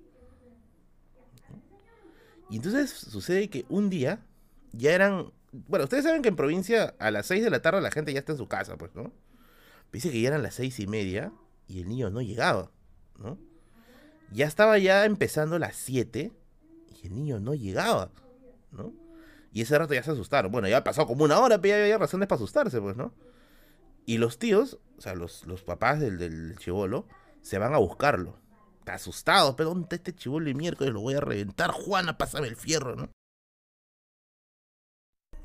Y 2.50 2.56
entonces 2.56 2.90
sucede 2.90 3.50
que 3.50 3.66
un 3.68 3.90
día 3.90 4.26
ya 4.72 4.94
eran. 4.94 5.34
Bueno, 5.52 5.84
ustedes 5.84 6.06
saben 6.06 6.22
que 6.22 6.30
en 6.30 6.38
provincia 6.38 6.96
a 7.00 7.12
las 7.12 7.26
6 7.26 7.44
de 7.44 7.50
la 7.50 7.62
tarde 7.62 7.82
la 7.82 7.92
gente 7.92 8.14
ya 8.14 8.20
está 8.20 8.32
en 8.32 8.38
su 8.38 8.48
casa, 8.48 8.78
pues, 8.78 8.96
¿no? 8.96 9.12
Dice 9.92 10.10
que 10.10 10.22
ya 10.22 10.30
eran 10.30 10.42
las 10.42 10.56
seis 10.56 10.80
y 10.80 10.88
media 10.88 11.34
y 11.68 11.82
el 11.82 11.90
niño 11.90 12.10
no 12.10 12.22
llegaba, 12.22 12.72
¿no? 13.20 13.38
Ya 14.32 14.48
estaba 14.48 14.78
ya 14.78 15.04
empezando 15.04 15.60
las 15.60 15.76
7 15.76 16.32
y 17.02 17.08
el 17.08 17.16
niño 17.16 17.40
no 17.40 17.54
llegaba, 17.54 18.12
¿no? 18.72 18.94
Y 19.54 19.62
ese 19.62 19.78
rato 19.78 19.94
ya 19.94 20.04
se 20.04 20.12
asustaron. 20.12 20.52
Bueno, 20.52 20.68
ya 20.68 20.78
ha 20.78 20.84
pasado 20.84 21.08
como 21.08 21.26
una 21.26 21.40
hora, 21.40 21.60
pero 21.60 21.76
ya 21.76 21.84
había 21.84 21.98
razones 21.98 22.28
para 22.28 22.38
asustarse, 22.38 22.80
pues, 22.80 22.96
¿no? 22.96 23.14
Y 24.06 24.18
los 24.18 24.40
tíos, 24.40 24.80
o 24.98 25.02
sea, 25.02 25.14
los, 25.14 25.46
los 25.46 25.64
papás 25.64 26.00
del, 26.00 26.18
del 26.18 26.58
chivolo, 26.58 27.06
se 27.42 27.58
van 27.58 27.74
a 27.74 27.78
buscarlo. 27.78 28.40
Asustados, 28.86 29.56
pero 29.56 29.70
¿dónde 29.70 29.84
está 29.84 29.96
este 29.96 30.14
chivolo 30.14 30.50
y 30.50 30.54
miércoles? 30.54 30.94
Lo 30.94 31.00
voy 31.00 31.14
a 31.14 31.22
reventar. 31.22 31.72
Juana, 31.72 32.18
pásame 32.18 32.48
el 32.48 32.58
fierro, 32.58 32.98
¿no? 32.98 33.10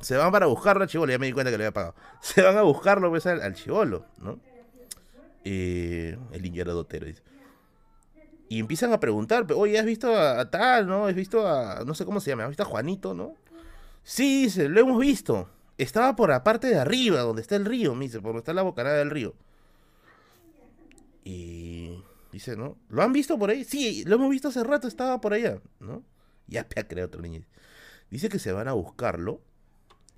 Se 0.01 0.17
van 0.17 0.33
para 0.33 0.47
buscarlo 0.47 0.83
al 0.83 0.89
chivolo, 0.89 1.13
ya 1.13 1.19
me 1.19 1.27
di 1.27 1.33
cuenta 1.33 1.53
que 1.53 1.59
le 1.59 1.65
había 1.65 1.73
pagado. 1.73 1.95
Se 2.21 2.43
van 2.43 2.59
a 2.59 2.63
buscarlo 2.63 3.09
pues, 3.09 3.25
al, 3.27 3.55
chivolo, 3.55 4.07
¿no? 4.19 4.41
Eh, 5.45 6.19
el 6.33 6.43
niño 6.43 6.63
era 6.63 6.73
dotero, 6.73 7.07
dice. 7.07 7.23
Y 8.49 8.61
empiezan 8.61 8.93
a 8.93 9.01
preguntar, 9.01 9.47
oye, 9.55 9.79
¿has 9.79 9.85
visto 9.85 10.15
a, 10.15 10.51
tal, 10.51 10.87
no? 10.87 11.07
¿Has 11.07 11.15
visto 11.15 11.47
a, 11.47 11.83
no 11.85 11.95
sé 11.95 12.05
cómo 12.05 12.21
se 12.21 12.31
llama, 12.31 12.45
¿has 12.45 12.51
visto 12.51 12.63
a 12.63 12.67
Juanito, 12.67 13.15
no? 13.15 13.35
Sí, 14.05 14.45
dice, 14.45 14.69
lo 14.69 14.81
hemos 14.81 15.01
visto. 15.01 15.49
Estaba 15.79 16.15
por 16.15 16.31
la 16.31 16.45
parte 16.45 16.69
de 16.69 16.79
arriba, 16.79 17.21
donde 17.21 17.43
está 17.43 17.57
el 17.57 17.65
río, 17.65 17.95
me 17.95 18.05
dice, 18.05 18.21
por 18.21 18.29
donde 18.29 18.39
está 18.39 18.55
la 18.55 18.63
bocanada 18.63 18.99
del 18.99 19.11
río. 19.11 19.35
Y 21.25 22.05
dice, 22.31 22.57
¿no? 22.57 22.79
¿Lo 22.89 23.03
han 23.03 23.13
visto 23.13 23.37
por 23.37 23.51
ahí? 23.51 23.65
Sí, 23.65 24.05
lo 24.07 24.15
hemos 24.15 24.31
visto 24.31 24.49
hace 24.49 24.63
rato, 24.63 24.87
estaba 24.87 25.21
por 25.21 25.33
allá, 25.33 25.61
¿no? 25.81 26.05
Ya 26.47 26.69
creo 26.89 27.07
otro 27.07 27.21
niño. 27.21 27.43
Dice 28.11 28.29
que 28.29 28.39
se 28.39 28.53
van 28.53 28.69
a 28.69 28.73
buscarlo 28.73 29.41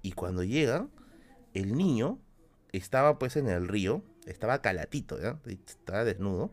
y 0.03 0.12
cuando 0.12 0.45
llegan, 0.45 0.91
el 1.55 1.76
niño 1.76 2.18
estaba 2.72 3.18
pues 3.18 3.37
en 3.37 3.49
el 3.49 3.68
río, 3.68 4.03
estaba 4.26 4.61
calatito, 4.61 5.18
¿ya? 5.20 5.39
Estaba 5.47 6.05
desnudo. 6.05 6.51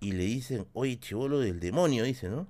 Y 0.00 0.12
le 0.12 0.24
dicen, 0.24 0.66
oye, 0.72 0.98
chivolo 0.98 1.40
del 1.40 1.60
demonio, 1.60 2.04
dice, 2.04 2.28
¿no? 2.28 2.46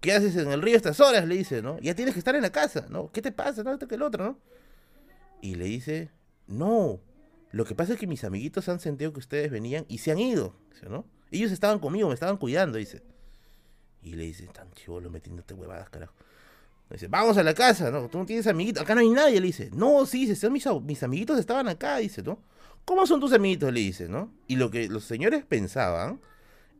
¿Qué 0.00 0.12
haces 0.12 0.36
en 0.36 0.52
el 0.52 0.62
río 0.62 0.76
estas 0.76 1.00
horas? 1.00 1.26
Le 1.26 1.36
dice, 1.36 1.60
¿no? 1.60 1.78
Ya 1.80 1.94
tienes 1.94 2.14
que 2.14 2.20
estar 2.20 2.36
en 2.36 2.42
la 2.42 2.50
casa, 2.50 2.86
¿no? 2.88 3.10
¿Qué 3.10 3.20
te 3.20 3.32
pasa? 3.32 3.64
No, 3.64 3.78
que 3.78 3.94
el 3.94 4.02
otro, 4.02 4.24
¿no? 4.24 4.38
Y 5.40 5.56
le 5.56 5.64
dice, 5.64 6.10
no, 6.46 7.00
lo 7.50 7.64
que 7.64 7.74
pasa 7.74 7.94
es 7.94 7.98
que 7.98 8.06
mis 8.06 8.24
amiguitos 8.24 8.68
han 8.68 8.78
sentido 8.78 9.12
que 9.12 9.18
ustedes 9.18 9.50
venían 9.50 9.84
y 9.88 9.98
se 9.98 10.12
han 10.12 10.18
ido, 10.18 10.54
¿no? 10.88 11.04
Ellos 11.30 11.50
estaban 11.50 11.78
conmigo, 11.80 12.08
me 12.08 12.14
estaban 12.14 12.36
cuidando, 12.36 12.78
dice. 12.78 13.02
Y 14.02 14.14
le 14.14 14.24
dice, 14.24 14.46
tan 14.46 14.72
chivolo 14.72 15.10
metiéndote 15.10 15.54
huevadas, 15.54 15.90
carajo. 15.90 16.14
dice, 16.90 17.08
vamos 17.08 17.36
a 17.36 17.42
la 17.42 17.54
casa, 17.54 17.90
¿no? 17.90 18.08
Tú 18.08 18.18
no 18.18 18.26
tienes 18.26 18.46
amiguitos, 18.46 18.82
acá 18.82 18.94
no 18.94 19.00
hay 19.00 19.08
nadie, 19.08 19.40
le 19.40 19.48
dice. 19.48 19.70
No, 19.72 20.06
sí, 20.06 20.26
dice, 20.26 20.48
mis, 20.48 20.64
mis 20.82 21.02
amiguitos 21.02 21.38
estaban 21.38 21.68
acá, 21.68 21.98
dice, 21.98 22.22
¿no? 22.22 22.40
¿Cómo 22.84 23.06
son 23.06 23.20
tus 23.20 23.32
amiguitos? 23.32 23.72
Le 23.72 23.80
dice, 23.80 24.08
¿no? 24.08 24.32
Y 24.46 24.56
lo 24.56 24.70
que 24.70 24.88
los 24.88 25.04
señores 25.04 25.44
pensaban 25.44 26.20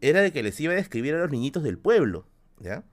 era 0.01 0.21
de 0.21 0.33
que 0.33 0.43
les 0.43 0.59
iba 0.61 0.73
a 0.73 0.77
describir 0.77 1.15
a 1.15 1.19
los 1.19 1.31
niñitos 1.31 1.63
del 1.63 1.79
pueblo, 1.79 2.27
¿ya? 2.61 2.85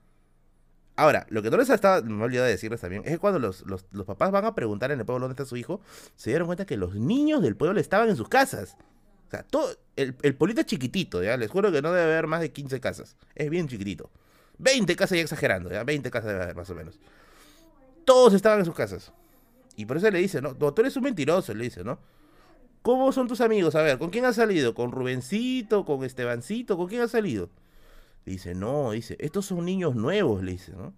Ahora, 0.96 1.26
lo 1.28 1.42
que 1.42 1.50
no 1.50 1.58
les 1.58 1.68
estaba, 1.68 2.00
me 2.00 2.22
he 2.22 2.24
olvidado 2.24 2.46
de 2.46 2.52
decirles 2.52 2.80
también, 2.80 3.02
es 3.04 3.12
que 3.12 3.18
cuando 3.18 3.38
los, 3.38 3.64
papás 4.06 4.30
van 4.30 4.46
a 4.46 4.54
preguntar 4.54 4.90
en 4.90 4.98
el 4.98 5.04
pueblo 5.04 5.26
dónde 5.26 5.34
está 5.34 5.44
su 5.44 5.56
hijo, 5.56 5.82
se 6.16 6.30
dieron 6.30 6.46
cuenta 6.46 6.64
que 6.64 6.78
los 6.78 6.94
niños 6.94 7.42
del 7.42 7.54
pueblo 7.54 7.78
estaban 7.78 8.08
en 8.08 8.16
sus 8.16 8.28
casas. 8.28 8.76
O 9.26 9.30
sea, 9.30 9.42
todo, 9.42 9.76
el, 9.96 10.16
el 10.22 10.34
pueblito 10.34 10.62
es 10.62 10.66
chiquitito, 10.66 11.22
¿ya? 11.22 11.36
Les 11.36 11.50
juro 11.50 11.70
que 11.70 11.82
no 11.82 11.92
debe 11.92 12.12
haber 12.12 12.26
más 12.26 12.40
de 12.40 12.50
15 12.50 12.80
casas. 12.80 13.16
Es 13.34 13.50
bien 13.50 13.68
chiquitito. 13.68 14.10
20 14.58 14.96
casas 14.96 15.16
ya 15.16 15.22
exagerando, 15.22 15.70
¿ya? 15.70 15.84
20 15.84 16.10
casas 16.10 16.28
debe 16.28 16.42
haber 16.42 16.56
más 16.56 16.70
o 16.70 16.74
menos. 16.74 16.98
Todos 18.06 18.32
estaban 18.32 18.60
en 18.60 18.64
sus 18.64 18.74
casas. 18.74 19.12
Y 19.76 19.84
por 19.84 19.98
eso 19.98 20.10
le 20.10 20.18
dice, 20.18 20.40
¿no? 20.40 20.54
Doctor 20.54 20.86
es 20.86 20.96
un 20.96 21.02
mentiroso, 21.02 21.52
le 21.52 21.64
dice, 21.64 21.84
¿no? 21.84 21.98
¿Cómo 22.86 23.10
son 23.10 23.26
tus 23.26 23.40
amigos? 23.40 23.74
A 23.74 23.82
ver, 23.82 23.98
¿con 23.98 24.10
quién 24.10 24.26
has 24.26 24.36
salido? 24.36 24.72
¿Con 24.72 24.92
Rubencito? 24.92 25.84
¿Con 25.84 26.04
Estebancito? 26.04 26.76
¿Con 26.76 26.86
quién 26.86 27.00
has 27.02 27.10
salido? 27.10 27.50
dice, 28.24 28.54
no, 28.54 28.92
dice, 28.92 29.16
estos 29.18 29.46
son 29.46 29.64
niños 29.64 29.96
nuevos, 29.96 30.40
le 30.44 30.52
dice, 30.52 30.70
¿no? 30.70 30.94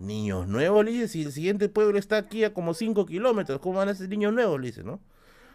Niños 0.00 0.48
nuevos, 0.48 0.84
le 0.84 0.90
dice, 0.90 1.06
si 1.06 1.22
el 1.22 1.30
siguiente 1.30 1.68
pueblo 1.68 1.96
está 1.96 2.16
aquí 2.16 2.42
a 2.42 2.52
como 2.52 2.74
5 2.74 3.06
kilómetros, 3.06 3.60
¿cómo 3.60 3.78
van 3.78 3.88
a 3.88 3.94
ser 3.94 4.08
niños 4.08 4.32
nuevos? 4.32 4.60
Le 4.60 4.66
dice, 4.66 4.82
¿no? 4.82 4.98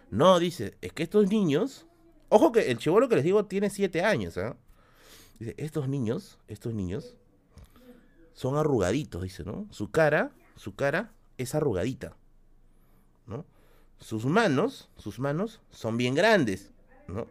No, 0.09 0.39
dice, 0.39 0.78
es 0.80 0.93
que 0.93 1.03
estos 1.03 1.30
niños, 1.30 1.86
ojo 2.30 2.53
que 2.53 2.72
el 2.72 2.78
chivolo 2.78 3.09
que 3.09 3.15
les 3.15 3.26
digo 3.26 3.43
tiene 3.43 3.70
7 3.70 4.01
años, 4.05 4.38
¿ah? 4.38 4.55
Dice, 5.38 5.53
estos 5.57 5.89
niños, 5.89 6.39
estos 6.47 6.74
niños 6.74 7.17
son 8.32 8.55
arrugaditos, 8.55 9.24
dice, 9.24 9.43
¿no? 9.43 9.67
Su 9.70 9.91
cara, 9.91 10.32
su 10.55 10.76
cara 10.76 11.11
es 11.38 11.55
arrugadita, 11.55 12.15
¿no? 13.28 13.43
Sus 14.00 14.26
manos, 14.26 14.89
sus 14.97 15.20
manos 15.20 15.62
son 15.70 15.97
bien 15.97 16.16
grandes, 16.16 16.72
¿no? 17.08 17.28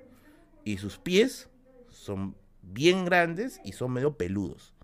Y 0.65 0.79
sus 0.79 0.99
pies 0.99 1.49
son 1.91 2.35
bien 2.63 3.05
grandes 3.05 3.61
y 3.65 3.73
son 3.73 3.93
medio 3.93 4.17
peludos. 4.17 4.75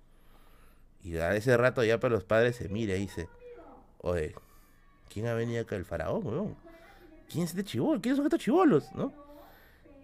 Y 1.03 1.16
a 1.18 1.35
ese 1.37 1.57
rato 1.57 1.85
ya 1.85 2.01
para 2.01 2.14
los 2.14 2.24
padres 2.24 2.57
se 2.57 2.68
mira 2.68 2.97
y 2.97 3.01
dice, 3.01 3.28
oye, 3.99 4.35
¿quién 5.12 5.26
ha 5.26 5.35
venido 5.35 5.62
acá? 5.62 5.76
El 5.76 5.85
faraón, 5.85 6.26
weón. 6.26 6.57
¿Quién 7.30 7.45
es 7.45 7.51
este 7.51 7.64
chivolo? 7.64 8.01
¿Quiénes 8.01 8.16
son 8.16 8.26
estos 8.26 8.41
chivolos? 8.41 8.91
¿No? 8.95 9.12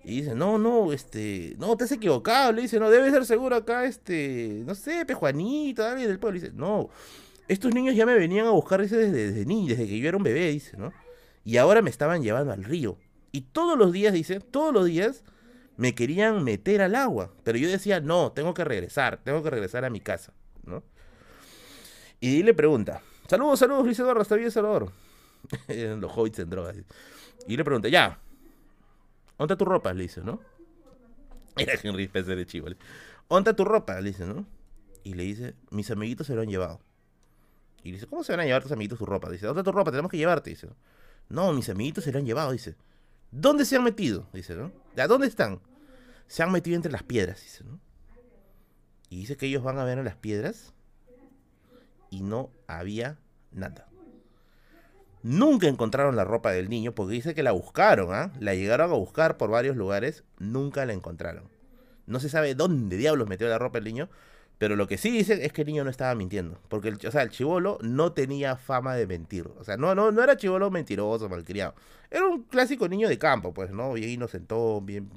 Y 0.05 0.23
dice, 0.23 0.35
no, 0.35 0.59
no, 0.59 0.93
este, 0.93 1.55
no, 1.59 1.77
te 1.77 1.85
has 1.85 1.93
equivocado. 1.93 2.53
Le 2.53 2.63
dice, 2.63 2.79
no, 2.79 2.91
debe 2.91 3.11
ser 3.11 3.25
seguro 3.27 3.57
acá, 3.57 3.85
este, 3.85 4.63
no 4.67 4.75
sé, 4.75 5.05
Pejuanito, 5.05 5.85
alguien 5.85 6.09
del 6.09 6.19
pueblo. 6.19 6.41
dice, 6.41 6.53
no, 6.55 6.89
estos 7.49 7.75
niños 7.75 7.95
ya 7.95 8.07
me 8.07 8.15
venían 8.15 8.47
a 8.47 8.51
buscar 8.51 8.81
desde, 8.81 9.11
desde 9.11 9.45
desde 9.45 9.87
que 9.87 9.99
yo 9.99 10.09
era 10.09 10.17
un 10.17 10.23
bebé, 10.23 10.51
dice, 10.51 10.77
¿no? 10.77 10.93
Y 11.45 11.57
ahora 11.57 11.83
me 11.83 11.91
estaban 11.91 12.23
llevando 12.23 12.53
al 12.53 12.65
río. 12.65 12.99
Y 13.33 13.43
todos 13.43 13.79
los 13.79 13.93
días, 13.93 14.13
dice, 14.13 14.41
todos 14.41 14.73
los 14.75 14.87
días 14.87 15.25
me 15.77 15.95
querían 15.95 16.45
meter 16.45 16.83
al 16.83 16.95
agua. 16.95 17.33
Pero 17.45 17.59
yo 17.59 17.69
decía, 17.69 18.01
no, 18.01 18.33
tengo 18.33 18.55
que 18.55 18.65
regresar, 18.65 19.21
tengo 19.25 19.43
que 19.43 19.51
regresar 19.51 19.85
a 19.85 19.91
mi 19.91 20.01
casa, 20.01 20.33
¿no? 20.65 20.83
Y 22.21 22.43
le 22.43 22.53
pregunta, 22.53 23.01
saludos, 23.29 23.59
saludos, 23.59 23.85
Luis 23.85 23.99
Eduardo, 23.99 24.21
hasta 24.21 24.37
bien, 24.37 24.51
Salvador. 24.51 24.93
los 25.69 26.13
hobbits 26.15 26.41
en 26.41 26.51
drogas. 26.51 26.77
Y 27.47 27.57
le 27.57 27.65
pregunta, 27.65 27.89
ya, 27.89 28.19
¿dónde 29.39 29.57
tu 29.57 29.65
ropa? 29.65 29.93
Le 29.95 30.03
dice, 30.03 30.21
¿no? 30.23 30.41
Era 31.57 31.73
Henry 31.83 32.05
Spencer 32.05 32.37
de 32.37 32.47
Chivo. 32.47 32.69
¿Dónde 33.29 33.55
tu 33.55 33.65
ropa? 33.65 34.01
Le 34.01 34.11
dice, 34.11 34.27
¿no? 34.27 34.47
Y 35.03 35.15
le 35.15 35.23
dice, 35.23 35.55
mis 35.71 35.91
amiguitos 35.91 36.27
se 36.27 36.35
lo 36.35 36.43
han 36.43 36.49
llevado. 36.49 36.81
Y 37.83 37.89
le 37.89 37.95
dice, 37.95 38.07
¿cómo 38.07 38.23
se 38.23 38.33
van 38.33 38.41
a 38.41 38.45
llevar 38.45 38.63
tus 38.63 38.73
amiguitos 38.73 38.99
tu 38.99 39.07
ropa? 39.07 39.31
Dice, 39.31 39.47
¿dónde 39.47 39.63
tu 39.63 39.73
ropa? 39.73 39.91
Tenemos 39.91 40.11
que 40.11 40.19
llevarte. 40.19 40.51
Dice, 40.51 40.69
no, 41.31 41.53
mis 41.53 41.69
amiguitos 41.69 42.05
se 42.05 42.13
lo 42.13 42.19
han 42.19 42.27
llevado. 42.27 42.53
Dice, 42.53 42.75
¿dónde 43.31 43.65
se 43.65 43.77
han 43.77 43.85
metido? 43.85 44.27
Dice, 44.33 44.55
¿no? 44.55 44.73
¿A 44.97 45.07
dónde 45.07 45.29
están? 45.29 45.61
Se 46.27 46.43
han 46.43 46.53
metido 46.53 46.77
entre 46.77 46.93
las 46.93 47.05
piedras, 47.05 47.41
dice, 47.41 47.65
¿no? 47.65 47.81
Y 49.09 49.21
dice 49.21 49.37
que 49.37 49.47
ellos 49.47 49.63
van 49.63 49.79
a 49.79 49.85
ver 49.85 49.99
en 49.99 50.05
las 50.05 50.17
piedras 50.17 50.75
y 52.11 52.21
no 52.23 52.51
había 52.67 53.19
nada. 53.53 53.89
Nunca 55.23 55.69
encontraron 55.69 56.17
la 56.17 56.25
ropa 56.25 56.51
del 56.51 56.69
niño 56.69 56.95
porque 56.95 57.15
dice 57.15 57.35
que 57.35 57.43
la 57.43 57.53
buscaron, 57.53 58.13
¿ah? 58.13 58.33
La 58.41 58.55
llegaron 58.55 58.91
a 58.91 58.95
buscar 58.95 59.37
por 59.37 59.51
varios 59.51 59.77
lugares, 59.77 60.25
nunca 60.39 60.85
la 60.87 60.93
encontraron. 60.93 61.45
No 62.07 62.19
se 62.19 62.29
sabe 62.29 62.55
dónde 62.55 62.97
diablos 62.97 63.29
metió 63.29 63.49
la 63.49 63.59
ropa 63.59 63.79
el 63.79 63.85
niño, 63.85 64.09
pero 64.61 64.77
lo 64.77 64.87
que 64.87 64.97
sí 64.99 65.11
dice 65.11 65.45
es 65.45 65.53
que 65.53 65.63
el 65.63 65.69
niño 65.69 65.85
no 65.85 65.91
estaba 65.91 66.15
mintiendo. 66.15 66.61
Porque 66.69 66.89
el, 66.89 66.99
o 67.05 67.11
sea, 67.11 67.23
el 67.23 67.31
chivolo 67.31 67.79
no 67.81 68.13
tenía 68.13 68.57
fama 68.57 68.95
de 68.95 69.09
mentir. 69.09 69.49
O 69.59 69.65
sea, 69.65 69.77
no, 69.77 69.97
no, 69.97 70.13
no 70.13 70.23
era 70.23 70.37
chivolo 70.37 70.71
mentiroso, 70.71 71.29
malcriado. 71.29 71.75
Era 72.11 72.27
un 72.27 72.43
clásico 72.45 72.87
niño 72.87 73.09
de 73.09 73.19
campo, 73.19 73.53
pues, 73.53 73.71
¿no? 73.71 73.95
Bien 73.95 74.11
inocentón, 74.11 74.87
bien 74.87 75.11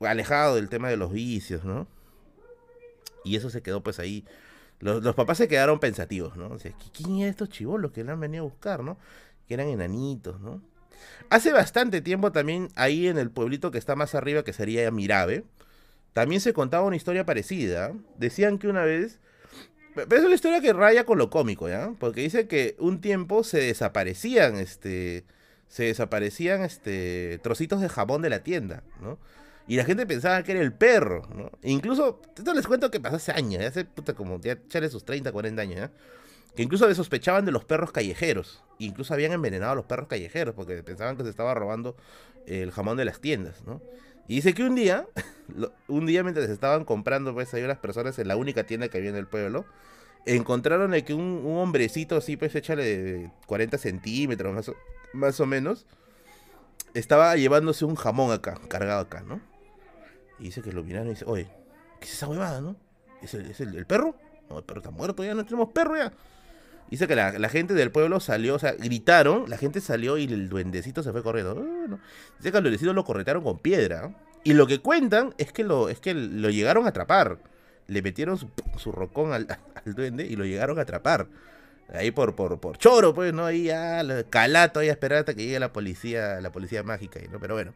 alejado 0.00 0.56
del 0.56 0.68
tema 0.68 0.88
de 0.88 0.96
los 0.96 1.12
vicios, 1.12 1.62
¿no? 1.64 1.86
Y 3.22 3.36
eso 3.36 3.50
se 3.50 3.62
quedó 3.62 3.82
pues 3.82 3.98
ahí 3.98 4.24
los, 4.80 5.14
papás 5.14 5.36
se 5.36 5.46
quedaron 5.46 5.78
pensativos, 5.78 6.36
¿no? 6.36 6.48
O 6.48 6.58
sea, 6.58 6.72
¿quién 6.94 7.20
es 7.20 7.30
estos 7.30 7.50
chivolos 7.50 7.92
que 7.92 8.02
le 8.02 8.12
han 8.12 8.20
venido 8.20 8.44
a 8.44 8.48
buscar, 8.48 8.82
¿no? 8.82 8.98
Que 9.46 9.54
eran 9.54 9.68
enanitos, 9.68 10.40
¿no? 10.40 10.62
Hace 11.28 11.52
bastante 11.52 12.00
tiempo 12.00 12.32
también 12.32 12.68
ahí 12.76 13.06
en 13.06 13.18
el 13.18 13.30
pueblito 13.30 13.70
que 13.70 13.78
está 13.78 13.94
más 13.94 14.14
arriba, 14.14 14.42
que 14.42 14.54
sería 14.54 14.90
Mirabe, 14.90 15.44
también 16.12 16.40
se 16.40 16.52
contaba 16.52 16.86
una 16.86 16.96
historia 16.96 17.24
parecida. 17.24 17.92
Decían 18.18 18.58
que 18.58 18.68
una 18.68 18.84
vez... 18.84 19.20
Pero 19.94 20.16
es 20.16 20.24
una 20.24 20.34
historia 20.34 20.60
que 20.60 20.72
raya 20.72 21.04
con 21.04 21.18
lo 21.18 21.30
cómico, 21.30 21.68
¿ya? 21.68 21.92
Porque 21.98 22.20
dice 22.22 22.46
que 22.46 22.76
un 22.78 23.00
tiempo 23.00 23.44
se 23.44 23.58
desaparecían, 23.58 24.56
este... 24.56 25.24
Se 25.68 25.84
desaparecían, 25.84 26.62
este... 26.62 27.38
Trocitos 27.42 27.80
de 27.80 27.88
jamón 27.88 28.22
de 28.22 28.30
la 28.30 28.42
tienda, 28.42 28.82
¿no? 29.00 29.18
Y 29.70 29.76
la 29.76 29.84
gente 29.84 30.04
pensaba 30.04 30.42
que 30.42 30.50
era 30.52 30.60
el 30.62 30.72
perro, 30.72 31.28
¿no? 31.32 31.50
Incluso, 31.62 32.20
esto 32.36 32.54
les 32.54 32.66
cuento 32.66 32.90
que 32.90 32.98
pasó 32.98 33.16
hace 33.16 33.30
años, 33.30 33.64
hace 33.64 33.84
puta 33.84 34.14
como 34.14 34.40
ya 34.40 34.52
echarle 34.52 34.88
sus 34.88 35.04
30, 35.04 35.30
40 35.30 35.62
años, 35.62 35.76
¿ya? 35.76 35.92
Que 36.56 36.64
incluso 36.64 36.92
sospechaban 36.92 37.44
de 37.44 37.52
los 37.52 37.64
perros 37.64 37.92
callejeros. 37.92 38.64
incluso 38.78 39.14
habían 39.14 39.30
envenenado 39.30 39.72
a 39.72 39.74
los 39.76 39.84
perros 39.84 40.08
callejeros 40.08 40.56
porque 40.56 40.82
pensaban 40.82 41.16
que 41.16 41.22
se 41.22 41.30
estaba 41.30 41.54
robando 41.54 41.96
el 42.46 42.72
jamón 42.72 42.96
de 42.96 43.04
las 43.04 43.20
tiendas, 43.20 43.62
¿no? 43.64 43.80
Y 44.30 44.36
dice 44.36 44.54
que 44.54 44.62
un 44.62 44.76
día, 44.76 45.08
un 45.88 46.06
día 46.06 46.22
mientras 46.22 46.48
estaban 46.50 46.84
comprando, 46.84 47.34
pues 47.34 47.52
ahí 47.52 47.62
las 47.62 47.78
personas 47.78 48.16
en 48.20 48.28
la 48.28 48.36
única 48.36 48.62
tienda 48.62 48.86
que 48.86 48.98
había 48.98 49.10
en 49.10 49.16
el 49.16 49.26
pueblo, 49.26 49.64
encontraron 50.24 50.92
que 51.02 51.14
un, 51.14 51.42
hombrecito 51.44 52.16
así, 52.16 52.36
pues 52.36 52.54
échale 52.54 52.84
de 52.84 53.30
40 53.46 53.76
centímetros 53.76 54.54
más 54.54 54.70
más 55.12 55.40
o 55.40 55.46
menos, 55.46 55.84
estaba 56.94 57.34
llevándose 57.34 57.84
un 57.84 57.96
jamón 57.96 58.30
acá, 58.30 58.56
cargado 58.68 59.00
acá, 59.00 59.24
¿no? 59.26 59.40
Y 60.38 60.44
dice 60.44 60.62
que 60.62 60.70
lo 60.70 60.84
miraron 60.84 61.08
y 61.08 61.10
dice, 61.10 61.24
oye, 61.26 61.48
¿qué 61.98 62.06
es 62.06 62.12
esa 62.12 62.28
huevada, 62.28 62.60
no? 62.60 62.76
¿Es 63.22 63.34
el, 63.34 63.84
perro? 63.84 64.14
No, 64.48 64.58
el 64.58 64.64
perro 64.64 64.78
está 64.78 64.92
muerto, 64.92 65.24
ya 65.24 65.34
no 65.34 65.44
tenemos 65.44 65.72
perro 65.72 65.96
ya. 65.96 66.12
Dice 66.90 67.06
que 67.06 67.14
la, 67.14 67.48
gente 67.48 67.74
del 67.74 67.92
pueblo 67.92 68.18
salió, 68.18 68.56
o 68.56 68.58
sea, 68.58 68.72
gritaron, 68.72 69.48
la 69.48 69.56
gente 69.56 69.80
salió 69.80 70.18
y 70.18 70.24
el 70.24 70.48
duendecito 70.48 71.02
se 71.02 71.12
fue 71.12 71.22
corriendo. 71.22 71.56
Ah, 71.56 71.98
dice 72.38 72.50
que 72.50 72.56
al 72.56 72.64
duendecito 72.64 72.92
lo 72.92 73.04
corretaron 73.04 73.44
con 73.44 73.58
piedra. 73.58 74.12
Y 74.42 74.54
lo 74.54 74.66
que 74.66 74.80
cuentan 74.80 75.34
es 75.38 75.52
que 75.52 75.62
lo, 75.62 75.88
es 75.88 76.00
que 76.00 76.14
lo 76.14 76.50
llegaron 76.50 76.86
a 76.86 76.88
atrapar. 76.88 77.38
Le 77.86 78.02
metieron 78.02 78.38
su, 78.38 78.48
su 78.76 78.90
rocón 78.90 79.32
al, 79.32 79.46
duende 79.84 80.26
y 80.26 80.34
lo 80.34 80.44
llegaron 80.44 80.78
a 80.78 80.82
atrapar. 80.82 81.28
Ahí 81.92 82.10
por, 82.10 82.34
por, 82.34 82.58
por 82.60 82.78
choro, 82.78 83.14
pues, 83.14 83.32
¿no? 83.32 83.46
Ahí 83.46 83.64
ya, 83.64 84.02
calato, 84.30 84.80
ahí 84.80 84.88
a 84.88 84.92
esperar 84.92 85.20
hasta 85.20 85.34
que 85.34 85.44
llegue 85.44 85.60
la 85.60 85.72
policía, 85.72 86.40
la 86.40 86.50
policía 86.50 86.82
mágica, 86.82 87.20
¿no? 87.30 87.38
Pero 87.38 87.54
bueno. 87.54 87.72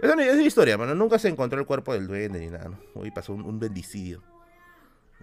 Es 0.00 0.10
una, 0.10 0.42
historia, 0.42 0.78
mano. 0.78 0.94
Nunca 0.94 1.18
se 1.18 1.28
encontró 1.28 1.60
el 1.60 1.66
cuerpo 1.66 1.92
del 1.92 2.06
duende 2.06 2.38
ni 2.40 2.46
nada, 2.46 2.70
¿no? 2.70 2.78
Hoy 2.94 3.10
pasó 3.10 3.34
un, 3.34 3.60
bendicidio. 3.60 4.22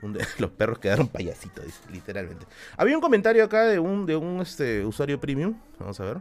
los 0.40 0.52
perros 0.52 0.80
quedaron 0.80 1.08
payasitos, 1.08 1.66
literalmente. 1.92 2.46
Había 2.78 2.96
un 2.96 3.02
comentario 3.02 3.44
acá 3.44 3.66
de 3.66 3.80
un, 3.80 4.06
de 4.06 4.16
un 4.16 4.42
este, 4.42 4.86
usuario 4.86 5.20
premium. 5.20 5.56
Vamos 5.80 6.00
a 6.00 6.06
ver. 6.06 6.18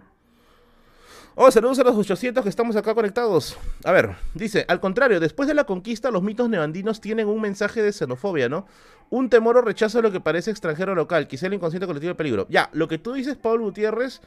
Oh, 1.39 1.51
saludos 1.51 1.79
a 1.79 1.85
los 1.85 1.95
800 1.95 2.43
que 2.43 2.49
estamos 2.49 2.77
acá 2.77 2.95
conectados. 2.95 3.59
A 3.85 3.93
ver, 3.93 4.17
dice, 4.33 4.65
al 4.69 4.81
contrario, 4.81 5.21
después 5.21 5.47
de 5.47 5.53
la 5.53 5.65
conquista 5.65 6.11
los 6.11 6.23
mitos 6.23 6.49
nevandinos 6.49 7.03
tienen 7.03 7.29
un 7.29 7.43
mensaje 7.43 7.83
de 7.83 7.93
xenofobia, 7.93 8.49
¿no? 8.49 8.67
Un 9.11 9.29
temor 9.29 9.59
o 9.59 9.61
rechazo 9.61 9.99
a 9.99 10.03
lo 10.03 10.11
que 10.11 10.21
parece 10.21 10.51
extranjero 10.51 10.95
local, 10.95 11.29
quizá 11.29 11.47
el 11.47 11.53
inconsciente 11.53 11.87
colectivo 11.87 12.13
de 12.13 12.15
peligro. 12.15 12.47
Ya, 12.49 12.71
lo 12.73 12.89
que 12.89 12.97
tú 12.97 13.13
dices, 13.13 13.37
Pablo 13.37 13.65
Gutiérrez, 13.65 14.23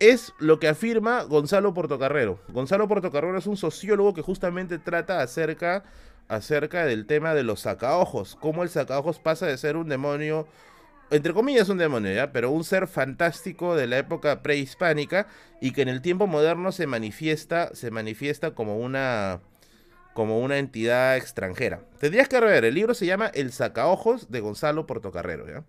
es 0.00 0.34
lo 0.38 0.60
que 0.60 0.68
afirma 0.68 1.22
Gonzalo 1.22 1.72
Portocarrero. 1.72 2.40
Gonzalo 2.48 2.88
Portocarrero 2.88 3.38
es 3.38 3.46
un 3.46 3.56
sociólogo 3.56 4.12
que 4.12 4.20
justamente 4.20 4.78
trata 4.78 5.22
acerca, 5.22 5.84
acerca 6.30 6.86
del 6.86 7.06
tema 7.06 7.34
de 7.34 7.42
los 7.42 7.60
sacaojos, 7.60 8.36
cómo 8.40 8.62
el 8.62 8.68
sacaojos 8.68 9.18
pasa 9.18 9.46
de 9.46 9.58
ser 9.58 9.76
un 9.76 9.88
demonio, 9.88 10.46
entre 11.10 11.34
comillas 11.34 11.68
un 11.68 11.78
demonio, 11.78 12.14
¿ya? 12.14 12.30
pero 12.32 12.52
un 12.52 12.62
ser 12.62 12.86
fantástico 12.86 13.74
de 13.74 13.88
la 13.88 13.98
época 13.98 14.40
prehispánica 14.40 15.26
y 15.60 15.72
que 15.72 15.82
en 15.82 15.88
el 15.88 16.00
tiempo 16.00 16.28
moderno 16.28 16.70
se 16.70 16.86
manifiesta, 16.86 17.74
se 17.74 17.90
manifiesta 17.90 18.52
como 18.52 18.78
una 18.78 19.40
como 20.14 20.40
una 20.40 20.58
entidad 20.58 21.16
extranjera. 21.16 21.82
Tendrías 21.98 22.28
que 22.28 22.40
ver, 22.40 22.64
el 22.64 22.74
libro 22.74 22.94
se 22.94 23.06
llama 23.06 23.26
El 23.26 23.52
sacaojos 23.52 24.30
de 24.30 24.40
Gonzalo 24.40 24.86
Portocarrero, 24.86 25.48
¿ya? 25.48 25.64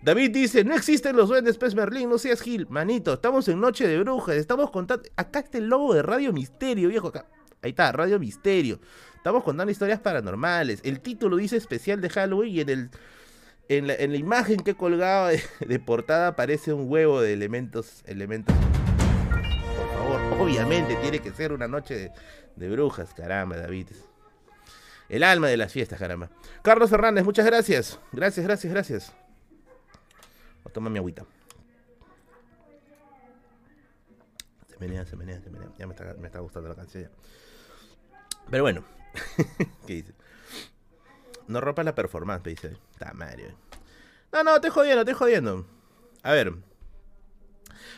David 0.00 0.30
dice, 0.30 0.62
no 0.62 0.76
existen 0.76 1.16
los 1.16 1.28
duendes 1.28 1.58
Pez 1.58 1.74
Merlín, 1.74 2.08
no 2.08 2.18
seas 2.18 2.40
Gil. 2.40 2.68
Manito, 2.68 3.14
estamos 3.14 3.48
en 3.48 3.60
Noche 3.60 3.88
de 3.88 3.98
Brujas, 3.98 4.36
estamos 4.36 4.70
contando... 4.70 5.08
Acá 5.16 5.40
está 5.40 5.58
el 5.58 5.66
logo 5.66 5.94
de 5.94 6.02
Radio 6.02 6.32
Misterio, 6.32 6.88
viejo, 6.88 7.08
acá. 7.08 7.26
Ahí 7.62 7.70
está, 7.70 7.90
Radio 7.90 8.20
Misterio. 8.20 8.78
Estamos 9.28 9.44
contando 9.44 9.70
historias 9.70 10.00
paranormales. 10.00 10.80
El 10.84 11.00
título 11.00 11.36
dice 11.36 11.58
especial 11.58 12.00
de 12.00 12.08
Halloween 12.08 12.54
y 12.54 12.60
en 12.62 12.68
el... 12.70 12.90
En 13.68 13.86
la, 13.86 14.16
imagen 14.16 14.56
que 14.60 14.70
he 14.70 14.74
colgado 14.74 15.28
de, 15.60 15.78
portada 15.78 16.28
aparece 16.28 16.72
un 16.72 16.90
huevo 16.90 17.20
de 17.20 17.34
elementos, 17.34 18.02
elementos. 18.06 18.56
Por 18.56 19.92
favor, 19.92 20.40
obviamente 20.40 20.96
tiene 21.02 21.18
que 21.18 21.30
ser 21.32 21.52
una 21.52 21.68
noche 21.68 21.94
de, 21.94 22.12
de 22.56 22.70
brujas, 22.70 23.12
caramba, 23.12 23.58
David. 23.58 23.88
El 25.10 25.22
alma 25.22 25.48
de 25.48 25.58
las 25.58 25.70
fiestas, 25.70 25.98
caramba. 25.98 26.30
Carlos 26.62 26.88
Fernández, 26.88 27.22
muchas 27.22 27.44
gracias. 27.44 28.00
Gracias, 28.12 28.46
gracias, 28.46 28.72
gracias 28.72 29.12
toma 30.72 30.90
mi 30.90 30.98
agüita. 30.98 31.24
Se 34.68 34.78
menea, 34.78 35.04
se 35.04 35.16
menea, 35.16 35.40
se 35.40 35.50
menea. 35.50 35.68
Ya 35.76 35.86
me 35.86 35.92
está, 35.94 36.14
me 36.14 36.26
está 36.26 36.38
gustando 36.38 36.68
la 36.68 36.74
canción 36.74 37.10
Pero 38.50 38.62
bueno. 38.62 38.97
¿Qué 39.86 39.94
dice? 39.94 40.14
No 41.46 41.60
rompa 41.60 41.82
la 41.82 41.94
performance, 41.94 42.44
dice. 42.44 42.76
Está 42.92 43.12
Mario. 43.14 43.54
No, 44.32 44.44
no, 44.44 44.56
estoy 44.56 44.70
jodiendo, 44.70 45.00
estoy 45.00 45.14
jodiendo. 45.14 45.66
A 46.22 46.32
ver. 46.32 46.52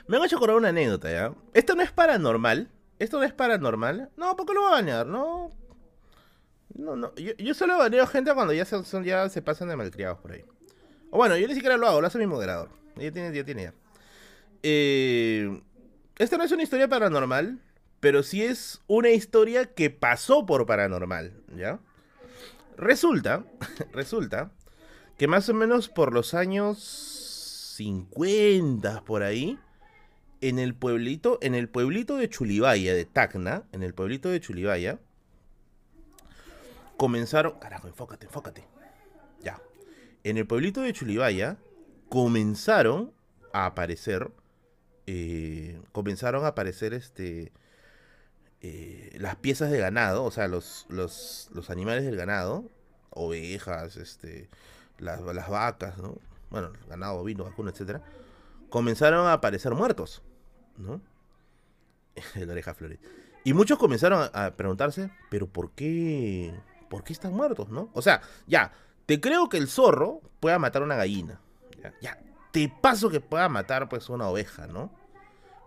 Me 0.07 0.17
han 0.17 0.25
hecho 0.25 0.37
acordar 0.37 0.57
una 0.57 0.69
anécdota, 0.69 1.11
¿ya? 1.11 1.35
Esto 1.53 1.75
no 1.75 1.83
es 1.83 1.93
paranormal. 1.93 2.71
Esto 2.99 3.19
no 3.19 3.25
es 3.25 3.33
paranormal. 3.33 4.11
No, 4.17 4.37
¿por 4.37 4.47
qué 4.47 4.55
lo 4.55 4.61
voy 4.61 4.69
a 4.69 4.75
bañar? 4.75 5.07
No. 5.07 5.51
No, 6.75 6.97
no. 6.97 7.15
Yo, 7.17 7.33
yo 7.39 7.55
solo 7.55 7.79
baneo 7.79 8.07
gente 8.07 8.33
cuando 8.35 8.53
ya, 8.53 8.65
son, 8.65 9.05
ya 9.05 9.29
se 9.29 9.43
pasan 9.43 9.69
de 9.69 9.77
malcriados 9.77 10.19
por 10.19 10.33
ahí. 10.33 10.45
O 11.11 11.17
bueno, 11.17 11.37
yo 11.37 11.49
ni 11.49 11.55
siquiera 11.55 11.77
lo 11.77 11.89
hago, 11.89 12.01
lo 12.01 12.07
hace 12.07 12.19
mi 12.19 12.27
moderador. 12.27 12.71
Ya 12.97 13.11
tiene, 13.11 13.35
ya 13.35 13.45
tiene. 13.45 13.73
Eh, 14.63 15.61
esta 16.19 16.37
no 16.37 16.45
es 16.45 16.53
una 16.53 16.63
historia 16.63 16.87
paranormal, 16.87 17.59
pero 18.01 18.23
sí 18.23 18.43
es 18.43 18.81
una 18.87 19.11
historia 19.11 19.67
que 19.67 19.91
pasó 19.91 20.47
por 20.47 20.67
paranormal, 20.67 21.33
¿ya? 21.57 21.79
Resulta, 22.77 23.45
resulta 23.93 24.51
que 25.19 25.29
más 25.29 25.49
o 25.51 25.55
menos 25.55 25.89
por 25.89 26.15
los 26.15 26.33
años 26.33 26.79
50 27.77 29.05
por 29.05 29.23
ahí, 29.23 29.59
en 30.41 30.59
el 30.59 30.75
pueblito, 30.75 31.39
en 31.43 31.55
el 31.55 31.69
pueblito 31.69 32.17
de 32.17 32.29
Chulibaya, 32.29 32.95
de 32.95 33.05
Tacna, 33.05 33.65
en 33.73 33.83
el 33.83 33.95
pueblito 33.95 34.31
de 34.31 34.41
Chulibaya, 34.41 34.99
comenzaron. 36.97 37.59
Carajo, 37.59 37.89
enfócate, 37.89 38.27
enfócate. 38.27 38.65
Ya. 39.43 39.61
En 40.25 40.37
el 40.37 40.47
pueblito 40.47 40.83
de 40.83 40.93
Chulibaya 40.93 41.57
comenzaron 42.09 43.13
a 43.53 43.67
aparecer. 43.67 44.31
Eh, 45.07 45.81
comenzaron 45.93 46.45
a 46.45 46.49
aparecer 46.49 46.95
este. 46.95 47.53
Eh, 48.63 49.17
las 49.19 49.37
piezas 49.37 49.71
de 49.71 49.79
ganado, 49.79 50.25
o 50.25 50.31
sea, 50.31 50.47
los, 50.47 50.87
los, 50.91 51.49
los 51.53 51.71
animales 51.71 52.05
del 52.05 52.17
ganado, 52.17 52.71
ovejas, 53.11 53.97
este, 53.97 54.51
las, 54.99 55.21
las 55.23 55.49
vacas, 55.49 55.97
¿no? 55.99 56.19
Bueno, 56.51 56.73
ganado, 56.89 57.23
vino, 57.25 57.45
vacuno, 57.45 57.71
etcétera, 57.71 58.03
comenzaron 58.69 59.27
a 59.27 59.35
aparecer 59.35 59.75
muertos, 59.75 60.23
¿no? 60.77 61.01
Oreja 62.51 62.75
flores. 62.75 62.99
Y 63.45 63.55
muchos 63.55 63.79
comenzaron 63.79 64.29
a 64.35 64.51
preguntarse, 64.51 65.11
pero 65.31 65.47
¿por 65.47 65.71
qué? 65.73 66.53
¿Por 66.91 67.05
qué 67.05 67.13
están 67.13 67.33
muertos, 67.33 67.71
no? 67.71 67.89
O 67.95 68.03
sea, 68.03 68.21
ya, 68.47 68.73
te 69.07 69.21
creo 69.21 69.49
que 69.49 69.57
el 69.57 69.69
zorro 69.69 70.21
pueda 70.41 70.59
matar 70.59 70.83
una 70.83 70.97
gallina. 70.97 71.41
Ya, 71.83 71.95
ya, 72.03 72.19
te 72.51 72.69
paso 72.69 73.09
que 73.09 73.21
pueda 73.21 73.49
matar 73.49 73.89
pues 73.89 74.11
una 74.11 74.29
oveja, 74.29 74.67
¿no? 74.67 74.93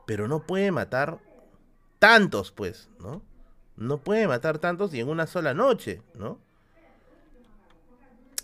Pero 0.05 0.27
no 0.27 0.45
puede 0.45 0.71
matar 0.71 1.19
tantos, 2.03 2.51
pues, 2.51 2.89
¿no? 2.99 3.23
No 3.77 3.97
puede 4.03 4.27
matar 4.27 4.59
tantos 4.59 4.93
y 4.93 4.99
en 4.99 5.07
una 5.07 5.25
sola 5.25 5.53
noche, 5.53 6.01
¿no? 6.15 6.37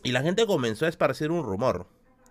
Y 0.01 0.13
la 0.13 0.21
gente 0.21 0.45
comenzó 0.45 0.85
a 0.85 0.87
esparcir 0.87 1.29
un 1.29 1.43
rumor. 1.43 1.85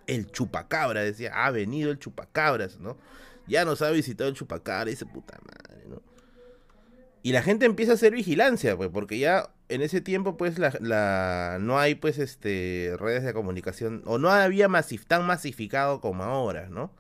El 0.07 0.33
chupacabra, 0.33 1.03
decía, 1.03 1.45
ha 1.45 1.51
venido 1.51 1.91
el 1.91 1.99
chupacabras, 1.99 2.79
¿no? 2.81 2.97
Ya 3.47 3.67
nos 3.67 3.83
ha 3.83 3.91
visitado 3.91 4.31
el 4.31 4.37
chupacabra, 4.37 4.87
dice 4.87 5.05
puta 5.05 5.39
madre, 5.45 5.85
¿no? 5.87 6.01
Y 7.23 7.33
la 7.33 7.43
gente 7.43 7.67
empieza 7.67 7.93
a 7.93 7.97
hacer 7.97 8.15
vigilancia, 8.15 8.75
pues, 8.79 8.89
porque 8.89 9.19
ya 9.19 9.51
en 9.69 9.83
ese 9.83 10.01
tiempo, 10.01 10.39
pues, 10.39 10.59
la, 10.59 11.59
no 11.61 11.79
hay, 11.79 11.95
pues, 11.95 12.17
este, 12.19 12.95
redes 12.99 13.23
de 13.23 13.35
comunicación, 13.35 14.01
o 14.07 14.17
no 14.17 14.31
había 14.31 14.69
masif 14.69 15.05
tan 15.05 15.27
masificado 15.27 16.01
como 16.01 16.25
ahora, 16.25 16.71
¿no? 16.71 16.91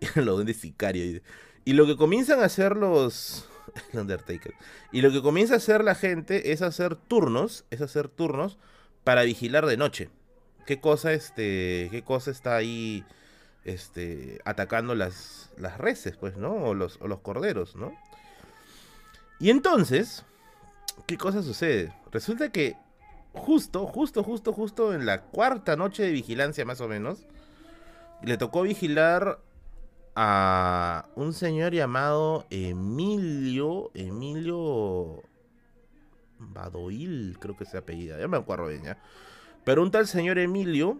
lo 0.16 0.42
de 0.42 0.54
sicario. 0.54 1.22
Y 1.64 1.72
lo 1.72 1.86
que 1.86 1.96
comienzan 1.96 2.40
a 2.40 2.44
hacer 2.44 2.76
los... 2.76 3.48
Undertaker. 3.92 4.54
Y 4.92 5.00
lo 5.00 5.10
que 5.10 5.22
comienza 5.22 5.54
a 5.54 5.56
hacer 5.56 5.82
la 5.82 5.94
gente 5.94 6.52
es 6.52 6.62
hacer 6.62 6.96
turnos, 6.96 7.64
es 7.70 7.80
hacer 7.80 8.08
turnos 8.08 8.58
para 9.02 9.22
vigilar 9.22 9.66
de 9.66 9.76
noche. 9.76 10.10
¿Qué 10.66 10.80
cosa, 10.80 11.12
este, 11.12 11.88
qué 11.90 12.02
cosa 12.04 12.30
está 12.30 12.56
ahí, 12.56 13.04
este, 13.64 14.40
atacando 14.44 14.94
las, 14.94 15.50
las 15.56 15.78
reses, 15.78 16.16
pues, 16.16 16.36
¿no? 16.36 16.52
O 16.54 16.74
los, 16.74 16.98
o 17.00 17.08
los 17.08 17.20
corderos, 17.20 17.76
¿no? 17.76 17.94
Y 19.40 19.50
entonces, 19.50 20.24
¿qué 21.06 21.18
cosa 21.18 21.42
sucede? 21.42 21.92
Resulta 22.12 22.50
que 22.50 22.76
justo, 23.32 23.86
justo, 23.86 24.22
justo, 24.22 24.52
justo 24.52 24.94
en 24.94 25.06
la 25.06 25.22
cuarta 25.22 25.76
noche 25.76 26.04
de 26.04 26.12
vigilancia 26.12 26.64
más 26.64 26.80
o 26.80 26.88
menos, 26.88 27.26
le 28.22 28.38
tocó 28.38 28.62
vigilar 28.62 29.38
a 30.14 31.06
un 31.16 31.32
señor 31.32 31.72
llamado 31.72 32.46
Emilio, 32.50 33.90
Emilio 33.94 35.22
Badoil, 36.38 37.36
creo 37.40 37.56
que 37.56 37.64
se 37.64 37.78
apellida, 37.78 38.18
ya 38.18 38.28
me 38.28 38.36
acuerdo 38.36 38.68
bien, 38.68 38.82
¿ya? 38.84 38.98
Pero 39.64 39.82
un 39.82 39.90
tal 39.90 40.06
señor 40.06 40.38
Emilio 40.38 40.98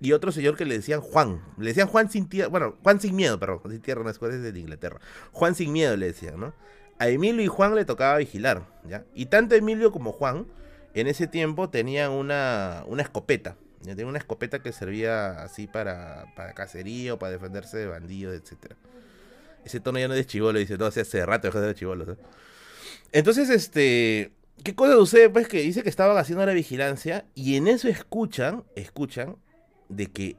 y 0.00 0.12
otro 0.12 0.32
señor 0.32 0.56
que 0.56 0.64
le 0.64 0.76
decían 0.76 1.00
Juan, 1.00 1.40
le 1.58 1.68
decían 1.68 1.88
Juan 1.88 2.10
sin 2.10 2.28
tierra, 2.28 2.48
bueno, 2.48 2.76
Juan 2.82 3.00
sin 3.00 3.16
miedo, 3.16 3.38
perdón, 3.38 3.60
sin 3.68 3.80
tierra 3.80 4.02
no 4.02 4.10
es 4.10 4.18
de 4.20 4.58
Inglaterra, 4.58 5.00
Juan 5.32 5.54
sin 5.54 5.72
miedo 5.72 5.96
le 5.96 6.06
decían, 6.06 6.38
¿no? 6.38 6.52
A 6.98 7.08
Emilio 7.08 7.42
y 7.42 7.48
Juan 7.48 7.74
le 7.74 7.84
tocaba 7.84 8.18
vigilar, 8.18 8.66
¿ya? 8.86 9.04
Y 9.14 9.26
tanto 9.26 9.54
Emilio 9.54 9.90
como 9.90 10.12
Juan 10.12 10.46
en 10.94 11.06
ese 11.06 11.26
tiempo 11.26 11.70
tenían 11.70 12.12
una, 12.12 12.84
una 12.86 13.02
escopeta, 13.02 13.56
Tenía 13.82 14.06
una 14.06 14.18
escopeta 14.18 14.60
que 14.60 14.72
servía 14.72 15.42
así 15.42 15.66
para, 15.66 16.26
para 16.36 16.52
cacería 16.54 17.14
o 17.14 17.18
para 17.18 17.32
defenderse 17.32 17.78
de 17.78 17.86
bandidos, 17.86 18.34
etc. 18.34 18.74
Ese 19.64 19.80
tono 19.80 19.98
ya 19.98 20.08
no 20.08 20.14
es 20.14 20.20
de 20.20 20.26
chivolo, 20.26 20.58
dice, 20.58 20.78
no, 20.78 20.86
hace 20.86 21.26
rato 21.26 21.48
dejó 21.48 21.60
de 21.60 21.74
ser. 21.74 22.18
Entonces, 23.12 23.50
este, 23.50 24.32
¿qué 24.64 24.74
cosa 24.74 24.94
sucede? 24.94 25.28
Pues 25.30 25.48
que 25.48 25.60
dice 25.60 25.82
que 25.82 25.88
estaban 25.88 26.16
haciendo 26.16 26.44
la 26.46 26.52
vigilancia 26.52 27.26
y 27.34 27.56
en 27.56 27.68
eso 27.68 27.88
escuchan, 27.88 28.64
escuchan 28.74 29.36
de 29.88 30.06
que 30.06 30.36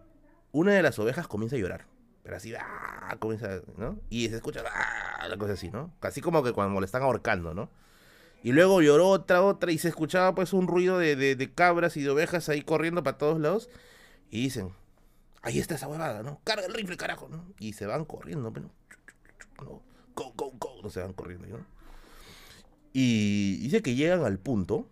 una 0.51 0.73
de 0.73 0.81
las 0.81 0.97
ovejas 0.99 1.27
comienza 1.27 1.55
a 1.55 1.59
llorar. 1.59 1.85
Pero 2.23 2.37
así, 2.37 2.53
¡ah! 2.55 3.15
comienza, 3.19 3.61
¿no? 3.77 3.99
Y 4.09 4.29
se 4.29 4.37
escucha, 4.37 4.63
¡ah! 4.73 5.27
la 5.27 5.37
cosa 5.37 5.53
así, 5.53 5.69
¿no? 5.69 5.93
Casi 5.99 6.21
como 6.21 6.41
que 6.43 6.53
cuando 6.53 6.79
le 6.79 6.85
están 6.85 7.03
ahorcando, 7.03 7.53
¿no? 7.53 7.69
Y 8.43 8.51
luego 8.51 8.81
lloró 8.81 9.07
otra, 9.07 9.41
otra, 9.41 9.71
y 9.71 9.77
se 9.77 9.87
escuchaba 9.87 10.35
pues 10.35 10.51
un 10.51 10.67
ruido 10.67 10.99
de, 10.99 11.51
cabras 11.55 11.95
y 11.95 12.01
de 12.01 12.09
ovejas 12.09 12.49
ahí 12.49 12.61
corriendo 12.61 13.01
para 13.01 13.17
todos 13.17 13.39
lados. 13.39 13.69
Y 14.29 14.43
dicen, 14.43 14.71
ahí 15.41 15.59
está 15.59 15.75
esa 15.75 15.87
huevada, 15.87 16.23
¿no? 16.23 16.41
Carga 16.43 16.65
el 16.65 16.73
rifle, 16.73 16.97
carajo, 16.97 17.29
¿no? 17.29 17.45
Y 17.57 17.71
se 17.71 17.85
van 17.85 18.03
corriendo, 18.03 18.51
pero... 18.51 18.69
No, 19.61 19.81
go, 20.13 20.33
go, 20.35 20.51
go, 20.59 20.81
no 20.83 20.89
se 20.89 20.99
van 20.99 21.13
corriendo, 21.13 21.47
¿no? 21.47 21.65
Y 22.91 23.59
dice 23.59 23.81
que 23.81 23.95
llegan 23.95 24.25
al 24.25 24.37
punto, 24.39 24.89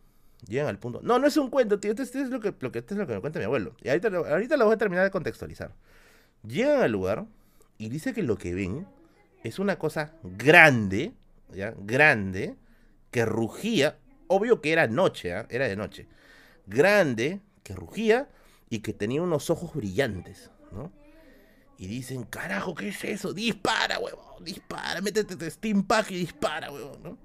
llegan 0.47 0.67
al 0.67 0.79
punto... 0.79 1.01
No, 1.03 1.19
no 1.19 1.27
es 1.27 1.35
un 1.35 1.49
cuento, 1.49 1.77
tío, 1.77 1.91
este, 1.91 2.03
este 2.03 2.21
es, 2.21 2.29
lo 2.29 2.39
que, 2.39 2.55
lo 2.57 2.71
que, 2.71 2.79
este 2.79 2.93
es 2.93 2.97
lo 2.97 3.05
que 3.05 3.15
me 3.15 3.19
cuenta 3.19 3.39
mi 3.39 3.45
abuelo. 3.45 3.75
Y 3.83 3.89
ahorita, 3.89 4.07
ahorita 4.07 4.55
lo 4.55 4.65
voy 4.65 4.75
a 4.75 4.77
terminar 4.77 5.03
de 5.03 5.11
contextualizar. 5.11 5.73
Llegan 6.47 6.81
al 6.81 6.91
lugar 6.91 7.25
y 7.77 7.89
dice 7.89 8.13
que 8.13 8.23
lo 8.23 8.37
que 8.37 8.53
ven 8.53 8.87
es 9.43 9.59
una 9.59 9.77
cosa 9.77 10.13
grande, 10.23 11.11
¿ya? 11.53 11.73
Grande, 11.77 12.55
que 13.11 13.25
rugía, 13.25 13.99
obvio 14.27 14.61
que 14.61 14.71
era 14.71 14.87
noche, 14.87 15.33
¿ah? 15.33 15.45
era 15.49 15.67
de 15.67 15.75
noche, 15.75 16.07
grande, 16.65 17.41
que 17.63 17.75
rugía 17.75 18.29
y 18.69 18.79
que 18.79 18.93
tenía 18.93 19.21
unos 19.21 19.49
ojos 19.49 19.73
brillantes, 19.73 20.49
¿no? 20.71 20.91
Y 21.77 21.87
dicen, 21.87 22.23
carajo, 22.23 22.75
¿qué 22.75 22.89
es 22.89 23.03
eso? 23.03 23.33
Dispara, 23.33 23.99
huevón, 23.99 24.43
dispara, 24.43 25.01
métete 25.01 25.33
este 25.33 25.51
Steam 25.51 25.83
Pack 25.83 26.11
y 26.11 26.19
dispara, 26.19 26.71
huevón, 26.71 27.03
¿no? 27.03 27.17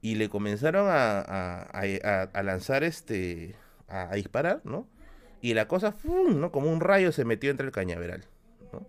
Y 0.00 0.14
le 0.14 0.28
comenzaron 0.28 0.86
a, 0.88 1.62
a, 1.62 2.42
lanzar 2.42 2.84
este, 2.84 3.56
a, 3.88 4.14
disparar, 4.14 4.60
¿no? 4.64 4.86
Y 5.40 5.54
la 5.54 5.66
cosa, 5.66 5.94
¿no? 6.04 6.52
Como 6.52 6.72
un 6.72 6.80
rayo 6.80 7.10
se 7.10 7.24
metió 7.24 7.50
entre 7.50 7.66
el 7.66 7.72
cañaveral. 7.72 8.24
¿no? 8.72 8.86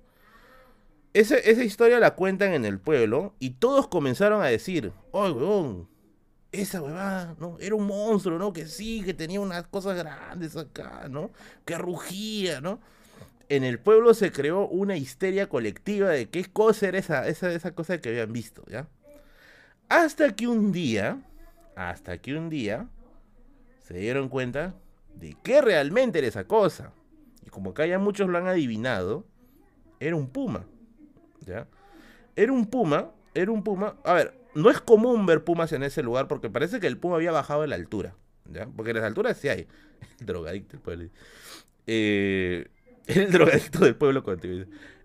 esa 1.14 1.64
historia 1.64 2.00
la 2.00 2.16
cuentan 2.16 2.54
en 2.54 2.66
el 2.66 2.80
pueblo 2.80 3.34
y 3.40 3.52
todos 3.52 3.88
comenzaron 3.88 4.42
a 4.42 4.48
decir, 4.48 4.92
¡ay, 5.14 5.32
huevón! 5.32 5.95
Esa 6.62 6.82
huevada, 6.82 7.36
¿no? 7.40 7.58
Era 7.60 7.76
un 7.76 7.86
monstruo, 7.86 8.38
¿no? 8.38 8.54
Que 8.54 8.66
sí, 8.66 9.04
que 9.04 9.14
tenía 9.14 9.40
unas 9.40 9.68
cosas 9.68 9.98
grandes 9.98 10.56
acá, 10.56 11.08
¿no? 11.10 11.32
Que 11.66 11.78
rugía, 11.78 12.62
¿no? 12.62 12.80
En 13.48 13.64
el 13.64 13.80
pueblo 13.80 14.14
se 14.14 14.32
creó 14.32 14.68
una 14.68 14.98
histeria 14.98 15.48
colectiva 15.48 16.10
de 16.10 16.30
qué 16.30 16.46
cosa 16.46 16.88
era 16.88 16.98
esa, 16.98 17.28
esa, 17.28 17.52
esa 17.52 17.76
cosa 17.76 18.00
que 18.00 18.10
habían 18.10 18.34
visto, 18.34 18.64
¿ya? 18.68 18.88
Hasta 19.88 20.36
que 20.36 20.48
un 20.48 20.72
día, 20.72 21.22
hasta 21.76 22.18
que 22.18 22.36
un 22.36 22.50
día, 22.50 22.88
se 23.84 23.96
dieron 23.96 24.30
cuenta 24.30 24.74
de 25.14 25.38
qué 25.44 25.62
realmente 25.62 26.20
era 26.20 26.28
esa 26.28 26.46
cosa. 26.46 26.92
Y 27.46 27.50
como 27.50 27.72
acá 27.72 27.86
ya 27.86 28.00
muchos 28.00 28.28
lo 28.28 28.38
han 28.38 28.48
adivinado, 28.48 29.26
era 30.00 30.16
un 30.16 30.28
puma, 30.28 30.66
¿ya? 31.46 31.68
Era 32.36 32.52
un 32.52 32.66
puma, 32.66 33.12
era 33.34 33.52
un 33.52 33.64
puma. 33.64 33.96
A 34.04 34.14
ver, 34.14 34.45
no 34.56 34.72
es 34.72 34.82
común 34.82 35.26
ver 35.26 35.44
pumas 35.44 35.72
en 35.74 35.84
ese 35.84 36.02
lugar 36.02 36.28
porque 36.28 36.50
parece 36.50 36.80
que 36.80 36.88
el 36.88 36.98
puma 36.98 37.18
había 37.18 37.32
bajado 37.32 37.62
de 37.62 37.68
la 37.68 37.76
altura. 37.76 38.16
¿ya? 38.52 38.68
Porque 38.68 38.92
en 38.92 38.98
las 38.98 39.06
alturas 39.06 39.38
sí 39.38 39.50
hay. 39.50 39.68
El 40.20 40.26
drogadicto 40.26 40.72
del 40.74 40.82
pueblo. 40.82 41.10
Eh, 41.88 42.68
el 43.08 43.32
drogadicto 43.32 43.80
del 43.80 43.96
pueblo. 43.96 44.24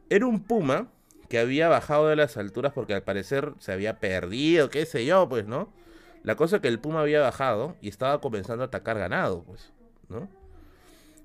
Era 0.09 0.27
un 0.27 0.43
puma 0.43 0.89
que 1.29 1.39
había 1.39 1.69
bajado 1.69 2.09
de 2.09 2.17
las 2.17 2.37
alturas 2.37 2.73
porque 2.73 2.95
al 2.95 3.03
parecer 3.03 3.53
se 3.59 3.73
había 3.73 4.01
perdido, 4.01 4.71
qué 4.71 4.87
sé 4.87 5.05
yo, 5.05 5.29
pues, 5.29 5.47
¿no? 5.47 5.73
La 6.23 6.37
cosa 6.37 6.57
es 6.57 6.63
que 6.63 6.69
el 6.69 6.79
puma 6.79 7.01
había 7.01 7.21
bajado 7.21 7.77
y 7.81 7.89
estaba 7.89 8.21
comenzando 8.21 8.65
a 8.65 8.67
atacar 8.67 8.99
ganado, 8.99 9.45
pues, 9.45 9.73
¿no? 10.09 10.29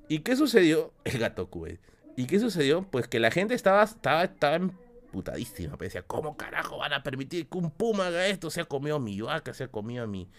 ¿Y 0.07 0.19
qué 0.19 0.35
sucedió? 0.35 0.93
El 1.03 1.19
gato 1.19 1.49
cube. 1.49 1.79
¿Y 2.15 2.27
qué 2.27 2.39
sucedió? 2.39 2.83
Pues 2.89 3.07
que 3.07 3.19
la 3.19 3.31
gente 3.31 3.55
estaba, 3.55 3.83
estaba, 3.83 4.23
estaba 4.23 4.69
en 5.15 5.21
putadísima. 5.21 5.77
Pero 5.77 5.87
decía, 5.87 6.01
¿cómo 6.03 6.37
carajo 6.37 6.77
van 6.77 6.93
a 6.93 7.03
permitir 7.03 7.47
que 7.47 7.57
un 7.57 7.71
puma 7.71 8.07
haga 8.07 8.27
esto? 8.27 8.49
Se 8.49 8.61
ha 8.61 8.65
comido 8.65 8.97
a 8.97 8.99
mi 8.99 9.21
vaca, 9.21 9.53
se 9.53 9.65
ha 9.65 9.67
comido 9.67 10.03
a 10.03 10.07
mi, 10.07 10.29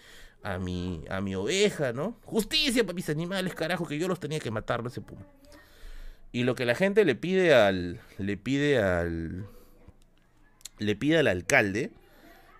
a 0.43 0.59
mi, 0.59 1.03
a 1.09 1.21
mi 1.21 1.35
oveja, 1.35 1.93
¿no? 1.93 2.17
Justicia 2.25 2.83
para 2.83 2.95
mis 2.95 3.09
animales, 3.09 3.55
carajo, 3.55 3.87
que 3.87 3.97
yo 3.97 4.07
los 4.07 4.19
tenía 4.19 4.39
que 4.39 4.51
matar, 4.51 4.83
ese 4.85 5.01
puma. 5.01 5.25
Y 6.31 6.43
lo 6.43 6.55
que 6.55 6.65
la 6.65 6.75
gente 6.75 7.05
le 7.05 7.15
pide 7.15 7.53
al. 7.53 7.99
Le 8.17 8.37
pide 8.37 8.79
al. 8.79 9.47
Le 10.77 10.95
pide 10.95 11.17
al 11.17 11.27
alcalde. 11.27 11.91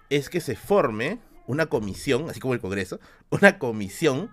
Es 0.09 0.29
que 0.29 0.39
se 0.39 0.55
forme 0.55 1.19
una 1.47 1.67
comisión, 1.67 2.29
así 2.29 2.39
como 2.39 2.53
el 2.53 2.61
Congreso, 2.61 2.99
una 3.29 3.59
comisión 3.59 4.31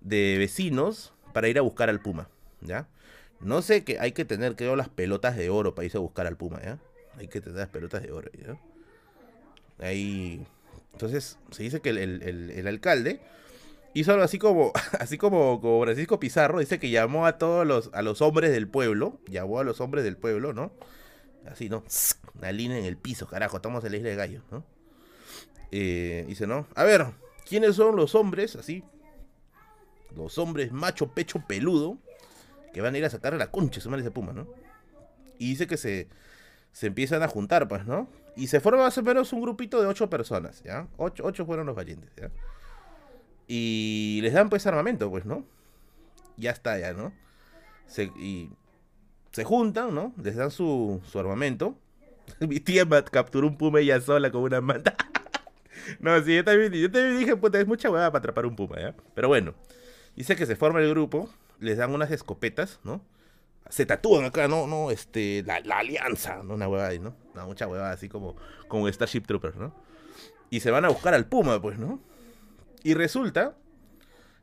de 0.00 0.36
vecinos 0.38 1.12
para 1.32 1.48
ir 1.48 1.58
a 1.58 1.62
buscar 1.62 1.88
al 1.88 2.00
puma. 2.00 2.28
¿Ya? 2.60 2.88
No 3.42 3.60
sé 3.60 3.82
que 3.84 3.98
hay 3.98 4.12
que 4.12 4.24
tener, 4.24 4.54
creo, 4.54 4.76
las 4.76 4.88
pelotas 4.88 5.36
de 5.36 5.50
oro 5.50 5.74
para 5.74 5.84
irse 5.84 5.98
a 5.98 6.00
buscar 6.00 6.26
al 6.26 6.36
Puma, 6.36 6.60
¿ya? 6.62 6.78
Hay 7.18 7.28
que 7.28 7.40
tener 7.40 7.58
las 7.58 7.68
pelotas 7.68 8.02
de 8.02 8.12
oro, 8.12 8.30
¿ya? 8.32 8.56
Ahí. 9.78 10.44
Entonces, 10.92 11.38
se 11.50 11.62
dice 11.62 11.80
que 11.80 11.90
el, 11.90 12.66
alcalde 12.66 13.20
hizo 13.94 14.12
algo 14.12 14.24
así 14.24 14.38
como, 14.38 14.72
así 14.98 15.18
como, 15.18 15.60
como, 15.60 15.82
Francisco 15.82 16.20
Pizarro, 16.20 16.60
dice 16.60 16.78
que 16.78 16.90
llamó 16.90 17.26
a 17.26 17.38
todos 17.38 17.66
los, 17.66 17.90
a 17.92 18.02
los 18.02 18.22
hombres 18.22 18.52
del 18.52 18.68
pueblo, 18.68 19.18
llamó 19.26 19.60
a 19.60 19.64
los 19.64 19.80
hombres 19.80 20.04
del 20.04 20.16
pueblo, 20.16 20.52
¿no? 20.52 20.72
Así, 21.50 21.68
¿no? 21.68 21.82
Una 22.34 22.52
línea 22.52 22.78
en 22.78 22.84
el 22.84 22.96
piso, 22.96 23.26
carajo, 23.26 23.56
estamos 23.56 23.84
en 23.84 23.92
la 23.92 23.96
isla 23.96 24.10
de 24.10 24.16
gallo, 24.16 24.42
¿no? 24.50 24.64
Eh, 25.70 26.24
dice, 26.28 26.46
¿no? 26.46 26.66
A 26.74 26.84
ver, 26.84 27.06
¿quiénes 27.48 27.76
son 27.76 27.96
los 27.96 28.14
hombres, 28.14 28.56
así? 28.56 28.84
Los 30.14 30.38
hombres 30.38 30.72
macho, 30.72 31.08
pecho, 31.08 31.42
peludo, 31.46 31.98
que 32.72 32.80
van 32.80 32.94
a 32.94 32.98
ir 32.98 33.04
a 33.04 33.10
sacar 33.10 33.34
a 33.34 33.38
la 33.38 33.50
concha 33.50 33.80
su 33.80 33.90
madre 33.90 34.02
ese 34.02 34.10
puma, 34.10 34.32
¿no? 34.32 34.46
Y 35.38 35.50
dice 35.50 35.66
que 35.66 35.76
se, 35.76 36.08
se 36.72 36.86
empiezan 36.86 37.22
a 37.22 37.28
juntar, 37.28 37.68
pues, 37.68 37.86
¿no? 37.86 38.08
Y 38.34 38.46
se 38.46 38.60
forma 38.60 38.82
más 38.82 38.96
o 38.96 39.02
menos 39.02 39.32
un 39.32 39.42
grupito 39.42 39.80
de 39.80 39.86
ocho 39.86 40.08
personas, 40.08 40.62
¿ya? 40.62 40.88
Ocho, 40.96 41.24
ocho 41.24 41.44
fueron 41.44 41.66
los 41.66 41.76
valientes, 41.76 42.10
¿ya? 42.16 42.30
Y 43.46 44.20
les 44.22 44.32
dan 44.32 44.48
pues 44.48 44.66
armamento, 44.66 45.10
pues, 45.10 45.26
¿no? 45.26 45.44
Ya 46.36 46.50
está, 46.50 46.78
ya, 46.78 46.94
¿no? 46.94 47.12
Se, 47.86 48.04
y 48.04 48.50
se 49.32 49.44
juntan, 49.44 49.94
¿no? 49.94 50.14
Les 50.22 50.36
dan 50.36 50.50
su, 50.50 51.02
su 51.04 51.18
armamento. 51.18 51.76
Mi 52.40 52.60
tía 52.60 52.86
capturó 53.10 53.46
un 53.46 53.58
puma 53.58 53.80
ella 53.80 54.00
sola 54.00 54.30
con 54.30 54.42
una 54.42 54.62
manta. 54.62 54.96
no, 56.00 56.18
sí, 56.22 56.36
yo 56.36 56.44
también, 56.44 56.72
yo 56.72 56.90
también 56.90 57.18
dije, 57.18 57.36
puta, 57.36 57.60
es 57.60 57.66
mucha 57.66 57.90
hueá 57.90 58.10
para 58.10 58.20
atrapar 58.20 58.46
un 58.46 58.56
puma, 58.56 58.80
¿ya? 58.80 58.94
Pero 59.14 59.28
bueno, 59.28 59.54
dice 60.16 60.36
que 60.36 60.46
se 60.46 60.56
forma 60.56 60.80
el 60.80 60.88
grupo, 60.88 61.28
les 61.58 61.76
dan 61.76 61.92
unas 61.92 62.10
escopetas, 62.10 62.80
¿no? 62.84 63.02
Se 63.68 63.86
tatúan 63.86 64.24
acá, 64.24 64.48
¿no? 64.48 64.66
no 64.66 64.90
este, 64.90 65.42
la, 65.44 65.78
alianza, 65.78 66.42
¿no? 66.42 66.54
Una 66.54 66.68
hueá 66.68 66.88
ahí, 66.88 66.98
¿no? 66.98 67.14
Una 67.34 67.46
mucha 67.46 67.66
hueá 67.66 67.90
así 67.90 68.08
como, 68.08 68.36
como 68.68 68.88
Starship 68.88 69.22
Troopers, 69.22 69.56
¿no? 69.56 69.74
Y 70.50 70.60
se 70.60 70.70
van 70.70 70.84
a 70.84 70.88
buscar 70.88 71.14
al 71.14 71.26
puma, 71.26 71.60
pues, 71.62 71.78
¿no? 71.78 72.00
Y 72.82 72.94
resulta 72.94 73.56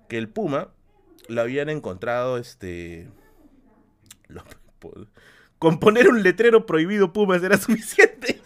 que 0.07 0.17
el 0.17 0.29
puma 0.29 0.69
lo 1.27 1.41
habían 1.41 1.69
encontrado, 1.69 2.37
este... 2.37 3.07
con 5.59 5.79
poner 5.79 6.07
un 6.07 6.23
letrero 6.23 6.65
prohibido 6.65 7.13
Pumas 7.13 7.43
era 7.43 7.57
suficiente. 7.57 8.41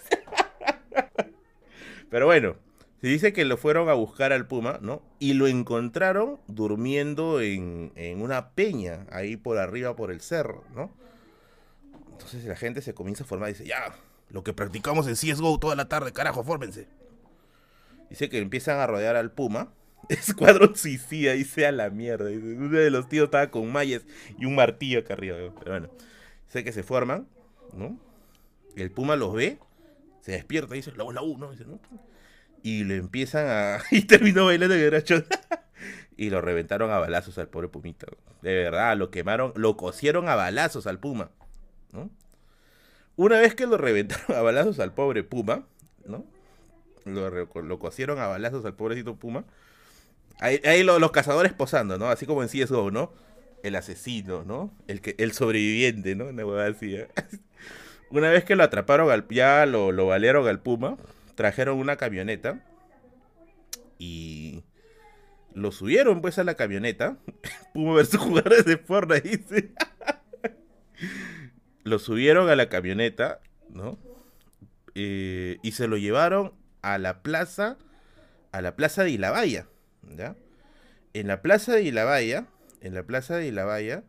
Pero 2.09 2.25
bueno, 2.25 2.57
se 3.03 3.09
dice 3.09 3.33
que 3.33 3.43
lo 3.43 3.57
fueron 3.57 3.89
a 3.89 3.93
buscar 3.95 4.31
al 4.31 4.47
Puma, 4.47 4.79
¿no? 4.81 5.01
Y 5.19 5.33
lo 5.33 5.47
encontraron 5.47 6.39
durmiendo 6.47 7.41
en, 7.41 7.91
una 8.21 8.51
peña, 8.51 9.05
ahí 9.11 9.35
por 9.35 9.57
arriba, 9.57 9.93
por 9.93 10.09
el 10.09 10.21
cerro, 10.21 10.63
¿no? 10.73 10.89
Entonces 12.13 12.45
la 12.45 12.55
gente 12.55 12.81
se 12.81 12.93
comienza 12.93 13.25
a 13.25 13.27
formar 13.27 13.49
y 13.49 13.53
dice, 13.55 13.65
ya, 13.65 13.93
lo 14.29 14.45
que 14.45 14.53
practicamos 14.53 15.05
en 15.07 15.15
CSGO 15.15 15.59
toda 15.59 15.75
la 15.75 15.89
tarde, 15.89 16.13
carajo, 16.13 16.45
fórmense. 16.45 16.87
Dice 18.09 18.29
que 18.29 18.37
empiezan 18.37 18.79
a 18.79 18.87
rodear 18.87 19.17
al 19.17 19.33
Puma. 19.33 19.73
Escuadrón 20.07 20.77
suicida, 20.77 21.33
dice 21.33 21.65
a 21.65 21.73
la 21.73 21.89
mierda. 21.89 22.29
Uno 22.31 22.77
de 22.77 22.89
los 22.89 23.09
tíos 23.09 23.25
estaba 23.25 23.51
con 23.51 23.69
mallas 23.69 24.03
y 24.39 24.45
un 24.45 24.55
martillo 24.55 24.99
acá 24.99 25.15
arriba. 25.15 25.35
Pero 25.59 25.71
bueno, 25.71 25.89
dice 26.45 26.63
que 26.63 26.71
se 26.71 26.83
forman, 26.83 27.27
¿no? 27.73 27.99
El 28.77 28.91
Puma 28.91 29.17
los 29.17 29.33
ve, 29.33 29.57
se 30.21 30.31
despierta 30.31 30.73
y 30.75 30.77
dice, 30.77 30.93
la 30.95 31.03
U, 31.03 31.11
la 31.11 31.21
U, 31.21 31.37
¿no? 31.37 31.51
Dice, 31.51 31.65
¿no? 31.65 31.81
Y 32.63 32.85
le 32.85 32.95
empiezan 32.95 33.45
a. 33.47 33.79
y 33.91 34.03
terminó 34.03 34.45
bailando 34.45 34.73
de 34.73 35.25
y 36.17 36.29
lo 36.29 36.41
reventaron 36.41 36.89
a 36.89 36.97
balazos 36.97 37.37
al 37.37 37.49
pobre 37.49 37.67
Pumita. 37.67 38.07
De 38.41 38.55
verdad, 38.55 38.97
lo 38.97 39.11
quemaron, 39.11 39.53
lo 39.55 39.77
cosieron 39.77 40.29
a 40.29 40.35
balazos 40.35 40.87
al 40.87 40.99
Puma. 40.99 41.29
¿no? 41.91 42.09
Una 43.15 43.39
vez 43.39 43.53
que 43.53 43.67
lo 43.67 43.77
reventaron 43.77 44.25
a 44.37 44.41
balazos 44.41 44.79
al 44.79 44.93
pobre 44.93 45.23
Puma, 45.23 45.67
¿no? 46.05 46.25
Lo, 47.05 47.29
lo 47.29 47.79
cosieron 47.79 48.17
a 48.19 48.27
balazos 48.27 48.63
al 48.65 48.75
pobrecito 48.75 49.17
Puma. 49.17 49.43
Ahí, 50.39 50.83
los 50.83 51.11
cazadores 51.11 51.53
posando, 51.53 51.97
¿no? 51.97 52.07
Así 52.07 52.25
como 52.25 52.43
en 52.43 52.49
CSGO, 52.49 52.91
¿no? 52.91 53.11
El 53.61 53.75
asesino, 53.75 54.43
¿no? 54.43 54.73
El, 54.87 55.01
que, 55.01 55.15
el 55.19 55.33
sobreviviente, 55.33 56.15
¿no? 56.15 56.25
Una 56.25 56.65
así. 56.65 56.95
¿eh? 56.95 57.07
Una 58.09 58.29
vez 58.29 58.43
que 58.45 58.55
lo 58.55 58.63
atraparon, 58.63 59.11
al, 59.11 59.27
ya 59.29 59.65
lo, 59.65 59.91
lo 59.91 60.07
balearon 60.07 60.47
al 60.47 60.59
Puma, 60.59 60.97
trajeron 61.35 61.77
una 61.77 61.97
camioneta 61.97 62.63
y 63.97 64.63
lo 65.53 65.71
subieron 65.71 66.21
pues 66.21 66.39
a 66.39 66.43
la 66.43 66.55
camioneta. 66.55 67.17
Puma 67.73 67.95
versus 67.95 68.19
jugadores 68.19 68.65
de 68.65 68.77
Fortnite, 68.77 69.73
lo 71.83 71.99
subieron 71.99 72.49
a 72.49 72.55
la 72.55 72.69
camioneta, 72.69 73.39
¿no? 73.69 73.97
Eh, 74.95 75.57
y 75.63 75.71
se 75.71 75.87
lo 75.87 75.97
llevaron 75.97 76.53
a 76.81 76.97
la 76.97 77.23
plaza, 77.23 77.77
a 78.51 78.61
la 78.61 78.75
plaza 78.75 79.03
de 79.03 79.11
Ilabaya, 79.11 79.67
¿ya? 80.15 80.35
En 81.13 81.27
la 81.27 81.41
plaza 81.41 81.73
de 81.73 81.83
Ilabaya, 81.83 82.47
en 82.81 82.93
la 82.93 83.03
plaza 83.03 83.37
de 83.37 83.47
Ilabaya, 83.47 84.03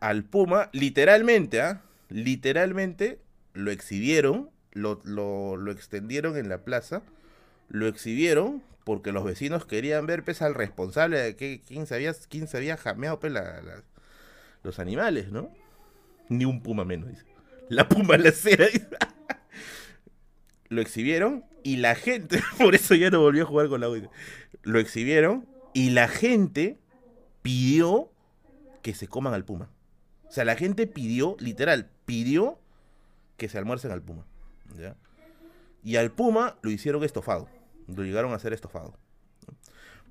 al 0.00 0.24
Puma, 0.24 0.70
literalmente, 0.72 1.60
¿ah? 1.60 1.82
Literalmente 2.08 3.20
lo 3.54 3.70
exhibieron 3.70 4.50
lo, 4.72 5.00
lo, 5.04 5.70
extendieron 5.70 6.36
en 6.36 6.48
la 6.48 6.64
plaza, 6.64 7.02
lo 7.68 7.86
exhibieron 7.86 8.62
porque 8.84 9.12
los 9.12 9.24
vecinos 9.24 9.64
querían 9.64 10.06
ver 10.06 10.24
pues, 10.24 10.42
al 10.42 10.54
responsable 10.54 11.18
de 11.18 11.36
que 11.36 11.62
quién 11.66 11.86
se 11.86 11.94
había, 11.94 12.12
quién 12.28 12.48
se 12.48 12.76
jameado 12.76 13.20
pues, 13.20 13.32
los 14.62 14.78
animales, 14.78 15.30
¿no? 15.30 15.50
Ni 16.28 16.44
un 16.44 16.62
puma 16.62 16.84
menos. 16.84 17.10
La 17.68 17.88
puma 17.88 18.18
la 18.18 18.32
cera, 18.32 18.66
lo 20.68 20.80
exhibieron 20.80 21.44
y 21.62 21.76
la 21.76 21.94
gente, 21.94 22.40
por 22.58 22.74
eso 22.74 22.94
ya 22.94 23.10
no 23.10 23.20
volvió 23.20 23.44
a 23.44 23.46
jugar 23.46 23.68
con 23.68 23.80
la 23.80 23.88
U. 23.88 24.08
Lo 24.62 24.78
exhibieron 24.78 25.46
y 25.72 25.90
la 25.90 26.08
gente 26.08 26.78
pidió 27.42 28.10
que 28.82 28.94
se 28.94 29.06
coman 29.06 29.34
al 29.34 29.44
puma. 29.44 29.70
O 30.26 30.32
sea, 30.32 30.44
la 30.44 30.56
gente 30.56 30.86
pidió, 30.86 31.36
literal, 31.38 31.90
pidió 32.06 32.58
que 33.36 33.48
se 33.48 33.58
almuercen 33.58 33.90
al 33.90 34.02
puma. 34.02 34.24
Y 35.82 35.96
al 35.96 36.12
puma 36.12 36.58
lo 36.62 36.70
hicieron 36.70 37.04
estofado. 37.04 37.48
Lo 37.86 38.04
llegaron 38.04 38.32
a 38.32 38.36
hacer 38.36 38.52
estofado. 38.52 38.96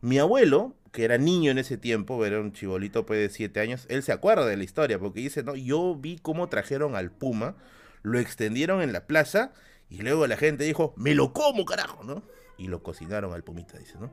Mi 0.01 0.17
abuelo, 0.17 0.75
que 0.91 1.05
era 1.05 1.17
niño 1.17 1.51
en 1.51 1.59
ese 1.59 1.77
tiempo, 1.77 2.25
era 2.25 2.39
un 2.39 2.53
chibolito 2.53 3.05
pues, 3.05 3.19
de 3.19 3.29
7 3.29 3.59
años, 3.59 3.85
él 3.87 4.01
se 4.01 4.11
acuerda 4.11 4.45
de 4.45 4.57
la 4.57 4.63
historia, 4.63 4.97
porque 4.99 5.21
dice, 5.21 5.43
no, 5.43 5.55
yo 5.55 5.95
vi 5.95 6.17
cómo 6.17 6.49
trajeron 6.49 6.95
al 6.95 7.11
puma, 7.11 7.55
lo 8.01 8.19
extendieron 8.19 8.81
en 8.81 8.93
la 8.93 9.05
plaza, 9.05 9.53
y 9.89 10.01
luego 10.01 10.25
la 10.25 10.37
gente 10.37 10.63
dijo, 10.63 10.93
me 10.97 11.13
lo 11.13 11.33
como, 11.33 11.65
carajo, 11.65 12.03
¿no? 12.03 12.23
Y 12.57 12.67
lo 12.67 12.81
cocinaron 12.81 13.33
al 13.33 13.43
pumita, 13.43 13.77
dice, 13.77 13.95
¿no? 13.99 14.11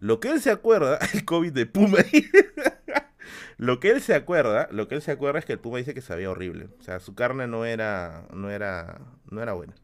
Lo 0.00 0.20
que 0.20 0.30
él 0.30 0.40
se 0.40 0.50
acuerda, 0.50 0.98
el 1.14 1.24
COVID 1.24 1.52
de 1.52 1.66
puma, 1.66 1.98
lo 3.56 3.78
que 3.78 3.90
él 3.90 4.00
se 4.00 4.14
acuerda, 4.14 4.68
lo 4.72 4.88
que 4.88 4.96
él 4.96 5.02
se 5.02 5.12
acuerda 5.12 5.38
es 5.38 5.44
que 5.44 5.52
el 5.52 5.60
puma 5.60 5.78
dice 5.78 5.94
que 5.94 6.00
sabía 6.00 6.30
horrible. 6.30 6.68
O 6.78 6.82
sea, 6.82 6.98
su 7.00 7.14
carne 7.14 7.46
no 7.46 7.64
era, 7.64 8.26
no 8.32 8.50
era, 8.50 9.00
no 9.30 9.42
era 9.42 9.52
buena. 9.52 9.74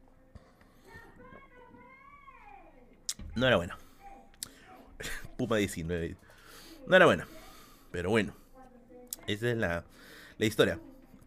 No 3.34 3.46
era 3.46 3.56
bueno. 3.56 3.76
Puma 5.36 5.56
19. 5.56 6.16
No 6.86 6.96
era 6.96 7.06
bueno. 7.06 7.24
Pero 7.90 8.10
bueno. 8.10 8.34
Esa 9.26 9.50
es 9.50 9.56
la, 9.56 9.84
la 10.38 10.46
historia. 10.46 10.78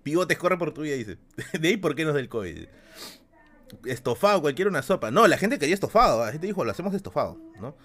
Pivotes 0.04 0.38
corre 0.38 0.58
por 0.58 0.74
tu 0.74 0.82
vida, 0.82 0.96
dice. 0.96 1.18
De 1.60 1.68
ahí 1.68 1.78
por 1.78 1.96
qué 1.96 2.06
nos 2.06 2.16
del 2.16 2.30
COVID. 2.30 2.68
Estofado, 3.86 4.42
cualquiera 4.42 4.70
una 4.70 4.82
sopa. 4.82 5.12
No, 5.12 5.28
la 5.28 5.38
gente 5.38 5.60
quería 5.60 5.76
estofado. 5.76 6.24
La 6.26 6.32
gente 6.32 6.48
dijo, 6.48 6.64
lo 6.64 6.72
hacemos 6.72 6.94
estofado, 6.94 7.38
¿no? 7.60 7.76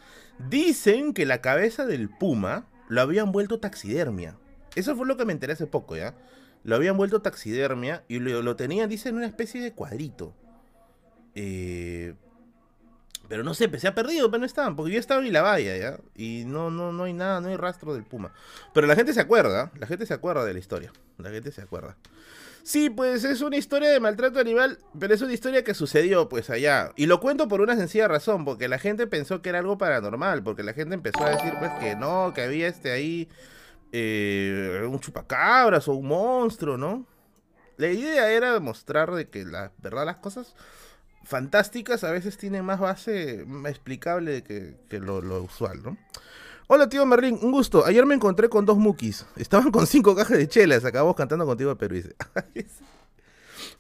Dicen 0.49 1.15
que 1.15 1.27
la 1.27 1.41
cabeza 1.41 1.87
del 1.87 2.09
puma 2.09 2.69
lo 2.89 3.01
habían 3.01 3.33
vuelto 3.33 3.59
taxidermia. 3.59 4.37
Eso 4.75 4.97
fue 4.97 5.07
lo 5.07 5.17
que 5.17 5.25
me 5.25 5.33
enteré 5.33 5.55
hace 5.55 5.67
poco, 5.67 5.97
¿ya? 5.97 6.15
Lo 6.65 6.77
habían 6.77 6.97
vuelto 6.97 7.23
taxidermia 7.23 8.05
y 8.07 8.21
lo, 8.21 8.43
lo 8.43 8.55
tenían, 8.55 8.89
dicen, 8.89 9.11
en 9.11 9.17
una 9.17 9.27
especie 9.27 9.61
de 9.61 9.73
cuadrito. 9.73 10.35
Eh, 11.35 12.15
pero 13.29 13.43
no 13.45 13.55
sé, 13.55 13.71
se 13.79 13.89
ha 13.89 13.95
perdido, 13.95 14.31
pero 14.31 14.41
no 14.41 14.47
estaban, 14.47 14.77
porque 14.77 14.93
yo 14.93 15.01
estaba 15.01 15.25
en 15.25 15.33
la 15.33 15.43
valla, 15.43 15.77
¿ya? 15.77 15.99
Y 16.15 16.45
no, 16.47 16.71
no, 16.71 16.93
no 16.93 17.05
hay 17.05 17.13
nada, 17.13 17.41
no 17.41 17.49
hay 17.49 17.57
rastro 17.57 17.95
del 17.95 18.05
puma. 18.05 18.33
Pero 18.75 18.87
la 18.87 18.97
gente 18.97 19.15
se 19.15 19.21
acuerda, 19.21 19.71
la 19.79 19.87
gente 19.87 20.07
se 20.07 20.15
acuerda 20.15 20.45
de 20.45 20.53
la 20.53 20.59
historia. 20.59 20.93
La 21.19 21.31
gente 21.31 21.51
se 21.53 21.63
acuerda. 21.63 21.97
Sí, 22.63 22.91
pues 22.91 23.25
es 23.25 23.41
una 23.41 23.57
historia 23.57 23.91
de 23.91 23.99
maltrato 23.99 24.39
animal, 24.39 24.79
pero 24.99 25.15
es 25.15 25.21
una 25.21 25.33
historia 25.33 25.65
que 25.65 25.75
sucedió 25.75 26.29
pues 26.29 26.49
allá. 26.49 26.93
Y 26.95 27.07
lo 27.07 27.21
cuento 27.21 27.49
por 27.49 27.61
una 27.61 27.77
sencilla 27.77 28.07
razón, 28.07 28.45
porque 28.45 28.69
la 28.69 28.79
gente 28.79 29.07
pensó 29.07 29.43
que 29.43 29.49
era 29.49 29.59
algo 29.59 29.79
paranormal, 29.79 30.45
porque 30.45 30.63
la 30.63 30.73
gente 30.73 30.95
empezó 30.95 31.25
a 31.25 31.31
decir 31.31 31.55
pues 31.59 31.73
que 31.81 31.97
no, 31.97 32.33
que 32.35 32.43
había 32.43 32.69
este 32.69 32.93
ahí 32.93 33.29
eh, 33.91 34.87
un 34.89 35.01
chupacabras 35.01 35.89
o 35.89 35.95
un 35.95 36.07
monstruo, 36.07 36.77
¿no? 36.77 37.05
La 37.79 37.89
idea 37.89 38.31
era 38.31 38.53
demostrar 38.53 39.13
de 39.13 39.29
que 39.29 39.45
la 39.45 39.73
verdad 39.79 40.07
las 40.07 40.19
cosas 40.19 40.55
fantásticas 41.25 42.05
a 42.05 42.11
veces 42.11 42.37
tienen 42.37 42.65
más 42.65 42.81
base 42.81 43.45
explicable 43.67 44.43
que, 44.43 44.99
lo, 44.99 45.43
usual, 45.43 45.83
¿no? 45.83 45.97
Hola 46.69 46.89
tío 46.89 47.05
Merlín, 47.05 47.39
un 47.43 47.53
gusto. 47.53 47.85
Ayer 47.85 48.07
me 48.07 48.15
encontré 48.15 48.49
con 48.49 48.65
dos 48.65 48.79
mukis. 48.79 49.27
Estaban 49.37 49.71
con 49.71 49.87
cinco 49.87 50.15
cajas 50.15 50.39
de 50.39 50.49
chelas. 50.49 50.85
Acabamos 50.85 51.17
cantando 51.17 51.45
contigo 51.45 51.71
de 51.71 51.77
Perú. 51.77 52.15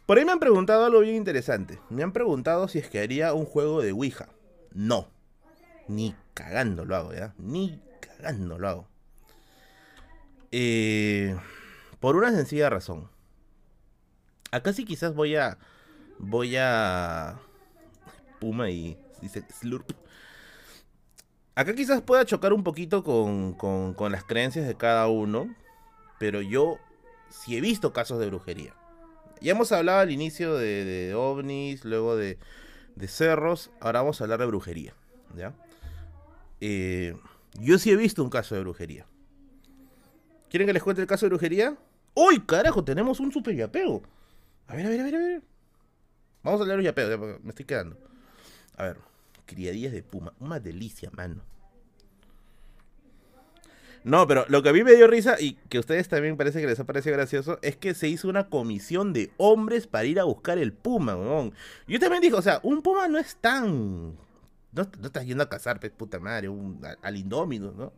Por 0.06 0.18
ahí 0.18 0.24
me 0.24 0.32
han 0.32 0.40
preguntado 0.40 0.84
algo 0.84 1.00
bien 1.00 1.14
interesante. 1.14 1.78
Me 1.88 2.02
han 2.02 2.12
preguntado 2.12 2.68
si 2.68 2.78
es 2.78 2.88
que 2.88 3.00
haría 3.00 3.32
un 3.34 3.46
juego 3.46 3.80
de 3.80 3.92
Ouija. 3.92 4.28
No. 4.72 5.08
Ni 5.88 6.14
cagando 6.34 6.84
lo 6.84 6.96
hago, 6.96 7.14
¿ya? 7.14 7.34
Ni 7.38 7.80
cagando 8.00 8.58
lo 8.58 8.68
hago. 8.68 8.88
Eh, 10.50 11.36
por 11.98 12.16
una 12.16 12.30
sencilla 12.30 12.68
razón. 12.68 13.08
Acá 14.50 14.72
sí 14.72 14.84
quizás 14.84 15.14
voy 15.14 15.36
a... 15.36 15.58
Voy 16.22 16.56
a... 16.56 17.38
Puma 18.40 18.70
y... 18.70 18.96
Dice 19.20 19.44
Slurp. 19.52 19.92
Acá 21.54 21.74
quizás 21.74 22.00
pueda 22.00 22.24
chocar 22.24 22.52
un 22.52 22.64
poquito 22.64 23.04
con, 23.04 23.52
con, 23.52 24.12
las 24.12 24.24
creencias 24.24 24.66
de 24.66 24.76
cada 24.76 25.08
uno. 25.08 25.54
Pero 26.18 26.40
yo 26.40 26.78
sí 27.28 27.56
he 27.56 27.60
visto 27.60 27.92
casos 27.92 28.18
de 28.18 28.26
brujería. 28.26 28.74
Ya 29.40 29.52
hemos 29.52 29.72
hablado 29.72 30.00
al 30.00 30.10
inicio 30.10 30.54
de, 30.54 31.12
ovnis, 31.14 31.84
luego 31.84 32.16
de, 32.16 32.38
de, 32.94 33.08
cerros. 33.08 33.70
Ahora 33.80 34.00
vamos 34.00 34.20
a 34.20 34.24
hablar 34.24 34.40
de 34.40 34.46
brujería. 34.46 34.94
¿ya? 35.36 35.52
Eh, 36.60 37.16
yo 37.60 37.78
sí 37.78 37.90
he 37.90 37.96
visto 37.96 38.22
un 38.22 38.30
caso 38.30 38.54
de 38.54 38.60
brujería. 38.60 39.06
¿Quieren 40.48 40.66
que 40.66 40.72
les 40.72 40.82
cuente 40.82 41.02
el 41.02 41.08
caso 41.08 41.26
de 41.26 41.30
brujería? 41.30 41.76
¡Uy, 42.14 42.40
carajo! 42.40 42.84
Tenemos 42.84 43.18
un 43.20 43.32
super 43.32 43.54
yapeo. 43.54 44.02
A 44.68 44.76
ver, 44.76 44.86
a 44.86 44.88
ver, 44.88 45.00
a 45.00 45.04
ver, 45.04 45.14
a 45.14 45.18
ver. 45.18 45.51
Vamos 46.42 46.60
a 46.60 46.64
leer 46.64 46.76
los 46.76 46.84
yapeos, 46.84 47.40
me 47.42 47.50
estoy 47.50 47.64
quedando. 47.64 47.96
A 48.76 48.84
ver, 48.84 48.98
criadillas 49.46 49.92
de 49.92 50.02
puma. 50.02 50.32
Una 50.40 50.58
delicia, 50.60 51.10
mano. 51.12 51.42
No, 54.04 54.26
pero 54.26 54.44
lo 54.48 54.62
que 54.62 54.70
a 54.70 54.72
mí 54.72 54.82
me 54.82 54.94
dio 54.94 55.06
risa 55.06 55.36
y 55.38 55.54
que 55.68 55.76
a 55.76 55.80
ustedes 55.80 56.08
también 56.08 56.36
parece 56.36 56.60
que 56.60 56.66
les 56.66 56.80
ha 56.80 56.84
parecido 56.84 57.14
gracioso 57.14 57.60
es 57.62 57.76
que 57.76 57.94
se 57.94 58.08
hizo 58.08 58.28
una 58.28 58.48
comisión 58.48 59.12
de 59.12 59.30
hombres 59.36 59.86
para 59.86 60.06
ir 60.06 60.18
a 60.18 60.24
buscar 60.24 60.58
el 60.58 60.72
puma, 60.72 61.14
weón. 61.14 61.54
Yo 61.86 62.00
también 62.00 62.20
dije, 62.20 62.34
o 62.34 62.42
sea, 62.42 62.58
un 62.64 62.82
puma 62.82 63.06
no 63.06 63.18
es 63.18 63.36
tan. 63.36 64.16
No, 64.72 64.82
estás 64.82 65.24
yendo 65.24 65.44
a 65.44 65.48
cazar, 65.48 65.78
pues, 65.78 65.92
puta 65.92 66.18
madre, 66.18 66.48
al 67.02 67.16
indómino, 67.16 67.72
¿no? 67.72 67.92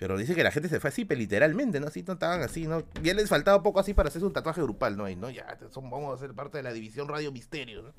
Pero 0.00 0.16
dice 0.16 0.34
que 0.34 0.42
la 0.42 0.50
gente 0.50 0.70
se 0.70 0.80
fue 0.80 0.88
así, 0.88 1.04
literalmente, 1.04 1.78
¿no? 1.78 1.88
Así 1.88 2.02
no 2.02 2.14
estaban 2.14 2.40
así, 2.40 2.66
¿no? 2.66 2.82
Ya 3.02 3.12
les 3.12 3.28
faltaba 3.28 3.62
poco 3.62 3.80
así 3.80 3.92
para 3.92 4.08
hacerse 4.08 4.26
un 4.26 4.32
tatuaje 4.32 4.62
grupal, 4.62 4.96
¿no? 4.96 5.06
Y, 5.10 5.14
¿no? 5.14 5.28
Ya, 5.28 5.58
vamos 5.74 6.16
a 6.16 6.18
ser 6.18 6.34
parte 6.34 6.56
de 6.56 6.62
la 6.62 6.72
división 6.72 7.06
Radio 7.06 7.30
Misterio, 7.30 7.82
¿no? 7.82 7.92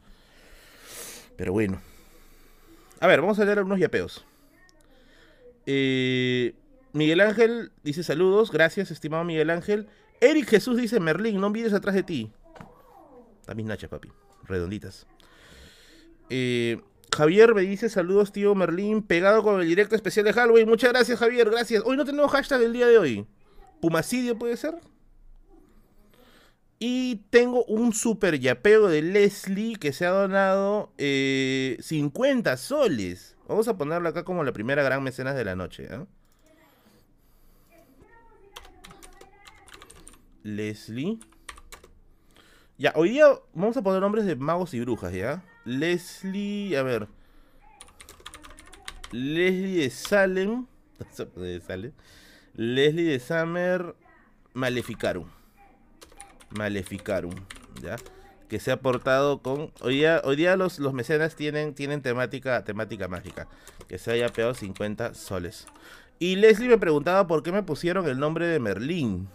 Pero 1.38 1.54
bueno. 1.54 1.80
A 3.00 3.06
ver, 3.06 3.22
vamos 3.22 3.38
a 3.38 3.46
leer 3.46 3.60
algunos 3.60 3.80
yapeos. 3.80 4.26
Eh, 5.68 6.56
Miguel 6.94 7.22
Ángel 7.22 7.72
dice 7.84 8.04
saludos, 8.04 8.52
gracias, 8.52 8.90
estimado 8.90 9.24
Miguel 9.24 9.52
Ángel. 9.52 9.88
Eric 10.22 10.50
Jesús 10.50 10.78
dice, 10.78 11.00
Merlín, 11.00 11.40
no 11.40 11.52
mires 11.52 11.72
atrás 11.72 11.94
de 11.94 12.02
ti. 12.02 12.32
Mis 13.56 13.66
nachas, 13.68 13.92
papi, 13.92 14.10
redonditas. 14.46 15.06
Eh, 16.32 16.82
Javier 17.16 17.54
me 17.54 17.62
dice 17.62 17.90
saludos, 17.90 18.32
tío 18.32 18.56
Merlín, 18.56 19.04
pegado 19.04 19.44
con 19.44 19.60
el 19.60 19.68
directo 19.68 19.96
especial 19.96 20.26
de 20.26 20.34
Halloween. 20.34 20.68
Muchas 20.68 20.92
gracias, 20.92 21.20
Javier, 21.20 21.50
gracias. 21.50 21.84
Hoy 21.86 21.98
no 21.98 22.06
tenemos 22.06 22.32
hashtag 22.32 22.62
el 22.62 22.74
día 22.74 22.88
de 22.88 22.98
hoy. 22.98 23.28
Pumacidio 23.82 24.38
puede 24.40 24.56
ser. 24.56 24.76
Y 26.80 27.18
tengo 27.30 27.66
un 27.66 27.94
super 27.94 28.40
yapeo 28.40 28.88
de 28.88 29.02
Leslie 29.02 29.76
que 29.76 29.94
se 29.94 30.06
ha 30.06 30.10
donado 30.10 30.94
50 30.98 32.54
eh, 32.54 32.58
soles. 32.58 33.36
Vamos 33.48 33.68
a 33.68 33.78
ponerlo 33.78 34.08
acá 34.08 34.24
como 34.24 34.44
la 34.44 34.54
primera 34.54 34.82
gran 34.82 35.04
mecenas 35.04 35.36
de 35.36 35.46
la 35.46 35.56
noche. 35.56 35.88
¿eh? 35.92 36.06
Leslie. 40.44 41.20
Ya, 42.78 42.94
hoy 42.96 43.10
día 43.10 43.28
vamos 43.54 43.78
a 43.78 43.84
poner 43.84 44.02
nombres 44.02 44.26
de 44.26 44.36
magos 44.36 44.74
y 44.74 44.80
brujas, 44.80 45.14
¿ya? 45.14 45.44
Leslie, 45.66 46.76
a 46.76 46.84
ver. 46.84 47.08
Leslie 49.12 49.84
de 49.84 49.90
Salem. 49.90 50.66
Salem. 51.68 51.92
Leslie 52.56 53.06
de 53.06 53.20
Summer 53.20 53.96
Maleficarum. 54.54 55.28
Maleficarum, 56.50 57.36
¿ya? 57.82 57.96
Que 58.50 58.60
se 58.60 58.72
ha 58.72 58.82
portado 58.82 59.42
con. 59.42 59.72
Hoy 59.82 59.96
día, 59.96 60.22
hoy 60.24 60.36
día 60.36 60.56
los, 60.56 60.80
los 60.80 60.94
mecenas 60.94 61.36
tienen, 61.36 61.74
tienen 61.74 62.02
temática, 62.02 62.64
temática 62.64 63.08
mágica. 63.08 63.48
Que 63.88 63.98
se 63.98 64.12
haya 64.12 64.30
pegado 64.30 64.54
50 64.54 65.14
soles. 65.14 65.68
Y 66.20 66.36
Leslie 66.36 66.70
me 66.70 66.78
preguntaba 66.78 67.28
por 67.28 67.44
qué 67.44 67.52
me 67.52 67.64
pusieron 67.64 68.08
el 68.08 68.20
nombre 68.20 68.48
de 68.48 68.60
Merlín. 68.60 69.30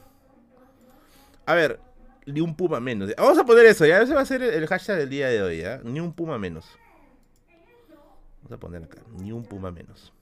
A 1.47 1.55
ver, 1.55 1.81
ni 2.27 2.41
un 2.41 2.55
puma 2.57 2.81
menos. 2.81 3.13
Vamos 3.17 3.39
a 3.39 3.45
poner 3.45 3.67
eso, 3.67 3.87
ya. 3.87 4.03
Ese 4.03 4.15
va 4.15 4.23
a 4.23 4.27
ser 4.27 4.43
el 4.43 4.67
hashtag 4.67 4.99
del 4.99 5.09
día 5.09 5.29
de 5.29 5.43
hoy, 5.43 5.59
¿ya? 5.59 5.81
Ni 5.85 6.01
un 6.01 6.13
puma 6.13 6.39
menos. 6.39 6.67
Vamos 8.43 8.53
a 8.53 8.61
poner 8.61 8.85
acá, 8.85 9.01
ni 9.19 9.33
un 9.33 9.45
puma 9.45 9.71
menos. 9.71 10.13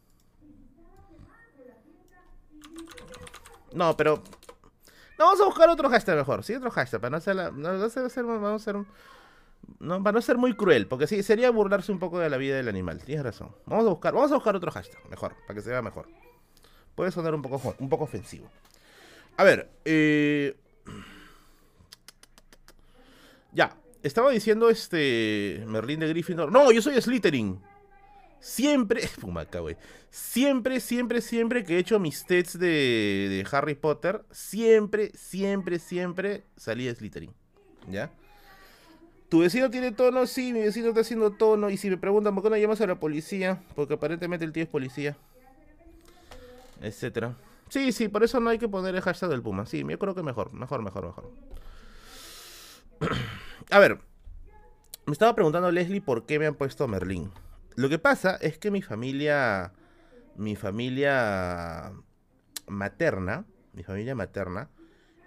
No, 3.72 3.96
pero... 3.96 4.22
No, 5.18 5.26
vamos 5.26 5.40
a 5.40 5.44
buscar 5.44 5.68
otro 5.68 5.88
hashtag 5.88 6.16
mejor. 6.16 6.44
Sí, 6.44 6.54
otro 6.54 6.70
hashtag, 6.70 7.00
para 7.00 7.10
no 7.10 7.20
ser... 7.20 7.36
La... 7.36 7.50
No, 7.50 7.68
vamos 7.70 7.96
a 7.96 8.08
ser... 8.08 8.24
Vamos 8.24 8.62
a 8.62 8.64
ser 8.64 8.76
no, 9.78 10.02
para 10.02 10.14
no 10.14 10.22
ser 10.22 10.36
muy 10.36 10.54
cruel, 10.54 10.86
porque 10.86 11.06
sí, 11.06 11.22
sería 11.22 11.50
burlarse 11.50 11.90
un 11.90 11.98
poco 11.98 12.18
de 12.18 12.28
la 12.28 12.36
vida 12.36 12.56
del 12.56 12.68
animal. 12.68 13.02
Tienes 13.02 13.24
razón. 13.24 13.54
Vamos 13.66 13.86
a 13.86 13.90
buscar, 13.90 14.14
vamos 14.14 14.30
a 14.30 14.34
buscar 14.34 14.54
otro 14.56 14.70
hashtag, 14.70 15.00
mejor, 15.08 15.34
para 15.46 15.54
que 15.54 15.62
se 15.62 15.70
vea 15.70 15.82
mejor. 15.82 16.06
Puede 16.94 17.10
sonar 17.10 17.34
un 17.34 17.42
poco, 17.42 17.74
un 17.78 17.88
poco 17.88 18.04
ofensivo. 18.04 18.50
A 19.36 19.44
ver, 19.44 19.70
eh... 19.84 20.56
Ya, 23.54 23.76
estaba 24.02 24.30
diciendo 24.30 24.68
este 24.68 25.64
Merlín 25.66 26.00
de 26.00 26.08
Gryffindor. 26.08 26.52
No, 26.52 26.70
yo 26.72 26.82
soy 26.82 27.00
Slytherin. 27.00 27.60
Siempre, 28.40 29.06
fumaca, 29.20 29.60
güey. 29.60 29.76
Siempre, 30.10 30.80
siempre, 30.80 31.20
siempre 31.20 31.64
que 31.64 31.76
he 31.76 31.78
hecho 31.78 31.98
mis 31.98 32.26
tests 32.26 32.58
de, 32.58 33.46
Harry 33.50 33.74
Potter, 33.74 34.22
siempre, 34.30 35.10
siempre, 35.14 35.78
siempre 35.78 36.44
salí 36.56 36.84
de 36.84 36.94
Slytherin. 36.94 37.32
¿Ya? 37.90 38.10
¿Tu 39.28 39.40
vecino 39.40 39.70
tiene 39.70 39.92
tono? 39.92 40.26
Sí, 40.26 40.52
mi 40.52 40.60
vecino 40.60 40.88
está 40.88 41.00
haciendo 41.00 41.32
tono. 41.32 41.70
Y 41.70 41.76
si 41.76 41.88
me 41.88 41.96
preguntan 41.96 42.34
por 42.34 42.44
qué 42.44 42.50
no 42.50 42.56
llamas 42.56 42.80
a 42.80 42.86
la 42.86 43.00
policía, 43.00 43.62
porque 43.74 43.94
aparentemente 43.94 44.44
el 44.44 44.52
tío 44.52 44.62
es 44.62 44.68
policía. 44.68 45.16
Etcétera. 46.82 47.34
Sí, 47.68 47.92
sí, 47.92 48.08
por 48.08 48.22
eso 48.22 48.38
no 48.40 48.50
hay 48.50 48.58
que 48.58 48.68
poner 48.68 48.94
el 48.94 49.00
hashtag 49.00 49.30
del 49.30 49.42
Puma. 49.42 49.66
Sí, 49.66 49.84
yo 49.88 49.98
creo 49.98 50.14
que 50.14 50.22
mejor, 50.22 50.52
mejor, 50.52 50.82
mejor, 50.82 51.06
mejor. 51.06 51.30
A 53.70 53.78
ver, 53.78 53.98
me 55.06 55.12
estaba 55.12 55.34
preguntando 55.34 55.70
Leslie 55.70 56.00
por 56.00 56.26
qué 56.26 56.38
me 56.38 56.46
han 56.46 56.54
puesto 56.54 56.88
Merlín. 56.88 57.30
Lo 57.76 57.88
que 57.88 57.98
pasa 57.98 58.36
es 58.36 58.58
que 58.58 58.70
mi 58.70 58.82
familia, 58.82 59.72
mi 60.36 60.56
familia 60.56 61.92
materna, 62.66 63.44
mi 63.72 63.82
familia 63.82 64.14
materna 64.14 64.70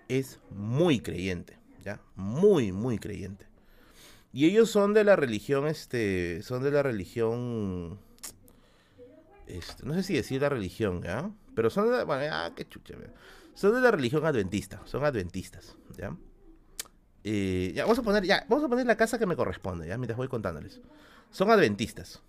es 0.07 0.39
muy 0.49 0.99
creyente, 0.99 1.59
¿ya? 1.83 2.01
Muy, 2.15 2.71
muy 2.71 2.99
creyente. 2.99 3.45
Y 4.31 4.45
ellos 4.45 4.69
son 4.69 4.93
de 4.93 5.03
la 5.03 5.15
religión, 5.15 5.67
este, 5.67 6.41
son 6.43 6.63
de 6.63 6.71
la 6.71 6.83
religión, 6.83 7.99
este, 9.47 9.85
no 9.85 9.93
sé 9.93 10.03
si 10.03 10.13
decir 10.13 10.41
la 10.41 10.49
religión, 10.49 11.01
¿ya? 11.01 11.31
Pero 11.55 11.69
son 11.69 11.91
de, 11.91 12.03
bueno, 12.03 12.23
ah, 12.31 12.51
qué 12.55 12.67
chucha, 12.67 12.93
son 13.55 13.73
de 13.73 13.81
la 13.81 13.91
religión 13.91 14.25
adventista, 14.25 14.81
son 14.85 15.03
adventistas, 15.03 15.75
¿ya? 15.97 16.15
Vamos 17.77 17.99
a 17.99 18.03
poner, 18.03 18.23
vamos 18.47 18.65
a 18.65 18.67
poner 18.67 18.85
la 18.85 18.97
casa 18.97 19.17
que 19.19 19.25
me 19.25 19.35
corresponde, 19.35 19.87
ya, 19.87 19.97
mientras 19.97 20.17
voy 20.17 20.27
contándoles. 20.27 20.81
Son 21.31 21.49
adventistas. 21.51 22.21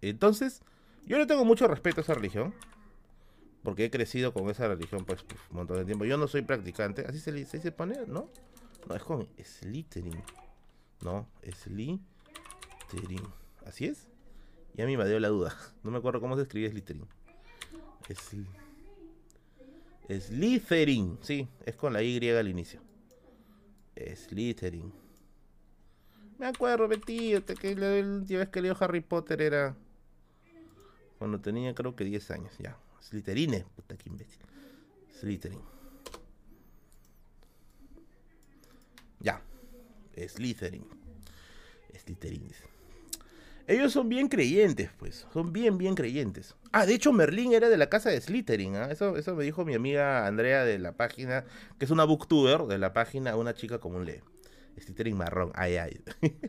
Entonces, 0.00 0.62
yo 1.06 1.18
le 1.18 1.26
tengo 1.26 1.44
mucho 1.44 1.66
respeto 1.68 2.00
a 2.00 2.02
esa 2.02 2.14
religión. 2.14 2.54
Porque 3.62 3.84
he 3.84 3.90
crecido 3.90 4.32
con 4.32 4.48
esa 4.48 4.68
religión, 4.68 5.04
pues, 5.04 5.24
un 5.50 5.56
montón 5.56 5.76
de 5.76 5.84
tiempo. 5.84 6.06
Yo 6.06 6.16
no 6.16 6.26
soy 6.28 6.42
practicante. 6.42 7.04
¿Así 7.06 7.18
se, 7.18 7.44
se 7.44 7.72
pone? 7.72 8.06
¿No? 8.06 8.30
No, 8.88 8.94
es 8.94 9.02
con 9.02 9.28
Slytherin. 9.38 10.22
No, 11.02 11.28
Slytherin. 11.42 13.22
¿Así 13.66 13.84
es? 13.84 14.08
Ya 14.74 14.86
me 14.86 14.96
dio 15.06 15.20
la 15.20 15.28
duda. 15.28 15.54
No 15.82 15.90
me 15.90 15.98
acuerdo 15.98 16.20
cómo 16.20 16.36
se 16.36 16.42
escribe 16.42 16.70
Slytherin. 16.70 17.06
Slytherin. 20.08 21.18
Sí, 21.20 21.48
es 21.66 21.76
con 21.76 21.92
la 21.92 22.02
Y 22.02 22.28
al 22.30 22.48
inicio. 22.48 22.80
Slytherin. 24.16 24.92
Me 26.38 26.46
acuerdo, 26.46 26.88
tío, 27.00 27.44
que 27.44 27.74
la 27.76 27.92
última 27.94 28.40
vez 28.40 28.48
que 28.48 28.62
leo 28.62 28.76
Harry 28.80 29.00
Potter 29.00 29.42
era 29.42 29.76
cuando 31.20 31.38
tenía 31.38 31.74
creo 31.74 31.94
que 31.94 32.02
10 32.02 32.30
años, 32.30 32.56
ya. 32.58 32.78
Slytherin, 33.02 33.62
puta 33.76 33.94
que 33.94 34.08
imbécil. 34.08 34.40
Slytherin. 35.20 35.60
Ya. 39.18 39.42
Slytherin. 40.16 40.86
Slytherin. 41.94 42.69
Ellos 43.70 43.92
son 43.92 44.08
bien 44.08 44.28
creyentes, 44.28 44.90
pues. 44.98 45.26
Son 45.32 45.52
bien, 45.52 45.78
bien 45.78 45.94
creyentes. 45.94 46.56
Ah, 46.72 46.86
de 46.86 46.94
hecho, 46.94 47.12
Merlín 47.12 47.52
era 47.52 47.68
de 47.68 47.76
la 47.76 47.88
casa 47.88 48.10
de 48.10 48.20
Slytherin. 48.20 48.74
¿ah? 48.74 48.90
Eso, 48.90 49.16
eso 49.16 49.36
me 49.36 49.44
dijo 49.44 49.64
mi 49.64 49.74
amiga 49.74 50.26
Andrea 50.26 50.64
de 50.64 50.78
la 50.80 50.96
página, 50.96 51.44
que 51.78 51.84
es 51.84 51.92
una 51.92 52.04
booktuber 52.04 52.62
de 52.62 52.78
la 52.78 52.92
página 52.92 53.36
Una 53.36 53.54
chica 53.54 53.78
común 53.78 54.06
lee. 54.06 54.22
Slytherin 54.76 55.16
marrón, 55.16 55.52
ay, 55.54 55.76
ay. 55.76 56.00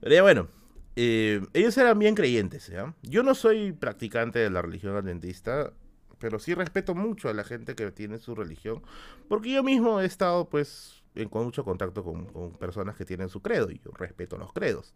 Pero 0.00 0.14
ya 0.14 0.22
bueno, 0.22 0.48
eh, 0.96 1.40
ellos 1.52 1.78
eran 1.78 1.98
bien 2.00 2.16
creyentes. 2.16 2.66
¿ya? 2.66 2.94
Yo 3.02 3.22
no 3.22 3.36
soy 3.36 3.70
practicante 3.72 4.40
de 4.40 4.50
la 4.50 4.60
religión 4.60 4.96
adventista, 4.96 5.72
pero 6.18 6.40
sí 6.40 6.54
respeto 6.54 6.94
mucho 6.96 7.28
a 7.28 7.34
la 7.34 7.44
gente 7.44 7.74
que 7.74 7.90
tiene 7.92 8.18
su 8.18 8.34
religión, 8.34 8.82
porque 9.28 9.52
yo 9.52 9.62
mismo 9.62 10.00
he 10.00 10.06
estado, 10.06 10.48
pues, 10.48 11.02
en 11.14 11.28
con 11.28 11.44
mucho 11.44 11.64
contacto 11.64 12.02
con, 12.02 12.26
con 12.26 12.52
personas 12.52 12.96
que 12.96 13.04
tienen 13.04 13.28
su 13.28 13.40
credo 13.40 13.70
y 13.70 13.78
yo 13.78 13.90
respeto 13.92 14.36
los 14.36 14.52
credos. 14.52 14.94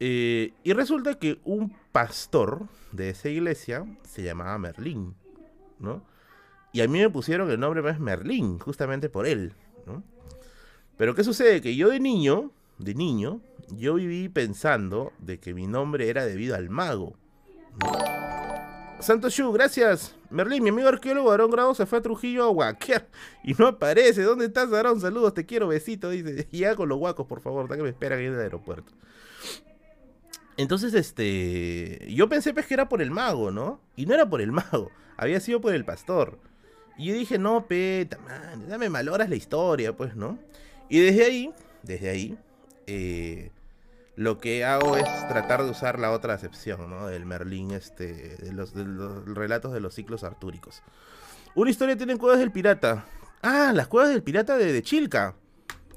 Eh, 0.00 0.52
y 0.62 0.72
resulta 0.72 1.18
que 1.18 1.40
un 1.44 1.74
pastor 1.92 2.66
de 2.92 3.10
esa 3.10 3.28
iglesia 3.28 3.84
se 4.04 4.22
llamaba 4.22 4.58
Merlín, 4.58 5.14
¿no? 5.78 6.02
Y 6.72 6.82
a 6.82 6.88
mí 6.88 7.00
me 7.00 7.10
pusieron 7.10 7.50
el 7.50 7.58
nombre 7.58 7.82
más 7.82 7.98
Merlín, 7.98 8.58
justamente 8.58 9.08
por 9.08 9.26
él, 9.26 9.54
¿no? 9.86 10.02
Pero 10.96 11.14
¿qué 11.14 11.24
sucede? 11.24 11.60
Que 11.60 11.74
yo 11.74 11.88
de 11.88 12.00
niño, 12.00 12.52
de 12.78 12.94
niño, 12.94 13.40
yo 13.76 13.94
viví 13.94 14.28
pensando 14.28 15.12
de 15.18 15.38
que 15.38 15.54
mi 15.54 15.66
nombre 15.66 16.08
era 16.08 16.24
debido 16.24 16.54
al 16.54 16.70
mago. 16.70 17.16
Santo 19.00 19.28
Shu, 19.28 19.52
gracias. 19.52 20.16
Merlín, 20.30 20.64
mi 20.64 20.70
amigo 20.70 20.88
arqueólogo 20.88 21.30
Aarón 21.30 21.50
Grado 21.50 21.74
se 21.74 21.86
fue 21.86 21.98
a 21.98 22.02
Trujillo 22.02 22.44
a 22.44 22.48
guaquear 22.48 23.06
y 23.44 23.54
no 23.54 23.68
aparece. 23.68 24.22
¿Dónde 24.22 24.46
estás, 24.46 24.72
Aarón? 24.72 25.00
Saludos, 25.00 25.34
te 25.34 25.46
quiero, 25.46 25.68
besito. 25.68 26.10
Dice, 26.10 26.48
ya 26.52 26.74
con 26.74 26.88
los 26.88 26.98
guacos, 26.98 27.26
por 27.26 27.40
favor, 27.40 27.68
que 27.68 27.82
me 27.82 27.88
esperan 27.88 28.18
en 28.18 28.34
el 28.34 28.40
aeropuerto. 28.40 28.92
Entonces, 30.58 30.92
este. 30.92 32.04
Yo 32.12 32.28
pensé 32.28 32.52
pues, 32.52 32.66
que 32.66 32.74
era 32.74 32.88
por 32.88 33.00
el 33.00 33.12
mago, 33.12 33.52
¿no? 33.52 33.80
Y 33.96 34.06
no 34.06 34.14
era 34.14 34.28
por 34.28 34.42
el 34.42 34.52
mago, 34.52 34.90
había 35.16 35.40
sido 35.40 35.60
por 35.60 35.72
el 35.72 35.84
pastor. 35.84 36.38
Y 36.98 37.06
yo 37.06 37.14
dije, 37.14 37.38
no, 37.38 37.66
peta, 37.66 38.18
man, 38.18 38.68
dame 38.68 38.90
maloras 38.90 39.30
la 39.30 39.36
historia, 39.36 39.96
pues, 39.96 40.16
¿no? 40.16 40.36
Y 40.88 40.98
desde 40.98 41.24
ahí, 41.24 41.54
desde 41.84 42.10
ahí, 42.10 42.36
eh, 42.88 43.52
lo 44.16 44.40
que 44.40 44.64
hago 44.64 44.96
es 44.96 45.04
tratar 45.28 45.62
de 45.62 45.70
usar 45.70 46.00
la 46.00 46.10
otra 46.10 46.34
acepción, 46.34 46.90
¿no? 46.90 47.06
Del 47.06 47.24
Merlín, 47.24 47.70
este, 47.70 48.36
de 48.38 48.52
los, 48.52 48.74
relatos 49.26 49.72
de 49.72 49.78
los 49.78 49.94
ciclos 49.94 50.24
artúricos. 50.24 50.82
Una 51.54 51.70
historia 51.70 51.96
tiene 51.96 52.18
cuevas 52.18 52.40
del 52.40 52.50
pirata. 52.50 53.04
Ah, 53.42 53.70
las 53.72 53.86
cuevas 53.86 54.10
del 54.10 54.24
pirata 54.24 54.56
de, 54.56 54.82
Chilca. 54.82 55.36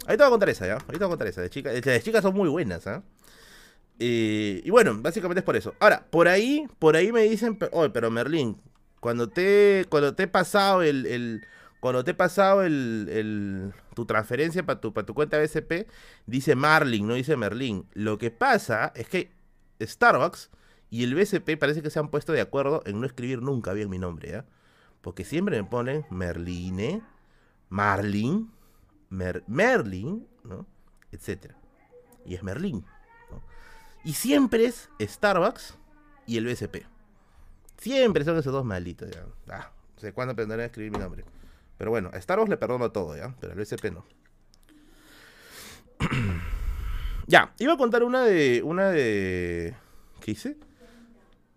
Ahí 0.05 0.17
te 0.17 0.23
voy 0.23 0.27
a 0.27 0.29
contar 0.29 0.49
esa, 0.49 0.67
¿ya? 0.67 0.75
Ahí 0.75 0.91
te 0.91 0.97
voy 0.99 1.05
a 1.05 1.09
contar 1.09 1.27
esa. 1.27 1.41
De 1.41 1.49
Chilca, 1.49 1.71
de 1.71 2.01
Chilca 2.03 2.21
son 2.21 2.35
muy 2.35 2.47
buenas, 2.47 2.85
¿ah? 2.85 3.01
Y 4.03 4.69
bueno, 4.71 4.97
básicamente 4.99 5.39
es 5.39 5.45
por 5.45 5.55
eso. 5.55 5.75
Ahora, 5.79 6.05
por 6.09 6.27
ahí, 6.27 6.67
por 6.79 6.95
ahí 6.95 7.11
me 7.11 7.21
dicen, 7.23 7.57
pero 7.57 8.09
Merlín, 8.09 8.57
cuando 8.99 9.29
te, 9.29 9.85
cuando 9.89 10.15
te 10.15 10.23
he 10.23 10.27
pasado 10.27 10.81
el, 10.81 11.45
cuando 11.79 12.03
te 12.03 12.11
he 12.11 12.13
pasado 12.13 12.63
el, 12.63 13.73
tu 13.95 14.05
transferencia 14.05 14.65
para 14.65 14.79
tu, 14.79 14.91
tu 14.91 15.13
cuenta 15.13 15.39
BSP, 15.39 15.87
dice 16.25 16.55
Marlin, 16.55 17.07
no 17.07 17.15
dice 17.15 17.35
Merlín. 17.37 17.85
Lo 17.93 18.17
que 18.17 18.31
pasa 18.31 18.91
es 18.95 19.07
que 19.07 19.31
Starbucks 19.81 20.49
y 20.89 21.03
el 21.03 21.15
BSP 21.15 21.57
parece 21.59 21.81
que 21.81 21.89
se 21.89 21.99
han 21.99 22.09
puesto 22.09 22.33
de 22.33 22.41
acuerdo 22.41 22.83
en 22.85 22.99
no 22.99 23.05
escribir 23.05 23.41
nunca 23.41 23.73
bien 23.73 23.89
mi 23.89 23.97
nombre, 23.97 24.31
¿ya? 24.31 24.45
Porque 25.01 25.25
siempre 25.25 25.61
me 25.61 25.67
ponen 25.67 26.05
Merline, 26.11 27.01
Marlin, 27.69 28.51
Merlin, 29.09 30.27
¿no? 30.43 30.67
Etcétera. 31.11 31.57
Y 32.25 32.35
es 32.35 32.43
Merlín. 32.43 32.85
Y 34.03 34.13
siempre 34.13 34.65
es 34.65 34.89
Starbucks 34.99 35.77
y 36.25 36.37
el 36.37 36.45
BSP. 36.45 36.85
Siempre 37.77 38.23
son 38.23 38.37
esos 38.37 38.53
dos 38.53 38.65
malditos, 38.65 39.09
ya. 39.11 39.25
Ah, 39.49 39.71
no 39.95 39.99
sé 39.99 40.13
cuándo 40.13 40.33
aprenderé 40.33 40.63
a 40.63 40.65
escribir 40.67 40.91
mi 40.91 40.99
nombre. 40.99 41.23
Pero 41.77 41.91
bueno, 41.91 42.09
a 42.13 42.21
Starbucks 42.21 42.49
le 42.49 42.57
perdono 42.57 42.91
todo, 42.91 43.15
¿ya? 43.15 43.35
Pero 43.39 43.53
al 43.53 43.59
BSP 43.59 43.85
no. 43.91 44.05
ya, 47.27 47.53
iba 47.59 47.73
a 47.73 47.77
contar 47.77 48.03
una 48.03 48.23
de. 48.23 48.61
Una 48.63 48.89
de. 48.89 49.75
¿Qué 50.19 50.31
hice? 50.31 50.57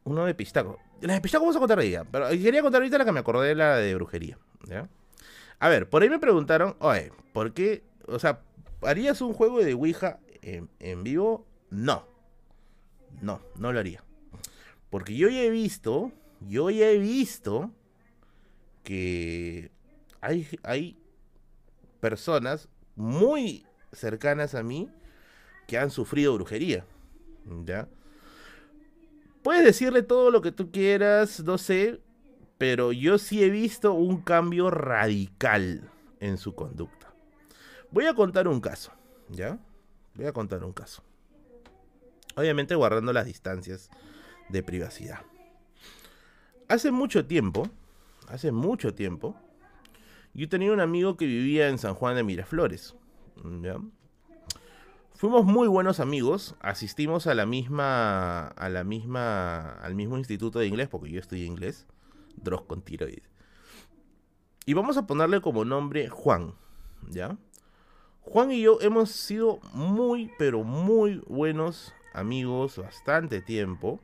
Una 0.04 0.24
de 0.24 0.34
Pistaco. 0.34 0.78
La 1.00 1.14
de 1.14 1.20
Pistaco 1.20 1.44
vamos 1.44 1.56
a 1.56 1.60
contar 1.60 1.80
ella. 1.80 2.04
Pero 2.10 2.28
quería 2.30 2.62
contar 2.62 2.80
ahorita 2.80 2.98
la 2.98 3.04
que 3.04 3.12
me 3.12 3.20
acordé, 3.20 3.54
la 3.54 3.76
de 3.76 3.94
brujería. 3.94 4.38
¿Ya? 4.66 4.88
A 5.58 5.68
ver, 5.68 5.88
por 5.88 6.02
ahí 6.02 6.10
me 6.10 6.18
preguntaron, 6.18 6.76
oye, 6.78 7.12
¿por 7.32 7.52
qué? 7.52 7.84
O 8.06 8.18
sea, 8.18 8.40
¿harías 8.82 9.20
un 9.20 9.32
juego 9.32 9.62
de 9.62 9.74
Ouija 9.74 10.18
en, 10.42 10.68
en 10.78 11.04
vivo? 11.04 11.46
No. 11.70 12.13
No, 13.24 13.40
no 13.56 13.72
lo 13.72 13.80
haría. 13.80 14.04
Porque 14.90 15.16
yo 15.16 15.28
ya 15.30 15.42
he 15.42 15.50
visto, 15.50 16.12
yo 16.40 16.68
ya 16.68 16.90
he 16.90 16.98
visto 16.98 17.70
que 18.82 19.70
hay, 20.20 20.46
hay 20.62 20.98
personas 22.00 22.68
muy 22.96 23.66
cercanas 23.92 24.54
a 24.54 24.62
mí 24.62 24.90
que 25.66 25.78
han 25.78 25.90
sufrido 25.90 26.34
brujería. 26.34 26.84
¿Ya? 27.64 27.88
Puedes 29.42 29.64
decirle 29.64 30.02
todo 30.02 30.30
lo 30.30 30.42
que 30.42 30.52
tú 30.52 30.70
quieras, 30.70 31.42
no 31.44 31.56
sé, 31.56 32.00
pero 32.58 32.92
yo 32.92 33.16
sí 33.16 33.42
he 33.42 33.48
visto 33.48 33.94
un 33.94 34.20
cambio 34.20 34.70
radical 34.70 35.90
en 36.20 36.36
su 36.36 36.54
conducta. 36.54 37.12
Voy 37.90 38.06
a 38.06 38.14
contar 38.14 38.48
un 38.48 38.60
caso, 38.60 38.92
¿ya? 39.30 39.58
Voy 40.14 40.26
a 40.26 40.32
contar 40.32 40.62
un 40.62 40.72
caso. 40.72 41.02
Obviamente 42.36 42.74
guardando 42.74 43.12
las 43.12 43.26
distancias 43.26 43.90
de 44.48 44.62
privacidad. 44.62 45.20
Hace 46.68 46.90
mucho 46.90 47.26
tiempo, 47.26 47.68
hace 48.28 48.50
mucho 48.50 48.94
tiempo, 48.94 49.36
yo 50.32 50.48
tenía 50.48 50.72
un 50.72 50.80
amigo 50.80 51.16
que 51.16 51.26
vivía 51.26 51.68
en 51.68 51.78
San 51.78 51.94
Juan 51.94 52.16
de 52.16 52.24
Miraflores. 52.24 52.96
Fuimos 55.14 55.44
muy 55.44 55.68
buenos 55.68 56.00
amigos, 56.00 56.56
asistimos 56.60 57.26
a 57.26 57.34
la 57.34 57.46
misma, 57.46 58.48
a 58.48 58.68
la 58.68 58.82
misma, 58.82 59.74
al 59.74 59.94
mismo 59.94 60.18
instituto 60.18 60.58
de 60.58 60.66
inglés, 60.66 60.88
porque 60.88 61.10
yo 61.10 61.20
estudié 61.20 61.44
inglés, 61.44 61.86
Dross 62.36 62.62
con 62.62 62.82
tiroides. 62.82 63.30
Y 64.66 64.74
vamos 64.74 64.96
a 64.96 65.06
ponerle 65.06 65.40
como 65.40 65.64
nombre 65.64 66.08
Juan, 66.08 66.54
¿ya? 67.10 67.36
Juan 68.22 68.50
y 68.50 68.62
yo 68.62 68.80
hemos 68.80 69.10
sido 69.10 69.60
muy, 69.72 70.30
pero 70.38 70.64
muy 70.64 71.22
buenos 71.26 71.92
amigos 72.14 72.78
bastante 72.78 73.42
tiempo. 73.42 74.00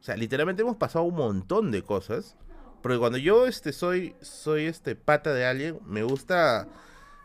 O 0.00 0.02
sea, 0.02 0.16
literalmente 0.16 0.62
hemos 0.62 0.76
pasado 0.76 1.04
un 1.04 1.14
montón 1.14 1.70
de 1.70 1.82
cosas. 1.82 2.36
Porque 2.82 2.98
cuando 2.98 3.16
yo 3.16 3.46
este, 3.46 3.72
soy, 3.72 4.14
soy 4.20 4.64
este 4.64 4.96
pata 4.96 5.32
de 5.32 5.46
alguien, 5.46 5.78
me 5.86 6.02
gusta, 6.02 6.68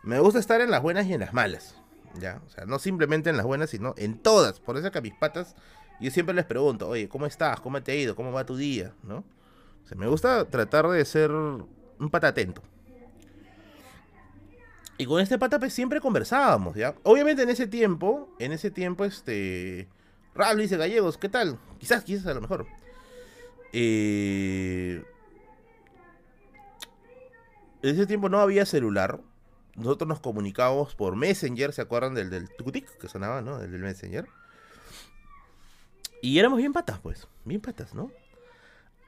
me 0.04 0.20
gusta 0.20 0.40
estar 0.40 0.62
en 0.62 0.72
las 0.72 0.82
buenas 0.82 1.08
y 1.08 1.14
en 1.14 1.22
las 1.22 1.34
malas. 1.34 1.76
¿ya? 2.18 2.42
O 2.46 2.50
sea, 2.50 2.66
no 2.66 2.80
simplemente 2.80 3.30
en 3.30 3.38
las 3.38 3.46
buenas, 3.46 3.70
sino 3.72 3.94
en 3.98 4.18
todas. 4.20 4.60
Por 4.60 4.78
eso 4.78 4.92
que 4.92 5.00
a 5.00 5.02
mis 5.02 5.16
patas, 5.16 5.56
yo 6.00 6.12
siempre 6.12 6.36
les 6.36 6.46
pregunto, 6.46 6.88
oye, 6.88 7.10
¿cómo 7.10 7.26
estás? 7.26 7.60
¿Cómo 7.60 7.82
te 7.84 7.92
ha 7.92 7.96
ido? 7.96 8.16
¿Cómo 8.16 8.32
va 8.32 8.46
tu 8.46 8.56
día? 8.56 8.94
¿No? 9.04 9.18
O 9.84 9.88
sea, 9.88 9.98
me 9.98 10.08
gusta 10.08 10.46
tratar 10.46 10.88
de 10.88 11.04
ser 11.04 11.32
un 11.32 12.10
pata 12.10 12.30
atento. 12.30 12.62
Y 15.00 15.06
con 15.06 15.22
este 15.22 15.40
pata 15.40 15.60
pues 15.60 15.74
siempre 15.74 16.02
conversábamos, 16.02 16.76
¿ya? 16.76 16.94
Obviamente 17.04 17.44
en 17.44 17.50
ese 17.50 17.68
tiempo, 17.68 18.36
en 18.38 18.52
ese 18.52 18.70
tiempo, 18.70 19.06
este 19.06 19.88
Rab 20.40 20.56
dice 20.56 20.78
Gallegos, 20.78 21.18
¿qué 21.18 21.28
tal? 21.28 21.60
Quizás, 21.80 22.06
quizás 22.06 22.26
a 22.28 22.34
lo 22.34 22.40
mejor. 22.40 22.66
Eh, 23.74 25.04
en 27.82 27.96
ese 27.96 28.08
tiempo 28.08 28.30
no 28.30 28.40
había 28.40 28.66
celular. 28.66 29.20
Nosotros 29.76 30.08
nos 30.08 30.22
comunicábamos 30.22 30.96
por 30.96 31.18
Messenger, 31.18 31.74
¿se 31.74 31.82
acuerdan 31.82 32.14
del, 32.14 32.30
del 32.30 32.50
tucutic 32.56 32.90
que 33.00 33.10
sonaba, 33.10 33.42
no? 33.42 33.60
El 33.60 33.74
del 33.74 33.82
Messenger. 33.82 34.30
Y 36.22 36.40
éramos 36.40 36.60
bien 36.60 36.72
patas, 36.72 37.00
pues. 37.00 37.28
Bien 37.44 37.60
patas, 37.60 37.94
¿no? 37.94 38.10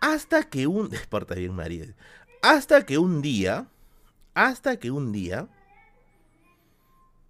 Hasta 0.01 0.43
que 0.43 0.67
un. 0.67 0.89
Bien, 1.35 1.53
María. 1.53 1.85
Hasta 2.41 2.85
que 2.85 2.97
un 2.97 3.21
día. 3.21 3.67
Hasta 4.33 4.77
que 4.77 4.91
un 4.91 5.13
día. 5.13 5.47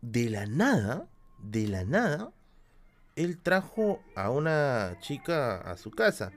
De 0.02 0.28
la 0.32 0.48
nada. 0.48 1.08
De 1.38 1.68
la 1.68 1.84
nada 1.84 2.32
él 3.16 3.38
trajo 3.38 4.02
a 4.16 4.30
una 4.30 4.98
chica 5.02 5.58
a 5.58 5.78
su 5.78 5.92
casa. 5.92 6.32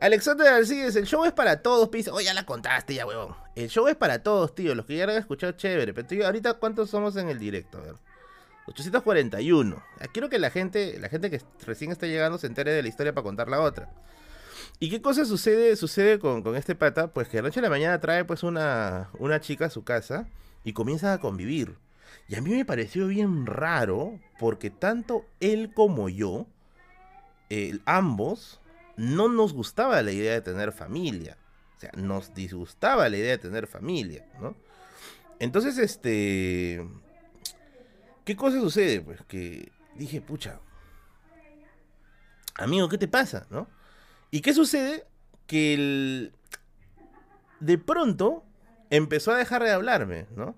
Alexander 0.00 0.46
Alcides, 0.46 0.94
el 0.94 1.06
show 1.06 1.24
es 1.24 1.32
para 1.32 1.60
todos, 1.60 1.88
pisa. 1.88 2.12
Oh, 2.12 2.20
ya 2.20 2.32
la 2.32 2.46
contaste, 2.46 2.94
ya, 2.94 3.04
huevón. 3.04 3.34
El 3.56 3.68
show 3.68 3.88
es 3.88 3.96
para 3.96 4.22
todos, 4.22 4.54
tío. 4.54 4.74
Los 4.74 4.86
que 4.86 4.96
ya 4.96 5.04
han 5.04 5.10
escuchado, 5.10 5.52
chévere. 5.52 5.92
Pero 5.92 6.06
tío, 6.06 6.24
ahorita, 6.24 6.54
¿cuántos 6.54 6.90
somos 6.90 7.16
en 7.16 7.28
el 7.28 7.38
directo? 7.38 7.78
A 7.78 7.82
ver. 7.82 7.94
841. 8.68 9.82
Quiero 10.12 10.28
que 10.28 10.38
la 10.38 10.50
gente, 10.50 10.98
la 11.00 11.08
gente 11.08 11.30
que 11.30 11.40
recién 11.66 11.90
está 11.90 12.06
llegando 12.06 12.38
se 12.38 12.46
entere 12.46 12.72
de 12.72 12.82
la 12.82 12.88
historia 12.88 13.12
para 13.12 13.24
contar 13.24 13.48
la 13.48 13.60
otra. 13.60 13.90
¿Y 14.78 14.90
qué 14.90 15.02
cosa 15.02 15.24
sucede, 15.24 15.74
sucede 15.74 16.18
con, 16.18 16.42
con 16.42 16.54
este 16.54 16.74
pata? 16.74 17.08
Pues 17.08 17.28
que 17.28 17.38
de 17.38 17.42
noche 17.42 17.60
a 17.60 17.62
la 17.62 17.70
mañana 17.70 17.98
trae 17.98 18.24
pues 18.24 18.42
una, 18.42 19.08
una 19.18 19.40
chica 19.40 19.66
a 19.66 19.70
su 19.70 19.82
casa 19.82 20.28
y 20.62 20.72
comienza 20.74 21.12
a 21.12 21.18
convivir. 21.18 21.76
Y 22.28 22.34
a 22.36 22.40
mí 22.40 22.50
me 22.50 22.64
pareció 22.64 23.06
bien 23.06 23.46
raro 23.46 24.18
porque 24.38 24.70
tanto 24.70 25.24
él 25.40 25.72
como 25.74 26.08
yo 26.08 26.46
ambos 27.86 28.60
no 28.96 29.28
nos 29.28 29.52
gustaba 29.52 30.02
la 30.02 30.12
idea 30.12 30.34
de 30.34 30.40
tener 30.42 30.72
familia. 30.72 31.36
O 31.76 31.80
sea, 31.80 31.90
nos 31.96 32.34
disgustaba 32.34 33.08
la 33.08 33.16
idea 33.16 33.30
de 33.30 33.38
tener 33.38 33.66
familia, 33.66 34.26
¿no? 34.40 34.56
Entonces, 35.38 35.78
este... 35.78 36.84
¿Qué 38.24 38.36
cosa 38.36 38.60
sucede? 38.60 39.00
Pues 39.00 39.22
que 39.28 39.70
dije, 39.94 40.20
pucha, 40.20 40.60
amigo, 42.56 42.88
¿qué 42.88 42.98
te 42.98 43.08
pasa? 43.08 43.46
¿No? 43.50 43.68
¿Y 44.30 44.40
qué 44.40 44.52
sucede? 44.52 45.06
Que 45.46 45.74
el... 45.74 46.32
de 47.60 47.78
pronto 47.78 48.44
empezó 48.90 49.32
a 49.32 49.38
dejar 49.38 49.62
de 49.62 49.70
hablarme, 49.70 50.26
¿no? 50.36 50.56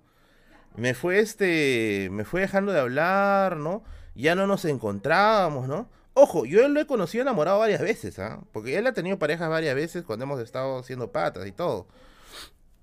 Me 0.76 0.94
fue 0.94 1.18
este, 1.18 2.09
me 2.12 2.24
fue 2.24 2.42
dejando 2.42 2.72
de 2.72 2.80
hablar, 2.80 3.56
¿no? 3.56 3.82
Ya 4.14 4.34
no 4.34 4.47
nos 4.47 4.64
encontrábamos, 4.64 5.68
¿no? 5.68 5.88
Ojo, 6.14 6.44
yo 6.44 6.68
lo 6.68 6.80
he 6.80 6.86
conocido 6.86 7.22
enamorado 7.22 7.59
varias 7.59 7.80
veces, 7.80 8.18
¿ah? 8.18 8.40
Porque 8.52 8.76
él 8.76 8.86
ha 8.86 8.92
tenido 8.92 9.18
parejas 9.18 9.48
varias 9.48 9.74
veces 9.74 10.05
cuando 10.05 10.24
hemos 10.24 10.40
estado 10.40 10.78
haciendo 10.78 11.12
patas 11.12 11.47
y 11.47 11.52
todo. 11.52 11.86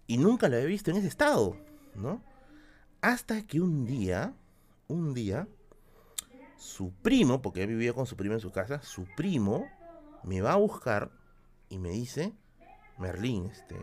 Y 0.07 0.18
nunca 0.18 0.47
lo 0.47 0.57
he 0.57 0.65
visto 0.65 0.91
en 0.91 0.97
ese 0.97 1.07
estado, 1.07 1.57
¿no? 1.95 2.22
Hasta 3.01 3.45
que 3.45 3.59
un 3.59 3.85
día, 3.85 4.34
un 4.88 5.14
día, 5.14 5.47
su 6.57 6.91
primo, 6.91 7.41
porque 7.41 7.64
él 7.64 7.69
vivía 7.69 7.93
con 7.93 8.05
su 8.05 8.15
primo 8.15 8.34
en 8.34 8.39
su 8.39 8.51
casa, 8.51 8.81
su 8.81 9.05
primo 9.15 9.68
me 10.23 10.41
va 10.41 10.53
a 10.53 10.57
buscar 10.57 11.11
y 11.69 11.77
me 11.77 11.89
dice, 11.89 12.34
Merlín, 12.97 13.47
este, 13.47 13.76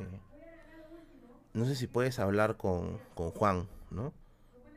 no 1.52 1.64
sé 1.66 1.76
si 1.76 1.86
puedes 1.86 2.18
hablar 2.18 2.56
con, 2.56 2.98
con 3.14 3.31
Juan, 3.31 3.68
¿no? 3.94 4.12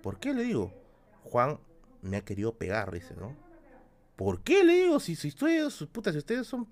¿Por 0.01 0.19
qué 0.19 0.33
le 0.33 0.43
digo? 0.43 0.73
Juan 1.23 1.59
me 2.01 2.17
ha 2.17 2.21
querido 2.25 2.53
pegar, 2.53 2.91
dice, 2.91 3.15
¿no? 3.15 3.35
¿Por 4.15 4.41
qué 4.41 4.63
le 4.63 4.83
digo? 4.83 4.99
Si, 4.99 5.15
si 5.15 5.27
ustedes, 5.29 5.83
puta, 5.91 6.11
si 6.11 6.19
ustedes 6.19 6.47
son 6.47 6.67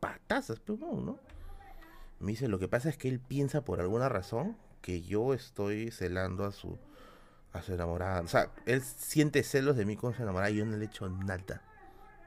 patazas, 0.00 0.60
pero 0.60 0.78
pues, 0.78 0.92
no, 0.92 1.00
¿no? 1.00 1.18
Me 2.20 2.32
dice, 2.32 2.48
lo 2.48 2.58
que 2.58 2.68
pasa 2.68 2.88
es 2.88 2.96
que 2.96 3.08
él 3.08 3.20
piensa 3.20 3.64
por 3.64 3.80
alguna 3.80 4.08
razón 4.08 4.56
que 4.80 5.02
yo 5.02 5.34
estoy 5.34 5.90
celando 5.90 6.44
a 6.44 6.52
su, 6.52 6.78
a 7.52 7.62
su 7.62 7.72
enamorada. 7.72 8.20
O 8.20 8.28
sea, 8.28 8.52
él 8.66 8.82
siente 8.82 9.42
celos 9.42 9.76
de 9.76 9.84
mí 9.84 9.96
con 9.96 10.14
su 10.14 10.22
enamorada 10.22 10.50
y 10.50 10.56
yo 10.56 10.66
no 10.66 10.76
le 10.76 10.84
he 10.84 10.88
hecho 10.88 11.08
nada, 11.08 11.62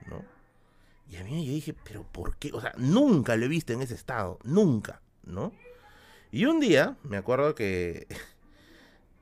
¿no? 0.08 0.24
Y 1.10 1.16
a 1.18 1.24
mí 1.24 1.46
yo 1.46 1.54
dije, 1.54 1.74
pero 1.74 2.04
¿por 2.04 2.36
qué? 2.38 2.52
O 2.52 2.60
sea, 2.60 2.74
nunca 2.78 3.36
lo 3.36 3.46
he 3.46 3.48
visto 3.48 3.72
en 3.74 3.82
ese 3.82 3.94
estado, 3.94 4.40
nunca, 4.44 5.02
¿no? 5.24 5.54
Y 6.32 6.46
un 6.46 6.60
día, 6.60 6.98
me 7.04 7.18
acuerdo 7.18 7.56
que 7.56 8.08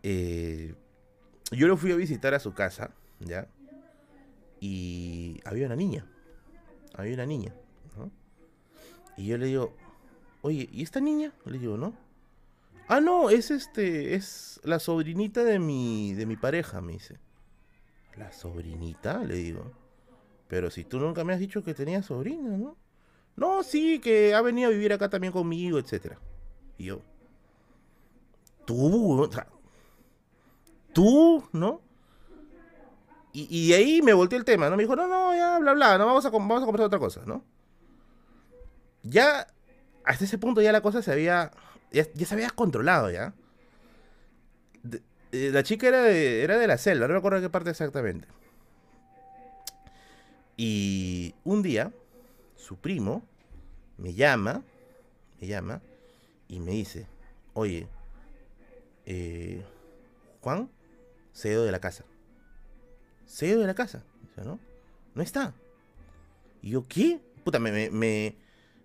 eh, 0.07 0.75
yo 1.49 1.67
lo 1.67 1.77
fui 1.77 1.91
a 1.91 1.95
visitar 1.95 2.35
a 2.35 2.39
su 2.39 2.53
casa, 2.53 2.91
¿ya? 3.19 3.47
Y 4.59 5.39
había 5.45 5.65
una 5.65 5.75
niña, 5.75 6.05
había 6.93 7.15
una 7.15 7.25
niña, 7.25 7.55
¿no? 7.97 8.11
Y 9.17 9.25
yo 9.25 9.39
le 9.39 9.47
digo, 9.47 9.75
oye, 10.43 10.69
¿y 10.71 10.83
esta 10.83 10.99
niña? 10.99 11.33
Le 11.45 11.57
digo, 11.57 11.75
¿no? 11.75 11.95
Ah, 12.87 13.01
no, 13.01 13.31
es 13.31 13.49
este, 13.49 14.13
es 14.13 14.61
la 14.63 14.77
sobrinita 14.77 15.43
de 15.43 15.57
mi, 15.57 16.13
de 16.13 16.27
mi 16.27 16.35
pareja, 16.35 16.81
me 16.81 16.93
dice. 16.93 17.17
¿La 18.15 18.31
sobrinita? 18.31 19.23
Le 19.23 19.33
digo. 19.33 19.71
Pero 20.47 20.69
si 20.69 20.83
tú 20.83 20.99
nunca 20.99 21.23
me 21.23 21.33
has 21.33 21.39
dicho 21.39 21.63
que 21.63 21.73
tenía 21.73 22.03
sobrina, 22.03 22.55
¿no? 22.55 22.77
No, 23.35 23.63
sí, 23.63 23.99
que 23.99 24.35
ha 24.35 24.41
venido 24.41 24.69
a 24.69 24.71
vivir 24.71 24.93
acá 24.93 25.09
también 25.09 25.33
conmigo, 25.33 25.79
etcétera. 25.79 26.19
Y 26.77 26.85
yo, 26.85 27.01
tú, 28.65 29.19
o 29.19 29.31
sea, 29.31 29.47
tú, 30.95 31.43
¿no? 31.51 31.81
Y, 33.33 33.47
y, 33.53 33.73
ahí 33.73 34.01
me 34.01 34.13
volteé 34.13 34.39
el 34.39 34.45
tema, 34.45 34.69
¿no? 34.69 34.77
Me 34.77 34.83
dijo, 34.83 34.95
no, 34.95 35.07
no, 35.07 35.35
ya, 35.35 35.59
bla, 35.59 35.73
bla, 35.73 35.97
no, 35.97 36.05
vamos 36.05 36.25
a, 36.25 36.29
vamos 36.29 36.63
a 36.63 36.65
conversar 36.65 36.87
otra 36.87 36.99
cosa, 36.99 37.21
¿no? 37.25 37.43
Ya, 39.03 39.45
hasta 40.05 40.23
ese 40.23 40.37
punto 40.37 40.61
ya 40.61 40.71
la 40.71 40.79
cosa 40.79 41.01
se 41.01 41.11
había 41.11 41.51
ya, 41.91 42.25
se 42.25 42.33
había 42.33 42.49
controlado 42.49 43.09
ya. 43.09 43.33
Eh, 45.31 45.49
la 45.51 45.63
chica 45.63 45.87
era 45.87 46.01
de, 46.01 46.43
era 46.43 46.57
de 46.57 46.67
la 46.67 46.77
celda, 46.77 47.07
no 47.07 47.13
me 47.13 47.19
acuerdo 47.19 47.41
qué 47.41 47.49
parte 47.49 47.69
exactamente. 47.69 48.27
Y 50.57 51.35
un 51.43 51.61
día, 51.61 51.91
su 52.55 52.77
primo 52.77 53.23
me 53.97 54.13
llama, 54.13 54.63
me 55.41 55.47
llama 55.47 55.81
y 56.47 56.59
me 56.59 56.71
dice, 56.71 57.07
oye, 57.53 57.87
eh, 59.05 59.63
Juan 60.41 60.69
ido 61.43 61.65
de 61.65 61.71
la 61.71 61.79
casa. 61.79 62.05
Ido 63.41 63.59
de 63.59 63.67
la 63.67 63.73
casa. 63.73 64.03
¿no? 64.43 64.59
No 65.13 65.21
está. 65.21 65.53
Y 66.61 66.71
yo, 66.71 66.85
¿qué? 66.87 67.19
Puta, 67.43 67.59
me, 67.59 67.89
me, 67.91 68.35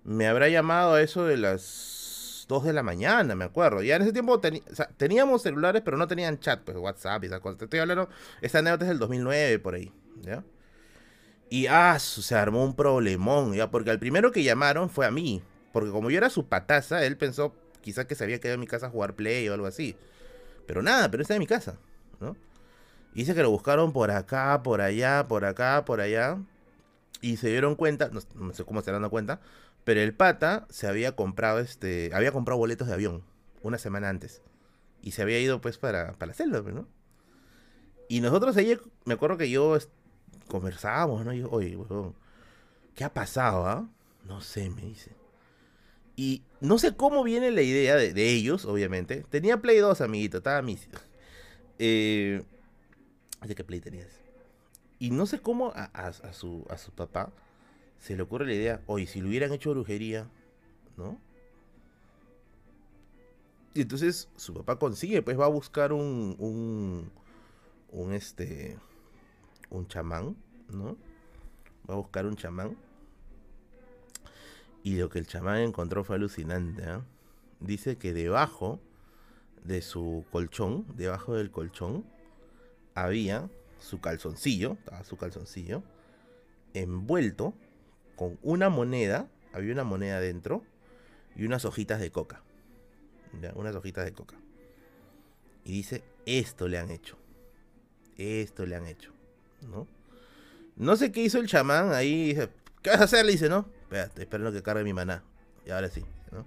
me 0.04 0.26
habrá 0.26 0.48
llamado 0.48 0.94
a 0.94 1.02
eso 1.02 1.24
de 1.24 1.36
las 1.36 2.46
2 2.48 2.64
de 2.64 2.72
la 2.72 2.82
mañana, 2.82 3.34
me 3.34 3.44
acuerdo. 3.44 3.82
Ya 3.82 3.96
en 3.96 4.02
ese 4.02 4.12
tiempo 4.12 4.40
teníamos 4.96 5.42
celulares, 5.42 5.82
pero 5.84 5.96
no 5.96 6.06
tenían 6.08 6.38
chat, 6.40 6.62
pues 6.62 6.76
WhatsApp 6.76 7.22
y 7.24 7.26
esas 7.26 7.40
cosas. 7.40 7.58
Te 7.58 7.64
estoy 7.64 7.80
hablando, 7.80 8.08
esta 8.42 8.58
anécdota 8.58 8.84
es 8.84 8.88
del 8.90 8.98
2009, 8.98 9.58
por 9.60 9.74
ahí, 9.74 9.92
¿ya? 10.22 10.44
Y 11.48 11.66
ah, 11.66 11.98
se 11.98 12.34
armó 12.34 12.64
un 12.64 12.76
problemón, 12.76 13.54
¿ya? 13.54 13.70
Porque 13.70 13.90
al 13.90 13.98
primero 13.98 14.30
que 14.30 14.42
llamaron 14.42 14.90
fue 14.90 15.06
a 15.06 15.10
mí. 15.10 15.42
Porque 15.72 15.90
como 15.90 16.10
yo 16.10 16.18
era 16.18 16.30
su 16.30 16.46
pataza, 16.46 17.04
él 17.04 17.16
pensó 17.16 17.54
quizás 17.80 18.06
que 18.06 18.14
se 18.14 18.24
había 18.24 18.40
quedado 18.40 18.54
en 18.54 18.60
mi 18.60 18.66
casa 18.66 18.86
a 18.86 18.90
jugar 18.90 19.14
play 19.14 19.48
o 19.48 19.54
algo 19.54 19.66
así. 19.66 19.96
Pero 20.66 20.82
nada, 20.82 21.10
pero 21.10 21.22
está 21.22 21.34
en 21.34 21.40
mi 21.40 21.46
casa, 21.46 21.78
¿no? 22.20 22.36
dice 23.14 23.34
que 23.34 23.42
lo 23.42 23.50
buscaron 23.50 23.92
por 23.92 24.10
acá, 24.10 24.62
por 24.62 24.80
allá, 24.80 25.26
por 25.28 25.44
acá, 25.44 25.84
por 25.84 26.00
allá. 26.00 26.38
Y 27.20 27.36
se 27.36 27.48
dieron 27.48 27.74
cuenta, 27.74 28.10
no, 28.10 28.20
sé 28.52 28.64
cómo 28.64 28.80
se 28.80 28.90
dieron 28.90 29.08
cuenta, 29.10 29.40
pero 29.84 30.00
el 30.00 30.14
pata 30.14 30.66
se 30.70 30.86
había 30.86 31.16
comprado 31.16 31.58
este. 31.58 32.10
Había 32.14 32.32
comprado 32.32 32.58
boletos 32.58 32.88
de 32.88 32.94
avión 32.94 33.22
una 33.62 33.78
semana 33.78 34.08
antes. 34.08 34.42
Y 35.02 35.12
se 35.12 35.22
había 35.22 35.40
ido 35.40 35.60
pues 35.60 35.78
para, 35.78 36.12
para 36.14 36.32
la 36.32 36.62
pues, 36.62 36.74
¿no? 36.74 36.86
Y 38.08 38.20
nosotros 38.20 38.56
ahí, 38.56 38.78
me 39.04 39.14
acuerdo 39.14 39.36
que 39.36 39.50
yo 39.50 39.78
conversábamos, 40.48 41.24
¿no? 41.24 41.32
Y 41.32 41.40
yo, 41.40 41.50
oye, 41.50 41.78
¿qué 42.94 43.04
ha 43.04 43.14
pasado, 43.14 43.66
ah? 43.66 43.88
No 44.26 44.40
sé, 44.40 44.68
me 44.70 44.82
dice. 44.82 45.12
Y 46.16 46.42
no 46.60 46.78
sé 46.78 46.94
cómo 46.94 47.22
viene 47.22 47.50
la 47.50 47.62
idea 47.62 47.96
de, 47.96 48.30
ellos, 48.30 48.64
obviamente. 48.64 49.24
Tenía 49.30 49.60
Play 49.62 49.78
2, 49.78 50.00
amiguito, 50.00 50.38
estaba 50.38 50.60
mis. 50.60 50.88
Eh, 51.82 52.42
¿De 53.40 53.54
qué 53.54 53.64
Play? 53.64 53.82
Y 54.98 55.10
no 55.10 55.24
sé 55.24 55.40
cómo 55.40 55.72
a, 55.74 56.12
su, 56.34 56.66
papá 56.94 57.32
se 57.98 58.14
le 58.16 58.22
ocurre 58.22 58.44
la 58.44 58.52
idea, 58.52 58.82
oye, 58.84 59.06
si 59.06 59.22
lo 59.22 59.28
hubieran 59.28 59.50
hecho 59.50 59.70
brujería, 59.70 60.28
¿no? 60.98 61.18
Y 63.72 63.80
entonces 63.80 64.28
su 64.36 64.52
papá 64.52 64.78
consigue, 64.78 65.22
pues 65.22 65.40
va 65.40 65.46
a 65.46 65.48
buscar 65.48 65.94
un, 65.94 67.10
un, 67.88 68.12
este, 68.12 68.78
un 69.70 69.88
chamán, 69.88 70.36
¿no? 70.68 70.98
Va 71.88 71.94
a 71.94 71.96
buscar 71.96 72.26
un 72.26 72.36
chamán. 72.36 72.76
Y 74.82 74.96
lo 74.96 75.08
que 75.08 75.18
el 75.18 75.26
chamán 75.26 75.60
encontró 75.60 76.04
fue 76.04 76.16
alucinante, 76.16 76.82
¿eh? 76.82 76.98
Dice 77.60 77.96
que 77.96 78.12
debajo 78.12 78.80
de 79.64 79.82
su 79.82 80.24
colchón, 80.30 80.86
debajo 80.96 81.34
del 81.34 81.50
colchón, 81.50 82.04
había 82.94 83.48
su 83.78 84.00
calzoncillo, 84.00 84.72
estaba 84.72 85.04
su 85.04 85.16
calzoncillo, 85.16 85.82
envuelto 86.74 87.54
con 88.16 88.38
una 88.42 88.68
moneda, 88.68 89.28
había 89.52 89.72
una 89.72 89.84
moneda 89.84 90.20
dentro 90.20 90.62
y 91.36 91.44
unas 91.44 91.64
hojitas 91.64 92.00
de 92.00 92.10
coca. 92.10 92.42
Unas 93.54 93.74
hojitas 93.76 94.04
de 94.04 94.12
coca. 94.12 94.36
Y 95.64 95.72
dice, 95.72 96.02
esto 96.26 96.68
le 96.68 96.78
han 96.78 96.90
hecho. 96.90 97.16
Esto 98.16 98.66
le 98.66 98.76
han 98.76 98.86
hecho. 98.86 99.12
¿No? 99.62 99.86
No 100.76 100.96
sé 100.96 101.12
qué 101.12 101.22
hizo 101.22 101.38
el 101.38 101.46
chamán 101.46 101.92
ahí. 101.92 102.28
Dice, 102.28 102.48
¿qué 102.82 102.90
vas 102.90 103.00
a 103.00 103.04
hacer? 103.04 103.24
Le 103.24 103.32
dice, 103.32 103.48
¿no? 103.48 103.68
Espérate, 103.82 104.22
esperando 104.22 104.52
que 104.52 104.62
cargue 104.62 104.84
mi 104.84 104.92
maná. 104.92 105.22
Y 105.64 105.70
ahora 105.70 105.88
sí. 105.88 106.04
¿no? 106.32 106.44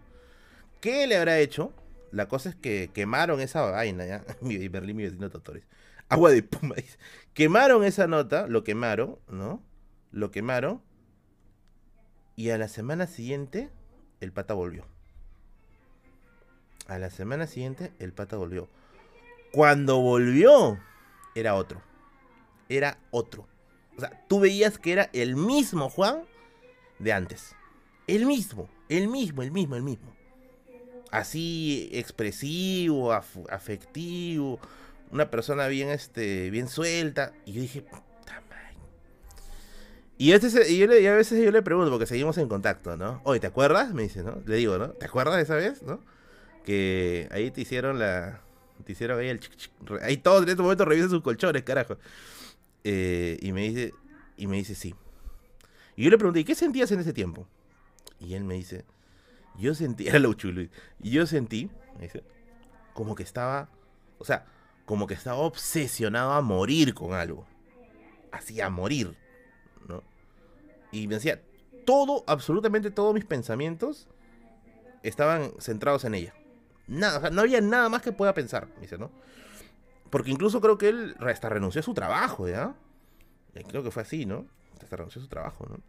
¿Qué 0.82 1.08
le 1.08 1.18
habrá 1.18 1.40
hecho? 1.40 1.74
La 2.14 2.28
cosa 2.28 2.50
es 2.50 2.56
que 2.56 2.92
quemaron 2.94 3.42
esa 3.42 3.64
vaina, 3.64 4.06
¿ya? 4.06 4.24
mi 4.42 4.68
Berlín, 4.68 4.98
mi 4.98 5.04
vecino 5.04 5.30
Totores. 5.30 5.64
Agua 6.10 6.30
de 6.32 6.44
puma. 6.44 6.76
Quemaron 7.34 7.84
esa 7.84 8.06
nota, 8.06 8.48
lo 8.48 8.64
quemaron, 8.64 9.18
¿no? 9.28 9.64
Lo 10.12 10.30
quemaron 10.30 10.82
y 12.36 12.50
a 12.50 12.58
la 12.58 12.68
semana 12.68 13.08
siguiente, 13.08 13.70
el 14.20 14.32
pata 14.32 14.54
volvió. 14.54 14.86
A 16.88 17.00
la 17.00 17.10
semana 17.10 17.48
siguiente, 17.48 17.92
el 18.00 18.14
pata 18.14 18.38
volvió. 18.38 18.70
Cuando 19.52 20.00
volvió, 20.00 20.80
era 21.36 21.56
otro. 21.56 21.82
Era 22.70 23.00
otro. 23.12 23.48
O 23.98 24.02
sea, 24.02 24.26
tú 24.28 24.40
veías 24.40 24.78
que 24.80 24.92
era 24.92 25.10
el 25.14 25.36
mismo 25.36 25.90
Juan 25.90 26.24
de 27.00 27.14
antes. 27.14 27.56
El 28.08 28.26
mismo, 28.26 28.70
el 28.90 29.08
mismo, 29.08 29.44
el 29.44 29.52
mismo, 29.52 29.76
el 29.76 29.84
mismo. 29.84 30.23
Así 31.14 31.90
expresivo, 31.92 33.14
afectivo, 33.14 34.60
una 35.12 35.30
persona 35.30 35.68
bien, 35.68 35.90
este, 35.90 36.50
bien 36.50 36.68
suelta. 36.68 37.34
Y 37.46 37.54
yo 37.54 37.62
dije, 37.62 37.86
Y, 40.18 40.32
este, 40.32 40.72
y, 40.72 40.82
a 40.82 41.14
veces 41.14 41.44
yo 41.44 41.52
le 41.52 41.62
pregunto, 41.62 41.92
porque 41.92 42.08
seguimos 42.08 42.40
en 42.40 42.48
contacto, 42.50 42.98
¿no? 42.98 43.22
Oye, 43.26 43.40
¿te 43.40 43.46
acuerdas? 43.46 43.94
Me 43.94 44.02
dice, 44.02 44.24
¿no? 44.24 44.42
Le 44.48 44.56
digo, 44.56 44.80
¿no? 44.80 44.90
¿Te 44.90 45.06
acuerdas 45.06 45.36
de 45.36 45.44
esa 45.44 45.54
vez, 45.54 45.84
no? 45.84 46.00
Que 46.66 47.28
ahí 47.30 47.52
te 47.52 47.62
hicieron 47.62 48.00
la... 48.00 48.42
Te 48.84 48.94
hicieron 48.94 49.20
ahí 49.20 49.28
el... 49.28 49.40
Ahí 50.02 50.18
todos 50.18 50.42
en 50.42 50.50
este 50.50 50.64
momento 50.64 50.84
revisan 50.84 51.12
sus 51.12 51.22
colchones, 51.22 51.62
carajo. 51.62 52.00
Eh, 52.84 53.38
y 53.40 53.52
me 53.52 53.62
dice... 53.70 53.94
Y 54.36 54.48
me 54.48 54.58
dice, 54.58 54.74
sí. 54.74 54.96
Y 55.96 56.06
yo 56.06 56.10
le 56.10 56.18
pregunté, 56.18 56.40
¿y 56.40 56.44
qué 56.44 56.56
sentías 56.56 56.92
en 56.92 57.02
ese 57.02 57.14
tiempo? 57.14 57.48
Y 58.20 58.34
él 58.34 58.44
me 58.46 58.56
dice, 58.56 58.84
yo 59.58 59.76
sentí... 59.76 60.08
Era 60.08 60.20
lo 60.20 60.34
chulo. 60.34 60.62
Y 61.02 61.12
yo 61.12 61.26
sentí, 61.26 61.70
dice, 62.00 62.24
como 62.94 63.16
que 63.16 63.24
estaba... 63.24 63.70
O 64.20 64.26
sea, 64.26 64.46
como 64.86 65.08
que 65.08 65.14
estaba 65.14 65.38
obsesionado 65.38 66.34
a 66.34 66.42
morir 66.42 66.94
con 66.94 67.14
algo. 67.14 67.46
Así, 68.32 68.62
a 68.62 68.70
morir 68.70 69.18
y 70.94 71.08
me 71.08 71.16
decía, 71.16 71.42
todo, 71.86 72.24
absolutamente 72.28 72.92
todos 72.92 73.16
mis 73.16 73.26
pensamientos 73.26 74.08
estaban 75.02 75.52
centrados 75.60 76.06
en 76.06 76.14
ella. 76.14 76.36
Nada, 76.88 77.32
no 77.32 77.42
había 77.42 77.60
nada 77.62 77.90
más 77.90 78.04
que 78.04 78.12
pueda 78.12 78.36
pensar, 78.36 78.68
dice, 78.80 79.00
¿no? 79.00 79.10
Porque 80.12 80.30
incluso 80.30 80.62
creo 80.62 80.78
que 80.78 80.90
él 80.90 81.16
hasta 81.20 81.50
renunció 81.50 81.80
a 81.80 81.84
su 81.84 81.96
trabajo, 81.96 82.48
¿ya? 82.48 82.76
Creo 83.68 83.82
que 83.82 83.90
fue 83.90 84.04
así, 84.04 84.28
¿no? 84.28 84.46
Hasta 84.82 84.96
renunció 84.96 85.20
a 85.20 85.24
su 85.24 85.30
trabajo, 85.30 85.66
¿no? 85.68 85.80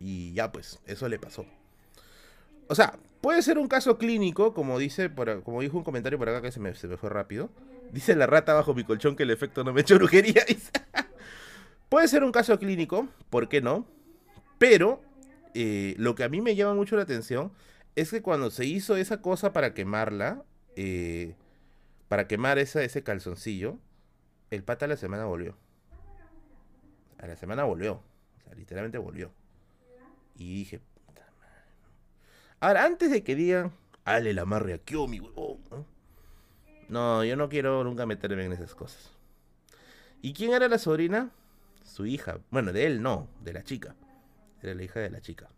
Y 0.00 0.32
ya, 0.32 0.50
pues, 0.50 0.80
eso 0.86 1.06
le 1.10 1.18
pasó. 1.18 1.44
O 2.72 2.74
sea, 2.74 2.98
puede 3.20 3.42
ser 3.42 3.58
un 3.58 3.68
caso 3.68 3.98
clínico, 3.98 4.54
como 4.54 4.78
dice, 4.78 5.10
como 5.44 5.60
dijo 5.60 5.76
un 5.76 5.84
comentario 5.84 6.18
por 6.18 6.30
acá 6.30 6.40
que 6.40 6.50
se 6.50 6.58
me, 6.58 6.74
se 6.74 6.88
me 6.88 6.96
fue 6.96 7.10
rápido. 7.10 7.50
Dice 7.92 8.16
la 8.16 8.26
rata 8.26 8.54
bajo 8.54 8.72
mi 8.72 8.82
colchón 8.82 9.14
que 9.14 9.24
el 9.24 9.30
efecto 9.30 9.62
no 9.62 9.74
me 9.74 9.82
echó 9.82 9.96
brujería. 9.96 10.42
puede 11.90 12.08
ser 12.08 12.24
un 12.24 12.32
caso 12.32 12.58
clínico, 12.58 13.08
¿por 13.28 13.50
qué 13.50 13.60
no? 13.60 13.86
Pero 14.56 15.02
eh, 15.52 15.94
lo 15.98 16.14
que 16.14 16.24
a 16.24 16.30
mí 16.30 16.40
me 16.40 16.56
llama 16.56 16.72
mucho 16.72 16.96
la 16.96 17.02
atención 17.02 17.52
es 17.94 18.10
que 18.10 18.22
cuando 18.22 18.50
se 18.50 18.64
hizo 18.64 18.96
esa 18.96 19.20
cosa 19.20 19.52
para 19.52 19.74
quemarla, 19.74 20.42
eh, 20.74 21.34
para 22.08 22.26
quemar 22.26 22.58
ese 22.58 23.02
calzoncillo, 23.02 23.76
el 24.48 24.64
pata 24.64 24.86
a 24.86 24.88
la 24.88 24.96
semana 24.96 25.26
volvió. 25.26 25.58
A 27.18 27.26
la 27.26 27.36
semana 27.36 27.64
volvió. 27.64 27.96
O 28.38 28.42
sea, 28.44 28.54
literalmente 28.54 28.96
volvió. 28.96 29.30
Y 30.38 30.54
dije, 30.54 30.80
Ahora, 32.62 32.84
antes 32.84 33.10
de 33.10 33.24
que 33.24 33.34
digan, 33.34 33.72
ale 34.04 34.32
la 34.32 34.44
marre 34.44 34.72
aquí, 34.74 34.94
mi 35.08 35.18
huevón. 35.18 35.58
¿no? 36.88 37.24
yo 37.24 37.34
no 37.34 37.48
quiero 37.48 37.82
nunca 37.82 38.06
meterme 38.06 38.44
en 38.44 38.52
esas 38.52 38.76
cosas. 38.76 39.10
¿Y 40.20 40.32
quién 40.32 40.52
era 40.52 40.68
la 40.68 40.78
sobrina? 40.78 41.32
Su 41.82 42.06
hija. 42.06 42.38
Bueno, 42.52 42.72
de 42.72 42.86
él 42.86 43.02
no, 43.02 43.26
de 43.42 43.52
la 43.52 43.64
chica. 43.64 43.96
Era 44.62 44.76
la 44.76 44.84
hija 44.84 45.00
de 45.00 45.10
la 45.10 45.20
chica. 45.20 45.48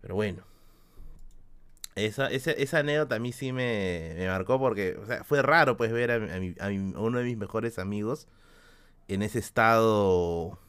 Pero 0.00 0.14
bueno. 0.14 0.44
Esa, 1.96 2.28
esa, 2.28 2.78
anécdota 2.78 3.16
a 3.16 3.18
mí 3.18 3.32
sí 3.32 3.50
me, 3.50 4.24
marcó 4.28 4.60
porque 4.60 4.96
o 5.02 5.04
sea, 5.04 5.24
fue 5.24 5.42
raro 5.42 5.76
pues 5.76 5.90
ver 5.90 6.12
a, 6.12 6.68
uno 6.96 7.18
de 7.18 7.24
mis 7.24 7.36
mejores 7.36 7.80
amigos 7.80 8.28
en 9.08 9.22
ese 9.22 9.40
estado, 9.40 10.60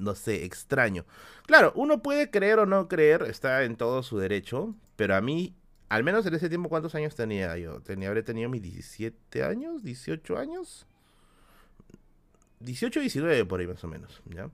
no 0.00 0.14
sé, 0.14 0.44
extraño. 0.44 1.04
Claro, 1.46 1.72
uno 1.76 2.02
puede 2.02 2.30
creer 2.30 2.58
o 2.58 2.66
no 2.66 2.88
creer, 2.88 3.22
está 3.22 3.64
en 3.64 3.76
todo 3.76 4.02
su 4.02 4.18
derecho, 4.18 4.74
pero 4.96 5.14
a 5.14 5.20
mí, 5.20 5.54
al 5.88 6.04
menos 6.04 6.26
en 6.26 6.34
ese 6.34 6.48
tiempo, 6.48 6.68
¿cuántos 6.68 6.94
años 6.94 7.14
tenía 7.14 7.56
yo? 7.58 7.80
Tenía, 7.80 8.08
habré 8.08 8.22
tenido 8.22 8.48
mis 8.48 8.62
17 8.62 9.44
años, 9.44 9.82
18 9.82 10.38
años. 10.38 10.86
18, 12.60 13.00
19 13.00 13.44
por 13.46 13.60
ahí 13.60 13.66
más 13.66 13.82
o 13.84 13.88
menos, 13.88 14.22
¿ya? 14.26 14.50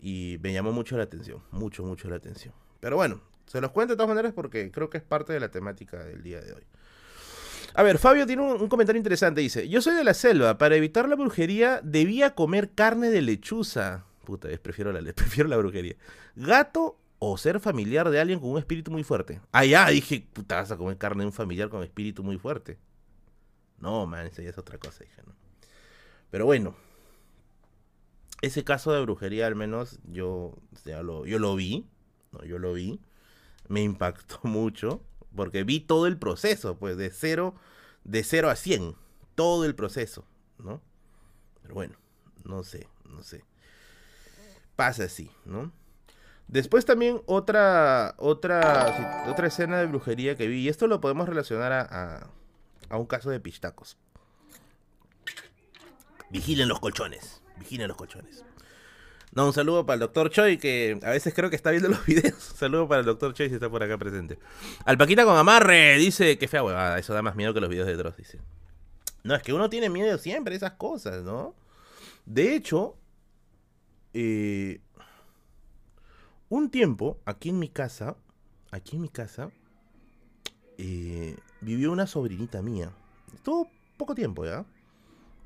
Y 0.00 0.38
me 0.42 0.52
llamó 0.52 0.72
mucho 0.72 0.96
la 0.96 1.04
atención, 1.04 1.42
mucho, 1.50 1.82
mucho 1.84 2.08
la 2.08 2.16
atención. 2.16 2.52
Pero 2.80 2.96
bueno, 2.96 3.20
se 3.46 3.60
los 3.60 3.70
cuento 3.70 3.94
de 3.94 3.96
todas 3.96 4.08
maneras 4.08 4.32
porque 4.34 4.70
creo 4.70 4.90
que 4.90 4.98
es 4.98 5.04
parte 5.04 5.32
de 5.32 5.40
la 5.40 5.50
temática 5.50 6.04
del 6.04 6.22
día 6.22 6.40
de 6.40 6.52
hoy. 6.52 6.62
A 7.78 7.82
ver, 7.82 7.98
Fabio 7.98 8.26
tiene 8.26 8.42
un, 8.42 8.68
comentario 8.68 8.98
interesante. 8.98 9.42
Dice, 9.42 9.68
yo 9.68 9.82
soy 9.82 9.94
de 9.94 10.04
la 10.04 10.14
selva. 10.14 10.56
Para 10.56 10.76
evitar 10.76 11.08
la 11.08 11.14
brujería 11.14 11.80
debía 11.82 12.34
comer 12.34 12.70
carne 12.70 13.10
de 13.10 13.20
lechuza. 13.20 14.04
Puta, 14.26 14.48
prefiero 14.60 14.92
la, 14.92 15.00
prefiero 15.14 15.48
la 15.48 15.56
brujería. 15.56 15.96
Gato 16.34 16.98
o 17.18 17.38
ser 17.38 17.60
familiar 17.60 18.10
de 18.10 18.20
alguien 18.20 18.40
con 18.40 18.50
un 18.50 18.58
espíritu 18.58 18.90
muy 18.90 19.04
fuerte. 19.04 19.40
Ah, 19.52 19.64
ya, 19.64 19.88
dije, 19.88 20.26
puta, 20.32 20.56
vas 20.56 20.70
a 20.70 20.76
comer 20.76 20.98
carne 20.98 21.22
de 21.22 21.28
un 21.28 21.32
familiar 21.32 21.70
con 21.70 21.82
espíritu 21.82 22.22
muy 22.22 22.36
fuerte. 22.36 22.76
No, 23.78 24.06
man, 24.06 24.26
esa 24.26 24.42
ya 24.42 24.50
es 24.50 24.58
otra 24.58 24.78
cosa, 24.78 25.04
dije, 25.04 25.22
¿no? 25.24 25.34
Pero 26.30 26.44
bueno, 26.44 26.74
ese 28.42 28.64
caso 28.64 28.92
de 28.92 29.00
brujería 29.00 29.46
al 29.46 29.54
menos 29.54 30.00
yo, 30.04 30.58
lo, 30.84 31.24
yo 31.24 31.38
lo 31.38 31.54
vi, 31.54 31.86
¿no? 32.32 32.44
yo 32.44 32.58
lo 32.58 32.72
vi, 32.72 33.00
me 33.68 33.82
impactó 33.82 34.40
mucho, 34.42 35.02
porque 35.34 35.62
vi 35.64 35.80
todo 35.80 36.06
el 36.06 36.18
proceso, 36.18 36.76
pues 36.78 36.96
de 36.96 37.10
cero, 37.10 37.54
de 38.04 38.24
cero 38.24 38.50
a 38.50 38.56
100, 38.56 38.96
todo 39.34 39.64
el 39.64 39.74
proceso, 39.74 40.26
¿no? 40.58 40.82
Pero 41.62 41.74
bueno, 41.74 41.96
no 42.44 42.62
sé, 42.64 42.88
no 43.04 43.22
sé. 43.22 43.44
Pasa 44.76 45.04
así, 45.04 45.30
¿no? 45.44 45.72
Después 46.48 46.84
también 46.84 47.22
otra, 47.26 48.14
otra, 48.18 49.26
otra 49.28 49.48
escena 49.48 49.78
de 49.78 49.86
brujería 49.86 50.36
que 50.36 50.46
vi, 50.46 50.60
y 50.60 50.68
esto 50.68 50.86
lo 50.86 51.00
podemos 51.00 51.28
relacionar 51.28 51.72
a, 51.72 52.30
a 52.88 52.96
un 52.96 53.06
caso 53.06 53.30
de 53.30 53.40
pistacos. 53.40 53.96
Vigilen 56.30 56.68
los 56.68 56.78
colchones. 56.78 57.42
Vigilen 57.58 57.88
los 57.88 57.96
colchones. 57.96 58.44
No, 59.32 59.46
un 59.46 59.52
saludo 59.52 59.84
para 59.84 59.94
el 59.94 60.00
doctor 60.00 60.30
Choi, 60.30 60.56
que 60.56 60.98
a 61.02 61.10
veces 61.10 61.34
creo 61.34 61.50
que 61.50 61.56
está 61.56 61.70
viendo 61.70 61.88
los 61.88 62.04
videos. 62.06 62.52
Un 62.52 62.56
saludo 62.56 62.88
para 62.88 63.00
el 63.00 63.06
doctor 63.06 63.34
Choi 63.34 63.48
si 63.48 63.54
está 63.54 63.68
por 63.68 63.82
acá 63.82 63.98
presente. 63.98 64.38
Alpaquita 64.84 65.24
con 65.24 65.36
amarre, 65.36 65.98
dice 65.98 66.38
que 66.38 66.48
fea 66.48 66.62
huevada. 66.62 66.98
Eso 66.98 67.12
da 67.12 67.22
más 67.22 67.36
miedo 67.36 67.52
que 67.52 67.60
los 67.60 67.68
videos 67.68 67.86
de 67.86 67.96
Dross, 67.96 68.16
dice. 68.16 68.40
No, 69.24 69.34
es 69.34 69.42
que 69.42 69.52
uno 69.52 69.68
tiene 69.68 69.90
miedo 69.90 70.16
siempre 70.18 70.52
de 70.52 70.56
esas 70.56 70.72
cosas, 70.72 71.22
¿no? 71.22 71.54
De 72.24 72.54
hecho, 72.54 72.96
eh, 74.18 74.80
un 76.48 76.70
tiempo, 76.70 77.18
aquí 77.24 77.50
en 77.50 77.58
mi 77.58 77.68
casa, 77.68 78.16
aquí 78.70 78.96
en 78.96 79.02
mi 79.02 79.08
casa, 79.08 79.50
eh, 80.78 81.36
vivió 81.60 81.92
una 81.92 82.06
sobrinita 82.06 82.62
mía. 82.62 82.90
Estuvo 83.34 83.68
poco 83.96 84.14
tiempo, 84.14 84.44
¿ya? 84.44 84.64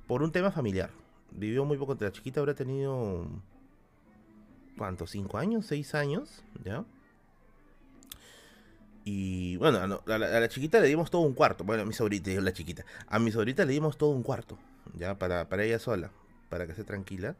Por 0.06 0.22
un 0.22 0.32
tema 0.32 0.50
familiar 0.50 0.90
vivió 1.32 1.64
muy 1.64 1.76
poco. 1.76 1.96
La 1.98 2.12
chiquita 2.12 2.40
habrá 2.40 2.54
tenido. 2.54 3.26
¿Cuánto? 4.76 5.06
¿Cinco 5.06 5.38
años? 5.38 5.66
¿Seis 5.66 5.94
años? 5.94 6.42
¿Ya? 6.64 6.84
Y 9.04 9.56
bueno, 9.56 10.00
a, 10.06 10.18
la, 10.18 10.48
chiquita 10.48 10.80
le 10.80 10.88
dimos 10.88 11.10
todo 11.10 11.22
un 11.22 11.34
cuarto. 11.34 11.64
Bueno, 11.64 11.82
a 11.82 11.86
mi 11.86 11.92
sobrita, 11.92 12.30
la 12.40 12.52
chiquita. 12.52 12.84
A 13.08 13.18
mi 13.18 13.30
sobrita 13.30 13.64
le 13.64 13.72
dimos 13.72 13.98
todo 13.98 14.10
un 14.10 14.22
cuarto. 14.22 14.58
Ya, 14.94 15.18
para, 15.18 15.48
para 15.48 15.64
ella 15.64 15.78
sola. 15.78 16.10
Para 16.48 16.66
que 16.66 16.72
esté 16.72 16.84
tranquila. 16.84 17.36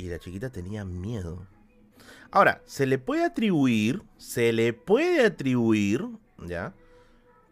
Y 0.00 0.08
la 0.08 0.18
chiquita 0.18 0.48
tenía 0.48 0.82
miedo. 0.82 1.46
Ahora, 2.30 2.62
se 2.64 2.86
le 2.86 2.98
puede 2.98 3.22
atribuir. 3.22 4.02
Se 4.16 4.50
le 4.54 4.72
puede 4.72 5.26
atribuir. 5.26 6.08
¿Ya? 6.38 6.72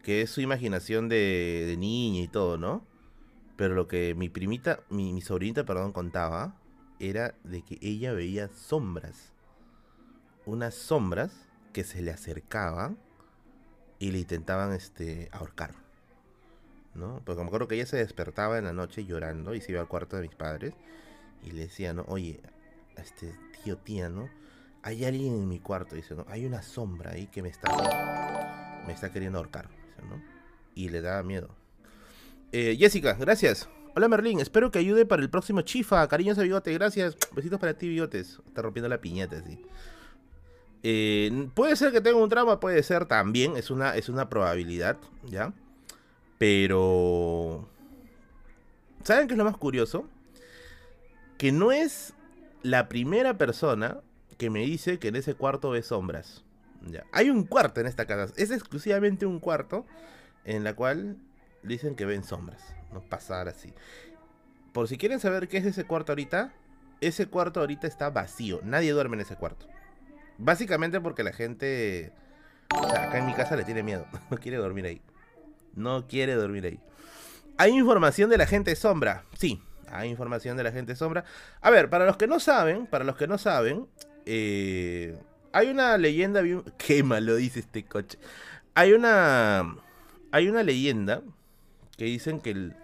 Que 0.01 0.23
es 0.23 0.31
su 0.31 0.41
imaginación 0.41 1.09
de, 1.09 1.75
niña 1.77 2.21
y 2.21 2.27
todo, 2.27 2.57
¿no? 2.57 2.83
Pero 3.55 3.75
lo 3.75 3.87
que 3.87 4.15
mi 4.15 4.29
primita, 4.29 4.79
mi, 4.89 5.13
mi 5.13 5.21
sobrinita, 5.21 5.63
perdón, 5.63 5.91
contaba 5.91 6.59
era 6.97 7.35
de 7.43 7.61
que 7.61 7.77
ella 7.81 8.13
veía 8.13 8.47
sombras. 8.47 9.31
Unas 10.47 10.73
sombras 10.73 11.31
que 11.71 11.83
se 11.83 12.01
le 12.01 12.09
acercaban 12.09 12.97
y 13.99 14.09
le 14.09 14.17
intentaban 14.17 14.73
este, 14.73 15.29
ahorcar. 15.31 15.75
¿No? 16.95 17.21
Porque 17.25 17.41
me 17.41 17.47
acuerdo 17.47 17.67
que 17.67 17.75
ella 17.75 17.85
se 17.85 17.97
despertaba 17.97 18.57
en 18.57 18.65
la 18.65 18.73
noche 18.73 19.05
llorando 19.05 19.53
y 19.53 19.61
se 19.61 19.71
iba 19.73 19.81
al 19.81 19.87
cuarto 19.87 20.15
de 20.15 20.23
mis 20.23 20.35
padres 20.35 20.73
y 21.43 21.51
le 21.51 21.61
decía, 21.61 21.93
¿no? 21.93 22.05
Oye, 22.07 22.39
este 22.97 23.33
tío, 23.63 23.77
tía, 23.77 24.09
¿no? 24.09 24.29
Hay 24.83 25.05
alguien 25.05 25.33
en 25.33 25.47
mi 25.47 25.59
cuarto, 25.59 25.95
dice, 25.95 26.15
¿no? 26.15 26.25
Hay 26.29 26.45
una 26.45 26.61
sombra 26.61 27.11
ahí 27.11 27.27
que 27.27 27.41
me 27.41 27.49
está, 27.49 28.83
me 28.87 28.93
está 28.93 29.11
queriendo 29.11 29.37
ahorcar. 29.37 29.69
Y 30.75 30.89
le 30.89 31.01
daba 31.01 31.23
miedo. 31.23 31.49
Eh, 32.51 32.77
Jessica, 32.79 33.13
gracias. 33.13 33.67
Hola 33.95 34.07
Merlin, 34.07 34.39
espero 34.39 34.71
que 34.71 34.79
ayude 34.79 35.05
para 35.05 35.21
el 35.21 35.29
próximo 35.29 35.61
Chifa. 35.61 36.07
Cariños 36.07 36.37
a 36.37 36.43
Bigote, 36.43 36.71
gracias. 36.73 37.17
Besitos 37.35 37.59
para 37.59 37.73
ti, 37.73 37.89
Bigotes. 37.89 38.39
Está 38.45 38.61
rompiendo 38.61 38.87
la 38.87 39.01
piñata, 39.01 39.43
sí. 39.43 39.61
Eh, 40.83 41.49
puede 41.53 41.75
ser 41.75 41.91
que 41.91 41.99
tenga 41.99 42.17
un 42.17 42.29
trauma, 42.29 42.59
puede 42.59 42.81
ser 42.83 43.05
también. 43.05 43.57
Es 43.57 43.69
una, 43.69 43.95
es 43.95 44.07
una 44.07 44.29
probabilidad, 44.29 44.97
¿ya? 45.25 45.53
Pero... 46.37 47.67
¿Saben 49.03 49.27
qué 49.27 49.33
es 49.33 49.37
lo 49.37 49.43
más 49.43 49.57
curioso? 49.57 50.07
Que 51.39 51.51
no 51.51 51.71
es 51.71 52.13
la 52.63 52.89
primera 52.89 53.37
persona 53.37 54.01
que 54.37 54.49
me 54.49 54.59
dice 54.59 54.99
que 54.99 55.07
en 55.07 55.15
ese 55.15 55.35
cuarto 55.35 55.71
ve 55.71 55.81
sombras. 55.81 56.43
¿ya? 56.85 57.05
Hay 57.13 57.29
un 57.29 57.45
cuarto 57.45 57.79
en 57.79 57.87
esta 57.87 58.05
casa. 58.05 58.33
Es 58.35 58.51
exclusivamente 58.51 59.25
un 59.25 59.39
cuarto 59.39 59.85
en 60.43 60.63
la 60.63 60.75
cual 60.75 61.17
dicen 61.63 61.95
que 61.95 62.05
ven 62.05 62.23
sombras. 62.23 62.75
No 62.91 63.01
pasar 63.01 63.47
así. 63.47 63.73
Por 64.73 64.89
si 64.89 64.97
quieren 64.97 65.21
saber 65.21 65.47
qué 65.47 65.57
es 65.57 65.65
ese 65.65 65.85
cuarto 65.85 66.11
ahorita, 66.11 66.53
ese 66.99 67.27
cuarto 67.27 67.61
ahorita 67.61 67.87
está 67.87 68.09
vacío. 68.09 68.59
Nadie 68.63 68.91
duerme 68.91 69.15
en 69.15 69.21
ese 69.21 69.37
cuarto. 69.37 69.65
Básicamente 70.37 70.99
porque 70.99 71.23
la 71.23 71.31
gente... 71.31 72.11
O 72.77 72.87
sea, 72.87 73.05
acá 73.05 73.17
en 73.17 73.25
mi 73.25 73.33
casa 73.33 73.55
le 73.55 73.63
tiene 73.63 73.81
miedo. 73.81 74.05
No 74.29 74.37
quiere 74.37 74.57
dormir 74.57 74.85
ahí. 74.85 75.01
No 75.73 76.05
quiere 76.05 76.35
dormir 76.35 76.65
ahí. 76.65 76.79
¿Hay 77.57 77.71
información 77.77 78.29
de 78.29 78.37
la 78.37 78.45
gente 78.45 78.75
sombra? 78.75 79.25
Sí, 79.37 79.61
hay 79.91 80.09
información 80.09 80.57
de 80.57 80.63
la 80.63 80.71
gente 80.71 80.95
sombra. 80.95 81.23
A 81.61 81.69
ver, 81.69 81.89
para 81.89 82.05
los 82.05 82.17
que 82.17 82.27
no 82.27 82.39
saben, 82.39 82.85
para 82.87 83.03
los 83.03 83.15
que 83.15 83.27
no 83.27 83.37
saben, 83.37 83.87
eh, 84.25 85.17
hay 85.51 85.69
una 85.69 85.97
leyenda. 85.97 86.41
Qué 86.77 87.03
malo 87.03 87.35
dice 87.35 87.59
este 87.61 87.83
coche. 87.83 88.17
Hay 88.75 88.93
una... 88.93 89.75
Hay 90.31 90.47
una 90.47 90.63
leyenda 90.63 91.21
que 91.97 92.05
dicen 92.05 92.39
que 92.39 92.51
el... 92.51 92.75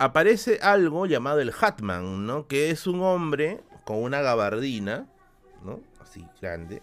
Aparece 0.00 0.60
algo 0.62 1.06
llamado 1.06 1.40
el 1.40 1.52
Hatman, 1.58 2.26
¿no? 2.26 2.46
Que 2.46 2.70
es 2.70 2.86
un 2.86 3.00
hombre 3.02 3.60
con 3.84 4.02
una 4.02 4.20
gabardina, 4.20 5.08
¿no? 5.64 5.80
Así, 6.00 6.24
grande. 6.40 6.82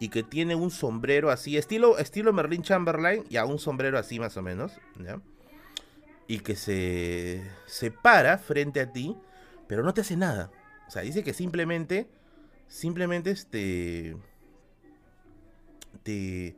Y 0.00 0.08
que 0.08 0.24
tiene 0.24 0.56
un 0.56 0.70
sombrero 0.70 1.30
así, 1.30 1.56
estilo, 1.56 1.98
estilo 1.98 2.32
Merlin 2.32 2.62
Chamberlain, 2.62 3.24
ya 3.28 3.44
un 3.44 3.60
sombrero 3.60 3.96
así 3.96 4.18
más 4.18 4.36
o 4.36 4.42
menos, 4.42 4.72
¿ya? 4.98 5.20
Y 6.28 6.40
que 6.40 6.56
se, 6.56 7.42
se 7.66 7.90
para 7.90 8.38
frente 8.38 8.80
a 8.80 8.92
ti, 8.92 9.16
pero 9.66 9.82
no 9.82 9.92
te 9.92 10.02
hace 10.02 10.16
nada. 10.16 10.50
O 10.88 10.90
sea, 10.90 11.02
dice 11.02 11.22
que 11.24 11.32
simplemente 11.32 12.08
simplemente 12.72 13.30
este 13.30 14.16
te 16.02 16.56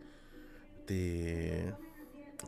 te 0.87 1.75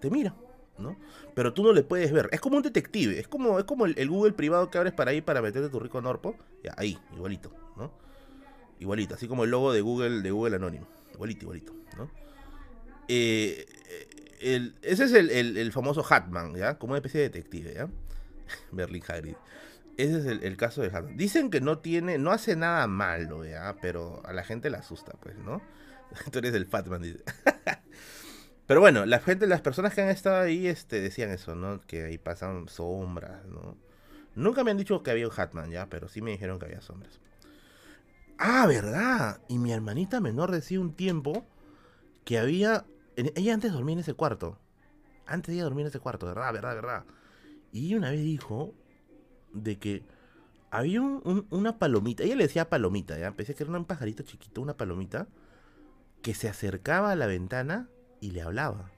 te 0.00 0.10
mira, 0.10 0.34
¿no? 0.78 0.96
Pero 1.34 1.52
tú 1.52 1.64
no 1.64 1.72
le 1.72 1.82
puedes 1.82 2.12
ver. 2.12 2.28
Es 2.32 2.40
como 2.40 2.56
un 2.56 2.62
detective, 2.62 3.18
es 3.18 3.28
como 3.28 3.58
es 3.58 3.64
como 3.64 3.86
el, 3.86 4.08
Google 4.08 4.32
privado 4.32 4.70
que 4.70 4.78
abres 4.78 4.92
para 4.92 5.12
ir 5.12 5.24
para 5.24 5.42
meterte 5.42 5.68
tu 5.68 5.80
rico 5.80 6.00
norpo, 6.00 6.36
ya 6.62 6.74
ahí, 6.76 6.98
igualito, 7.14 7.50
¿no? 7.76 7.90
Igualito, 8.78 9.14
así 9.14 9.26
como 9.26 9.44
el 9.44 9.50
logo 9.50 9.72
de 9.72 9.80
Google 9.80 10.22
de 10.22 10.30
Google 10.30 10.56
anónimo, 10.56 10.86
igualito, 11.14 11.42
igualito, 11.42 11.72
¿no? 11.96 12.10
Eh, 13.08 13.66
ese 14.40 15.04
es 15.04 15.12
el, 15.12 15.56
el, 15.56 15.72
famoso 15.72 16.04
Hatman, 16.08 16.54
¿ya? 16.54 16.78
Como 16.78 16.92
una 16.92 16.98
especie 16.98 17.20
de 17.20 17.28
detective, 17.28 17.74
¿ya? 17.74 17.88
Berlin 18.72 19.02
Hagrid. 19.06 19.36
Ese 19.96 20.18
es 20.18 20.26
el, 20.26 20.56
caso 20.56 20.82
de 20.82 20.88
Hatman. 20.88 21.16
Dicen 21.16 21.50
que 21.50 21.60
no 21.60 21.78
tiene, 21.78 22.18
no 22.18 22.30
hace 22.30 22.54
nada 22.54 22.86
malo, 22.86 23.44
¿ya? 23.44 23.76
Pero 23.80 24.22
a 24.26 24.32
la 24.32 24.44
gente 24.44 24.68
le 24.70 24.76
asusta, 24.76 25.12
pues, 25.20 25.36
¿no? 25.38 25.62
Tú 26.30 26.38
eres 26.38 26.54
el 26.54 26.66
Fatman, 26.66 27.02
dice. 27.02 27.22
Pero 28.66 28.80
bueno, 28.80 29.04
gente, 29.20 29.46
las 29.46 29.60
personas 29.60 29.94
que 29.94 30.02
han 30.02 30.08
estado 30.08 30.42
ahí, 30.42 30.66
este, 30.66 31.00
decían 31.00 31.30
eso, 31.30 31.54
¿no? 31.54 31.80
Que 31.86 32.04
ahí 32.04 32.18
pasan 32.18 32.68
sombras, 32.68 33.46
¿no? 33.46 33.76
Nunca 34.34 34.64
me 34.64 34.70
han 34.70 34.76
dicho 34.76 35.02
que 35.02 35.10
había 35.10 35.28
un 35.28 35.32
Hatman, 35.34 35.70
¿ya? 35.70 35.86
Pero 35.86 36.08
sí 36.08 36.20
me 36.20 36.32
dijeron 36.32 36.58
que 36.58 36.66
había 36.66 36.82
sombras. 36.82 37.20
Ah, 38.38 38.66
¿verdad? 38.66 39.40
Y 39.48 39.58
mi 39.58 39.72
hermanita 39.72 40.20
menor 40.20 40.50
decía 40.50 40.80
un 40.80 40.92
tiempo 40.92 41.46
que 42.24 42.38
había... 42.38 42.84
Ella 43.16 43.54
antes 43.54 43.72
dormía 43.72 43.94
en 43.94 44.00
ese 44.00 44.14
cuarto. 44.14 44.58
Antes 45.26 45.54
ella 45.54 45.64
dormía 45.64 45.82
en 45.82 45.88
ese 45.88 46.00
cuarto, 46.00 46.26
¿verdad? 46.26 46.52
¿Verdad? 46.52 46.74
¿Verdad? 46.74 47.04
Y 47.72 47.94
una 47.94 48.10
vez 48.10 48.20
dijo 48.20 48.74
de 49.52 49.78
que 49.78 50.04
había 50.70 51.00
una 51.00 51.78
palomita, 51.78 52.22
ella 52.22 52.36
le 52.36 52.44
decía 52.44 52.68
palomita, 52.68 53.18
ya, 53.18 53.32
pensé 53.32 53.54
que 53.54 53.64
era 53.64 53.72
un 53.72 53.84
pajarito 53.84 54.22
chiquito, 54.22 54.60
una 54.60 54.76
palomita, 54.76 55.26
que 56.22 56.34
se 56.34 56.48
acercaba 56.48 57.12
a 57.12 57.16
la 57.16 57.26
ventana 57.26 57.88
y 58.20 58.32
le 58.32 58.42
hablaba. 58.42 58.90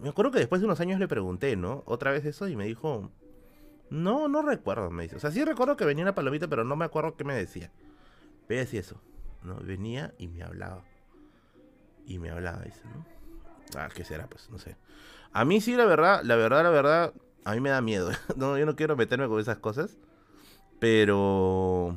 Me 0.00 0.08
acuerdo 0.08 0.32
que 0.32 0.38
después 0.38 0.60
de 0.60 0.66
unos 0.66 0.80
años 0.80 0.98
le 0.98 1.06
pregunté, 1.06 1.54
¿no? 1.56 1.84
Otra 1.86 2.10
vez 2.10 2.24
eso 2.24 2.48
y 2.48 2.56
me 2.56 2.66
dijo, 2.66 3.10
no, 3.90 4.28
no 4.28 4.42
recuerdo, 4.42 4.90
me 4.90 5.04
dice. 5.04 5.16
O 5.16 5.20
sea, 5.20 5.30
sí 5.30 5.44
recuerdo 5.44 5.76
que 5.76 5.84
venía 5.84 6.04
una 6.04 6.14
palomita, 6.14 6.48
pero 6.48 6.64
no 6.64 6.74
me 6.76 6.84
acuerdo 6.84 7.16
qué 7.16 7.24
me 7.24 7.34
decía. 7.34 7.70
Pero 8.48 8.60
decía 8.60 8.80
eso, 8.80 9.00
¿no? 9.42 9.56
Venía 9.56 10.14
y 10.18 10.28
me 10.28 10.42
hablaba. 10.42 10.82
Y 12.06 12.18
me 12.18 12.30
hablaba, 12.30 12.62
dice, 12.62 12.82
¿no? 12.94 13.04
Ah, 13.78 13.88
¿qué 13.92 14.04
será? 14.04 14.26
Pues, 14.28 14.48
no 14.50 14.58
sé. 14.58 14.76
A 15.32 15.44
mí 15.44 15.60
sí, 15.60 15.74
la 15.76 15.84
verdad, 15.84 16.22
la 16.22 16.36
verdad, 16.36 16.62
la 16.62 16.70
verdad, 16.70 17.12
a 17.44 17.54
mí 17.54 17.60
me 17.60 17.70
da 17.70 17.80
miedo. 17.80 18.10
no, 18.36 18.56
yo 18.56 18.64
no 18.64 18.76
quiero 18.76 18.96
meterme 18.96 19.28
con 19.28 19.40
esas 19.40 19.58
cosas. 19.58 19.98
Pero 20.78 21.96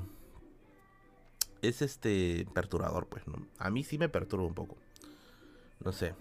es 1.62 1.82
este 1.82 2.48
perturbador, 2.54 3.08
pues, 3.08 3.28
¿no? 3.28 3.46
A 3.58 3.70
mí 3.70 3.84
sí 3.84 3.98
me 3.98 4.10
perturba 4.10 4.46
un 4.46 4.54
poco. 4.54 4.78
No 5.84 5.92
sé. 5.92 6.16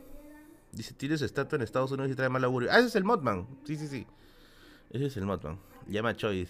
Dice, 0.72 0.94
tienes 0.94 1.22
estatua 1.22 1.56
en 1.56 1.62
Estados 1.62 1.90
Unidos 1.92 2.10
y 2.10 2.14
trae 2.14 2.28
mal 2.28 2.44
augurio. 2.44 2.68
Ah, 2.70 2.78
ese 2.78 2.88
es 2.88 2.96
el 2.96 3.04
Modman. 3.04 3.46
Sí, 3.64 3.76
sí, 3.76 3.88
sí. 3.88 4.06
Ese 4.90 5.06
es 5.06 5.16
el 5.16 5.24
Modman. 5.24 5.58
Llama 5.86 6.10
a 6.10 6.16
Choi. 6.16 6.46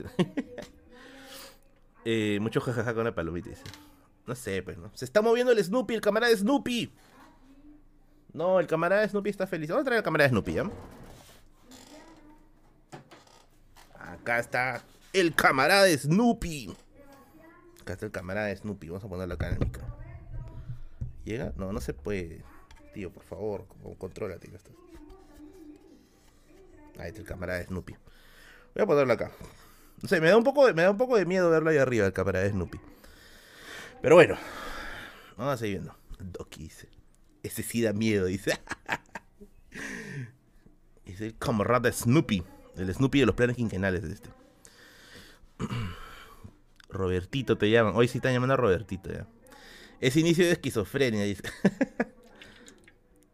eh, 2.05 2.39
mucho 2.41 2.61
jajaja 2.61 2.95
con 2.95 3.05
la 3.05 3.15
palomita, 3.15 3.51
dice. 3.51 3.63
No 4.27 4.35
sé, 4.35 4.63
pues, 4.63 4.77
¿no? 4.77 4.91
Se 4.95 5.05
está 5.05 5.23
moviendo 5.23 5.53
el 5.53 5.63
Snoopy, 5.63 5.95
el 5.95 6.01
camarada 6.01 6.31
de 6.31 6.39
Snoopy. 6.39 6.93
No, 8.39 8.61
el 8.61 8.69
camarada 8.69 9.03
de 9.03 9.09
Snoopy 9.09 9.31
está 9.31 9.49
feliz. 9.49 9.69
Vamos 9.69 9.83
a 9.83 9.85
traer 9.87 9.99
al 9.99 10.05
camarada 10.05 10.29
de 10.29 10.31
Snoopy. 10.31 10.59
Acá 13.99 14.39
está 14.39 14.85
el 15.13 15.35
camarada 15.35 15.83
de 15.83 15.99
Snoopy. 15.99 16.77
Acá 17.83 17.95
está 17.95 18.07
el 18.07 18.13
camarada 18.13 18.47
de 18.47 18.57
Snoopy. 18.57 18.91
Vamos 18.91 19.03
a 19.03 19.09
ponerlo 19.09 19.35
acá 19.35 19.49
en 19.49 19.55
el 19.55 19.59
micro. 19.59 19.85
¿Llega? 21.25 21.53
No, 21.57 21.73
no 21.73 21.81
se 21.81 21.95
puede. 21.95 22.45
Tío, 22.95 23.11
por 23.11 23.25
favor, 23.25 23.67
controla, 23.99 24.39
tío. 24.39 24.53
Ahí 27.01 27.09
está 27.09 27.21
el 27.21 27.27
camarada 27.27 27.59
de 27.59 27.65
Snoopy. 27.65 27.97
Voy 28.73 28.83
a 28.85 28.87
ponerlo 28.87 29.15
acá. 29.15 29.33
No 30.01 30.09
sé, 30.09 30.21
me 30.21 30.29
da 30.29 30.37
un 30.37 30.45
poco 30.45 30.65
de, 30.65 30.75
me 30.75 30.83
da 30.83 30.93
un 30.93 30.97
poco 30.97 31.17
de 31.17 31.27
miedo 31.27 31.51
verlo 31.51 31.71
ahí 31.71 31.79
arriba, 31.79 32.07
el 32.07 32.13
camarada 32.13 32.45
de 32.45 32.53
Snoopy. 32.53 32.79
Pero 34.01 34.15
bueno, 34.15 34.37
vamos 35.37 35.55
a 35.55 35.57
seguir 35.57 35.79
viendo. 35.81 35.97
Doki 36.21 36.63
dice. 36.63 36.98
Ese 37.43 37.63
sí 37.63 37.83
da 37.83 37.93
miedo, 37.93 38.27
dice. 38.27 38.59
es 41.05 41.21
el 41.21 41.37
camarada 41.37 41.91
Snoopy. 41.93 42.43
El 42.77 42.93
Snoopy 42.93 43.21
de 43.21 43.27
los 43.27 43.35
planes 43.35 43.57
quinquenales 43.57 44.03
de 44.03 44.13
este. 44.13 44.31
Robertito 46.89 47.59
te 47.59 47.71
llaman. 47.71 47.95
Hoy 47.97 48.09
sí 48.09 48.19
están 48.19 48.33
llamando 48.33 48.55
a 48.55 48.57
Robertito 48.57 49.13
ya. 49.13 49.27
Es 50.01 50.17
inicio 50.17 50.45
de 50.45 50.53
esquizofrenia. 50.53 51.25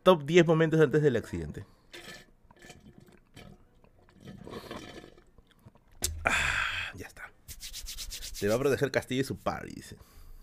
Top 0.02 0.24
10 0.24 0.46
momentos 0.46 0.80
antes 0.80 1.02
del 1.02 1.16
accidente. 1.16 1.64
Ah, 6.24 6.92
ya 6.94 7.06
está. 7.06 7.30
Te 8.38 8.48
va 8.48 8.54
a 8.54 8.58
proteger 8.58 8.90
Castillo 8.90 9.22
y 9.22 9.24
su 9.24 9.36
par, 9.36 9.66
dice. 9.66 9.96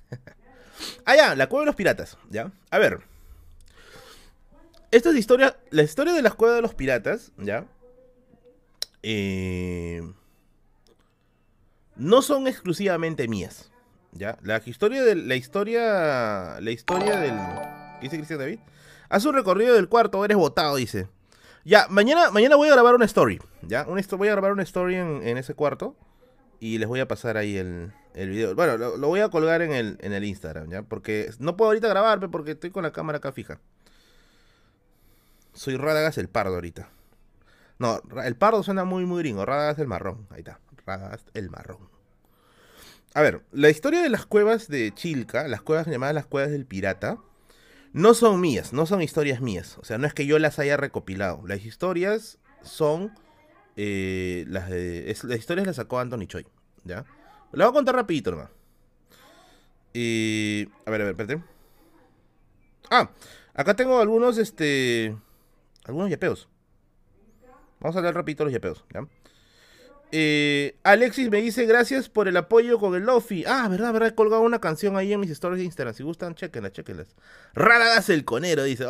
ah, 1.05 1.15
ya, 1.15 1.35
la 1.35 1.47
cueva 1.47 1.63
de 1.63 1.67
los 1.67 1.75
piratas, 1.75 2.17
¿ya? 2.29 2.51
A 2.69 2.77
ver. 2.77 3.10
Esta 4.91 5.09
es 5.09 5.15
historia, 5.15 5.57
la 5.69 5.83
historia 5.83 6.13
de 6.13 6.21
la 6.21 6.31
cueva 6.31 6.55
de 6.55 6.61
los 6.61 6.75
piratas, 6.75 7.31
¿ya? 7.37 7.65
Eh, 9.03 10.01
no 11.95 12.21
son 12.21 12.47
exclusivamente 12.47 13.27
mías. 13.29 13.71
¿Ya? 14.11 14.37
La 14.43 14.61
historia 14.65 15.03
de 15.03 15.15
la 15.15 15.35
historia. 15.35 16.59
La 16.59 16.71
historia 16.71 17.17
del. 17.17 17.33
¿Qué 17.99 18.07
dice 18.07 18.17
Cristian 18.17 18.39
David? 18.39 18.59
Haz 19.07 19.25
un 19.25 19.33
recorrido 19.33 19.75
del 19.75 19.87
cuarto, 19.87 20.23
eres 20.25 20.35
votado, 20.35 20.75
dice. 20.75 21.07
Ya, 21.63 21.87
mañana, 21.89 22.31
mañana 22.31 22.55
voy 22.55 22.67
a 22.67 22.71
grabar 22.71 22.95
una 22.95 23.05
story. 23.05 23.39
¿Ya? 23.61 23.85
voy 23.85 24.27
a 24.27 24.31
grabar 24.31 24.51
una 24.51 24.63
story 24.63 24.95
en, 24.95 25.37
ese 25.37 25.53
cuarto. 25.53 25.95
Y 26.59 26.77
les 26.79 26.87
voy 26.87 26.99
a 26.99 27.07
pasar 27.07 27.37
ahí 27.37 27.57
el, 27.57 27.91
video. 28.13 28.55
Bueno, 28.55 28.77
lo, 28.77 29.07
voy 29.07 29.21
a 29.21 29.29
colgar 29.29 29.61
en 29.61 29.71
el, 29.71 29.97
en 30.01 30.11
el 30.13 30.25
Instagram, 30.25 30.69
¿ya? 30.69 30.83
Porque 30.83 31.31
no 31.39 31.55
puedo 31.55 31.69
ahorita 31.69 31.87
grabarme 31.87 32.27
porque 32.27 32.51
estoy 32.51 32.71
con 32.71 32.83
la 32.83 32.91
cámara 32.91 33.19
acá 33.19 33.31
fija. 33.31 33.59
Soy 35.53 35.77
Radagas 35.77 36.17
el 36.17 36.29
pardo 36.29 36.55
ahorita. 36.55 36.89
No, 37.81 37.99
el 38.23 38.35
pardo 38.35 38.61
suena 38.61 38.83
muy, 38.83 39.05
muy 39.05 39.23
gringo. 39.23 39.43
Radagast 39.43 39.79
el 39.79 39.87
marrón. 39.87 40.27
Ahí 40.29 40.39
está. 40.41 40.59
Radagast 40.85 41.27
el 41.33 41.49
marrón. 41.49 41.89
A 43.15 43.21
ver, 43.21 43.41
la 43.51 43.71
historia 43.71 44.03
de 44.03 44.09
las 44.09 44.27
cuevas 44.27 44.67
de 44.67 44.93
Chilca, 44.93 45.47
las 45.47 45.63
cuevas 45.63 45.87
llamadas 45.87 46.13
las 46.13 46.27
cuevas 46.27 46.51
del 46.51 46.67
pirata, 46.67 47.17
no 47.91 48.13
son 48.13 48.39
mías, 48.39 48.71
no 48.71 48.85
son 48.85 49.01
historias 49.01 49.41
mías. 49.41 49.79
O 49.79 49.83
sea, 49.83 49.97
no 49.97 50.05
es 50.05 50.13
que 50.13 50.27
yo 50.27 50.37
las 50.37 50.59
haya 50.59 50.77
recopilado. 50.77 51.41
Las 51.47 51.65
historias 51.65 52.37
son. 52.61 53.13
Eh, 53.75 54.45
las, 54.47 54.69
de, 54.69 55.15
las 55.23 55.39
historias 55.39 55.65
las 55.65 55.77
sacó 55.77 55.99
Anthony 55.99 56.27
Choi. 56.27 56.45
¿Ya? 56.83 57.05
La 57.51 57.65
voy 57.65 57.71
a 57.71 57.73
contar 57.73 57.95
rapidito 57.95 58.29
nomás. 58.29 58.49
Y. 59.93 60.69
a 60.85 60.91
ver, 60.91 61.01
a 61.01 61.05
ver, 61.05 61.19
espérate. 61.19 61.43
Ah, 62.91 63.09
acá 63.55 63.75
tengo 63.75 63.99
algunos, 63.99 64.37
este. 64.37 65.15
Algunos 65.85 66.09
yapeos. 66.09 66.47
Vamos 67.79 67.95
a 67.95 68.01
leer 68.01 68.13
rapidito 68.13 68.43
los 68.43 68.53
yapeos, 68.53 68.85
¿ya? 68.93 69.07
Eh, 70.13 70.77
Alexis 70.83 71.29
me 71.29 71.41
dice 71.41 71.65
gracias 71.65 72.09
por 72.09 72.27
el 72.27 72.35
apoyo 72.35 72.79
con 72.79 72.95
el 72.95 73.03
Lofi. 73.03 73.45
Ah, 73.47 73.67
verdad, 73.69 73.93
verdad, 73.93 74.09
he 74.09 74.15
colgado 74.15 74.41
una 74.41 74.59
canción 74.59 74.97
ahí 74.97 75.13
en 75.13 75.19
mis 75.21 75.29
stories 75.31 75.59
de 75.59 75.65
Instagram. 75.65 75.93
Si 75.93 76.03
gustan, 76.03 76.35
chequenlas, 76.35 76.73
chequenlas. 76.73 77.15
Radagast 77.53 78.09
el 78.09 78.25
conero, 78.25 78.63
dice. 78.63 78.85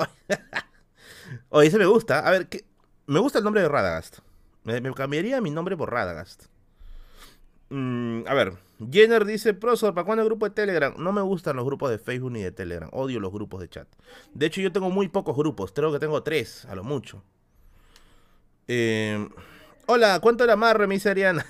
Oye, 1.50 1.68
ese 1.68 1.78
me 1.78 1.86
gusta. 1.86 2.28
A 2.28 2.32
ver, 2.32 2.48
¿qué? 2.48 2.66
me 3.06 3.20
gusta 3.20 3.38
el 3.38 3.44
nombre 3.44 3.62
de 3.62 3.70
Radagast. 3.70 4.20
Me, 4.64 4.82
cambiaría 4.94 5.42
mi 5.42 5.52
nombre 5.52 5.78
por 5.78 5.92
Radagast. 5.92 6.46
Mm, 7.72 8.27
a 8.27 8.34
ver, 8.34 8.57
Jenner 8.91 9.23
dice, 9.23 9.53
profesor, 9.53 9.93
¿para 9.93 10.03
cuándo 10.03 10.23
el 10.23 10.27
grupo 10.27 10.45
de 10.45 10.53
Telegram? 10.53 10.93
No 10.98 11.14
me 11.14 11.22
gustan 11.22 11.56
los 11.56 11.64
grupos 11.64 11.89
de 11.89 11.99
Facebook 11.99 12.31
ni 12.31 12.41
de 12.41 12.52
Telegram. 12.52 12.89
Odio 12.91 13.22
los 13.22 13.31
grupos 13.31 13.61
de 13.61 13.69
chat. 13.69 13.88
De 14.34 14.48
hecho, 14.48 14.60
yo 14.60 14.73
tengo 14.73 14.89
muy 14.89 15.07
pocos 15.07 15.38
grupos. 15.38 15.72
Creo 15.72 15.89
que 15.89 15.99
tengo 15.99 16.22
tres, 16.22 16.65
a 16.65 16.76
lo 16.76 16.84
mucho. 16.84 17.23
Eh, 18.68 19.26
hola, 19.85 20.19
¿cuánto 20.19 20.43
era 20.43 20.53
amarre? 20.53 20.85
Me 20.85 20.95
dice 20.95 21.10
Ariana. 21.10 21.45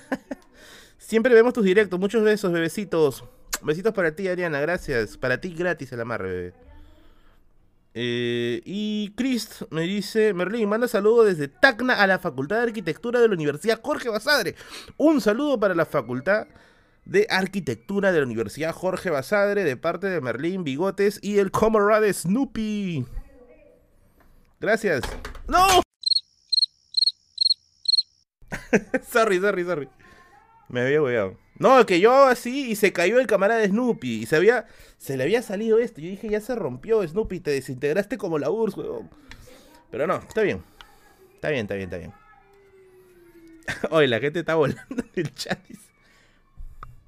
Siempre 0.98 1.34
vemos 1.34 1.54
tus 1.54 1.64
directos. 1.64 1.98
Muchos 1.98 2.22
besos, 2.22 2.52
bebecitos. 2.52 3.24
Besitos 3.62 3.92
para 3.92 4.14
ti, 4.14 4.28
Ariana. 4.28 4.60
Gracias. 4.60 5.16
Para 5.16 5.40
ti 5.40 5.52
gratis 5.52 5.90
el 5.90 6.02
amarre, 6.02 6.28
bebé. 6.30 6.71
Eh, 7.94 8.62
y 8.64 9.12
Chris 9.16 9.66
me 9.70 9.82
dice, 9.82 10.32
Merlín, 10.32 10.68
manda 10.68 10.88
saludo 10.88 11.24
desde 11.24 11.48
Tacna 11.48 11.94
a 11.94 12.06
la 12.06 12.18
Facultad 12.18 12.56
de 12.56 12.62
Arquitectura 12.62 13.20
de 13.20 13.28
la 13.28 13.34
Universidad 13.34 13.80
Jorge 13.82 14.08
Basadre. 14.08 14.54
Un 14.96 15.20
saludo 15.20 15.60
para 15.60 15.74
la 15.74 15.84
Facultad 15.84 16.46
de 17.04 17.26
Arquitectura 17.28 18.12
de 18.12 18.20
la 18.20 18.26
Universidad 18.26 18.72
Jorge 18.72 19.10
Basadre 19.10 19.64
de 19.64 19.76
parte 19.76 20.08
de 20.08 20.20
Merlín 20.20 20.64
Bigotes 20.64 21.18
y 21.22 21.38
el 21.38 21.50
de 21.50 22.12
Snoopy. 22.12 23.06
Gracias. 24.60 25.02
¡No! 25.48 25.82
sorry, 29.10 29.40
sorry, 29.40 29.64
sorry. 29.64 29.88
Me 30.68 30.82
había 30.82 31.02
hueado. 31.02 31.41
No, 31.58 31.84
que 31.86 32.00
yo 32.00 32.24
así 32.24 32.70
y 32.70 32.76
se 32.76 32.92
cayó 32.92 33.20
el 33.20 33.26
camarada 33.26 33.60
de 33.60 33.68
Snoopy 33.68 34.22
y 34.22 34.26
se 34.26 34.36
había 34.36 34.66
se 34.98 35.16
le 35.16 35.24
había 35.24 35.42
salido 35.42 35.78
esto. 35.78 36.00
Yo 36.00 36.10
dije, 36.10 36.28
ya 36.28 36.40
se 36.40 36.54
rompió 36.54 37.06
Snoopy, 37.06 37.40
te 37.40 37.50
desintegraste 37.50 38.18
como 38.18 38.38
la 38.38 38.50
URSS, 38.50 38.76
weón. 38.76 39.10
Pero 39.90 40.06
no, 40.06 40.16
está 40.16 40.42
bien. 40.42 40.62
Está 41.34 41.50
bien, 41.50 41.62
está 41.62 41.74
bien, 41.74 41.88
está 41.88 41.98
bien. 41.98 42.12
Oye, 43.90 44.06
la 44.06 44.20
gente 44.20 44.38
está 44.38 44.54
volando 44.54 45.02
en 45.14 45.26
el 45.26 45.34
chat. 45.34 45.58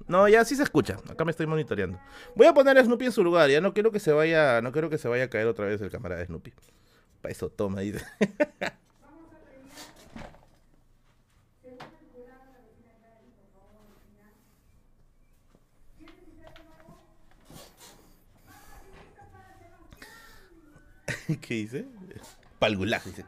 No, 0.07 0.27
ya 0.27 0.45
sí 0.45 0.55
se 0.55 0.63
escucha. 0.63 0.97
Acá 1.09 1.25
me 1.25 1.31
estoy 1.31 1.47
monitoreando. 1.47 1.99
Voy 2.35 2.47
a 2.47 2.53
poner 2.53 2.77
a 2.77 2.83
Snoopy 2.83 3.05
en 3.05 3.11
su 3.11 3.23
lugar. 3.23 3.49
Ya 3.49 3.61
no 3.61 3.73
quiero 3.73 3.91
que 3.91 3.99
se 3.99 4.11
vaya, 4.11 4.61
no 4.61 4.71
quiero 4.71 4.89
que 4.89 4.97
se 4.97 5.07
vaya 5.07 5.23
a 5.23 5.29
caer 5.29 5.47
otra 5.47 5.65
vez 5.65 5.81
el 5.81 5.89
camarada 5.89 6.19
de 6.19 6.27
Snoopy. 6.27 6.53
Para 7.21 7.31
eso 7.31 7.49
toma, 7.49 7.79
dice. 7.79 8.05
¿Qué 21.41 21.53
dice? 21.55 21.85
Palgulag, 22.59 23.03
dice. 23.03 23.25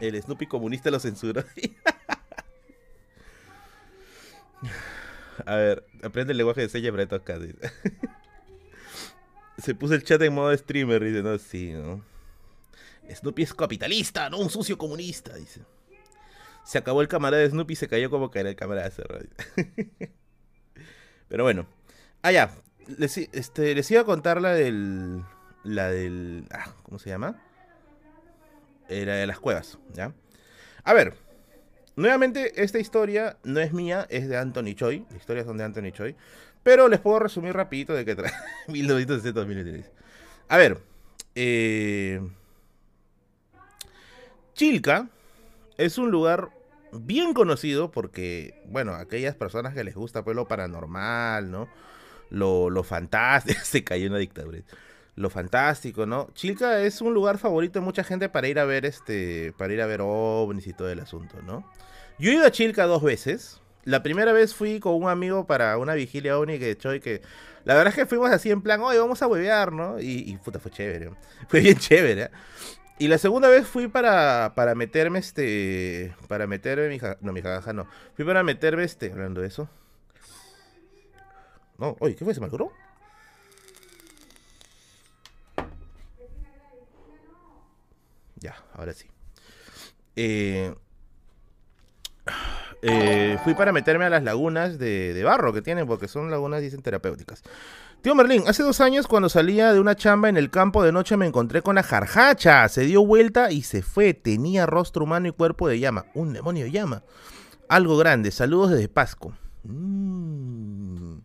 El 0.00 0.20
Snoopy 0.20 0.46
comunista 0.46 0.90
lo 0.90 0.98
censuró. 0.98 1.44
A 5.46 5.56
ver, 5.56 5.84
aprende 6.02 6.32
el 6.32 6.38
lenguaje 6.38 6.60
de 6.62 6.68
señas 6.68 6.90
para 6.90 7.02
estos 7.04 7.22
casos. 7.22 7.48
Se 9.58 9.74
puso 9.74 9.94
el 9.94 10.04
chat 10.04 10.20
en 10.22 10.34
modo 10.34 10.56
streamer, 10.56 11.02
dice, 11.02 11.22
no, 11.22 11.38
sí, 11.38 11.72
¿no? 11.72 12.04
Snoopy 13.10 13.42
es 13.42 13.54
capitalista, 13.54 14.30
no 14.30 14.38
un 14.38 14.50
sucio 14.50 14.78
comunista, 14.78 15.34
dice. 15.34 15.60
Se 16.64 16.78
acabó 16.78 17.02
el 17.02 17.08
camarada 17.08 17.42
de 17.42 17.50
Snoopy 17.50 17.72
y 17.72 17.76
se 17.76 17.88
cayó 17.88 18.08
como 18.10 18.30
caer 18.30 18.46
el 18.46 18.56
camarada 18.56 18.88
de 18.88 18.94
Cerro. 18.94 19.18
Pero 21.28 21.44
bueno. 21.44 21.66
Ah, 22.22 22.30
ya. 22.32 22.54
Este, 22.98 23.74
les 23.74 23.90
iba 23.90 24.02
a 24.02 24.04
contar 24.04 24.40
la 24.40 24.54
del 24.54 25.24
la 25.64 25.90
del... 25.90 26.46
Ah, 26.50 26.72
¿Cómo 26.82 26.98
se 26.98 27.10
llama? 27.10 27.40
Era 28.88 29.14
de 29.14 29.26
las 29.26 29.38
cuevas, 29.38 29.78
¿ya? 29.92 30.12
A 30.84 30.92
ver, 30.92 31.14
nuevamente 31.96 32.62
esta 32.62 32.78
historia 32.78 33.36
no 33.44 33.60
es 33.60 33.72
mía, 33.72 34.06
es 34.10 34.28
de 34.28 34.36
Anthony 34.36 34.74
Choi. 34.74 35.04
Las 35.10 35.20
historias 35.20 35.46
son 35.46 35.56
de 35.56 35.64
Anthony 35.64 35.92
Choi. 35.92 36.16
Pero 36.62 36.88
les 36.88 37.00
puedo 37.00 37.18
resumir 37.18 37.54
rapidito 37.54 37.92
de 37.94 38.04
qué 38.04 38.14
trae. 38.14 38.32
1960 38.68 39.90
A 40.48 40.56
ver, 40.56 40.78
eh... 41.34 42.20
Chilca 44.54 45.08
es 45.78 45.98
un 45.98 46.10
lugar 46.10 46.50
bien 46.92 47.32
conocido 47.32 47.90
porque, 47.90 48.62
bueno, 48.66 48.94
aquellas 48.94 49.34
personas 49.34 49.74
que 49.74 49.82
les 49.82 49.94
gusta 49.94 50.22
pues 50.22 50.36
lo 50.36 50.46
paranormal, 50.46 51.50
¿no? 51.50 51.68
Lo, 52.30 52.70
lo 52.70 52.82
fantástico, 52.82 53.60
se 53.64 53.82
cayó 53.82 54.06
en 54.06 54.12
una 54.12 54.18
dictadura 54.18 54.58
lo 55.14 55.30
fantástico, 55.30 56.06
¿no? 56.06 56.30
Chilca 56.34 56.80
es 56.80 57.00
un 57.00 57.12
lugar 57.14 57.38
favorito 57.38 57.78
de 57.78 57.84
mucha 57.84 58.04
gente 58.04 58.28
para 58.28 58.48
ir 58.48 58.58
a 58.58 58.64
ver 58.64 58.86
este, 58.86 59.52
para 59.58 59.72
ir 59.72 59.82
a 59.82 59.86
ver 59.86 60.00
ovnis 60.02 60.66
y 60.66 60.72
todo 60.72 60.90
el 60.90 61.00
asunto, 61.00 61.40
¿no? 61.42 61.64
Yo 62.18 62.30
he 62.30 62.34
ido 62.34 62.46
a 62.46 62.50
Chilca 62.50 62.86
dos 62.86 63.02
veces. 63.02 63.60
La 63.84 64.02
primera 64.02 64.32
vez 64.32 64.54
fui 64.54 64.78
con 64.80 64.94
un 64.94 65.08
amigo 65.08 65.46
para 65.46 65.76
una 65.76 65.94
vigilia 65.94 66.38
ovni 66.38 66.58
que 66.58 66.70
echó 66.70 66.94
y 66.94 67.00
que 67.00 67.20
la 67.64 67.74
verdad 67.74 67.88
es 67.88 67.96
que 67.96 68.06
fuimos 68.06 68.30
así 68.30 68.50
en 68.50 68.62
plan, 68.62 68.80
oye, 68.80 68.98
vamos 68.98 69.22
a 69.22 69.26
huevear, 69.26 69.72
¿no? 69.72 70.00
Y, 70.00 70.36
puta, 70.44 70.58
fue 70.58 70.70
chévere. 70.70 71.10
Fue 71.48 71.60
bien 71.60 71.76
chévere. 71.76 72.22
¿eh? 72.22 72.30
Y 72.98 73.08
la 73.08 73.18
segunda 73.18 73.48
vez 73.48 73.66
fui 73.66 73.88
para, 73.88 74.52
para 74.54 74.74
meterme 74.74 75.18
este. 75.18 76.14
Para 76.28 76.46
meterme 76.46 76.88
mi 76.88 77.00
No, 77.20 77.32
mi 77.32 77.42
caja 77.42 77.72
no. 77.72 77.86
Fui 78.14 78.24
para 78.24 78.42
meterme 78.42 78.84
este. 78.84 79.10
Hablando 79.10 79.40
de 79.40 79.48
eso. 79.48 79.68
No, 81.78 81.96
oye, 81.98 82.14
¿qué 82.14 82.24
fue? 82.24 82.34
¿Se 82.34 82.40
me 82.40 82.46
Ya, 88.42 88.56
ahora 88.74 88.92
sí. 88.92 89.06
Eh, 90.16 90.74
eh, 92.82 93.38
fui 93.44 93.54
para 93.54 93.72
meterme 93.72 94.04
a 94.04 94.10
las 94.10 94.24
lagunas 94.24 94.78
de, 94.78 95.22
barro 95.24 95.52
que 95.52 95.62
tienen, 95.62 95.86
porque 95.86 96.08
son 96.08 96.28
lagunas, 96.28 96.60
dicen, 96.60 96.82
terapéuticas. 96.82 97.42
Tío 98.00 98.16
Merlín, 98.16 98.42
hace 98.48 98.64
dos 98.64 98.80
años 98.80 99.06
cuando 99.06 99.28
salía 99.28 99.72
de 99.72 99.78
una 99.78 99.94
chamba 99.94 100.28
en 100.28 100.36
el 100.36 100.50
campo 100.50 100.82
de 100.82 100.90
noche 100.90 101.16
me 101.16 101.24
encontré 101.24 101.62
con 101.62 101.76
la 101.76 101.84
jarjacha. 101.84 102.68
Se 102.68 102.82
dio 102.82 103.06
vuelta 103.06 103.52
y 103.52 103.62
se 103.62 103.80
fue. 103.80 104.12
Tenía 104.12 104.66
rostro 104.66 105.04
humano 105.04 105.28
y 105.28 105.32
cuerpo 105.32 105.68
de 105.68 105.78
llama. 105.78 106.06
Un 106.14 106.32
demonio 106.32 106.64
de 106.64 106.72
llama. 106.72 107.04
Algo 107.68 107.96
grande. 107.96 108.32
Saludos 108.32 108.72
desde 108.72 108.88
Pasco. 108.88 109.32
Mm. 109.62 111.18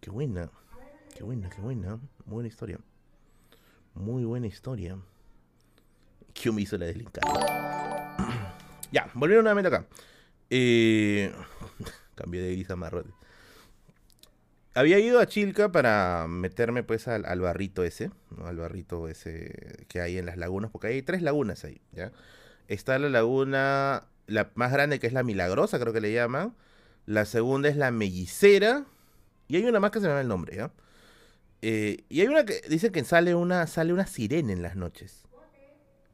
Qué 0.00 0.10
buena. 0.10 0.50
Qué 1.16 1.22
buena, 1.22 1.48
qué 1.48 1.60
buena. 1.60 2.00
Buena 2.26 2.48
historia. 2.48 2.80
Muy 3.94 4.24
buena 4.24 4.48
historia. 4.48 4.98
Que 6.40 6.52
me 6.52 6.62
hizo 6.62 6.78
la 6.78 6.86
deslinkada. 6.86 8.16
ya, 8.92 9.10
volvieron 9.14 9.44
nuevamente 9.44 9.68
acá. 9.68 9.86
Eh, 10.50 11.32
cambié 12.14 12.42
de 12.42 12.52
gris 12.52 12.70
a. 12.70 12.76
Había 14.74 15.00
ido 15.00 15.18
a 15.18 15.26
Chilca 15.26 15.72
para 15.72 16.26
meterme 16.28 16.84
pues 16.84 17.08
al, 17.08 17.40
barrito 17.40 17.82
ese, 17.82 18.10
al 18.44 18.58
barrito 18.58 19.08
ese 19.08 19.84
que 19.88 20.00
hay 20.00 20.18
en 20.18 20.26
las 20.26 20.36
lagunas, 20.36 20.70
porque 20.70 20.86
hay 20.86 21.02
tres 21.02 21.22
lagunas 21.22 21.64
ahí, 21.64 21.80
¿ya? 21.90 22.12
Está 22.68 22.98
la 23.00 23.08
laguna, 23.08 24.04
la 24.28 24.52
más 24.54 24.70
grande 24.70 25.00
que 25.00 25.08
es 25.08 25.12
la 25.12 25.24
Milagrosa, 25.24 25.80
creo 25.80 25.92
que 25.92 26.00
le 26.00 26.12
llaman. 26.12 26.54
La 27.06 27.24
segunda 27.24 27.68
es 27.68 27.76
la 27.76 27.90
Mellicera. 27.90 28.84
Y 29.48 29.56
hay 29.56 29.64
una 29.64 29.80
más 29.80 29.90
que 29.90 29.98
se 29.98 30.04
me 30.04 30.10
llama 30.10 30.20
el 30.20 30.28
nombre. 30.28 30.70
Eh, 31.62 32.04
y 32.08 32.20
hay 32.20 32.28
una 32.28 32.44
que 32.44 32.60
dice 32.68 32.92
que 32.92 33.02
sale 33.02 33.34
una, 33.34 33.66
sale 33.66 33.92
una 33.92 34.06
sirena 34.06 34.52
en 34.52 34.62
las 34.62 34.76
noches. 34.76 35.27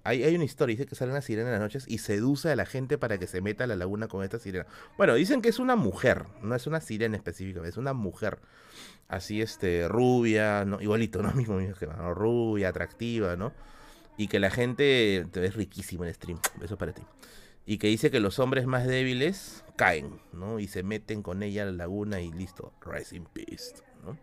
Hay, 0.07 0.35
una 0.35 0.45
historia, 0.45 0.75
dice 0.77 0.87
que 0.87 0.95
sale 0.95 1.13
una 1.13 1.23
sirena 1.23 1.49
en 1.49 1.53
las 1.53 1.61
noches 1.63 1.87
y 1.89 1.97
seduce 1.97 2.51
a 2.51 2.57
la 2.57 2.67
gente 2.67 2.99
para 2.99 3.17
que 3.17 3.27
se 3.27 3.41
meta 3.41 3.65
a 3.65 3.67
la 3.67 3.75
laguna 3.75 4.07
con 4.07 4.23
esta 4.23 4.39
sirena. 4.39 4.67
Bueno, 4.99 5.15
dicen 5.15 5.41
que 5.41 5.49
es 5.49 5.59
una 5.59 5.77
mujer, 5.77 6.27
no 6.43 6.55
es 6.55 6.67
una 6.67 6.83
sirena 6.83 7.17
específica, 7.17 7.67
es 7.67 7.79
una 7.79 7.95
mujer. 7.95 8.39
Así, 9.09 9.41
este, 9.41 9.89
rubia, 9.89 10.67
¿no? 10.67 10.79
igualito, 10.83 11.23
¿no? 11.23 11.33
Mismo, 11.33 11.57
mismo 11.57 11.75
que 11.75 11.87
rubia, 11.87 12.69
atractiva, 12.69 13.37
¿no? 13.37 13.55
Y 14.19 14.29
que 14.29 14.41
la 14.41 14.51
gente 14.51 15.27
te 15.33 15.41
ves 15.41 15.55
riquísimo 15.55 16.05
en 16.05 16.13
stream. 16.13 16.39
Eso 16.63 16.77
para 16.77 16.93
ti. 16.93 17.03
Y 17.65 17.79
que 17.79 17.87
dice 17.87 18.11
que 18.11 18.21
los 18.21 18.39
hombres 18.39 18.67
más 18.67 18.87
débiles 18.87 19.65
caen, 19.77 20.21
¿no? 20.35 20.59
Y 20.59 20.69
se 20.69 20.83
meten 20.83 21.23
con 21.23 21.43
ella 21.43 21.63
a 21.63 21.67
la 21.67 21.73
laguna 21.73 22.21
y 22.21 22.31
listo. 22.31 22.75
Rising 22.85 23.25
Beast, 23.35 23.79
¿no? 24.05 24.19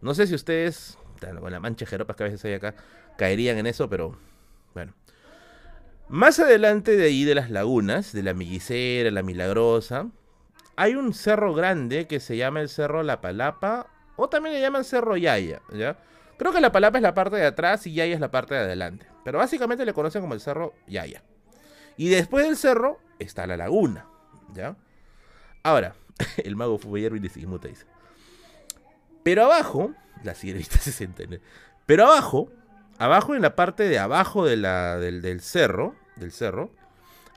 No 0.00 0.14
sé 0.14 0.28
si 0.28 0.34
ustedes, 0.36 0.96
con 1.20 1.50
la 1.50 1.58
mancha 1.58 1.86
jeropas 1.86 2.14
que 2.14 2.22
a 2.22 2.26
veces 2.26 2.44
hay 2.44 2.52
acá, 2.52 2.76
caerían 3.16 3.58
en 3.58 3.66
eso, 3.66 3.88
pero 3.88 4.16
bueno. 4.74 4.94
Más 6.08 6.38
adelante 6.38 6.96
de 6.96 7.04
ahí 7.04 7.24
de 7.24 7.34
las 7.34 7.50
lagunas, 7.50 8.12
de 8.12 8.22
la 8.22 8.32
Millicera, 8.32 9.10
la 9.10 9.22
Milagrosa, 9.22 10.08
hay 10.74 10.94
un 10.94 11.12
cerro 11.12 11.52
grande 11.52 12.06
que 12.06 12.18
se 12.18 12.36
llama 12.38 12.62
el 12.62 12.70
Cerro 12.70 13.02
La 13.02 13.20
Palapa, 13.20 13.88
o 14.16 14.28
también 14.28 14.54
le 14.54 14.60
llaman 14.60 14.84
Cerro 14.84 15.18
Yaya, 15.18 15.60
¿ya? 15.70 15.98
Creo 16.38 16.52
que 16.52 16.62
La 16.62 16.72
Palapa 16.72 16.96
es 16.96 17.02
la 17.02 17.12
parte 17.12 17.36
de 17.36 17.44
atrás 17.44 17.86
y 17.86 17.92
Yaya 17.92 18.14
es 18.14 18.20
la 18.20 18.30
parte 18.30 18.54
de 18.54 18.60
adelante, 18.60 19.06
pero 19.22 19.38
básicamente 19.38 19.84
le 19.84 19.92
conocen 19.92 20.22
como 20.22 20.32
el 20.32 20.40
Cerro 20.40 20.72
Yaya. 20.86 21.22
Y 21.98 22.08
después 22.08 22.46
del 22.46 22.56
cerro 22.56 23.00
está 23.18 23.46
la 23.46 23.56
laguna, 23.56 24.06
¿ya? 24.54 24.76
Ahora, 25.62 25.94
el 26.38 26.56
mago 26.56 26.78
fubellero 26.78 27.16
y 27.16 27.18
de 27.18 27.28
Sigimuta 27.28 27.68
dice. 27.68 27.84
Pero 29.24 29.44
abajo, 29.44 29.92
la 30.22 30.34
se 30.34 30.92
siente, 30.92 31.40
pero 31.84 32.06
abajo 32.06 32.50
abajo 32.98 33.34
en 33.34 33.42
la 33.42 33.54
parte 33.56 33.84
de 33.84 33.98
abajo 33.98 34.44
de 34.44 34.56
la, 34.56 34.98
del, 34.98 35.40
cerro, 35.40 35.94
del 36.16 36.32
cerro, 36.32 36.70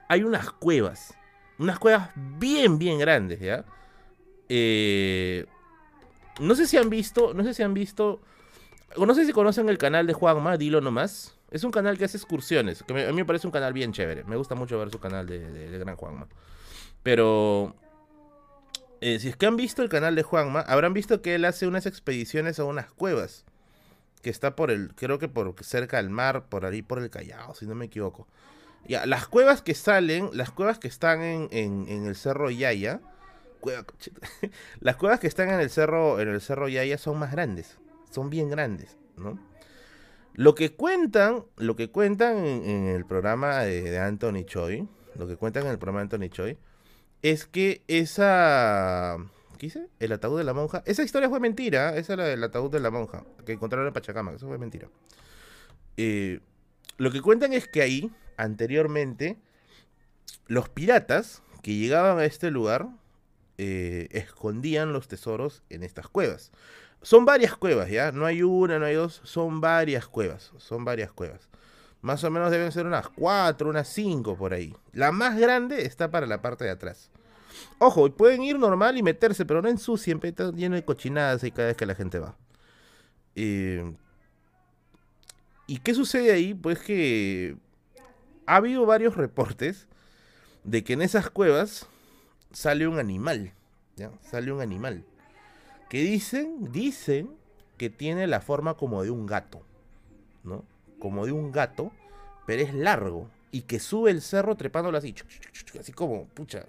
hay 0.09 0.23
unas 0.23 0.51
cuevas. 0.51 1.13
Unas 1.57 1.79
cuevas 1.79 2.09
bien, 2.15 2.79
bien 2.79 2.99
grandes, 2.99 3.39
¿ya? 3.39 3.65
Eh, 4.49 5.45
no 6.39 6.55
sé 6.55 6.67
si 6.67 6.77
han 6.77 6.89
visto, 6.89 7.33
no 7.33 7.43
sé 7.43 7.53
si 7.53 7.61
han 7.61 7.73
visto, 7.73 8.19
no 8.97 9.13
sé 9.13 9.25
si 9.25 9.31
conocen 9.31 9.69
el 9.69 9.77
canal 9.77 10.07
de 10.07 10.13
Juanma, 10.13 10.57
dilo 10.57 10.81
nomás. 10.81 11.37
Es 11.51 11.63
un 11.63 11.71
canal 11.71 11.97
que 11.97 12.05
hace 12.05 12.17
excursiones, 12.17 12.81
que 12.83 12.93
a 12.93 13.11
mí 13.11 13.13
me 13.13 13.25
parece 13.25 13.45
un 13.45 13.51
canal 13.51 13.73
bien 13.73 13.91
chévere. 13.91 14.23
Me 14.23 14.37
gusta 14.37 14.55
mucho 14.55 14.79
ver 14.79 14.89
su 14.89 14.99
canal 14.99 15.27
de, 15.27 15.77
Gran 15.77 15.97
Juanma. 15.97 16.27
Pero 17.03 17.75
eh, 19.01 19.19
si 19.19 19.27
es 19.27 19.35
que 19.35 19.45
han 19.45 19.57
visto 19.57 19.83
el 19.83 19.89
canal 19.89 20.15
de 20.15 20.23
Juanma, 20.23 20.61
habrán 20.61 20.93
visto 20.93 21.21
que 21.21 21.35
él 21.35 21.45
hace 21.45 21.67
unas 21.67 21.85
expediciones 21.85 22.59
a 22.59 22.63
unas 22.63 22.91
cuevas. 22.91 23.45
Que 24.21 24.29
está 24.29 24.55
por 24.55 24.71
el, 24.71 24.93
creo 24.95 25.19
que 25.19 25.27
por 25.27 25.55
cerca 25.63 25.97
del 25.97 26.09
mar, 26.09 26.45
por 26.49 26.65
ahí 26.65 26.81
por 26.81 26.99
el 26.99 27.09
Callao, 27.09 27.55
si 27.55 27.65
no 27.65 27.75
me 27.75 27.85
equivoco. 27.85 28.27
Ya, 28.87 29.05
las 29.05 29.27
cuevas 29.27 29.61
que 29.61 29.73
salen, 29.73 30.29
las 30.33 30.51
cuevas 30.51 30.79
que 30.79 30.87
están 30.87 31.21
en, 31.21 31.49
en, 31.51 32.05
el 32.05 32.15
Cerro 32.15 32.49
Yaya, 32.49 33.01
las 34.79 34.95
cuevas 34.95 35.19
que 35.19 35.27
están 35.27 35.49
en 35.49 35.59
el 35.59 35.69
Cerro, 35.69 36.19
en 36.19 36.29
el 36.29 36.41
Cerro 36.41 36.67
Yaya 36.67 36.97
son 36.97 37.19
más 37.19 37.31
grandes, 37.31 37.77
son 38.09 38.29
bien 38.29 38.49
grandes, 38.49 38.97
¿no? 39.17 39.37
Lo 40.33 40.55
que 40.55 40.73
cuentan, 40.73 41.43
lo 41.57 41.75
que 41.75 41.89
cuentan 41.89 42.37
en, 42.45 42.87
el 42.87 43.05
programa 43.05 43.59
de, 43.59 43.99
Anthony 43.99 44.45
Choi, 44.45 44.87
lo 45.15 45.27
que 45.27 45.35
cuentan 45.35 45.65
en 45.65 45.71
el 45.71 45.77
programa 45.77 45.99
de 45.99 46.03
Anthony 46.03 46.29
Choi, 46.29 46.57
es 47.21 47.45
que 47.45 47.83
esa... 47.87 49.17
El 49.99 50.11
ataúd 50.11 50.37
de 50.37 50.43
la 50.43 50.53
monja. 50.53 50.83
Esa 50.85 51.03
historia 51.03 51.29
fue 51.29 51.39
mentira. 51.39 51.95
Esa 51.95 52.13
era 52.13 52.31
el 52.31 52.43
ataúd 52.43 52.71
de 52.71 52.79
la 52.79 52.91
monja 52.91 53.23
que 53.45 53.53
encontraron 53.53 53.87
en 53.87 53.93
Pachacama. 53.93 54.31
Eso 54.31 54.47
fue 54.47 54.57
mentira. 54.57 54.87
Eh, 55.97 56.39
lo 56.97 57.11
que 57.11 57.21
cuentan 57.21 57.53
es 57.53 57.67
que 57.67 57.81
ahí, 57.81 58.11
anteriormente, 58.37 59.37
los 60.47 60.69
piratas 60.69 61.43
que 61.61 61.75
llegaban 61.75 62.17
a 62.19 62.25
este 62.25 62.49
lugar 62.51 62.89
eh, 63.57 64.07
escondían 64.11 64.93
los 64.93 65.07
tesoros 65.07 65.63
en 65.69 65.83
estas 65.83 66.07
cuevas. 66.07 66.51
Son 67.03 67.25
varias 67.25 67.55
cuevas, 67.55 67.89
¿ya? 67.89 68.11
No 68.11 68.25
hay 68.25 68.43
una, 68.43 68.79
no 68.79 68.85
hay 68.85 68.95
dos, 68.95 69.21
son 69.23 69.61
varias 69.61 70.07
cuevas, 70.07 70.51
son 70.57 70.85
varias 70.85 71.11
cuevas. 71.11 71.49
Más 72.01 72.23
o 72.23 72.31
menos 72.31 72.49
deben 72.51 72.71
ser 72.71 72.87
unas 72.87 73.09
cuatro, 73.09 73.69
unas 73.69 73.87
cinco 73.87 74.35
por 74.35 74.53
ahí. 74.53 74.75
La 74.91 75.11
más 75.11 75.37
grande 75.37 75.85
está 75.85 76.09
para 76.09 76.25
la 76.25 76.41
parte 76.41 76.63
de 76.63 76.71
atrás. 76.71 77.11
Ojo, 77.79 78.09
pueden 78.11 78.43
ir 78.43 78.59
normal 78.59 78.97
y 78.97 79.03
meterse, 79.03 79.45
pero 79.45 79.61
no 79.61 79.69
ensucien, 79.69 80.19
está 80.23 80.51
lleno 80.51 80.75
de 80.75 80.85
cochinadas 80.85 81.43
y 81.43 81.51
cada 81.51 81.69
vez 81.69 81.77
que 81.77 81.85
la 81.85 81.95
gente 81.95 82.19
va. 82.19 82.35
Eh, 83.35 83.93
¿Y 85.67 85.77
qué 85.79 85.93
sucede 85.93 86.31
ahí? 86.31 86.53
Pues 86.53 86.79
que 86.79 87.55
ha 88.45 88.57
habido 88.57 88.85
varios 88.85 89.15
reportes 89.15 89.87
de 90.63 90.83
que 90.83 90.93
en 90.93 91.01
esas 91.01 91.29
cuevas 91.29 91.87
sale 92.51 92.87
un 92.87 92.99
animal. 92.99 93.53
¿ya? 93.95 94.11
Sale 94.21 94.51
un 94.51 94.61
animal 94.61 95.05
que 95.91 96.03
dicen, 96.03 96.71
dicen 96.71 97.35
que 97.77 97.89
tiene 97.89 98.25
la 98.25 98.39
forma 98.39 98.75
como 98.75 99.03
de 99.03 99.09
un 99.09 99.25
gato, 99.25 99.61
¿no? 100.41 100.63
Como 100.99 101.25
de 101.25 101.33
un 101.33 101.51
gato, 101.51 101.91
pero 102.45 102.61
es 102.61 102.73
largo 102.73 103.29
y 103.51 103.63
que 103.63 103.77
sube 103.81 104.09
el 104.09 104.21
cerro 104.21 104.55
trepándolo 104.55 104.97
así, 104.97 105.13
así 105.77 105.91
como, 105.91 106.27
pucha, 106.27 106.65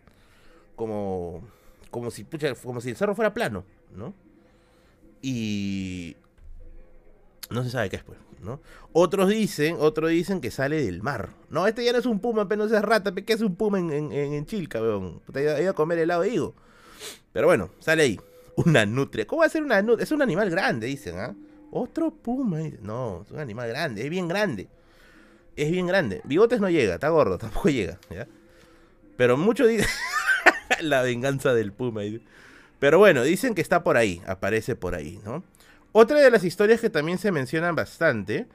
como, 0.77 1.43
como 1.91 2.11
si, 2.11 2.25
pucha, 2.25 2.55
como 2.55 2.81
si 2.81 2.91
el 2.91 2.97
cerro 2.97 3.15
fuera 3.15 3.35
plano, 3.35 3.65
¿no? 3.95 4.15
Y 5.21 6.17
no 7.51 7.63
se 7.63 7.71
sabe 7.71 7.91
qué 7.91 7.97
es, 7.97 8.03
pues, 8.03 8.19
¿no? 8.43 8.61
Otros 8.93 9.29
dicen, 9.29 9.77
otros 9.79 10.11
dicen 10.11 10.41
que 10.41 10.51
sale 10.51 10.85
del 10.85 11.03
mar. 11.03 11.31
No, 11.51 11.67
este 11.67 11.85
ya 11.85 11.93
no 11.93 11.99
es 11.99 12.07
un 12.07 12.21
puma, 12.21 12.49
pero 12.49 12.67
no 12.67 12.77
es 12.77 12.83
rata, 12.83 13.15
¿qué 13.15 13.33
es 13.33 13.41
un 13.41 13.55
puma 13.55 13.79
en, 13.79 13.93
en, 13.93 14.13
en 14.13 14.47
Chilca, 14.47 14.81
weón? 14.81 15.21
Iba 15.35 15.71
a 15.71 15.73
comer 15.75 15.99
helado 15.99 16.23
de. 16.23 16.53
Pero 17.33 17.47
bueno, 17.47 17.71
sale 17.79 18.03
ahí. 18.03 18.21
Una 18.57 18.85
nutria. 18.85 19.27
¿Cómo 19.27 19.41
va 19.41 19.47
a 19.47 19.51
ser 19.51 19.63
una 19.63 19.81
nutria? 19.81 20.05
Es 20.05 20.13
un 20.13 20.21
animal 20.21 20.51
grande, 20.51 20.87
dicen, 20.87 21.19
¿ah? 21.19 21.35
Otro 21.71 22.11
puma. 22.11 22.61
No, 22.83 23.23
es 23.25 23.31
un 23.31 23.39
animal 23.39 23.69
grande, 23.69 24.03
es 24.05 24.11
bien 24.11 24.29
grande. 24.29 24.69
Es 25.57 25.71
bien 25.71 25.87
grande. 25.87 26.21
Bigotes 26.25 26.61
no 26.61 26.69
llega, 26.69 26.95
está 26.95 27.09
gordo, 27.09 27.39
tampoco 27.39 27.71
llega, 27.71 27.99
¿ya? 28.11 28.27
Pero 29.17 29.37
muchos 29.37 29.69
dicen... 29.69 29.87
la 30.81 31.03
venganza 31.03 31.55
del 31.55 31.73
puma. 31.73 32.03
Pero 32.79 32.99
bueno, 32.99 33.23
dicen 33.23 33.55
que 33.55 33.61
está 33.61 33.83
por 33.85 33.97
ahí, 33.97 34.23
aparece 34.27 34.75
por 34.75 34.95
ahí, 34.95 35.21
¿no? 35.25 35.45
Otra 35.93 36.21
de 36.21 36.31
las 36.31 36.45
historias 36.45 36.81
que 36.81 36.91
también 36.91 37.19
se 37.19 37.31
mencionan 37.31 37.77
bastante 37.77 38.47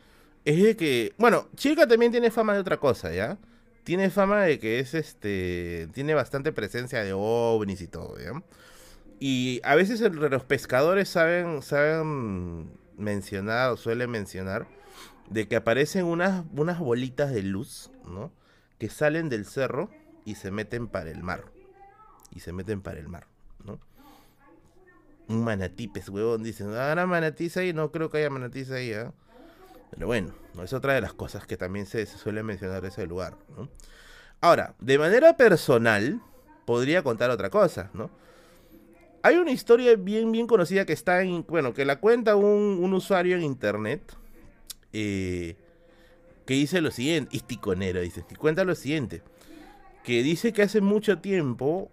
es 0.43 0.61
de 0.61 0.75
que, 0.75 1.13
bueno, 1.17 1.47
Chica 1.55 1.87
también 1.87 2.11
tiene 2.11 2.31
fama 2.31 2.53
de 2.53 2.59
otra 2.59 2.77
cosa, 2.77 3.13
¿ya? 3.13 3.37
Tiene 3.83 4.09
fama 4.09 4.41
de 4.41 4.59
que 4.59 4.79
es 4.79 4.93
este, 4.93 5.87
tiene 5.93 6.13
bastante 6.13 6.51
presencia 6.51 7.03
de 7.03 7.13
ovnis 7.13 7.81
y 7.81 7.87
todo, 7.87 8.17
¿ya? 8.19 8.41
Y 9.19 9.61
a 9.63 9.75
veces 9.75 10.01
los 10.01 10.43
pescadores 10.43 11.09
saben, 11.09 11.61
saben 11.61 12.71
mencionar 12.97 13.71
o 13.71 13.77
suelen 13.77 14.09
mencionar 14.09 14.67
de 15.29 15.47
que 15.47 15.55
aparecen 15.55 16.05
unas, 16.05 16.45
unas 16.55 16.79
bolitas 16.79 17.31
de 17.31 17.43
luz, 17.43 17.91
¿no? 18.05 18.31
Que 18.77 18.89
salen 18.89 19.29
del 19.29 19.45
cerro 19.45 19.89
y 20.25 20.35
se 20.35 20.51
meten 20.51 20.87
para 20.87 21.11
el 21.11 21.23
mar. 21.23 21.45
Y 22.31 22.39
se 22.39 22.51
meten 22.51 22.81
para 22.81 22.99
el 22.99 23.07
mar, 23.07 23.27
¿no? 23.65 23.79
Un 25.27 25.43
manatí, 25.43 25.87
pues, 25.87 26.09
huevón, 26.09 26.43
dicen, 26.43 26.73
ahora 26.75 27.05
manatís 27.05 27.57
ahí, 27.57 27.73
no 27.73 27.91
creo 27.91 28.09
que 28.09 28.19
haya 28.19 28.29
manatís 28.29 28.71
ahí, 28.71 28.91
¿eh? 28.91 29.09
Pero 29.91 30.07
bueno, 30.07 30.33
no 30.53 30.63
es 30.63 30.73
otra 30.73 30.93
de 30.93 31.01
las 31.01 31.13
cosas 31.13 31.45
que 31.47 31.57
también 31.57 31.85
se, 31.85 32.05
suele 32.05 32.43
mencionar 32.43 32.81
de 32.81 32.89
ese 32.89 33.05
lugar. 33.07 33.35
Ahora, 34.41 34.75
de 34.79 34.97
manera 34.99 35.35
personal, 35.37 36.21
podría 36.65 37.03
contar 37.03 37.29
otra 37.29 37.49
cosa, 37.49 37.89
¿no? 37.93 38.09
Hay 39.23 39.35
una 39.35 39.51
historia 39.51 39.95
bien, 39.95 40.31
bien 40.31 40.47
conocida 40.47 40.85
que 40.85 40.93
está 40.93 41.21
en. 41.21 41.45
Bueno, 41.47 41.73
que 41.73 41.85
la 41.85 41.99
cuenta 41.99 42.35
un, 42.35 42.93
usuario 42.93 43.35
en 43.35 43.43
internet. 43.43 44.15
Eh, 44.93 45.55
que 46.45 46.53
dice 46.53 46.81
lo 46.81 46.91
siguiente. 46.91 47.35
Isticonero, 47.35 47.99
dice. 47.99 48.23
Cuenta 48.37 48.63
lo 48.63 48.75
siguiente. 48.75 49.21
Que 50.07 50.23
dice 50.23 50.53
que 50.53 50.61
hace 50.61 50.79
mucho 50.79 51.19
tiempo. 51.19 51.91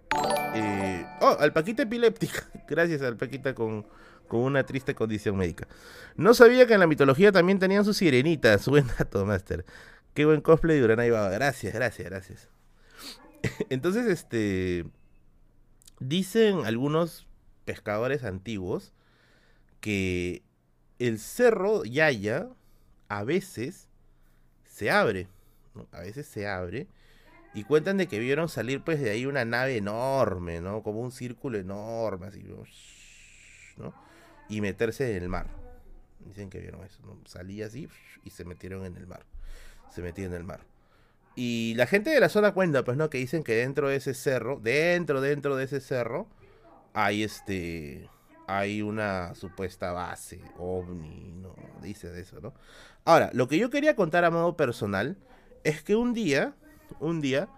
Eh, 0.53 1.05
oh, 1.19 1.35
alpaquita 1.37 1.83
epiléptica. 1.83 2.47
Gracias, 2.69 3.01
alpaquita 3.01 3.53
con, 3.53 3.85
con 4.29 4.39
una 4.39 4.65
triste 4.65 4.95
condición 4.95 5.35
médica. 5.35 5.67
No 6.15 6.33
sabía 6.33 6.65
que 6.65 6.75
en 6.75 6.79
la 6.79 6.87
mitología 6.87 7.33
también 7.33 7.59
tenían 7.59 7.83
sus 7.83 7.97
sirenitas. 7.97 8.65
Buen 8.69 8.87
dato, 8.87 9.25
Master. 9.25 9.65
Qué 10.13 10.23
buen 10.23 10.39
cosplay 10.39 10.77
de 10.77 10.85
Uranai 10.85 11.09
Gracias, 11.09 11.73
gracias, 11.73 12.09
gracias. 12.09 12.49
Entonces, 13.69 14.05
este. 14.05 14.85
Dicen 15.99 16.65
algunos 16.65 17.27
pescadores 17.65 18.23
antiguos 18.23 18.93
que 19.81 20.41
el 20.99 21.19
cerro 21.19 21.83
Yaya 21.83 22.47
a 23.09 23.25
veces 23.25 23.89
se 24.63 24.89
abre, 24.89 25.27
a 25.91 25.99
veces 25.99 26.25
se 26.27 26.47
abre 26.47 26.87
y 27.55 27.63
cuentan 27.63 27.97
de 27.97 28.07
que 28.07 28.19
vieron 28.19 28.49
salir 28.49 28.83
pues 28.83 28.99
de 28.99 29.09
ahí 29.09 29.25
una 29.25 29.45
nave 29.45 29.77
enorme, 29.77 30.61
¿no? 30.61 30.83
Como 30.83 30.99
un 30.99 31.11
círculo 31.11 31.57
enorme, 31.57 32.27
así, 32.27 32.43
¿no? 33.77 33.93
Y 34.49 34.61
meterse 34.61 35.15
en 35.15 35.23
el 35.23 35.29
mar. 35.29 35.47
Dicen 36.19 36.49
que 36.49 36.59
vieron 36.59 36.83
eso. 36.83 37.01
Salía 37.25 37.67
así 37.67 37.87
y 38.23 38.29
se 38.31 38.45
metieron 38.45 38.85
en 38.85 38.97
el 38.97 39.07
mar. 39.07 39.25
Se 39.89 40.01
metieron 40.01 40.33
en 40.33 40.41
el 40.41 40.45
mar. 40.45 40.61
Y 41.35 41.73
la 41.75 41.85
gente 41.85 42.09
de 42.09 42.19
la 42.19 42.29
zona 42.29 42.53
cuenta, 42.53 42.83
pues, 42.83 42.97
¿no? 42.97 43.09
Que 43.09 43.17
dicen 43.17 43.43
que 43.43 43.55
dentro 43.55 43.89
de 43.89 43.97
ese 43.97 44.13
cerro, 44.13 44.59
dentro, 44.61 45.21
dentro 45.21 45.55
de 45.55 45.65
ese 45.65 45.81
cerro, 45.81 46.27
hay 46.93 47.23
este. 47.23 48.09
Hay 48.47 48.83
una 48.83 49.33
supuesta 49.33 49.91
base, 49.91 50.39
ovni, 50.59 51.31
¿no? 51.31 51.55
Dice 51.81 52.09
de 52.11 52.21
eso, 52.21 52.39
¿no? 52.41 52.53
Ahora, 53.03 53.31
lo 53.33 53.47
que 53.47 53.57
yo 53.57 53.71
quería 53.71 53.95
contar 53.95 54.23
a 54.23 54.29
modo 54.29 54.55
personal 54.55 55.17
es 55.63 55.81
que 55.81 55.95
un 55.95 56.13
día, 56.13 56.53
un 56.99 57.21
día, 57.21 57.49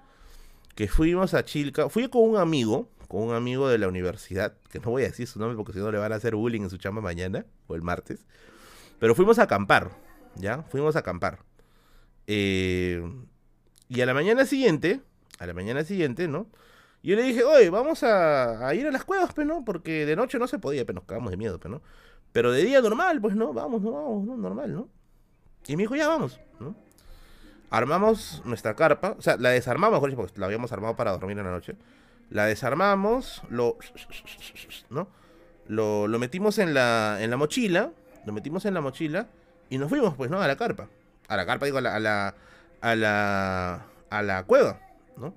que 0.75 0.87
fuimos 0.87 1.33
a 1.33 1.43
Chilca, 1.43 1.89
fui 1.89 2.07
con 2.09 2.21
un 2.23 2.37
amigo, 2.37 2.89
con 3.07 3.23
un 3.23 3.33
amigo 3.33 3.67
de 3.67 3.77
la 3.77 3.87
universidad, 3.87 4.53
que 4.69 4.79
no 4.79 4.91
voy 4.91 5.03
a 5.03 5.07
decir 5.07 5.27
su 5.27 5.39
nombre 5.39 5.57
porque 5.57 5.73
si 5.73 5.79
no 5.79 5.91
le 5.91 5.97
van 5.97 6.11
a 6.11 6.15
hacer 6.15 6.35
bullying 6.35 6.61
en 6.61 6.69
su 6.69 6.77
chamba 6.77 7.01
mañana 7.01 7.45
o 7.67 7.75
el 7.75 7.81
martes, 7.81 8.25
pero 8.99 9.15
fuimos 9.15 9.39
a 9.39 9.43
acampar, 9.43 9.91
¿ya? 10.35 10.63
Fuimos 10.63 10.95
a 10.95 10.99
acampar. 10.99 11.39
Eh, 12.27 13.01
y 13.89 14.01
a 14.01 14.05
la 14.05 14.13
mañana 14.13 14.45
siguiente, 14.45 15.01
a 15.39 15.45
la 15.45 15.53
mañana 15.53 15.83
siguiente, 15.83 16.27
¿no? 16.27 16.47
Yo 17.03 17.15
le 17.15 17.23
dije, 17.23 17.43
oye, 17.43 17.69
vamos 17.69 18.03
a, 18.03 18.73
ir 18.73 18.85
a 18.87 18.91
las 18.91 19.05
cuevas, 19.05 19.33
pues, 19.33 19.47
¿no? 19.47 19.63
Porque 19.63 20.05
de 20.05 20.15
noche 20.15 20.39
no 20.39 20.47
se 20.47 20.59
podía, 20.59 20.85
pero 20.85 20.95
nos 20.95 21.05
cagamos 21.05 21.31
de 21.31 21.37
miedo, 21.37 21.59
pues, 21.59 21.71
¿no? 21.71 21.81
Pero 22.33 22.51
de 22.51 22.63
día 22.63 22.81
normal, 22.81 23.21
pues, 23.21 23.35
¿no? 23.35 23.53
Vamos, 23.53 23.81
no, 23.81 23.91
vamos, 23.91 24.25
¿no? 24.25 24.37
Normal, 24.37 24.73
¿no? 24.73 24.89
Y 25.67 25.75
me 25.75 25.83
dijo, 25.83 25.95
ya 25.95 26.07
vamos, 26.07 26.39
¿no? 26.59 26.75
Armamos 27.69 28.41
nuestra 28.45 28.75
carpa, 28.75 29.15
o 29.17 29.21
sea, 29.21 29.37
la 29.37 29.49
desarmamos, 29.49 29.99
porque 29.99 30.39
la 30.39 30.45
habíamos 30.45 30.71
armado 30.71 30.95
para 30.95 31.11
dormir 31.11 31.37
en 31.37 31.45
la 31.45 31.51
noche. 31.51 31.75
La 32.29 32.45
desarmamos, 32.45 33.41
lo, 33.49 33.77
¿no? 34.89 35.07
Lo, 35.67 36.07
lo 36.07 36.19
metimos 36.19 36.59
en 36.59 36.73
la, 36.73 37.17
en 37.19 37.29
la 37.29 37.37
mochila, 37.37 37.91
lo 38.25 38.33
metimos 38.33 38.65
en 38.65 38.73
la 38.73 38.81
mochila 38.81 39.27
y 39.69 39.77
nos 39.77 39.89
fuimos, 39.89 40.15
pues, 40.15 40.31
¿no? 40.31 40.41
A 40.41 40.47
la 40.47 40.55
carpa. 40.55 40.87
A 41.27 41.35
la 41.35 41.45
carpa, 41.45 41.65
digo, 41.65 41.77
a 41.77 41.81
la, 41.81 41.95
a 41.95 41.99
la, 41.99 42.35
a 42.81 42.95
la, 42.95 43.85
a 44.09 44.21
la 44.23 44.43
cueva, 44.43 44.79
¿no? 45.17 45.33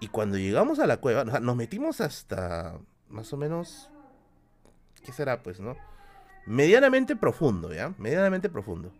Y 0.00 0.08
cuando 0.08 0.36
llegamos 0.38 0.78
a 0.80 0.86
la 0.86 0.98
cueva, 0.98 1.24
nos 1.24 1.56
metimos 1.56 2.00
hasta 2.00 2.78
más 3.08 3.32
o 3.32 3.36
menos, 3.36 3.88
¿qué 5.04 5.12
será 5.12 5.42
pues, 5.42 5.60
no? 5.60 5.76
Medianamente 6.44 7.16
profundo, 7.16 7.72
¿ya? 7.72 7.94
Medianamente 7.98 8.48
profundo. 8.48 8.92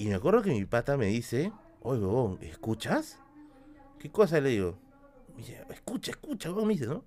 Y 0.00 0.06
me 0.06 0.14
acuerdo 0.14 0.40
que 0.40 0.50
mi 0.50 0.64
pata 0.64 0.96
me 0.96 1.08
dice, 1.08 1.52
oye, 1.82 2.00
huevón, 2.00 2.38
¿escuchas? 2.40 3.18
¿Qué 3.98 4.10
cosa 4.10 4.40
le 4.40 4.48
digo? 4.48 4.78
Escucha, 5.68 6.12
escucha, 6.12 6.48
huevón, 6.48 6.68
me 6.68 6.72
dice, 6.72 6.86
¿no? 6.86 7.04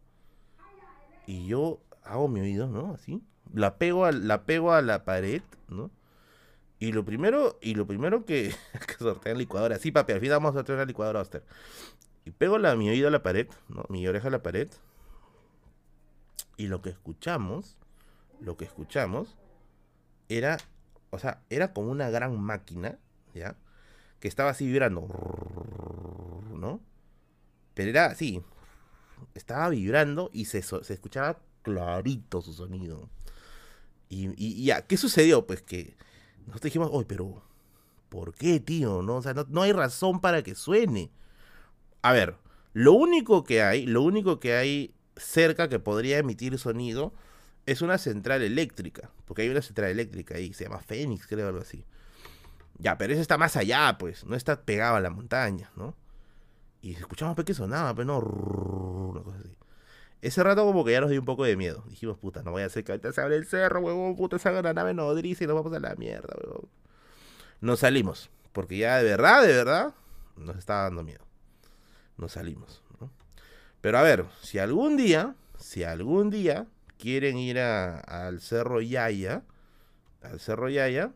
Y 1.26 1.48
yo 1.48 1.80
hago 2.04 2.28
mi 2.28 2.42
oído, 2.42 2.68
¿no? 2.68 2.94
Así. 2.94 3.24
La 3.52 3.80
pego 3.80 4.06
a, 4.06 4.12
la, 4.12 4.44
pego 4.44 4.74
a 4.74 4.84
la 4.84 5.06
pared, 5.06 5.42
¿no? 5.70 5.90
Y 6.78 6.92
lo 6.92 7.04
primero, 7.04 7.58
y 7.64 7.74
lo 7.74 7.88
primero 7.88 8.26
que, 8.26 8.54
que 8.88 8.94
sortea 9.00 9.34
la 9.34 9.40
licuadora, 9.40 9.80
sí, 9.80 9.92
papi, 9.92 10.14
al 10.14 10.20
final 10.20 10.38
vamos 10.44 10.56
a 10.56 10.64
traer 10.64 10.82
la 10.82 10.86
licuadora 10.86 11.22
Oster. 11.22 11.44
Y 12.26 12.30
pego 12.30 12.60
la, 12.60 12.76
mi 12.76 12.92
oído 12.92 13.08
a 13.08 13.12
la 13.12 13.24
pared, 13.24 13.48
¿no? 13.70 13.86
Mi 13.90 14.08
oreja 14.08 14.28
a 14.28 14.32
la 14.32 14.44
pared. 14.44 14.70
Y 16.58 16.68
lo 16.68 16.84
que 16.84 16.92
escuchamos, 16.92 17.76
lo 18.40 18.56
que 18.56 18.66
escuchamos, 18.66 19.36
era, 20.30 20.60
o 21.14 21.20
sea, 21.20 21.44
era 21.52 21.74
como 21.74 21.92
una 21.92 22.10
gran 22.10 22.40
máquina, 22.40 22.98
¿ya? 23.36 23.56
Que 24.20 24.28
estaba 24.28 24.50
así 24.50 24.66
vibrando, 24.66 25.08
¿no? 26.56 26.82
Pero 27.76 27.92
era 27.92 28.08
así, 28.08 28.42
estaba 29.36 29.70
vibrando 29.70 30.32
y 30.34 30.46
se, 30.46 30.58
escuchaba 30.58 31.40
clarito 31.62 32.42
su 32.42 32.52
sonido. 32.54 33.10
Y, 34.10 34.66
ya, 34.66 34.88
¿qué 34.88 34.98
sucedió? 34.98 35.46
Pues 35.46 35.62
que 35.62 35.96
nosotros 36.48 36.64
dijimos, 36.64 36.90
oye, 36.92 37.06
pero 37.06 37.44
¿por 38.10 38.34
qué, 38.34 38.60
tío? 38.60 39.04
No, 39.04 39.18
o 39.18 39.22
sea, 39.22 39.34
no 39.34 39.62
hay 39.62 39.72
razón 39.72 40.20
para 40.20 40.42
que 40.42 40.56
suene. 40.56 41.12
A 42.02 42.12
ver, 42.12 42.38
lo 42.74 42.94
único 42.94 43.44
que 43.44 43.62
hay, 43.62 43.86
lo 43.86 44.02
único 44.02 44.40
que 44.40 44.56
hay 44.56 44.96
cerca 45.16 45.70
que 45.70 45.78
podría 45.78 46.18
emitir 46.18 46.58
sonido 46.58 47.14
es 47.66 47.82
una 47.82 47.98
central 47.98 48.42
eléctrica, 48.42 49.10
porque 49.26 49.44
hay 49.44 49.50
una 49.50 49.62
central 49.62 49.90
eléctrica 49.90 50.36
ahí, 50.36 50.54
se 50.54 50.66
llama 50.66 50.80
Fénix, 50.80 51.28
creo, 51.28 51.48
algo 51.48 51.62
así. 51.62 51.86
Ya, 52.78 52.98
pero 52.98 53.14
eso 53.14 53.22
está 53.22 53.38
más 53.38 53.56
allá, 53.56 53.98
pues, 53.98 54.26
no 54.26 54.36
está 54.36 54.62
pegado 54.62 54.96
a 54.96 55.00
la 55.00 55.10
montaña, 55.10 55.72
¿no? 55.76 55.96
Y 56.82 56.94
escuchamos 56.96 57.36
que 57.46 57.54
sonaba, 57.54 57.94
pero 57.96 58.20
pues, 58.20 58.26
no, 58.26 59.10
una 59.10 59.22
cosa 59.22 59.38
así. 59.40 59.56
Ese 60.22 60.44
rato 60.44 60.66
como 60.66 60.86
que 60.86 60.94
ya 60.94 61.02
nos 61.02 61.10
dio 61.10 61.20
un 61.20 61.26
poco 61.26 61.44
de 61.44 61.58
miedo. 61.58 61.84
Dijimos, 61.90 62.18
puta, 62.18 62.44
no 62.44 62.52
voy 62.52 62.64
a 62.64 62.68
hacer 62.68 62.84
que 62.84 62.94
ahorita 62.94 63.12
se 63.12 63.22
abre 63.22 63.36
el 63.36 63.46
cerro, 63.46 63.82
huevón, 63.82 64.16
puta, 64.16 64.40
salga 64.40 64.62
la 64.62 64.74
nave 64.74 64.94
nodriza 64.94 65.44
y 65.44 65.48
nos 65.48 65.56
vamos 65.56 65.74
a 65.74 65.80
la 65.80 65.96
mierda, 65.96 66.34
huevón. 66.42 66.70
Nos 67.62 67.80
salimos, 67.80 68.30
porque 68.52 68.78
ya 68.78 68.98
de 68.98 69.04
verdad, 69.04 69.42
de 69.42 69.54
verdad, 69.54 69.94
nos 70.36 70.58
estaba 70.58 70.84
dando 70.84 71.04
miedo. 71.04 71.26
Nos 72.18 72.34
salimos. 72.34 72.82
Pero 73.82 73.98
a 73.98 74.02
ver, 74.02 74.26
si 74.42 74.60
algún 74.60 74.96
día, 74.96 75.36
si 75.58 75.84
algún 75.84 76.30
día 76.30 76.68
quieren 77.04 77.38
ir 77.38 77.60
al 77.60 78.40
Cerro 78.40 78.80
Yaya, 78.80 79.44
al 80.22 80.40
Cerro 80.40 80.70
Yaya, 80.70 81.12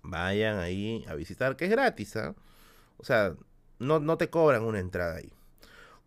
vayan 0.00 0.58
ahí 0.58 1.04
a 1.08 1.14
visitar, 1.14 1.56
que 1.56 1.66
es 1.66 1.70
gratis, 1.70 2.16
¿ah? 2.16 2.34
O 2.96 3.04
sea, 3.04 3.34
no, 3.78 4.00
no 4.00 4.16
te 4.16 4.30
cobran 4.30 4.62
una 4.62 4.78
entrada 4.78 5.16
ahí. 5.16 5.30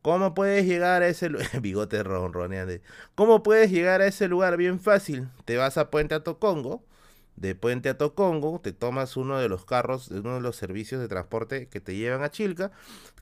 ¿Cómo 0.01 0.33
puedes 0.33 0.65
llegar 0.65 1.03
a 1.03 1.07
ese 1.07 1.29
lugar? 1.29 1.47
Bigote 1.61 2.01
ronroneante. 2.01 2.81
¿Cómo 3.13 3.43
puedes 3.43 3.69
llegar 3.69 4.01
a 4.01 4.07
ese 4.07 4.27
lugar? 4.27 4.57
Bien 4.57 4.79
fácil. 4.79 5.29
Te 5.45 5.57
vas 5.57 5.77
a 5.77 5.91
Puente 5.91 6.19
Tocongo. 6.21 6.83
De 7.35 7.53
Puente 7.53 7.89
a 7.89 7.97
Tocongo, 7.99 8.61
te 8.61 8.73
tomas 8.73 9.15
uno 9.15 9.37
de 9.37 9.47
los 9.47 9.65
carros, 9.65 10.09
uno 10.09 10.35
de 10.35 10.41
los 10.41 10.55
servicios 10.55 11.01
de 11.01 11.07
transporte 11.07 11.67
que 11.67 11.81
te 11.81 11.95
llevan 11.95 12.23
a 12.23 12.31
Chilca. 12.31 12.71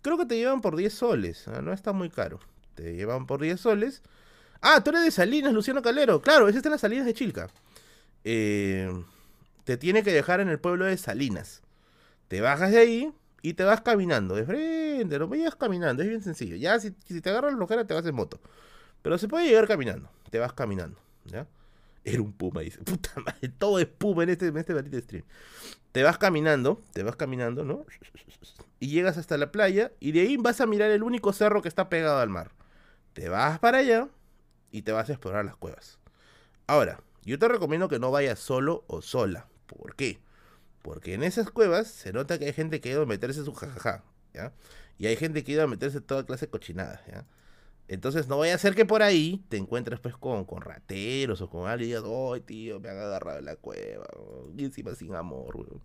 Creo 0.01 0.17
que 0.17 0.25
te 0.25 0.37
llevan 0.37 0.61
por 0.61 0.77
10 0.77 0.93
soles. 0.93 1.49
¿ah? 1.49 1.61
No 1.61 1.73
está 1.73 1.91
muy 1.91 2.09
caro. 2.09 2.39
Te 2.75 2.95
llevan 2.95 3.27
por 3.27 3.41
10 3.41 3.59
soles 3.59 4.03
Ah, 4.65 4.81
tú 4.81 4.91
eres 4.91 5.03
de 5.03 5.11
Salinas, 5.11 5.51
Luciano 5.51 5.81
Calero. 5.81 6.21
Claro, 6.21 6.47
ese 6.47 6.59
está 6.59 6.69
en 6.69 6.71
las 6.71 6.81
Salinas 6.81 7.05
de 7.05 7.13
Chilca. 7.13 7.49
Eh, 8.23 8.89
te 9.65 9.75
tiene 9.75 10.03
que 10.03 10.13
dejar 10.13 10.39
en 10.39 10.47
el 10.47 10.57
pueblo 10.57 10.85
de 10.85 10.95
Salinas. 10.95 11.61
Te 12.29 12.39
bajas 12.39 12.71
de 12.71 12.77
ahí 12.77 13.13
y 13.41 13.55
te 13.55 13.65
vas 13.65 13.81
caminando 13.81 14.35
de 14.35 14.45
frente. 14.45 15.19
No 15.19 15.27
vayas 15.27 15.55
caminando, 15.55 16.01
es 16.01 16.07
bien 16.07 16.23
sencillo. 16.23 16.55
Ya 16.55 16.79
si, 16.79 16.91
te 16.91 17.29
agarras 17.29 17.53
la 17.53 17.85
te 17.85 17.93
vas 17.93 18.05
en 18.05 18.15
moto. 18.15 18.39
Pero 19.01 19.17
se 19.17 19.27
puede 19.27 19.49
llegar 19.49 19.67
caminando. 19.67 20.09
Te 20.29 20.39
vas 20.39 20.53
caminando. 20.53 20.97
¿Ya? 21.25 21.45
Era 22.05 22.21
un 22.21 22.31
puma, 22.31 22.61
dice. 22.61 22.77
Puta 22.85 23.11
madre, 23.17 23.49
todo 23.49 23.79
es 23.79 23.85
puma 23.85 24.23
en 24.23 24.29
este, 24.29 24.47
en 24.47 24.57
este 24.57 25.01
stream. 25.01 25.25
Te 25.91 26.03
vas 26.03 26.17
caminando, 26.17 26.81
te 26.93 27.03
vas 27.03 27.17
caminando, 27.17 27.65
¿no? 27.65 27.85
Y 28.79 28.87
llegas 28.87 29.17
hasta 29.17 29.37
la 29.37 29.51
playa 29.51 29.91
y 29.99 30.13
de 30.13 30.21
ahí 30.21 30.37
vas 30.37 30.61
a 30.61 30.65
mirar 30.67 30.89
el 30.89 31.03
único 31.03 31.33
cerro 31.33 31.61
que 31.61 31.67
está 31.67 31.89
pegado 31.89 32.19
al 32.19 32.29
mar. 32.29 32.51
Te 33.11 33.27
vas 33.27 33.59
para 33.59 33.79
allá 33.79 34.07
y 34.73 34.81
te 34.81 34.91
vas 34.91 35.07
a 35.07 35.13
explorar 35.13 35.45
las 35.45 35.55
cuevas. 35.55 35.99
Ahora, 36.67 36.99
yo 37.23 37.39
te 37.39 37.47
recomiendo 37.47 37.87
que 37.87 37.99
no 37.99 38.11
vayas 38.11 38.39
solo 38.39 38.83
o 38.87 39.01
sola. 39.01 39.47
¿Por 39.67 39.95
qué? 39.95 40.19
Porque 40.81 41.13
en 41.13 41.23
esas 41.23 41.49
cuevas 41.51 41.87
se 41.87 42.11
nota 42.11 42.37
que 42.37 42.45
hay 42.45 42.53
gente 42.53 42.81
que 42.81 42.89
ha 42.89 42.93
ido 42.93 43.03
a 43.03 43.05
meterse 43.05 43.45
su 43.45 43.53
jajaja, 43.53 44.03
¿ya? 44.33 44.51
Y 44.97 45.05
hay 45.05 45.15
gente 45.15 45.43
que 45.43 45.53
ha 45.53 45.55
ido 45.55 45.63
a 45.63 45.67
meterse 45.67 46.01
toda 46.01 46.25
clase 46.25 46.47
de 46.47 46.51
cochinadas, 46.51 47.05
¿ya? 47.07 47.25
Entonces 47.87 48.27
no 48.27 48.39
vaya 48.39 48.55
a 48.55 48.57
ser 48.57 48.75
que 48.75 48.85
por 48.85 49.03
ahí 49.03 49.45
te 49.49 49.57
encuentres 49.57 49.99
pues 49.99 50.17
con, 50.17 50.45
con 50.45 50.61
rateros 50.61 51.41
o 51.41 51.49
con 51.49 51.69
alguien 51.69 51.91
y 51.91 52.33
¡ay, 52.33 52.41
tío, 52.41 52.79
me 52.79 52.89
han 52.89 52.97
agarrado 52.97 53.39
en 53.39 53.45
la 53.45 53.55
cueva! 53.57 54.07
Y 54.57 54.65
encima 54.65 54.95
sin 54.95 55.13
amor, 55.15 55.55
weón. 55.55 55.81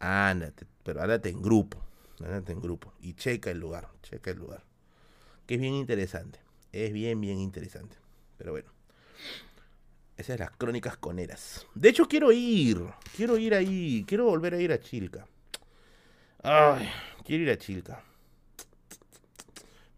Ándate, 0.00 0.66
pero 0.82 1.02
ándate 1.02 1.28
en 1.28 1.42
grupo, 1.42 1.78
ándate 2.18 2.52
en 2.52 2.60
grupo. 2.60 2.92
Y 3.00 3.14
checa 3.14 3.50
el 3.50 3.60
lugar, 3.60 3.88
checa 4.02 4.30
el 4.32 4.38
lugar. 4.38 4.64
Que 5.46 5.54
es 5.54 5.60
bien 5.60 5.74
interesante, 5.74 6.40
es 6.72 6.92
bien, 6.92 7.20
bien 7.20 7.38
interesante. 7.38 7.99
Pero 8.40 8.52
bueno. 8.52 8.70
Esas 10.16 10.38
son 10.38 10.46
las 10.46 10.50
crónicas 10.56 10.96
coneras. 10.96 11.66
De 11.74 11.90
hecho, 11.90 12.08
quiero 12.08 12.32
ir. 12.32 12.80
Quiero 13.14 13.36
ir 13.36 13.54
ahí. 13.54 14.02
Quiero 14.08 14.24
volver 14.24 14.54
a 14.54 14.60
ir 14.60 14.72
a 14.72 14.80
Chilca. 14.80 15.26
Ay, 16.42 16.88
quiero 17.22 17.42
ir 17.42 17.50
a 17.50 17.58
Chilca. 17.58 18.02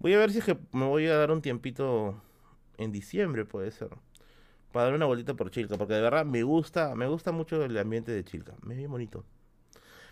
Voy 0.01 0.14
a 0.14 0.19
ver 0.19 0.32
si 0.32 0.39
es 0.39 0.44
que 0.44 0.59
me 0.73 0.86
voy 0.86 1.06
a 1.06 1.16
dar 1.16 1.31
un 1.31 1.40
tiempito 1.40 2.20
en 2.78 2.90
diciembre, 2.90 3.44
puede 3.44 3.70
ser. 3.70 3.90
Para 4.73 4.86
dar 4.86 4.94
una 4.94 5.06
vueltita 5.06 5.35
por 5.35 5.52
Chilca. 5.52 5.78
Porque 5.78 5.94
de 5.94 6.01
verdad 6.01 6.24
me 6.24 6.43
gusta, 6.43 6.97
me 6.97 7.06
gusta 7.06 7.31
mucho 7.31 7.64
el 7.64 7.78
ambiente 7.78 8.10
de 8.10 8.24
Chilca. 8.24 8.56
Me 8.62 8.74
es 8.74 8.78
bien 8.78 8.90
bonito. 8.90 9.24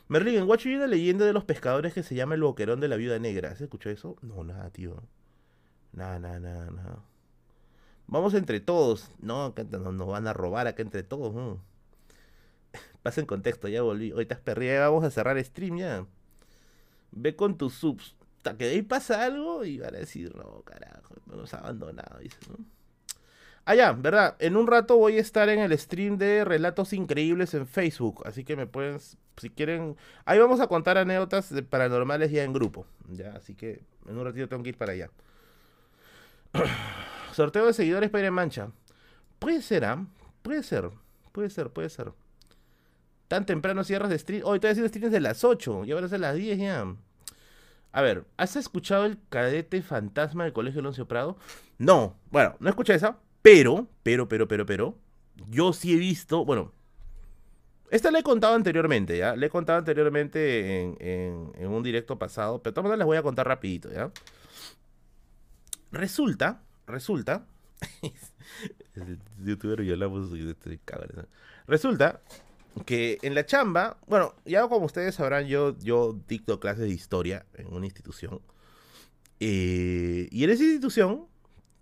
Merlin, 0.06 0.36
en 0.36 0.46
Guacho 0.46 0.68
hay 0.68 0.76
una 0.76 0.86
leyenda 0.86 1.24
de 1.24 1.32
los 1.32 1.44
pescadores 1.44 1.94
que 1.94 2.04
se 2.04 2.14
llama 2.14 2.36
el 2.36 2.42
boquerón 2.42 2.78
de 2.78 2.86
la 2.86 2.94
viuda 2.94 3.18
negra. 3.18 3.56
¿Se 3.56 3.64
escuchó 3.64 3.90
eso? 3.90 4.16
No, 4.22 4.44
nada, 4.44 4.70
tío. 4.70 5.02
Nada, 5.92 6.20
nada, 6.20 6.38
nada, 6.38 6.70
nada. 6.70 7.09
Vamos 8.10 8.34
entre 8.34 8.58
todos. 8.58 9.08
No, 9.20 9.54
nos 9.92 10.06
van 10.08 10.26
a 10.26 10.32
robar 10.32 10.66
acá 10.66 10.82
entre 10.82 11.04
todos. 11.04 11.32
No. 11.32 11.60
Pasa 13.02 13.20
en 13.20 13.26
contexto, 13.26 13.68
ya 13.68 13.82
volví. 13.82 14.10
Ahorita 14.10 14.34
es 14.34 14.40
perrilla, 14.40 14.88
vamos 14.88 15.04
a 15.04 15.10
cerrar 15.10 15.42
stream 15.42 15.78
ya. 15.78 16.04
Ve 17.12 17.36
con 17.36 17.56
tus 17.56 17.74
subs. 17.74 18.16
Hasta 18.38 18.56
que 18.56 18.64
de 18.64 18.70
ahí 18.72 18.82
pasa 18.82 19.22
algo 19.22 19.64
y 19.66 19.78
van 19.78 19.94
a 19.94 19.98
decir, 19.98 20.34
no, 20.34 20.62
carajo, 20.62 21.14
nos 21.26 21.52
ha 21.52 21.58
abandonado. 21.58 22.20
¿no? 22.48 22.64
Ah, 23.66 23.92
verdad. 23.92 24.34
En 24.38 24.56
un 24.56 24.66
rato 24.66 24.96
voy 24.96 25.18
a 25.18 25.20
estar 25.20 25.48
en 25.50 25.60
el 25.60 25.78
stream 25.78 26.16
de 26.16 26.44
Relatos 26.44 26.94
Increíbles 26.94 27.52
en 27.54 27.66
Facebook. 27.66 28.22
Así 28.24 28.42
que 28.42 28.56
me 28.56 28.66
pueden, 28.66 28.98
si 29.36 29.50
quieren. 29.50 29.96
Ahí 30.24 30.38
vamos 30.38 30.58
a 30.60 30.68
contar 30.68 30.96
anécdotas 30.96 31.52
paranormales 31.68 32.30
ya 32.32 32.42
en 32.42 32.52
grupo. 32.54 32.86
Ya, 33.08 33.34
así 33.36 33.54
que 33.54 33.82
en 34.08 34.16
un 34.16 34.24
ratito 34.24 34.48
tengo 34.48 34.62
que 34.62 34.70
ir 34.70 34.78
para 34.78 34.92
allá. 34.92 35.10
Sorteo 37.32 37.66
de 37.66 37.72
seguidores 37.72 38.10
para 38.10 38.22
ir 38.22 38.28
en 38.28 38.34
mancha. 38.34 38.70
Puede 39.38 39.62
ser, 39.62 39.84
¿ah? 39.84 40.06
Puede 40.42 40.62
ser. 40.62 40.90
Puede 41.32 41.50
ser, 41.50 41.70
puede 41.70 41.88
ser. 41.88 42.12
Tan 43.28 43.46
temprano 43.46 43.84
cierras 43.84 44.10
de 44.10 44.18
stream. 44.18 44.42
Hoy 44.44 44.50
oh, 44.50 44.54
estoy 44.56 44.70
haciendo 44.70 44.88
streams 44.88 45.12
de 45.12 45.20
las 45.20 45.44
8. 45.44 45.84
Y 45.84 45.92
ahora 45.92 46.06
es 46.06 46.12
las 46.12 46.34
10 46.34 46.58
ya. 46.58 46.96
A 47.92 48.02
ver, 48.02 48.24
¿has 48.36 48.56
escuchado 48.56 49.04
el 49.04 49.18
cadete 49.28 49.82
fantasma 49.82 50.44
del 50.44 50.52
colegio 50.52 50.80
Alonso 50.80 51.06
Prado? 51.06 51.36
No. 51.78 52.16
Bueno, 52.30 52.56
no 52.60 52.68
escuché 52.68 52.94
esa. 52.94 53.18
Pero, 53.42 53.86
pero, 54.02 54.28
pero, 54.28 54.48
pero, 54.48 54.66
pero. 54.66 54.98
Yo 55.48 55.72
sí 55.72 55.94
he 55.94 55.96
visto. 55.96 56.44
Bueno. 56.44 56.72
Esta 57.90 58.10
le 58.10 58.20
he 58.20 58.22
contado 58.22 58.54
anteriormente, 58.54 59.18
¿ya? 59.18 59.34
Le 59.34 59.46
he 59.46 59.50
contado 59.50 59.78
anteriormente 59.78 60.82
en, 60.82 61.52
en 61.56 61.68
un 61.68 61.82
directo 61.82 62.18
pasado. 62.18 62.62
Pero 62.62 62.70
de 62.70 62.74
todas 62.74 62.84
maneras 62.84 62.98
les 62.98 63.06
voy 63.06 63.16
a 63.16 63.22
contar 63.22 63.48
rapidito, 63.48 63.90
¿ya? 63.90 64.12
Resulta 65.90 66.62
resulta. 66.90 67.46
youtuber 69.44 69.80
y 69.80 69.90
hablamos 69.90 70.30
Resulta 71.66 72.20
que 72.86 73.18
en 73.22 73.34
la 73.34 73.46
chamba, 73.46 73.98
bueno, 74.06 74.34
ya 74.44 74.66
como 74.68 74.86
ustedes 74.86 75.14
sabrán, 75.16 75.46
yo, 75.46 75.76
yo 75.78 76.18
dicto 76.28 76.60
clases 76.60 76.84
de 76.84 76.90
historia 76.90 77.46
en 77.54 77.72
una 77.72 77.86
institución. 77.86 78.40
Eh, 79.40 80.28
y 80.30 80.44
en 80.44 80.50
esa 80.50 80.62
institución, 80.62 81.26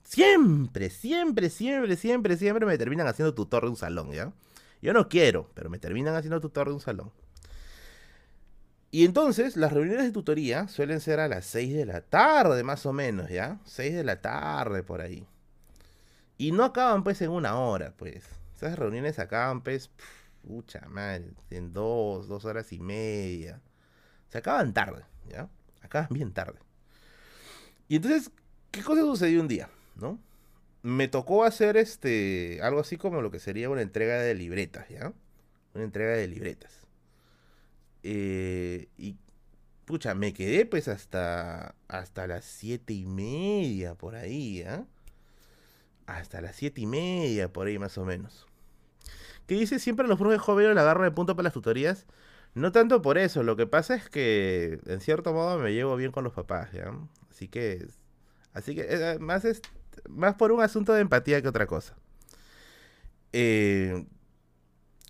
siempre, 0.04 0.90
siempre, 0.90 1.50
siempre, 1.50 1.96
siempre, 1.96 2.36
siempre 2.36 2.66
me 2.66 2.78
terminan 2.78 3.06
haciendo 3.06 3.34
tutor 3.34 3.64
de 3.64 3.70
un 3.70 3.76
salón, 3.76 4.12
¿ya? 4.12 4.32
Yo 4.80 4.92
no 4.92 5.08
quiero, 5.08 5.50
pero 5.54 5.68
me 5.70 5.78
terminan 5.78 6.14
haciendo 6.14 6.40
tutor 6.40 6.68
de 6.68 6.74
un 6.74 6.80
salón. 6.80 7.10
Y 8.90 9.04
entonces, 9.04 9.56
las 9.56 9.72
reuniones 9.72 10.06
de 10.06 10.12
tutoría 10.12 10.66
suelen 10.68 11.00
ser 11.00 11.20
a 11.20 11.28
las 11.28 11.44
6 11.46 11.74
de 11.74 11.84
la 11.84 12.00
tarde, 12.00 12.62
más 12.62 12.86
o 12.86 12.92
menos, 12.92 13.28
¿ya? 13.28 13.58
6 13.64 13.94
de 13.94 14.04
la 14.04 14.20
tarde, 14.22 14.82
por 14.82 15.02
ahí. 15.02 15.26
Y 16.38 16.52
no 16.52 16.64
acaban, 16.64 17.04
pues, 17.04 17.20
en 17.20 17.30
una 17.30 17.58
hora, 17.58 17.92
pues. 17.96 18.24
Esas 18.56 18.78
reuniones 18.78 19.18
acaban, 19.18 19.62
pues, 19.62 19.90
pucha 20.46 20.80
madre, 20.88 21.32
en 21.50 21.72
dos, 21.72 22.28
dos 22.28 22.44
horas 22.46 22.72
y 22.72 22.78
media. 22.78 23.60
Se 24.30 24.38
acaban 24.38 24.72
tarde, 24.72 25.04
¿ya? 25.28 25.48
Acaban 25.82 26.08
bien 26.10 26.32
tarde. 26.32 26.58
Y 27.88 27.96
entonces, 27.96 28.30
¿qué 28.70 28.82
cosa 28.82 29.02
sucedió 29.02 29.40
un 29.40 29.48
día, 29.48 29.68
no? 29.96 30.18
Me 30.82 31.08
tocó 31.08 31.44
hacer 31.44 31.76
este, 31.76 32.60
algo 32.62 32.80
así 32.80 32.96
como 32.96 33.20
lo 33.20 33.30
que 33.30 33.40
sería 33.40 33.68
una 33.68 33.82
entrega 33.82 34.18
de 34.20 34.34
libretas, 34.34 34.88
¿ya? 34.88 35.12
Una 35.74 35.84
entrega 35.84 36.12
de 36.12 36.28
libretas. 36.28 36.77
Eh, 38.02 38.88
y 38.96 39.16
pucha, 39.84 40.14
me 40.14 40.32
quedé 40.32 40.66
pues 40.66 40.88
hasta, 40.88 41.74
hasta 41.88 42.26
las 42.26 42.44
siete 42.44 42.92
y 42.92 43.06
media 43.06 43.94
por 43.94 44.14
ahí, 44.14 44.62
¿ah? 44.62 44.84
Hasta 46.06 46.40
las 46.40 46.56
siete 46.56 46.82
y 46.82 46.86
media 46.86 47.52
por 47.52 47.66
ahí 47.66 47.78
más 47.78 47.98
o 47.98 48.04
menos. 48.04 48.46
¿Qué 49.46 49.54
dice 49.54 49.78
siempre 49.78 50.06
los 50.06 50.18
profes 50.18 50.40
jóvenes 50.40 50.74
la 50.74 50.82
agarro 50.82 51.04
de 51.04 51.10
punto 51.10 51.34
para 51.34 51.44
las 51.44 51.54
tutorías? 51.54 52.06
No 52.54 52.72
tanto 52.72 53.02
por 53.02 53.18
eso, 53.18 53.42
lo 53.42 53.56
que 53.56 53.66
pasa 53.66 53.94
es 53.94 54.08
que 54.08 54.80
en 54.86 55.00
cierto 55.00 55.32
modo 55.32 55.58
me 55.58 55.72
llevo 55.72 55.96
bien 55.96 56.12
con 56.12 56.24
los 56.24 56.32
papás, 56.32 56.70
¿ya? 56.72 56.92
Así 57.30 57.48
que, 57.48 57.86
así 58.52 58.74
que 58.74 58.86
eh, 58.88 59.18
más, 59.20 59.44
es, 59.44 59.62
más 60.08 60.34
por 60.34 60.52
un 60.52 60.60
asunto 60.60 60.92
de 60.92 61.00
empatía 61.00 61.40
que 61.40 61.48
otra 61.48 61.66
cosa. 61.66 61.94
Eh, 63.32 64.06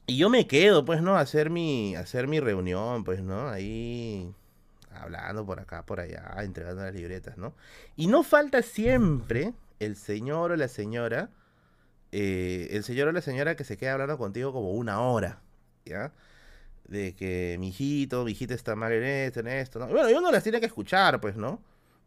y 0.08 0.16
yo 0.16 0.30
me 0.30 0.46
quedo, 0.46 0.86
pues, 0.86 1.02
¿no? 1.02 1.16
A 1.16 1.20
hacer 1.20 1.50
mi, 1.50 1.94
hacer 1.94 2.28
mi 2.28 2.40
reunión, 2.40 3.04
pues, 3.04 3.22
¿no? 3.22 3.50
Ahí 3.50 4.34
hablando 4.90 5.44
por 5.44 5.60
acá, 5.60 5.84
por 5.84 6.00
allá, 6.00 6.34
entregando 6.38 6.82
las 6.82 6.94
libretas, 6.94 7.36
¿no? 7.36 7.54
Y 7.94 8.06
no 8.06 8.22
falta 8.22 8.62
siempre 8.62 9.52
el 9.80 9.96
señor 9.96 10.50
o 10.52 10.56
la 10.56 10.68
señora, 10.68 11.28
eh, 12.10 12.68
el 12.70 12.84
señor 12.84 13.08
o 13.08 13.12
la 13.12 13.20
señora 13.20 13.54
que 13.54 13.64
se 13.64 13.76
queda 13.76 13.92
hablando 13.92 14.16
contigo 14.16 14.50
como 14.50 14.72
una 14.72 15.02
hora, 15.02 15.42
¿ya? 15.84 16.14
De 16.84 17.14
que 17.14 17.56
mi 17.60 17.68
hijito, 17.68 18.24
mi 18.24 18.32
hijita 18.32 18.54
está 18.54 18.74
mal 18.76 18.92
en 18.92 19.04
esto, 19.04 19.40
en 19.40 19.48
esto, 19.48 19.78
¿no? 19.78 19.88
bueno, 19.88 20.08
yo 20.08 20.22
no 20.22 20.32
las 20.32 20.42
tiene 20.42 20.58
que 20.58 20.66
escuchar, 20.66 21.20
pues, 21.20 21.36
¿no? 21.36 21.62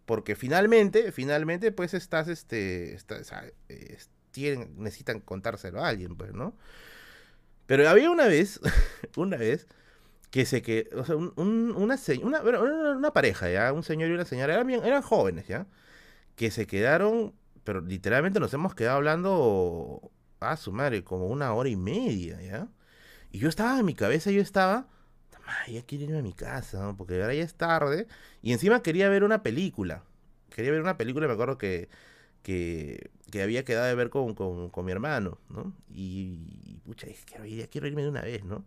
Porque 0.08 0.36
finalmente, 0.36 1.12
finalmente, 1.12 1.72
pues 1.72 1.94
estás, 1.94 2.28
este, 2.28 2.98
tienen, 4.32 4.74
necesitan 4.78 5.20
contárselo 5.20 5.84
a 5.84 5.90
alguien, 5.90 6.16
pues, 6.16 6.34
¿no? 6.34 6.56
Pero 7.72 7.88
había 7.88 8.12
una 8.12 8.28
vez, 8.28 8.60
una 9.16 9.38
vez, 9.38 9.66
que 10.30 10.46
se 10.46 10.62
que, 10.62 10.90
o 10.94 11.06
sea, 11.06 11.16
una, 11.16 11.74
una, 11.78 13.14
pareja, 13.14 13.50
¿ya? 13.50 13.72
Un 13.72 13.84
señor 13.84 14.10
y 14.10 14.14
una 14.14 14.26
señora, 14.26 14.56
eran, 14.56 14.68
bien, 14.68 14.84
eran 14.84 15.02
jóvenes, 15.02 15.48
¿ya? 15.48 15.68
Que 16.36 16.52
se 16.52 16.68
quedaron, 16.68 17.34
pero 17.64 17.80
literalmente 17.80 18.42
nos 18.42 18.54
hemos 18.54 18.76
quedado 18.76 18.98
hablando, 18.98 20.12
a 20.42 20.58
su 20.58 20.74
madre, 20.74 21.06
como 21.06 21.28
una 21.28 21.54
hora 21.54 21.70
y 21.70 21.78
media, 21.78 22.42
¿ya? 22.42 22.68
Y 23.32 23.40
yo 23.40 23.48
estaba 23.48 23.80
en 23.80 23.86
mi 23.86 23.96
cabeza, 23.96 24.32
yo 24.32 24.42
estaba, 24.42 24.88
ya 25.70 25.82
quiero 25.86 26.04
irme 26.04 26.20
a 26.20 26.24
mi 26.24 26.34
casa. 26.34 26.94
Porque 26.98 27.22
ahora 27.22 27.34
ya 27.36 27.44
es 27.44 27.56
tarde. 27.56 28.06
Y 28.42 28.52
encima 28.52 28.84
quería 28.84 29.08
ver 29.08 29.24
una 29.24 29.44
película. 29.44 30.04
Quería 30.50 30.72
ver 30.72 30.82
una 30.82 30.98
película, 30.98 31.26
me 31.26 31.34
acuerdo 31.34 31.58
que 31.58 31.88
que, 32.42 33.12
había 33.40 33.64
quedado 33.64 33.88
de 33.88 33.96
ver 33.96 34.10
con, 34.10 34.36
mi 34.84 34.92
hermano, 34.92 35.38
¿no? 35.50 35.74
Y, 35.94 36.80
pucha, 36.84 37.08
quiero, 37.26 37.46
ir, 37.46 37.70
quiero 37.70 37.88
irme 37.88 38.02
de 38.02 38.10
una 38.10 38.22
vez, 38.22 38.44
¿no? 38.44 38.66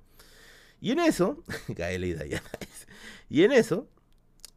Y 0.81 0.93
en 0.93 1.01
eso, 1.01 1.43
y 3.29 3.43
en 3.43 3.53
eso, 3.53 3.89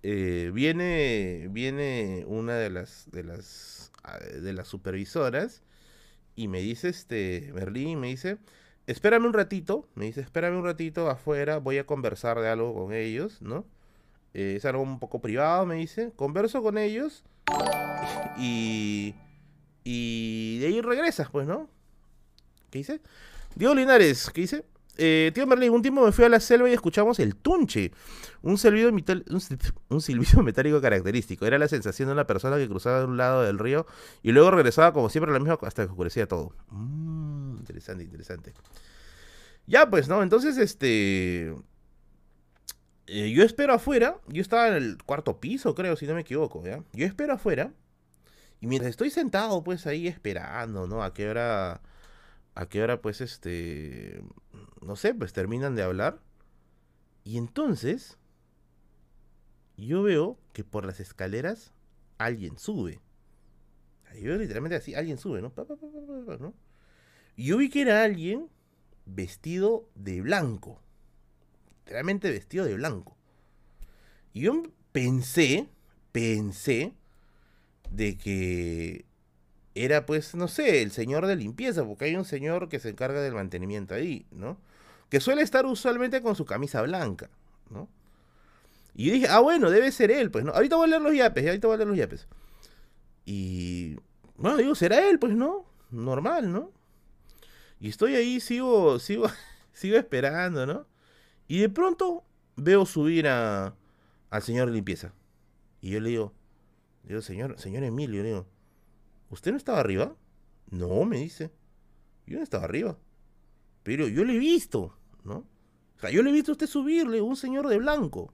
eh, 0.03 0.51
viene, 0.53 1.47
viene 1.51 2.23
una 2.27 2.55
de 2.55 2.69
las, 2.69 3.09
de 3.11 3.23
las, 3.23 3.91
ah, 4.03 4.19
de 4.19 4.53
las 4.53 4.67
supervisoras 4.67 5.63
y 6.35 6.47
me 6.47 6.61
dice, 6.61 6.89
este, 6.89 7.51
Merlín, 7.53 7.99
me 7.99 8.07
dice, 8.07 8.37
espérame 8.85 9.25
un 9.25 9.33
ratito, 9.33 9.89
me 9.95 10.05
dice, 10.05 10.21
espérame 10.21 10.57
un 10.57 10.65
ratito 10.65 11.09
afuera, 11.09 11.57
voy 11.57 11.79
a 11.79 11.85
conversar 11.85 12.39
de 12.39 12.49
algo 12.49 12.73
con 12.73 12.93
ellos, 12.93 13.41
¿no? 13.41 13.65
Eh, 14.33 14.55
es 14.57 14.65
algo 14.65 14.83
un 14.83 14.99
poco 14.99 15.19
privado, 15.19 15.65
me 15.65 15.75
dice, 15.75 16.11
converso 16.15 16.61
con 16.61 16.77
ellos 16.77 17.23
y, 18.37 19.15
y 19.89 20.59
de 20.59 20.67
ahí 20.67 20.81
regresas, 20.81 21.29
pues, 21.29 21.47
¿no? 21.47 21.69
¿Qué 22.69 22.79
dice? 22.79 22.99
Diego 23.55 23.73
Linares, 23.73 24.29
¿qué 24.33 24.41
dice? 24.41 24.65
Eh, 24.97 25.31
tío 25.33 25.47
Merlin, 25.47 25.71
un 25.71 25.81
tiempo 25.81 26.03
me 26.03 26.11
fui 26.11 26.25
a 26.25 26.29
la 26.29 26.41
selva 26.41 26.69
y 26.69 26.73
escuchamos 26.73 27.19
el 27.19 27.37
tunche, 27.37 27.93
un 28.41 28.57
silbido, 28.57 28.91
metálico 30.43 30.81
característico. 30.81 31.45
Era 31.45 31.57
la 31.57 31.69
sensación 31.69 32.09
de 32.09 32.13
una 32.15 32.27
persona 32.27 32.57
que 32.57 32.67
cruzaba 32.67 32.99
de 32.99 33.05
un 33.05 33.15
lado 33.15 33.43
del 33.43 33.59
río 33.59 33.87
y 34.23 34.33
luego 34.33 34.51
regresaba 34.51 34.91
como 34.91 35.09
siempre 35.09 35.31
a 35.31 35.33
la 35.33 35.39
misma 35.39 35.57
hasta 35.61 35.85
que 35.85 35.91
oscurecía 35.91 36.27
todo. 36.27 36.51
Mm, 36.69 37.55
interesante, 37.59 38.03
interesante. 38.03 38.53
Ya, 39.67 39.89
pues, 39.89 40.09
¿no? 40.09 40.21
Entonces, 40.21 40.57
este... 40.57 41.55
Eh, 43.05 43.31
yo 43.31 43.41
espero 43.41 43.73
afuera, 43.73 44.19
yo 44.27 44.41
estaba 44.41 44.67
en 44.67 44.73
el 44.73 44.97
cuarto 45.05 45.39
piso, 45.39 45.73
creo, 45.75 45.95
si 45.95 46.05
no 46.05 46.13
me 46.13 46.21
equivoco. 46.21 46.61
Yo 46.91 47.05
espero 47.05 47.35
afuera, 47.35 47.71
y 48.59 48.67
mientras 48.67 48.91
estoy 48.91 49.09
sentado, 49.09 49.63
pues 49.63 49.87
ahí 49.87 50.07
esperando, 50.07 50.87
¿no? 50.87 51.03
A 51.03 51.13
qué 51.13 51.29
hora, 51.29 51.81
a 52.55 52.65
qué 52.67 52.81
hora, 52.81 53.01
pues, 53.01 53.21
este, 53.21 54.23
no 54.81 54.95
sé, 54.95 55.13
pues 55.13 55.33
terminan 55.33 55.75
de 55.75 55.83
hablar. 55.83 56.19
Y 57.23 57.37
entonces, 57.37 58.17
yo 59.77 60.03
veo 60.03 60.39
que 60.53 60.63
por 60.63 60.85
las 60.85 60.99
escaleras 60.99 61.73
alguien 62.17 62.57
sube. 62.57 63.01
Yo 64.21 64.35
literalmente 64.37 64.77
así, 64.77 64.95
alguien 64.95 65.17
sube, 65.17 65.41
¿no? 65.41 65.53
¿no? 66.39 66.53
Y 67.35 67.45
yo 67.45 67.57
vi 67.57 67.69
que 67.69 67.81
era 67.81 68.03
alguien 68.03 68.49
vestido 69.05 69.89
de 69.95 70.21
blanco 70.21 70.81
literalmente 71.87 72.29
vestido 72.29 72.65
de 72.65 72.75
blanco. 72.75 73.15
Y 74.33 74.41
yo 74.41 74.61
pensé, 74.91 75.69
pensé 76.11 76.93
de 77.91 78.17
que 78.17 79.05
era 79.75 80.05
pues, 80.05 80.35
no 80.35 80.47
sé, 80.47 80.81
el 80.81 80.91
señor 80.91 81.27
de 81.27 81.35
limpieza, 81.35 81.85
porque 81.85 82.05
hay 82.05 82.15
un 82.15 82.25
señor 82.25 82.69
que 82.69 82.79
se 82.79 82.89
encarga 82.89 83.21
del 83.21 83.33
mantenimiento 83.33 83.93
ahí, 83.93 84.25
¿no? 84.31 84.57
Que 85.09 85.19
suele 85.19 85.41
estar 85.41 85.65
usualmente 85.65 86.21
con 86.21 86.35
su 86.35 86.45
camisa 86.45 86.81
blanca, 86.81 87.29
¿no? 87.69 87.87
Y 88.95 89.11
dije, 89.11 89.27
ah, 89.29 89.39
bueno, 89.39 89.69
debe 89.69 89.91
ser 89.91 90.09
él, 90.09 90.31
pues, 90.31 90.43
¿no? 90.43 90.51
Ahorita 90.51 90.75
voy 90.75 90.85
a 90.85 90.89
leer 90.89 91.01
los 91.01 91.15
yapes, 91.15 91.45
ahorita 91.45 91.67
voy 91.67 91.75
a 91.75 91.77
leer 91.77 91.89
los 91.89 91.97
yapes. 91.97 92.27
Y, 93.25 93.97
bueno, 94.37 94.57
digo, 94.57 94.73
será 94.73 95.07
él, 95.07 95.19
pues, 95.19 95.35
¿no? 95.35 95.65
Normal, 95.91 96.51
¿no? 96.51 96.71
Y 97.79 97.89
estoy 97.89 98.15
ahí, 98.15 98.39
sigo, 98.39 98.99
sigo, 98.99 99.29
sigo 99.73 99.97
esperando, 99.97 100.65
¿no? 100.65 100.87
Y 101.47 101.59
de 101.59 101.69
pronto 101.69 102.23
veo 102.55 102.85
subir 102.85 103.27
a, 103.27 103.75
al 104.31 104.41
señor 104.41 104.67
de 104.67 104.73
limpieza. 104.73 105.13
Y 105.79 105.91
yo 105.91 105.99
le 105.99 106.09
digo, 106.09 106.33
digo, 107.09 107.21
señor, 107.21 107.59
señor 107.59 107.83
Emilio, 107.83 108.21
le 108.21 108.29
digo, 108.29 108.47
¿usted 109.29 109.51
no 109.51 109.57
estaba 109.57 109.79
arriba? 109.79 110.15
No, 110.69 111.05
me 111.05 111.17
dice. 111.17 111.51
Yo 112.25 112.37
no 112.37 112.43
estaba 112.43 112.65
arriba. 112.65 112.97
Pero 113.83 114.07
yo 114.07 114.25
le 114.25 114.35
he 114.35 114.39
visto, 114.39 114.97
¿no? 115.23 115.45
O 115.95 115.99
sea, 115.99 116.09
yo 116.09 116.21
le 116.21 116.29
he 116.29 116.33
visto 116.33 116.51
a 116.51 116.53
usted 116.53 116.67
subirle, 116.67 117.21
un 117.21 117.35
señor 117.35 117.67
de 117.67 117.77
blanco. 117.77 118.33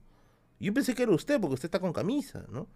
Yo 0.58 0.74
pensé 0.74 0.94
que 0.94 1.04
era 1.04 1.12
usted 1.12 1.40
porque 1.40 1.54
usted 1.54 1.66
está 1.66 1.80
con 1.80 1.92
camisa, 1.92 2.44
¿no? 2.50 2.68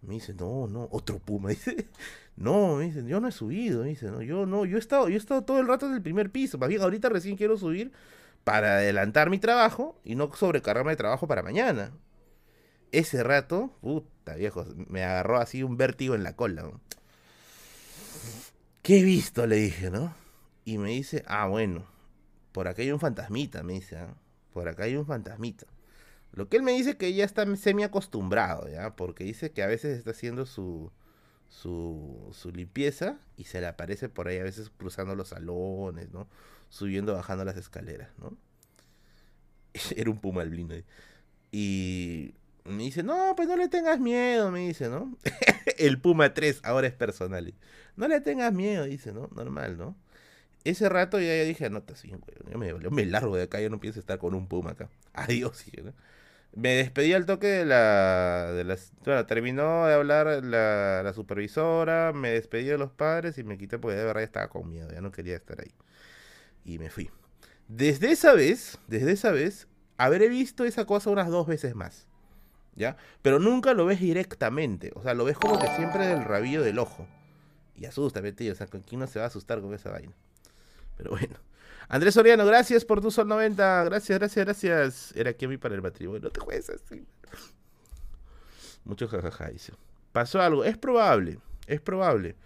Me 0.00 0.14
dice, 0.14 0.34
no, 0.34 0.66
no, 0.66 0.88
otro 0.90 1.18
puma. 1.18 1.50
Dice, 1.50 1.88
no, 2.36 2.76
me 2.76 2.86
dice, 2.86 3.04
yo 3.06 3.20
no 3.20 3.28
he 3.28 3.32
subido. 3.32 3.82
Me 3.82 3.90
dice, 3.90 4.10
no, 4.10 4.22
yo 4.22 4.46
no, 4.46 4.64
yo 4.64 4.76
he 4.76 4.80
estado, 4.80 5.08
yo 5.08 5.14
he 5.14 5.18
estado 5.18 5.42
todo 5.42 5.60
el 5.60 5.68
rato 5.68 5.86
en 5.86 5.94
el 5.94 6.02
primer 6.02 6.30
piso. 6.30 6.58
Más 6.58 6.68
bien, 6.68 6.82
ahorita 6.82 7.08
recién 7.08 7.36
quiero 7.36 7.56
subir 7.56 7.92
para 8.44 8.76
adelantar 8.76 9.30
mi 9.30 9.38
trabajo 9.38 10.00
y 10.04 10.14
no 10.14 10.32
sobrecargarme 10.34 10.92
de 10.92 10.96
trabajo 10.96 11.26
para 11.28 11.42
mañana. 11.42 11.92
Ese 12.92 13.22
rato, 13.22 13.76
puta 13.80 14.34
viejo, 14.34 14.66
me 14.88 15.02
agarró 15.02 15.38
así 15.38 15.62
un 15.62 15.76
vértigo 15.76 16.14
en 16.14 16.22
la 16.22 16.36
cola. 16.36 16.70
¿Qué 18.82 19.00
he 19.00 19.02
visto? 19.02 19.46
Le 19.46 19.56
dije, 19.56 19.90
¿no? 19.90 20.14
Y 20.64 20.78
me 20.78 20.90
dice, 20.90 21.24
ah, 21.26 21.46
bueno, 21.46 21.86
por 22.52 22.68
acá 22.68 22.82
hay 22.82 22.92
un 22.92 23.00
fantasmita, 23.00 23.62
me 23.62 23.74
dice, 23.74 23.96
¿ah? 23.96 24.14
por 24.52 24.68
acá 24.68 24.84
hay 24.84 24.96
un 24.96 25.06
fantasmita. 25.06 25.66
Lo 26.32 26.48
que 26.48 26.56
él 26.56 26.62
me 26.62 26.72
dice 26.72 26.90
es 26.90 26.96
que 26.96 27.12
ya 27.12 27.24
está 27.24 27.44
semi 27.56 27.82
acostumbrado, 27.82 28.68
¿ya? 28.68 28.94
Porque 28.96 29.24
dice 29.24 29.52
que 29.52 29.62
a 29.62 29.66
veces 29.66 29.98
está 29.98 30.12
haciendo 30.12 30.46
su, 30.46 30.90
su, 31.48 32.30
su 32.32 32.50
limpieza 32.52 33.18
y 33.36 33.44
se 33.44 33.60
le 33.60 33.66
aparece 33.66 34.08
por 34.08 34.28
ahí 34.28 34.38
a 34.38 34.44
veces 34.44 34.70
cruzando 34.70 35.14
los 35.14 35.28
salones, 35.28 36.10
¿no? 36.12 36.28
subiendo, 36.72 37.12
bajando 37.12 37.44
las 37.44 37.58
escaleras, 37.58 38.08
¿no? 38.18 38.34
Era 39.94 40.10
un 40.10 40.18
puma 40.18 40.40
albino. 40.40 40.74
Y 41.52 42.34
me 42.64 42.84
dice, 42.84 43.02
no, 43.02 43.34
pues 43.36 43.48
no 43.48 43.56
le 43.56 43.68
tengas 43.68 43.98
miedo, 43.98 44.50
me 44.50 44.60
dice, 44.60 44.88
¿no? 44.88 45.16
el 45.78 46.00
Puma 46.00 46.32
3 46.34 46.60
ahora 46.64 46.86
es 46.86 46.94
personal. 46.94 47.54
No 47.96 48.08
le 48.08 48.20
tengas 48.20 48.52
miedo, 48.52 48.84
dice, 48.84 49.12
¿no? 49.12 49.28
Normal, 49.34 49.76
¿no? 49.76 49.96
Ese 50.64 50.88
rato 50.88 51.18
ya, 51.20 51.32
dije, 51.42 51.68
no, 51.70 51.78
está 51.78 51.94
así, 51.94 52.08
yo 52.10 52.58
me, 52.58 52.72
me, 52.72 53.06
largo 53.06 53.36
de 53.36 53.44
acá, 53.44 53.60
yo 53.60 53.68
no 53.68 53.80
pienso 53.80 53.98
estar 53.98 54.18
con 54.18 54.34
un 54.34 54.46
Puma 54.46 54.72
acá. 54.72 54.88
Adiós, 55.12 55.64
¿no? 55.82 55.92
Me 56.54 56.74
despedí 56.74 57.14
al 57.14 57.24
toque 57.24 57.46
de 57.46 57.64
la, 57.64 58.52
de 58.52 58.64
las... 58.64 58.92
Bueno, 59.04 59.24
terminó 59.26 59.86
de 59.86 59.94
hablar 59.94 60.44
la, 60.44 61.02
la 61.02 61.12
supervisora, 61.14 62.12
me 62.12 62.30
despedí 62.30 62.66
de 62.66 62.76
los 62.76 62.90
padres 62.92 63.38
y 63.38 63.44
me 63.44 63.56
quité 63.56 63.78
porque 63.78 63.96
de 63.96 64.04
verdad 64.04 64.22
estaba 64.22 64.48
con 64.48 64.68
miedo, 64.68 64.90
ya 64.92 65.00
no 65.00 65.12
quería 65.12 65.34
estar 65.34 65.60
ahí. 65.60 65.72
Y 66.64 66.78
me 66.78 66.90
fui. 66.90 67.10
Desde 67.68 68.12
esa 68.12 68.34
vez, 68.34 68.78
desde 68.86 69.12
esa 69.12 69.32
vez, 69.32 69.66
habré 69.96 70.28
visto 70.28 70.64
esa 70.64 70.84
cosa 70.84 71.08
unas 71.08 71.28
dos 71.28 71.46
veces 71.46 71.74
más. 71.74 72.06
¿Ya? 72.74 72.96
Pero 73.20 73.38
nunca 73.38 73.74
lo 73.74 73.86
ves 73.86 74.00
directamente. 74.00 74.92
O 74.94 75.02
sea, 75.02 75.14
lo 75.14 75.24
ves 75.24 75.36
como 75.36 75.58
que 75.58 75.68
siempre 75.76 76.06
del 76.06 76.24
rabillo 76.24 76.62
del 76.62 76.78
ojo. 76.78 77.06
Y 77.76 77.84
asusta, 77.84 78.22
tío. 78.32 78.52
O 78.52 78.56
sea, 78.56 78.66
¿con 78.66 78.80
quién 78.80 79.00
no 79.00 79.06
se 79.06 79.18
va 79.18 79.26
a 79.26 79.28
asustar 79.28 79.60
con 79.60 79.74
esa 79.74 79.90
vaina? 79.90 80.12
Pero 80.96 81.10
bueno. 81.10 81.36
Andrés 81.88 82.14
Soriano, 82.14 82.46
gracias 82.46 82.84
por 82.84 83.00
tu 83.00 83.10
sol 83.10 83.28
90. 83.28 83.84
Gracias, 83.84 84.18
gracias, 84.18 84.44
gracias. 84.44 85.12
Era 85.16 85.32
que 85.34 85.46
vi 85.46 85.58
para 85.58 85.74
el 85.74 85.82
matrimonio. 85.82 86.22
No 86.22 86.30
te 86.30 86.40
juegues 86.40 86.70
así. 86.70 87.04
Mucho 88.84 89.08
jajaja, 89.08 89.48
dice. 89.48 89.72
Pasó 90.12 90.40
algo. 90.40 90.64
Es 90.64 90.78
probable. 90.78 91.38
Es 91.66 91.80
probable. 91.80 92.36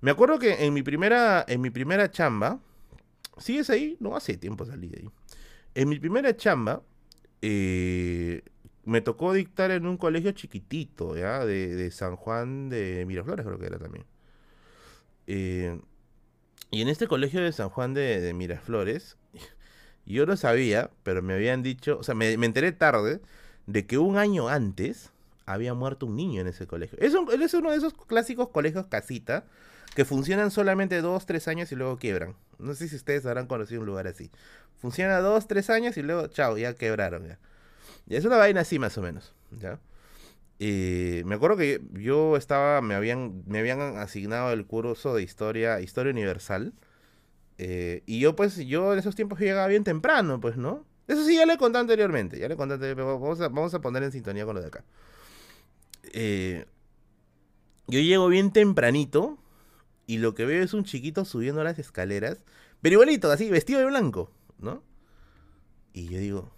Me 0.00 0.10
acuerdo 0.10 0.38
que 0.38 0.64
en 0.64 0.72
mi 0.72 0.82
primera, 0.82 1.44
en 1.46 1.60
mi 1.60 1.70
primera 1.70 2.10
chamba, 2.10 2.58
¿sigues 3.38 3.68
ahí? 3.70 3.96
No, 4.00 4.16
hace 4.16 4.36
tiempo 4.36 4.64
salí 4.64 4.88
de 4.88 5.00
ahí. 5.00 5.10
En 5.74 5.88
mi 5.88 5.98
primera 5.98 6.34
chamba, 6.36 6.82
eh, 7.42 8.42
me 8.84 9.00
tocó 9.00 9.32
dictar 9.32 9.70
en 9.70 9.86
un 9.86 9.96
colegio 9.96 10.32
chiquitito, 10.32 11.16
¿ya? 11.16 11.44
De, 11.44 11.74
de 11.74 11.90
San 11.90 12.16
Juan 12.16 12.68
de 12.68 13.04
Miraflores, 13.06 13.46
creo 13.46 13.58
que 13.58 13.66
era 13.66 13.78
también. 13.78 14.04
Eh, 15.26 15.80
y 16.70 16.82
en 16.82 16.88
este 16.88 17.06
colegio 17.06 17.42
de 17.42 17.52
San 17.52 17.68
Juan 17.68 17.94
de, 17.94 18.32
Miraflores, 18.34 19.16
yo 20.06 20.26
no 20.26 20.36
sabía, 20.36 20.90
pero 21.02 21.22
me 21.22 21.34
habían 21.34 21.62
dicho, 21.62 21.98
o 21.98 22.02
sea, 22.02 22.14
me, 22.14 22.32
enteré 22.32 22.72
tarde 22.72 23.20
de 23.66 23.86
que 23.86 23.98
un 23.98 24.16
año 24.16 24.48
antes 24.48 25.10
había 25.46 25.74
muerto 25.74 26.06
un 26.06 26.16
niño 26.16 26.40
en 26.40 26.46
ese 26.48 26.66
colegio. 26.66 26.98
Es, 27.00 27.14
es 27.14 27.54
uno 27.54 27.70
de 27.70 27.76
esos 27.76 27.94
clásicos 27.94 28.48
colegios 28.48 28.86
casita 28.86 29.44
que 29.94 30.04
funcionan 30.04 30.50
solamente 30.50 31.00
dos, 31.00 31.26
tres 31.26 31.48
años 31.48 31.72
y 31.72 31.76
luego 31.76 31.98
quiebran. 31.98 32.36
No 32.58 32.74
sé 32.74 32.88
si 32.88 32.96
ustedes 32.96 33.26
habrán 33.26 33.46
conocido 33.46 33.80
un 33.80 33.86
lugar 33.86 34.06
así. 34.06 34.30
Funciona 34.78 35.18
dos, 35.18 35.48
tres 35.48 35.70
años 35.70 35.96
y 35.96 36.02
luego, 36.02 36.28
chao, 36.28 36.56
ya 36.56 36.74
quebraron. 36.74 37.26
Ya. 37.26 37.38
Y 38.06 38.16
es 38.16 38.24
una 38.24 38.36
vaina 38.36 38.60
así 38.60 38.78
más 38.78 38.96
o 38.98 39.02
menos. 39.02 39.34
¿ya? 39.58 39.80
Eh, 40.58 41.22
me 41.24 41.36
acuerdo 41.36 41.56
que 41.56 41.80
yo 41.94 42.36
estaba, 42.36 42.82
me 42.82 42.94
habían, 42.94 43.42
me 43.46 43.60
habían 43.60 43.80
asignado 43.96 44.52
el 44.52 44.66
curso 44.66 45.14
de 45.14 45.22
historia, 45.22 45.80
historia 45.80 46.12
universal. 46.12 46.74
Eh, 47.56 48.02
y 48.06 48.20
yo, 48.20 48.36
pues, 48.36 48.56
yo 48.56 48.92
en 48.92 48.98
esos 48.98 49.14
tiempos 49.14 49.38
llegaba 49.38 49.66
bien 49.66 49.84
temprano, 49.84 50.40
pues, 50.40 50.56
¿no? 50.56 50.84
Eso 51.08 51.24
sí, 51.24 51.36
ya 51.36 51.46
le 51.46 51.58
conté 51.58 51.78
anteriormente, 51.78 52.38
ya 52.38 52.48
le 52.48 52.56
conté 52.56 52.74
anteriormente, 52.74 53.10
vamos 53.10 53.40
a, 53.40 53.48
vamos 53.48 53.74
a 53.74 53.80
poner 53.80 54.02
en 54.02 54.12
sintonía 54.12 54.44
con 54.44 54.54
lo 54.54 54.60
de 54.60 54.68
acá. 54.68 54.84
Eh, 56.12 56.66
yo 57.86 58.00
llego 58.00 58.28
bien 58.28 58.52
tempranito 58.52 59.38
y 60.06 60.18
lo 60.18 60.34
que 60.34 60.44
veo 60.44 60.62
es 60.62 60.74
un 60.74 60.84
chiquito 60.84 61.24
subiendo 61.24 61.64
las 61.64 61.78
escaleras, 61.78 62.44
pero 62.82 62.94
igualito, 62.94 63.30
así, 63.30 63.50
vestido 63.50 63.80
de 63.80 63.86
blanco, 63.86 64.30
¿no? 64.58 64.82
Y 65.92 66.08
yo 66.08 66.18
digo, 66.18 66.52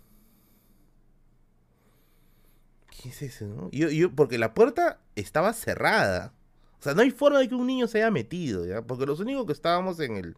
¿Qué 3.03 3.09
es 3.09 3.23
eso, 3.23 3.47
no? 3.47 3.69
Yo, 3.73 3.91
yo, 3.91 4.15
porque 4.15 4.39
la 4.39 4.55
puerta 4.55 5.01
estaba 5.16 5.53
cerrada. 5.55 6.33
O 6.79 6.83
sea, 6.83 6.95
no 6.95 7.03
hay 7.03 7.11
forma 7.11 7.41
de 7.41 7.49
que 7.49 7.55
un 7.55 7.66
niño 7.66 7.89
se 7.89 7.99
haya 7.99 8.11
metido, 8.11 8.65
¿ya? 8.65 8.83
Porque 8.83 9.07
los 9.07 9.19
únicos 9.19 9.47
que 9.47 9.53
estábamos 9.53 9.99
en 9.99 10.16
el, 10.16 10.37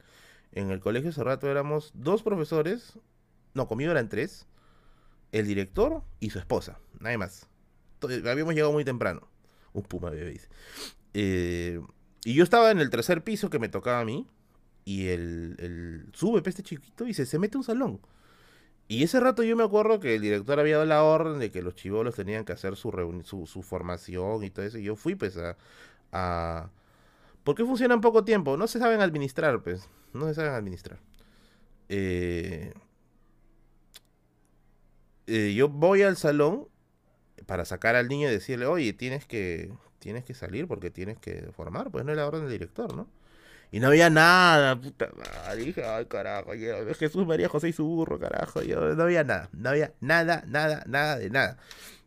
en 0.52 0.70
el 0.70 0.80
colegio 0.80 1.10
ese 1.10 1.22
rato 1.22 1.50
éramos 1.50 1.90
dos 1.94 2.22
profesores, 2.22 2.98
no, 3.52 3.68
conmigo 3.68 3.90
eran 3.90 4.08
tres, 4.08 4.46
el 5.32 5.46
director 5.46 6.02
y 6.20 6.30
su 6.30 6.38
esposa, 6.38 6.78
nadie 7.00 7.18
más. 7.18 7.48
habíamos 8.00 8.54
llegado 8.54 8.72
muy 8.72 8.84
temprano. 8.84 9.28
Un 9.72 9.82
puma 9.82 10.10
bebé. 10.10 10.40
Eh, 11.12 11.80
y 12.24 12.34
yo 12.34 12.44
estaba 12.44 12.70
en 12.70 12.78
el 12.78 12.88
tercer 12.88 13.22
piso 13.24 13.50
que 13.50 13.58
me 13.58 13.68
tocaba 13.68 14.00
a 14.00 14.04
mí, 14.04 14.26
y 14.86 15.08
el, 15.08 15.56
el 15.58 16.10
sube 16.14 16.42
este 16.44 16.62
chiquito 16.62 17.06
y 17.06 17.14
se, 17.14 17.26
se 17.26 17.38
mete 17.38 17.58
un 17.58 17.64
salón. 17.64 18.00
Y 18.88 19.02
ese 19.02 19.20
rato 19.20 19.42
yo 19.42 19.56
me 19.56 19.64
acuerdo 19.64 20.00
que 20.00 20.16
el 20.16 20.22
director 20.22 20.60
había 20.60 20.76
dado 20.76 20.86
la 20.86 21.02
orden 21.02 21.38
de 21.38 21.50
que 21.50 21.62
los 21.62 21.74
chivolos 21.74 22.14
tenían 22.16 22.44
que 22.44 22.52
hacer 22.52 22.76
su, 22.76 22.90
su, 23.24 23.46
su, 23.46 23.62
formación 23.62 24.44
y 24.44 24.50
todo 24.50 24.64
eso. 24.66 24.78
Y 24.78 24.84
yo 24.84 24.96
fui 24.96 25.14
pues 25.14 25.36
a, 25.38 25.56
a... 26.12 26.70
¿Por 27.44 27.54
qué 27.54 27.64
funcionan 27.64 28.00
poco 28.00 28.24
tiempo? 28.24 28.56
No 28.56 28.66
se 28.66 28.78
saben 28.78 29.00
administrar, 29.00 29.62
pues. 29.62 29.88
No 30.12 30.26
se 30.28 30.34
saben 30.34 30.52
administrar. 30.52 30.98
Eh... 31.88 32.74
Eh, 35.26 35.54
yo 35.54 35.68
voy 35.68 36.02
al 36.02 36.16
salón 36.16 36.68
para 37.46 37.64
sacar 37.64 37.96
al 37.96 38.08
niño 38.08 38.28
y 38.28 38.32
decirle, 38.32 38.66
oye, 38.66 38.92
tienes 38.92 39.26
que, 39.26 39.72
tienes 39.98 40.24
que 40.24 40.34
salir 40.34 40.66
porque 40.66 40.90
tienes 40.90 41.18
que 41.18 41.50
formar, 41.52 41.90
pues 41.90 42.04
no 42.04 42.12
es 42.12 42.16
la 42.16 42.26
orden 42.26 42.42
del 42.42 42.52
director, 42.52 42.94
¿no? 42.94 43.08
Y 43.72 43.80
no 43.80 43.88
había 43.88 44.08
nada, 44.08 44.80
puta 44.80 45.10
madre. 45.16 45.64
Dije, 45.64 45.84
ay, 45.84 46.06
carajo, 46.06 46.54
yo, 46.54 46.94
Jesús 46.94 47.26
María 47.26 47.48
José 47.48 47.70
y 47.70 47.72
su 47.72 47.84
burro, 47.84 48.18
carajo. 48.18 48.62
Yo, 48.62 48.94
no 48.94 49.02
había 49.02 49.24
nada, 49.24 49.48
no 49.52 49.70
había 49.70 49.92
nada, 50.00 50.44
nada, 50.46 50.84
nada 50.86 51.18
de 51.18 51.30
nada. 51.30 51.58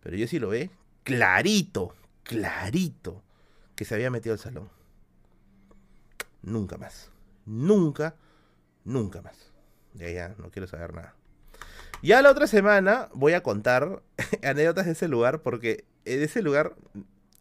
Pero 0.02 0.16
yo 0.16 0.28
sí 0.28 0.40
lo 0.40 0.50
ve 0.50 0.70
clarito, 1.08 1.96
clarito, 2.24 3.24
que 3.76 3.86
se 3.86 3.96
había 3.96 4.10
metido 4.10 4.34
al 4.34 4.40
salón. 4.40 4.70
Nunca 6.42 6.78
más. 6.78 7.10
Nunca, 7.46 8.16
nunca 8.84 9.22
más. 9.22 9.36
Ya, 9.94 10.10
ya, 10.10 10.36
no 10.38 10.52
quiero 10.52 10.68
saber 10.68 10.94
nada. 10.94 11.16
Ya 12.02 12.22
la 12.22 12.30
otra 12.30 12.46
semana 12.46 13.08
voy 13.14 13.34
a 13.34 13.42
contar 13.42 14.04
anécdotas 14.44 14.86
de 14.86 14.92
ese 14.92 15.08
lugar, 15.08 15.42
porque 15.42 15.86
en 16.04 16.22
ese 16.22 16.42
lugar, 16.42 16.76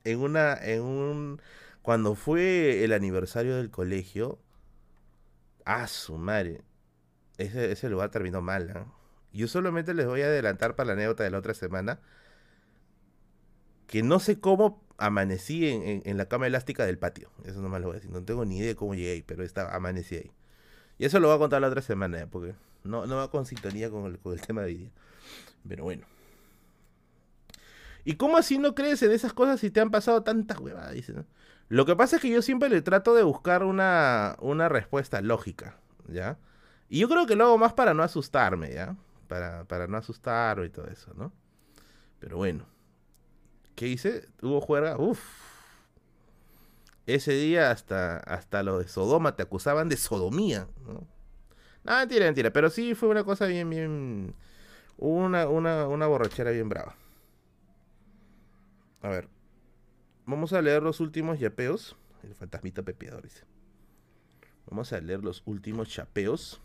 en 0.05 0.21
una, 0.21 0.55
en 0.55 0.83
un 0.83 1.41
cuando 1.87 2.17
fue 2.17 2.83
el 2.83 2.93
aniversario 2.93 3.55
del 3.55 3.71
colegio, 3.71 4.41
ah, 5.65 5.87
su 5.87 6.19
madre, 6.19 6.63
ese, 7.39 7.71
ese 7.71 7.89
lugar 7.89 8.11
terminó 8.11 8.43
mal. 8.43 8.71
¿eh? 8.71 8.85
Yo 9.33 9.47
solamente 9.47 9.95
les 9.95 10.05
voy 10.05 10.23
a 10.23 10.25
adelantar 10.25 10.75
para 10.75 10.89
la 10.89 10.93
anécdota 10.95 11.23
de 11.23 11.31
la 11.31 11.39
otra 11.39 11.55
semana 11.55 12.01
que 13.87 14.03
no 14.03 14.19
sé 14.19 14.41
cómo 14.41 14.85
amanecí 14.99 15.69
en, 15.69 16.17
la 16.17 16.27
cama 16.27 16.49
elástica 16.49 16.85
del 16.85 16.99
patio. 16.99 17.31
Eso 17.45 17.63
no 17.63 17.69
me 17.69 17.79
lo 17.79 17.87
voy 17.87 17.93
a 17.93 17.99
decir. 18.01 18.11
No 18.11 18.25
tengo 18.25 18.45
ni 18.45 18.59
idea 18.59 18.67
de 18.67 18.75
cómo 18.75 18.97
llegué 18.97 19.13
ahí, 19.13 19.23
pero 19.23 19.45
estaba, 19.45 19.73
amanecí 19.73 20.17
ahí. 20.17 20.33
Y 20.99 21.05
eso 21.05 21.21
lo 21.21 21.29
voy 21.29 21.37
a 21.37 21.39
contar 21.39 21.61
la 21.61 21.69
otra 21.69 21.83
semana, 21.83 22.27
porque 22.29 22.57
no, 22.83 23.07
no 23.07 23.15
va 23.15 23.31
con 23.31 23.47
sintonía 23.47 23.91
con 23.91 24.07
el, 24.07 24.19
con 24.19 24.33
el 24.33 24.41
tema 24.41 24.63
de 24.63 24.67
hoy 24.67 24.75
día. 24.75 24.91
Pero 25.69 25.85
bueno. 25.85 26.05
¿Y 28.05 28.17
cómo 28.17 28.39
así 28.39 28.59
no 28.59 28.75
crees 28.75 29.01
en 29.05 29.13
esas 29.13 29.33
cosas 29.33 29.61
si 29.61 29.71
te 29.71 29.79
han 29.79 29.93
pasado 29.93 30.25
tantas 30.25 30.59
huevadas? 30.59 30.93
Dice, 30.93 31.13
¿no? 31.13 31.27
Lo 31.69 31.85
que 31.85 31.97
pasa 31.97 32.17
es 32.17 32.23
que 32.23 32.31
yo 32.31 32.43
siempre 32.43 32.69
le 32.69 32.83
trato 32.83 33.15
de 33.15 33.23
buscar 33.23 33.65
una, 33.65 34.37
una 34.41 34.69
respuesta 34.69 35.21
lógica, 35.21 35.77
¿ya? 36.07 36.39
Y 36.89 37.01
yo 37.01 37.09
creo 37.09 37.27
que 37.27 37.35
lo 37.35 37.45
hago 37.45 37.59
más 37.59 37.73
para 37.73 37.93
no 37.95 38.03
asustarme, 38.03 38.73
¿ya? 38.73 38.97
Para, 39.27 39.65
para 39.65 39.89
no 39.89 39.97
asustarme 39.97 40.67
y 40.67 40.71
todo 40.71 40.87
eso, 40.87 41.13
¿no? 41.15 41.33
Pero 42.21 42.37
bueno. 42.37 42.67
¿Qué 43.75 43.89
hice? 43.89 44.29
Hubo 44.41 44.61
juerga. 44.61 44.97
Uf. 44.97 45.21
Ese 47.07 47.33
día 47.33 47.71
hasta, 47.71 48.19
hasta 48.19 48.63
los 48.63 48.83
de 48.83 48.89
Sodoma 48.89 49.37
te 49.37 49.43
acusaban 49.43 49.89
de 49.89 49.97
sodomía, 49.97 50.69
¿no? 50.87 51.07
No, 51.85 51.99
mentira, 51.99 52.25
mentira. 52.25 52.53
Pero 52.53 52.71
sí 52.71 52.95
fue 52.95 53.09
una 53.09 53.25
cosa 53.25 53.47
bien, 53.47 53.71
bien... 53.71 54.35
Una, 54.99 55.47
una, 55.49 55.87
una 55.89 56.07
borrachera 56.07 56.51
bien 56.53 56.69
brava. 56.69 56.95
A 59.03 59.09
ver. 59.09 59.29
Vamos 60.27 60.53
a 60.53 60.61
leer 60.61 60.83
los 60.83 61.01
últimos 61.01 61.39
yapeos. 61.39 61.97
El 62.25 62.35
fantasmita 62.35 62.83
pepeador 62.83 63.23
dice. 63.23 63.45
Vamos 64.69 64.93
a 64.93 65.01
leer 65.01 65.23
los 65.23 65.43
últimos 65.47 65.89
chapeos. 65.89 66.61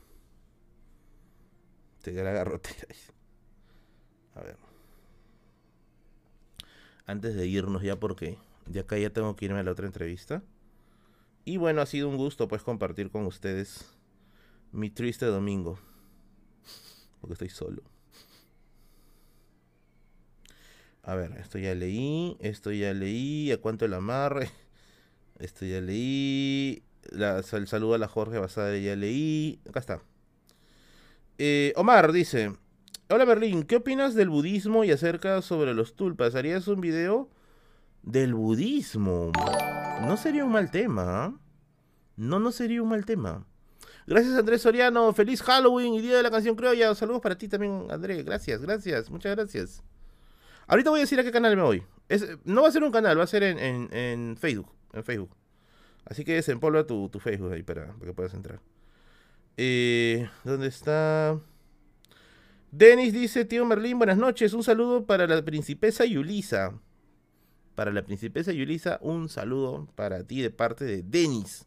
Te 2.02 2.12
la 2.12 2.32
garrotera. 2.32 2.88
A 4.36 4.42
ver. 4.42 4.58
Antes 7.06 7.36
de 7.36 7.46
irnos 7.46 7.84
ya 7.84 8.00
porque 8.00 8.40
ya 8.66 8.82
acá 8.82 8.98
ya 8.98 9.12
tengo 9.12 9.36
que 9.36 9.46
irme 9.46 9.60
a 9.60 9.64
la 9.64 9.72
otra 9.72 9.86
entrevista. 9.86 10.42
Y 11.46 11.58
bueno, 11.58 11.82
ha 11.82 11.86
sido 11.86 12.10
un 12.10 12.18
gusto 12.18 12.48
pues 12.48 12.64
compartir 12.64 13.12
con 13.12 13.26
ustedes 13.26 13.94
mi 14.72 14.90
triste 14.90 15.26
domingo. 15.28 15.78
Porque 17.20 17.34
estoy 17.34 17.50
solo. 17.50 17.91
A 21.04 21.16
ver, 21.16 21.32
esto 21.40 21.58
ya 21.58 21.74
leí, 21.74 22.38
esto 22.40 22.72
ya 22.72 22.94
leí, 22.94 23.52
¿a 23.52 23.60
cuánto 23.60 23.86
el 23.86 23.94
amarre? 23.94 24.50
Esto 25.40 25.66
ya 25.66 25.82
leí, 25.82 26.84
el 27.12 27.68
saludo 27.68 27.96
a 27.96 27.98
la 27.98 28.08
Jorge 28.08 28.38
Basade 28.38 28.84
ya 28.84 28.96
leí, 28.96 29.60
acá 29.68 29.80
está. 29.80 30.02
Eh, 31.40 31.74
Omar 31.76 32.12
dice, 32.12 32.56
hola 33.10 33.26
Berlín, 33.26 33.64
¿qué 33.64 33.78
opinas 33.78 34.14
del 34.14 34.30
budismo 34.30 34.84
y 34.84 34.92
acerca 34.92 35.42
sobre 35.42 35.74
los 35.74 35.96
tulpas? 35.96 36.36
¿Harías 36.36 36.68
un 36.68 36.80
video 36.80 37.28
del 38.04 38.36
budismo? 38.36 39.32
No 40.02 40.16
sería 40.16 40.46
un 40.46 40.52
mal 40.52 40.70
tema, 40.70 41.26
¿ah? 41.26 41.34
No, 42.16 42.40
no 42.40 42.52
sería 42.52 42.84
un 42.84 42.90
mal 42.90 43.06
tema. 43.06 43.44
Gracias 44.06 44.36
Andrés 44.36 44.62
Soriano, 44.62 45.12
feliz 45.14 45.42
Halloween 45.42 45.96
y 45.96 46.02
Día 46.02 46.18
de 46.18 46.24
la 46.24 46.30
Canción 46.30 46.56
Criolla. 46.56 46.94
Saludos 46.94 47.22
para 47.22 47.36
ti 47.36 47.48
también, 47.48 47.88
Andrés. 47.90 48.24
Gracias, 48.24 48.62
gracias, 48.62 49.10
muchas 49.10 49.36
gracias. 49.36 49.84
Ahorita 50.68 50.90
voy 50.90 51.00
a 51.00 51.04
decir 51.04 51.20
a 51.20 51.24
qué 51.24 51.32
canal 51.32 51.56
me 51.56 51.64
voy. 51.64 51.84
no 52.46 52.62
va 52.62 52.68
a 52.68 52.72
ser 52.72 52.84
un 52.84 52.92
canal, 52.92 53.20
va 53.20 53.24
a 53.24 53.28
ser 53.28 53.44
en, 53.44 54.38
Facebook. 54.38 54.72
En 54.94 55.04
Facebook. 55.04 55.36
Así 56.06 56.24
que 56.26 56.34
desempolva 56.34 56.86
tu, 56.86 57.10
Facebook 57.20 57.54
ahí 57.54 57.64
para, 57.64 57.94
para 57.94 58.06
que 58.06 58.14
puedas 58.14 58.34
entrar. 58.34 58.60
Eh, 59.58 60.30
¿Dónde 60.44 60.68
está? 60.68 61.40
Denis 62.72 63.12
dice, 63.12 63.44
tío 63.44 63.66
Merlín, 63.66 63.98
buenas 63.98 64.18
noches. 64.18 64.54
Un 64.54 64.64
saludo 64.64 65.06
para 65.06 65.28
la 65.28 65.44
princesa 65.44 66.06
Yulisa. 66.06 66.80
Para 67.76 67.92
la 67.92 68.04
princesa 68.04 68.54
Yulisa, 68.54 68.98
un 69.02 69.28
saludo 69.28 69.88
para 69.96 70.24
ti 70.24 70.42
de 70.42 70.52
parte 70.52 70.86
de 70.86 71.04
Denis. 71.04 71.66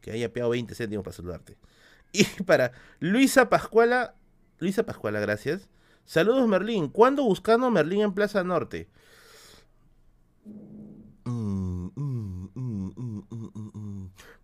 Que 0.00 0.12
haya 0.12 0.32
pegado 0.32 0.50
20 0.50 0.74
céntimos 0.74 1.04
para 1.04 1.16
saludarte. 1.16 1.56
Y 2.12 2.24
para 2.44 2.72
Luisa 3.00 3.48
Pascuala. 3.48 4.14
Luisa 4.58 4.84
Pascuala, 4.84 5.18
gracias. 5.18 5.70
Saludos 6.12 6.46
Merlín. 6.46 6.88
¿Cuándo 6.88 7.24
buscando 7.24 7.70
Merlín 7.70 8.02
en 8.02 8.12
Plaza 8.12 8.44
Norte? 8.44 8.86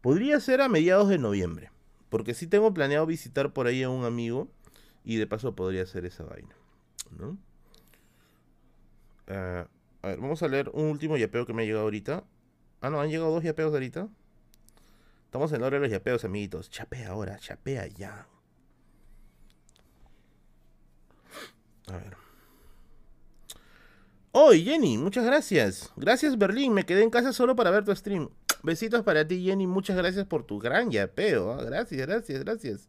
Podría 0.01 0.41
ser 0.41 0.63
a 0.63 0.71
mediados 0.71 1.11
de 1.11 1.19
noviembre. 1.19 1.71
Porque 2.09 2.33
sí 2.33 2.47
tengo 2.47 2.73
planeado 2.73 3.05
visitar 3.05 3.53
por 3.53 3.67
ahí 3.67 3.83
a 3.83 3.91
un 3.91 4.07
amigo 4.07 4.49
y 5.05 5.17
de 5.17 5.27
paso 5.27 5.55
podría 5.55 5.83
hacer 5.83 6.07
esa 6.07 6.25
vaina. 6.25 6.57
¿no? 7.19 7.37
Ah, 9.27 9.67
a 10.01 10.09
ver, 10.09 10.21
vamos 10.21 10.43
a 10.43 10.49
leer 10.49 10.71
un 10.73 10.87
último 10.87 11.19
yapeo 11.19 11.45
que 11.45 11.53
me 11.53 11.65
ha 11.65 11.67
llegado 11.67 11.85
ahorita. 11.85 12.25
Ah, 12.81 12.89
no, 12.89 12.99
han 12.99 13.11
llegado 13.11 13.31
dos 13.31 13.45
yapeos 13.45 13.75
ahorita. 13.75 14.09
Estamos 15.27 15.53
en 15.53 15.61
la 15.61 15.67
hora 15.67 15.77
de 15.77 15.83
los 15.83 15.91
yapeos, 15.91 16.25
amiguitos. 16.25 16.71
Chapea 16.71 17.11
ahora, 17.11 17.39
chapea 17.39 17.87
ya. 17.89 18.27
A 21.91 21.97
ver. 21.97 22.17
¡Oh, 24.33 24.53
Jenny! 24.53 24.99
Muchas 24.99 25.25
gracias. 25.25 25.93
Gracias, 25.97 26.39
Berlín. 26.39 26.73
Me 26.73 26.85
quedé 26.85 27.03
en 27.03 27.11
casa 27.11 27.33
solo 27.33 27.57
para 27.57 27.71
ver 27.71 27.85
tu 27.85 27.95
stream. 27.95 28.29
Besitos 28.63 29.03
para 29.03 29.27
ti, 29.27 29.43
Jenny. 29.45 29.67
Muchas 29.67 29.97
gracias 29.97 30.27
por 30.27 30.45
tu 30.45 30.59
gran 30.59 30.91
yapeo. 30.91 31.53
¿ah? 31.53 31.65
Gracias, 31.65 32.07
gracias, 32.07 32.45
gracias. 32.45 32.89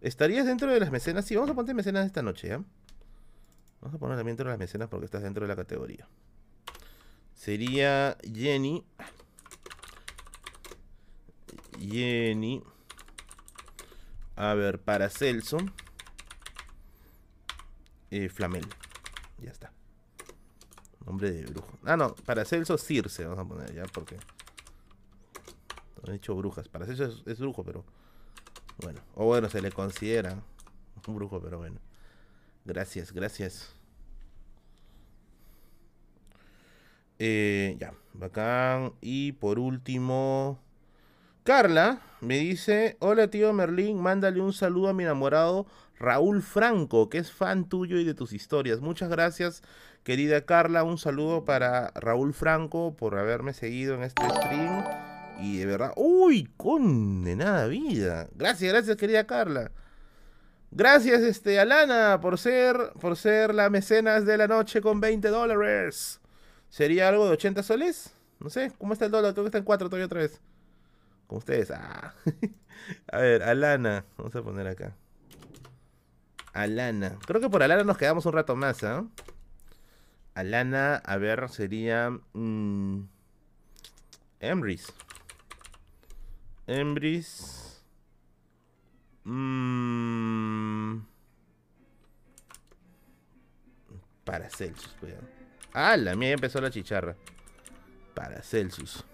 ¿Estarías 0.00 0.46
dentro 0.46 0.70
de 0.72 0.80
las 0.80 0.90
mecenas? 0.90 1.24
Sí, 1.24 1.36
vamos 1.36 1.50
a 1.50 1.54
ponerte 1.54 1.74
mecenas 1.74 2.06
esta 2.06 2.22
noche, 2.22 2.48
¿ya? 2.48 2.62
Vamos 3.80 3.94
a 3.94 3.98
poner 3.98 4.16
también 4.16 4.36
dentro 4.36 4.46
de 4.46 4.52
las 4.52 4.58
mecenas 4.58 4.88
porque 4.88 5.06
estás 5.06 5.22
dentro 5.22 5.42
de 5.44 5.48
la 5.48 5.56
categoría. 5.56 6.08
Sería 7.34 8.16
Jenny. 8.22 8.84
Jenny. 11.80 12.62
A 14.36 14.54
ver, 14.54 14.80
para 14.80 15.08
Celso. 15.08 15.58
Eh, 18.12 18.28
Flamel. 18.28 18.66
Ya 19.38 19.50
está. 19.50 19.72
Nombre 21.06 21.30
de 21.30 21.46
brujo. 21.46 21.78
Ah, 21.82 21.96
no, 21.96 22.14
para 22.14 22.44
Celso 22.44 22.76
Circe 22.76 23.24
vamos 23.24 23.38
a 23.38 23.48
poner 23.48 23.74
ya 23.74 23.84
porque... 23.84 24.18
Han 26.06 26.12
dicho 26.12 26.34
brujas. 26.34 26.68
Para 26.68 26.84
eso 26.84 27.04
es, 27.24 27.38
brujo, 27.38 27.64
pero. 27.64 27.86
Bueno. 28.82 29.00
O 29.14 29.24
bueno, 29.24 29.48
se 29.48 29.62
le 29.62 29.72
considera 29.72 30.36
un 31.06 31.14
brujo, 31.14 31.40
pero 31.40 31.56
bueno. 31.56 31.80
Gracias, 32.66 33.12
gracias. 33.12 33.74
Eh, 37.18 37.76
ya, 37.78 37.94
bacán. 38.12 38.92
Y 39.00 39.32
por 39.32 39.58
último, 39.58 40.58
Carla 41.44 42.02
me 42.20 42.38
dice: 42.40 42.98
Hola 43.00 43.28
tío 43.28 43.54
Merlín, 43.54 43.98
mándale 44.02 44.40
un 44.40 44.52
saludo 44.52 44.88
a 44.88 44.92
mi 44.92 45.04
enamorado 45.04 45.66
Raúl 46.02 46.42
Franco, 46.42 47.08
que 47.08 47.18
es 47.18 47.30
fan 47.30 47.68
tuyo 47.68 47.96
y 47.96 48.04
de 48.04 48.12
tus 48.12 48.32
historias. 48.32 48.80
Muchas 48.80 49.08
gracias, 49.08 49.62
querida 50.02 50.44
Carla. 50.44 50.82
Un 50.82 50.98
saludo 50.98 51.44
para 51.44 51.92
Raúl 51.94 52.34
Franco 52.34 52.96
por 52.96 53.16
haberme 53.16 53.54
seguido 53.54 53.94
en 53.94 54.02
este 54.02 54.28
stream. 54.28 54.84
Y 55.40 55.58
de 55.58 55.66
verdad, 55.66 55.92
uy, 55.96 56.50
condenada 56.56 57.68
vida. 57.68 58.28
Gracias, 58.34 58.72
gracias, 58.72 58.96
querida 58.96 59.28
Carla. 59.28 59.70
Gracias, 60.72 61.22
este, 61.22 61.60
Alana, 61.60 62.20
por 62.20 62.36
ser, 62.36 62.76
por 63.00 63.16
ser 63.16 63.54
la 63.54 63.70
mecenas 63.70 64.26
de 64.26 64.36
la 64.36 64.48
noche 64.48 64.80
con 64.80 65.00
20 65.00 65.28
dólares. 65.28 66.20
¿Sería 66.68 67.08
algo 67.08 67.26
de 67.26 67.32
80 67.32 67.62
soles? 67.62 68.12
No 68.40 68.50
sé, 68.50 68.72
¿cómo 68.76 68.92
está 68.92 69.04
el 69.04 69.12
dólar? 69.12 69.34
Creo 69.34 69.44
que 69.44 69.48
está 69.48 69.58
en 69.58 69.64
4 69.64 69.88
todavía 69.88 70.06
otra 70.06 70.20
vez. 70.20 70.40
Con 71.28 71.38
ustedes. 71.38 71.70
Ah. 71.70 72.14
a 73.12 73.18
ver, 73.18 73.44
Alana. 73.44 74.04
Vamos 74.16 74.34
a 74.34 74.42
poner 74.42 74.66
acá. 74.66 74.96
Alana. 76.52 77.18
Creo 77.26 77.40
que 77.40 77.48
por 77.48 77.62
Alana 77.62 77.84
nos 77.84 77.98
quedamos 77.98 78.26
un 78.26 78.32
rato 78.32 78.56
más, 78.56 78.82
¿ah? 78.84 79.04
Alana, 80.34 80.96
a 80.96 81.16
ver, 81.16 81.48
sería... 81.48 82.10
Mmm, 82.32 83.02
Emrys. 84.42 84.92
Embris. 86.66 87.82
Mm. 89.24 91.00
Para 94.24 94.50
Celsius, 94.50 94.94
cuidado. 94.98 95.22
Ah, 95.72 95.96
la 95.96 96.16
mía 96.16 96.32
empezó 96.32 96.60
la 96.60 96.70
chicharra. 96.70 97.16
Para 98.14 98.42
Celsius. 98.42 99.04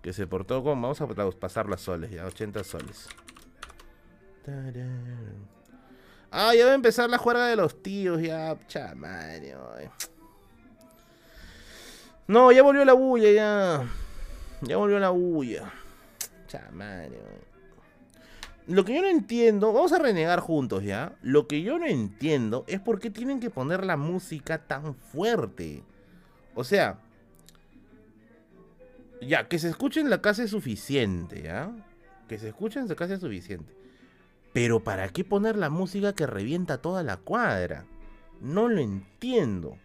Que 0.00 0.12
se 0.12 0.26
portó 0.26 0.62
con. 0.62 0.80
Vamos 0.80 1.00
a 1.00 1.08
pasar 1.08 1.68
las 1.68 1.80
soles, 1.80 2.10
ya. 2.10 2.24
80 2.26 2.64
soles. 2.64 3.08
Ah, 6.32 6.54
ya 6.54 6.64
va 6.64 6.72
a 6.72 6.74
empezar 6.74 7.10
la 7.10 7.18
juerga 7.18 7.46
de 7.46 7.56
los 7.56 7.82
tíos, 7.82 8.22
ya. 8.22 8.56
Chamario. 8.66 9.60
No, 12.26 12.50
ya 12.50 12.62
volvió 12.62 12.84
la 12.86 12.94
bulla, 12.94 13.30
ya. 13.30 13.86
Ya 14.62 14.76
volvió 14.78 14.98
la 14.98 15.10
bulla. 15.10 15.70
Lo 18.66 18.84
que 18.84 18.94
yo 18.94 19.02
no 19.02 19.08
entiendo, 19.08 19.72
vamos 19.72 19.92
a 19.92 19.98
renegar 19.98 20.40
juntos 20.40 20.84
ya. 20.84 21.16
Lo 21.20 21.46
que 21.48 21.62
yo 21.62 21.78
no 21.78 21.86
entiendo 21.86 22.64
es 22.66 22.80
por 22.80 22.98
qué 22.98 23.10
tienen 23.10 23.40
que 23.40 23.50
poner 23.50 23.84
la 23.84 23.96
música 23.96 24.58
tan 24.58 24.94
fuerte. 24.94 25.82
O 26.54 26.64
sea, 26.64 26.98
ya, 29.20 29.48
que 29.48 29.58
se 29.58 29.68
escuche 29.68 30.00
en 30.00 30.10
la 30.10 30.22
casa 30.22 30.44
es 30.44 30.50
suficiente, 30.50 31.42
¿ya? 31.42 31.70
Que 32.28 32.38
se 32.38 32.48
escuche 32.48 32.78
en 32.78 32.88
la 32.88 32.94
casa 32.94 33.14
es 33.14 33.20
suficiente. 33.20 33.81
Pero 34.52 34.80
¿para 34.80 35.08
qué 35.08 35.24
poner 35.24 35.56
la 35.56 35.70
música 35.70 36.14
que 36.14 36.26
revienta 36.26 36.78
toda 36.78 37.02
la 37.02 37.16
cuadra? 37.16 37.86
No 38.40 38.68
lo 38.68 38.80
entiendo. 38.80 39.78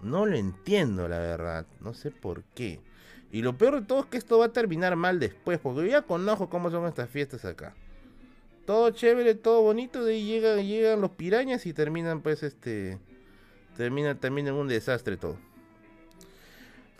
No 0.00 0.26
lo 0.26 0.36
entiendo, 0.36 1.08
la 1.08 1.18
verdad. 1.18 1.66
No 1.80 1.94
sé 1.94 2.10
por 2.10 2.42
qué. 2.54 2.80
Y 3.30 3.42
lo 3.42 3.56
peor 3.56 3.80
de 3.80 3.86
todo 3.86 4.00
es 4.00 4.06
que 4.06 4.16
esto 4.16 4.38
va 4.38 4.46
a 4.46 4.52
terminar 4.52 4.96
mal 4.96 5.18
después, 5.18 5.58
porque 5.58 5.82
yo 5.82 5.86
ya 5.86 6.02
conozco 6.02 6.48
cómo 6.48 6.70
son 6.70 6.86
estas 6.86 7.10
fiestas 7.10 7.44
acá. 7.44 7.74
Todo 8.66 8.90
chévere, 8.90 9.34
todo 9.34 9.62
bonito, 9.62 10.04
de 10.04 10.14
ahí 10.14 10.24
llegan, 10.24 10.64
llegan 10.64 11.00
los 11.00 11.10
pirañas 11.10 11.66
y 11.66 11.72
terminan 11.72 12.22
pues 12.22 12.42
este... 12.42 12.98
Termina 13.76 14.14
también 14.14 14.46
en 14.46 14.54
un 14.54 14.68
desastre 14.68 15.16
todo. 15.16 15.36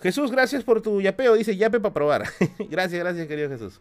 Jesús, 0.03 0.33
gracias 0.33 0.65
por 0.65 0.83
tu 0.83 1.01
yapeo, 1.01 1.35
dice 1.35 1.57
yape 1.57 1.79
para 1.79 1.95
probar. 1.95 2.25
gracias, 2.69 3.01
gracias 3.01 3.29
querido 3.29 3.49
Jesús. 3.49 3.81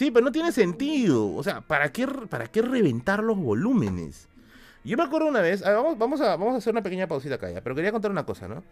Sí, 0.00 0.10
pero 0.10 0.24
no 0.24 0.32
tiene 0.32 0.50
sentido. 0.50 1.34
O 1.34 1.42
sea, 1.42 1.60
¿para 1.60 1.92
qué, 1.92 2.06
para 2.06 2.46
qué 2.46 2.62
reventar 2.62 3.22
los 3.22 3.36
volúmenes? 3.36 4.30
Yo 4.82 4.96
me 4.96 5.02
acuerdo 5.02 5.28
una 5.28 5.42
vez, 5.42 5.60
vamos, 5.60 5.98
vamos, 5.98 6.22
a, 6.22 6.36
vamos 6.36 6.54
a 6.54 6.56
hacer 6.56 6.72
una 6.72 6.82
pequeña 6.82 7.06
pausita 7.06 7.34
acá 7.34 7.50
ya, 7.50 7.60
pero 7.60 7.74
quería 7.74 7.92
contar 7.92 8.10
una 8.10 8.24
cosa, 8.24 8.48
¿no? 8.48 8.64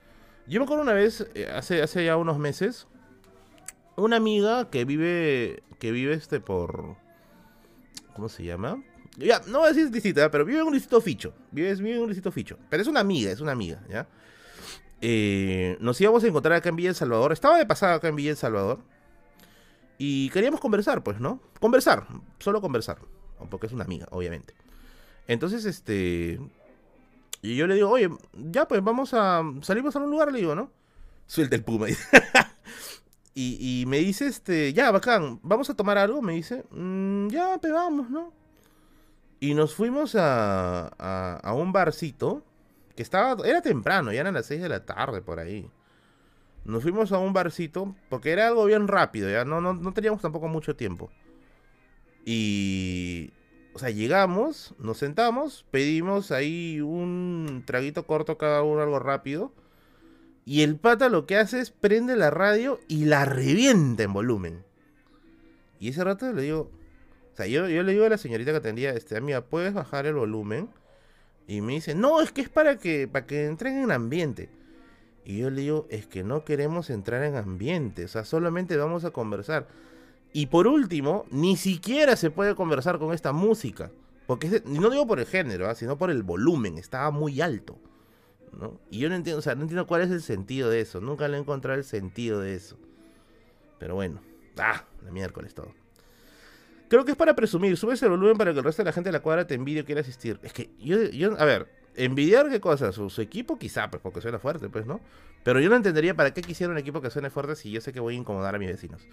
Yo 0.46 0.58
me 0.58 0.64
acuerdo 0.64 0.84
una 0.84 0.94
vez, 0.94 1.28
eh, 1.34 1.46
hace, 1.54 1.82
hace 1.82 2.02
ya 2.02 2.16
unos 2.16 2.38
meses, 2.38 2.86
una 3.96 4.16
amiga 4.16 4.70
que 4.70 4.86
vive, 4.86 5.62
que 5.78 5.92
vive 5.92 6.14
este 6.14 6.40
por, 6.40 6.96
¿cómo 8.14 8.30
se 8.30 8.44
llama? 8.44 8.82
Ya, 9.18 9.42
no 9.48 9.58
voy 9.58 9.66
a 9.66 9.72
decir 9.74 9.90
distrito, 9.90 10.30
pero 10.30 10.46
vive 10.46 10.60
en 10.60 10.66
un 10.66 10.72
distrito 10.72 10.98
ficho, 11.02 11.34
vive, 11.50 11.74
vive 11.74 11.96
en 11.96 12.00
un 12.04 12.08
distrito 12.08 12.32
ficho, 12.32 12.56
pero 12.70 12.80
es 12.80 12.88
una 12.88 13.00
amiga, 13.00 13.30
es 13.30 13.42
una 13.42 13.52
amiga, 13.52 13.82
¿ya? 13.90 14.06
Eh, 15.02 15.76
nos 15.78 16.00
íbamos 16.00 16.24
a 16.24 16.26
encontrar 16.26 16.54
acá 16.54 16.70
en 16.70 16.76
Villa 16.76 16.88
El 16.88 16.94
Salvador, 16.94 17.34
estaba 17.34 17.58
de 17.58 17.66
pasada 17.66 17.96
acá 17.96 18.08
en 18.08 18.16
Villa 18.16 18.30
El 18.30 18.38
Salvador, 18.38 18.78
y 19.98 20.30
queríamos 20.30 20.60
conversar, 20.60 21.02
pues, 21.02 21.20
¿no? 21.20 21.40
Conversar, 21.60 22.06
solo 22.38 22.60
conversar, 22.60 22.98
porque 23.50 23.66
es 23.66 23.72
una 23.72 23.84
amiga, 23.84 24.06
obviamente. 24.10 24.54
Entonces, 25.26 25.64
este, 25.64 26.40
y 27.42 27.56
yo 27.56 27.66
le 27.66 27.74
digo, 27.74 27.90
oye, 27.90 28.08
ya 28.32 28.66
pues 28.66 28.82
vamos 28.82 29.14
a. 29.14 29.42
Salimos 29.62 29.94
a 29.94 30.00
un 30.00 30.10
lugar, 30.10 30.32
le 30.32 30.38
digo, 30.38 30.54
¿no? 30.54 30.70
Suelta 31.26 31.56
el 31.56 31.62
puma. 31.62 31.86
y, 33.34 33.82
y 33.82 33.86
me 33.86 33.98
dice, 33.98 34.26
este, 34.26 34.72
ya, 34.72 34.90
bacán, 34.90 35.38
¿vamos 35.42 35.70
a 35.70 35.74
tomar 35.74 35.98
algo? 35.98 36.22
Me 36.22 36.32
dice, 36.34 36.64
mm, 36.70 37.28
ya, 37.28 37.58
pues, 37.60 37.72
¿no? 37.72 38.32
Y 39.40 39.54
nos 39.54 39.74
fuimos 39.74 40.16
a, 40.16 40.88
a, 40.88 41.52
un 41.54 41.72
barcito 41.72 42.44
que 42.96 43.02
estaba. 43.02 43.46
Era 43.46 43.62
temprano, 43.62 44.12
ya 44.12 44.20
eran 44.20 44.34
las 44.34 44.46
6 44.46 44.62
de 44.62 44.68
la 44.68 44.84
tarde 44.84 45.22
por 45.22 45.38
ahí. 45.38 45.70
Nos 46.64 46.82
fuimos 46.82 47.12
a 47.12 47.18
un 47.18 47.32
barcito 47.32 47.94
porque 48.08 48.30
era 48.30 48.48
algo 48.48 48.64
bien 48.66 48.88
rápido, 48.88 49.30
ya 49.30 49.44
no, 49.44 49.60
no, 49.60 49.74
no 49.74 49.92
teníamos 49.92 50.20
tampoco 50.20 50.48
mucho 50.48 50.76
tiempo. 50.76 51.10
Y 52.24 53.32
o 53.78 53.80
sea, 53.80 53.90
llegamos, 53.90 54.74
nos 54.80 54.98
sentamos, 54.98 55.64
pedimos 55.70 56.32
ahí 56.32 56.80
un 56.80 57.62
traguito 57.64 58.08
corto 58.08 58.36
cada 58.36 58.64
uno, 58.64 58.82
algo 58.82 58.98
rápido. 58.98 59.52
Y 60.44 60.62
el 60.62 60.74
pata 60.74 61.08
lo 61.08 61.26
que 61.26 61.36
hace 61.36 61.60
es 61.60 61.70
prende 61.70 62.16
la 62.16 62.30
radio 62.30 62.80
y 62.88 63.04
la 63.04 63.24
revienta 63.24 64.02
en 64.02 64.12
volumen. 64.12 64.64
Y 65.78 65.90
ese 65.90 66.02
rato 66.02 66.32
le 66.32 66.42
digo, 66.42 66.72
o 67.34 67.36
sea, 67.36 67.46
yo, 67.46 67.68
yo 67.68 67.84
le 67.84 67.92
digo 67.92 68.04
a 68.04 68.08
la 68.08 68.18
señorita 68.18 68.50
que 68.50 68.56
atendía, 68.56 68.90
este, 68.90 69.16
amiga, 69.16 69.42
¿puedes 69.42 69.72
bajar 69.72 70.06
el 70.06 70.14
volumen? 70.14 70.70
Y 71.46 71.60
me 71.60 71.74
dice, 71.74 71.94
no, 71.94 72.20
es 72.20 72.32
que 72.32 72.40
es 72.40 72.48
para 72.48 72.78
que, 72.78 73.06
para 73.06 73.26
que 73.26 73.46
entren 73.46 73.78
en 73.78 73.92
ambiente. 73.92 74.48
Y 75.28 75.36
yo 75.36 75.50
le 75.50 75.60
digo, 75.60 75.86
es 75.90 76.06
que 76.06 76.24
no 76.24 76.42
queremos 76.42 76.88
entrar 76.88 77.22
en 77.22 77.36
ambiente, 77.36 78.06
o 78.06 78.08
sea, 78.08 78.24
solamente 78.24 78.78
vamos 78.78 79.04
a 79.04 79.10
conversar. 79.10 79.68
Y 80.32 80.46
por 80.46 80.66
último, 80.66 81.26
ni 81.30 81.58
siquiera 81.58 82.16
se 82.16 82.30
puede 82.30 82.54
conversar 82.54 82.98
con 82.98 83.12
esta 83.12 83.34
música. 83.34 83.90
Porque 84.26 84.62
no 84.64 84.88
digo 84.88 85.06
por 85.06 85.20
el 85.20 85.26
género, 85.26 85.68
¿ah? 85.68 85.74
sino 85.74 85.98
por 85.98 86.10
el 86.10 86.22
volumen, 86.22 86.78
estaba 86.78 87.10
muy 87.10 87.42
alto. 87.42 87.78
¿no? 88.58 88.80
Y 88.90 89.00
yo 89.00 89.10
no 89.10 89.16
entiendo, 89.16 89.40
o 89.40 89.42
sea, 89.42 89.54
no 89.54 89.60
entiendo 89.60 89.86
cuál 89.86 90.00
es 90.00 90.10
el 90.10 90.22
sentido 90.22 90.70
de 90.70 90.80
eso. 90.80 90.98
Nunca 91.02 91.28
le 91.28 91.36
he 91.36 91.40
encontrado 91.40 91.78
el 91.78 91.84
sentido 91.84 92.40
de 92.40 92.54
eso. 92.54 92.78
Pero 93.78 93.96
bueno, 93.96 94.22
ah, 94.56 94.86
la 95.04 95.10
miércoles 95.10 95.52
todo. 95.52 95.74
Creo 96.88 97.04
que 97.04 97.10
es 97.10 97.18
para 97.18 97.36
presumir, 97.36 97.76
subes 97.76 98.02
el 98.02 98.08
volumen 98.08 98.38
para 98.38 98.54
que 98.54 98.60
el 98.60 98.64
resto 98.64 98.80
de 98.80 98.86
la 98.86 98.92
gente 98.94 99.08
de 99.08 99.12
la 99.12 99.20
cuadra 99.20 99.46
te 99.46 99.56
envidie 99.56 99.82
o 99.82 99.84
quiera 99.84 100.00
asistir. 100.00 100.40
Es 100.42 100.54
que 100.54 100.70
yo, 100.78 101.02
yo 101.10 101.38
a 101.38 101.44
ver, 101.44 101.77
envidiar 101.94 102.48
qué 102.48 102.60
cosa, 102.60 102.92
su, 102.92 103.08
equipo 103.20 103.58
quizá, 103.58 103.90
pues 103.90 104.02
porque 104.02 104.20
suena 104.20 104.38
fuerte, 104.38 104.68
pues, 104.68 104.86
¿no? 104.86 105.00
Pero 105.44 105.60
yo 105.60 105.68
no 105.68 105.76
entendería 105.76 106.14
para 106.14 106.32
qué 106.32 106.42
quisiera 106.42 106.72
un 106.72 106.78
equipo 106.78 107.00
que 107.00 107.10
suene 107.10 107.30
fuerte 107.30 107.56
si 107.56 107.70
yo 107.70 107.80
sé 107.80 107.92
que 107.92 108.00
voy 108.00 108.14
a 108.14 108.18
incomodar 108.18 108.54
a 108.54 108.58
mis 108.58 108.68
vecinos. 108.68 109.06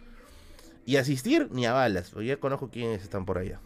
Y 0.85 0.97
asistir 0.97 1.49
ni 1.51 1.65
a 1.65 1.73
balas, 1.73 2.11
porque 2.11 2.27
ya 2.27 2.37
conozco 2.37 2.69
quiénes 2.69 3.01
están 3.01 3.25
por 3.25 3.37
allá. 3.37 3.59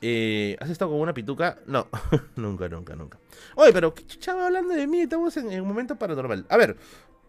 Eh, 0.00 0.56
¿Has 0.60 0.68
estado 0.68 0.90
con 0.90 1.00
una 1.00 1.14
pituca? 1.14 1.58
No, 1.66 1.88
nunca, 2.36 2.68
nunca, 2.68 2.94
nunca. 2.94 3.18
Oye, 3.54 3.72
pero 3.72 3.94
¿qué 3.94 4.04
chava 4.06 4.46
hablando 4.46 4.74
de 4.74 4.86
mí? 4.86 5.00
Estamos 5.00 5.36
en, 5.38 5.60
un 5.60 5.66
momento 5.66 5.96
paranormal. 5.96 6.46
A 6.50 6.56
ver, 6.56 6.76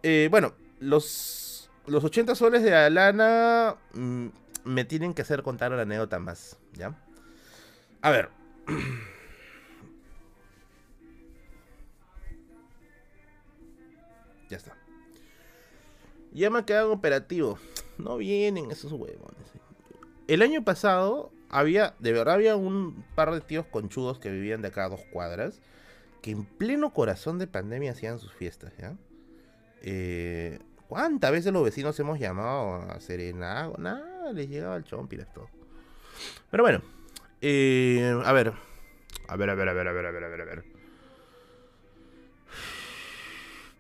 eh, 0.04 0.28
bueno, 0.30 0.54
los, 0.80 1.70
los 1.88 2.04
80 2.04 2.36
soles 2.36 2.64
de 2.64 2.76
Alana 2.76 3.78
mm, 3.94 4.28
me 4.66 4.84
tienen 4.84 5.14
que 5.14 5.22
hacer 5.22 5.42
contar 5.42 5.72
una 5.72 5.84
anécdota 5.84 6.20
más, 6.20 6.58
¿ya? 6.74 6.94
A 8.02 8.12
ver. 8.12 8.30
Ya 16.36 16.50
me 16.50 16.60
ha 16.60 16.66
quedado 16.66 16.92
operativo. 16.92 17.58
No 17.98 18.18
vienen 18.18 18.70
esos 18.70 18.92
huevones. 18.92 19.54
El 20.28 20.42
año 20.42 20.66
pasado 20.66 21.32
había, 21.50 21.96
de 22.00 22.12
verdad 22.12 22.34
había 22.34 22.58
un 22.58 23.06
par 23.16 23.32
de 23.34 23.40
tíos 23.40 23.66
conchudos 23.66 24.20
que 24.20 24.30
vivían 24.30 24.62
de 24.62 24.68
acá 24.68 24.86
a 24.86 24.90
dos 24.90 25.02
cuadras, 25.12 25.62
que 26.22 26.32
en 26.32 26.44
pleno 26.44 26.94
corazón 26.94 27.40
de 27.40 27.48
pandemia 27.48 27.92
hacían 27.92 28.20
sus 28.20 28.34
fiestas, 28.34 28.74
¿ya? 28.78 28.98
Eh, 29.82 30.60
¿Cuántas 30.90 31.32
veces 31.32 31.54
los 31.54 31.64
vecinos 31.64 31.98
hemos 32.02 32.20
llamado 32.20 32.82
a 32.92 33.00
Serenago? 33.00 33.78
Nada, 33.78 34.34
les 34.34 34.50
llegaba 34.50 34.76
el 34.76 34.84
chompiras 34.84 35.32
todo. 35.34 35.48
Pero 36.52 36.64
bueno, 36.64 36.82
eh, 37.42 38.22
a 38.26 38.34
ver. 38.34 38.52
A 39.28 39.38
ver, 39.38 39.50
a 39.50 39.56
ver, 39.56 39.70
a 39.70 39.74
ver, 39.74 39.88
a 39.88 39.92
ver, 39.94 40.06
a 40.06 40.12
ver, 40.12 40.24
a 40.24 40.28
ver, 40.28 40.42
a 40.42 40.46
ver. 40.46 40.75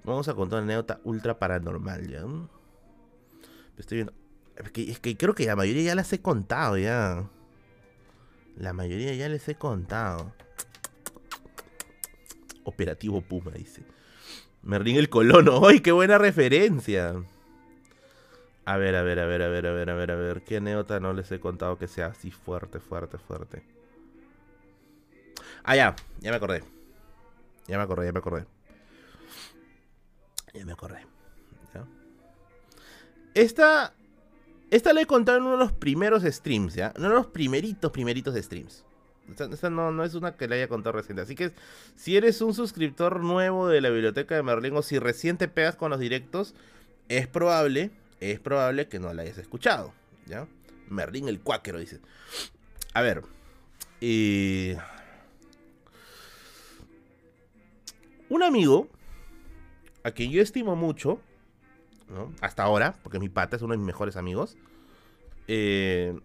Vamos 0.05 0.27
a 0.27 0.35
contar 0.35 0.59
una 0.61 0.73
anécdota 0.73 1.01
ultra 1.03 1.39
paranormal, 1.39 2.07
¿ya? 2.07 2.23
Estoy 3.77 3.97
viendo. 3.97 4.13
Es 4.55 4.99
que, 4.99 5.17
creo 5.17 5.33
que 5.33 5.45
la 5.47 5.55
mayoría 5.55 5.81
ya 5.81 5.95
las 5.95 6.13
he 6.13 6.21
contado, 6.21 6.77
ya. 6.77 7.27
La 8.55 8.71
mayoría 8.71 9.15
ya 9.15 9.27
les 9.27 9.49
he 9.49 9.55
contado. 9.55 10.31
Operativo 12.63 13.21
Puma, 13.21 13.51
dice. 13.51 13.83
Merlín 14.61 14.97
el 14.97 15.09
colono. 15.09 15.67
¡Ay, 15.67 15.79
qué 15.79 15.91
buena 15.91 16.19
referencia! 16.19 17.23
A 18.65 18.77
ver, 18.77 18.95
a 18.95 19.01
ver, 19.01 19.19
a 19.19 19.25
ver, 19.25 19.41
a 19.41 19.47
ver, 19.47 19.65
a 19.65 19.71
ver, 19.73 19.89
a 19.89 19.95
ver, 19.95 20.11
a 20.11 20.15
ver. 20.15 20.43
¿Qué 20.43 20.57
anécdota 20.57 20.99
no 20.99 21.13
les 21.13 21.31
he 21.31 21.39
contado 21.39 21.79
que 21.79 21.87
sea 21.87 22.07
así 22.07 22.29
fuerte, 22.29 22.79
fuerte, 22.79 23.17
fuerte? 23.17 23.63
Ah, 25.63 25.75
ya, 25.75 25.95
ya 26.19 26.29
me 26.29 26.37
acordé. 26.37 26.63
Ya 27.67 27.77
me 27.77 27.83
acordé, 27.83 28.05
ya 28.05 28.13
me 28.13 28.19
acordé. 28.19 28.54
Ya 30.55 30.65
me 30.65 30.71
acordé. 30.73 31.05
Esta, 33.33 33.93
esta 34.71 34.93
la 34.93 35.01
he 35.01 35.05
contado 35.05 35.37
en 35.37 35.43
uno 35.43 35.53
de 35.53 35.57
los 35.57 35.73
primeros 35.73 36.23
streams, 36.23 36.73
¿ya? 36.73 36.93
Uno 36.97 37.09
de 37.09 37.15
los 37.15 37.27
primeritos, 37.27 37.91
primeritos 37.91 38.33
streams. 38.35 38.85
Esta, 39.29 39.69
no, 39.69 39.91
no, 39.91 40.03
es 40.05 40.15
una 40.15 40.37
que 40.37 40.47
le 40.47 40.55
haya 40.55 40.69
contado 40.69 40.93
reciente. 40.93 41.21
Así 41.21 41.35
que 41.35 41.51
si 41.95 42.15
eres 42.15 42.41
un 42.41 42.53
suscriptor 42.53 43.21
nuevo 43.21 43.67
de 43.67 43.81
la 43.81 43.89
biblioteca 43.89 44.35
de 44.35 44.43
Merlín 44.43 44.77
o 44.77 44.81
si 44.81 44.99
recién 44.99 45.37
te 45.37 45.49
pegas 45.49 45.75
con 45.75 45.89
los 45.91 45.99
directos, 45.99 46.55
es 47.09 47.27
probable, 47.27 47.91
es 48.21 48.39
probable 48.39 48.87
que 48.87 48.99
no 48.99 49.13
la 49.13 49.23
hayas 49.23 49.37
escuchado, 49.37 49.93
¿ya? 50.27 50.47
Merlín 50.87 51.27
el 51.27 51.41
cuáquero, 51.41 51.79
dice. 51.79 51.99
A 52.93 53.01
ver. 53.01 53.23
Eh, 53.99 54.77
un 58.29 58.43
amigo 58.43 58.87
a 60.05 60.11
quien 60.11 60.29
yo 60.29 60.39
estimo 60.39 60.75
mucho, 60.75 61.19
hasta 62.39 62.61
ahora, 62.61 62.95
porque 63.01 63.17
mi 63.17 63.27
pata 63.27 63.55
es 63.55 63.63
uno 63.63 63.73
de 63.73 63.79
mis 63.79 63.87
mejores 63.87 64.15
amigos. 64.15 64.55
Eh, 65.47 66.15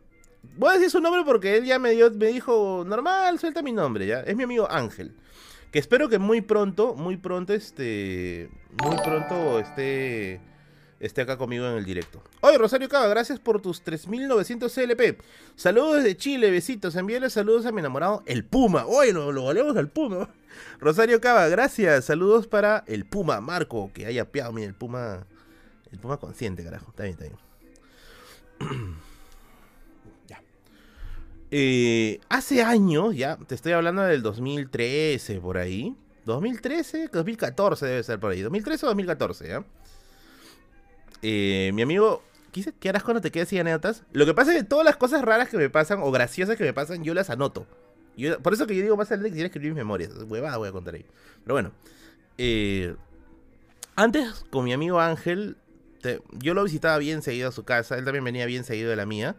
voy 0.59 0.69
a 0.69 0.73
decir 0.75 0.91
su 0.91 1.01
nombre 1.01 1.23
porque 1.25 1.57
él 1.57 1.65
ya 1.65 1.79
me, 1.79 1.93
dio, 1.93 2.11
me 2.11 2.27
dijo, 2.27 2.85
normal, 2.87 3.39
suelta 3.39 3.63
mi 3.63 3.73
nombre, 3.73 4.07
¿ya? 4.07 4.21
Es 4.21 4.37
mi 4.37 4.43
amigo 4.43 4.71
Ángel. 4.71 5.15
Que 5.73 5.79
espero 5.79 6.11
que 6.11 6.19
muy 6.19 6.43
pronto, 6.43 6.95
muy 6.95 7.17
pronto, 7.17 7.55
este, 7.55 8.51
muy 8.85 8.97
pronto 9.03 9.59
esté, 9.59 10.43
esté 11.01 11.23
acá 11.23 11.37
conmigo 11.37 11.67
en 11.67 11.77
el 11.77 11.85
directo. 11.85 12.23
Oye, 12.41 12.59
Rosario 12.59 12.89
Cava, 12.89 13.09
gracias 13.09 13.41
por 13.41 13.61
tus 13.61 13.83
3900 13.83 14.73
CLP. 14.73 15.21
Saludos 15.57 15.97
desde 15.97 16.17
Chile, 16.17 16.51
besitos. 16.51 16.95
Envíale 16.95 17.31
saludos 17.31 17.67
a 17.67 17.73
mi 17.73 17.81
enamorado, 17.81 18.23
el 18.27 18.45
Puma. 18.45 18.85
Oye, 18.87 19.13
lo, 19.13 19.33
lo 19.33 19.45
valemos 19.45 19.77
al 19.77 19.89
Puma. 19.89 20.29
Rosario 20.79 21.21
Cava, 21.21 21.49
gracias. 21.49 22.05
Saludos 22.05 22.47
para 22.47 22.85
el 22.87 23.07
Puma 23.07 23.41
Marco, 23.41 23.91
que 23.93 24.07
haya 24.07 24.31
piado. 24.31 24.53
Mira, 24.53 24.69
el 24.69 24.75
Puma. 24.75 25.27
El 25.91 25.99
Puma 25.99 26.19
consciente, 26.19 26.63
carajo. 26.63 26.91
Está 26.91 27.05
bien, 27.05 27.17
está 27.19 27.25
bien. 27.25 27.37
ya. 30.29 30.43
Eh, 31.51 32.21
hace 32.29 32.63
años, 32.63 33.17
ya, 33.17 33.37
te 33.37 33.55
estoy 33.55 33.73
hablando 33.73 34.03
del 34.03 34.23
2013, 34.23 35.41
por 35.41 35.59
ahí. 35.59 35.97
2013, 36.27 37.09
2014 37.09 37.87
debe 37.87 38.03
ser 38.03 38.21
por 38.21 38.31
ahí. 38.31 38.43
2013 38.43 38.87
o 38.87 38.89
2014, 38.91 39.49
¿ya? 39.49 39.57
Eh, 39.59 39.65
mi 41.23 41.83
amigo, 41.83 42.23
¿qué, 42.53 42.73
¿qué 42.79 42.89
harás 42.89 43.03
cuando 43.03 43.21
te 43.21 43.31
quedes 43.31 43.49
sin 43.49 43.61
anécdotas? 43.61 44.05
Lo 44.13 44.27
que 44.27 44.35
pasa 44.35 44.53
es 44.53 44.59
que 44.59 44.65
todas 44.65 44.85
las 44.85 44.97
cosas 44.97 45.23
raras 45.23 45.49
que 45.49 45.57
me 45.57 45.71
pasan 45.71 46.01
o 46.03 46.11
graciosas 46.11 46.57
que 46.57 46.65
me 46.65 46.73
pasan, 46.73 47.05
yo 47.05 47.15
las 47.15 47.31
anoto 47.31 47.67
por 48.43 48.53
eso 48.53 48.67
que 48.67 48.77
yo 48.77 48.83
digo 48.83 48.97
más 48.97 49.09
adelante 49.09 49.31
quisiera 49.31 49.47
escribir 49.47 49.71
mis 49.71 49.79
memorias. 49.79 50.13
Huevada 50.29 50.57
voy 50.57 50.69
a 50.69 50.73
contar 50.73 50.95
ahí. 50.95 51.05
Pero 51.43 51.55
bueno. 51.55 51.73
Eh, 52.39 52.95
antes, 53.97 54.45
con 54.51 54.65
mi 54.65 54.73
amigo 54.73 55.01
Ángel, 55.01 55.57
yo 56.33 56.55
lo 56.55 56.65
visitaba 56.65 56.99
bien 56.99 57.23
seguido 57.23 57.49
a 57.49 57.53
su 57.53 57.65
casa. 57.65 57.97
Él 57.99 58.05
también 58.05 58.25
venía 58.25 58.47
bien 58.47 58.65
seguido 58.65 58.91
de 58.91 58.97
la 58.97 59.07
mía. 59.07 59.37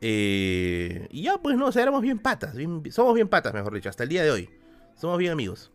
Eh, 0.00 1.08
y 1.10 1.22
ya, 1.22 1.38
pues 1.38 1.56
no, 1.56 1.66
o 1.66 1.72
sea, 1.72 1.82
éramos 1.82 2.02
bien 2.02 2.18
patas. 2.18 2.54
somos 2.90 3.14
bien 3.14 3.28
patas, 3.28 3.52
mejor 3.54 3.74
dicho, 3.74 3.88
hasta 3.88 4.02
el 4.02 4.08
día 4.08 4.22
de 4.22 4.30
hoy. 4.30 4.50
Somos 4.96 5.18
bien 5.18 5.32
amigos. 5.32 5.70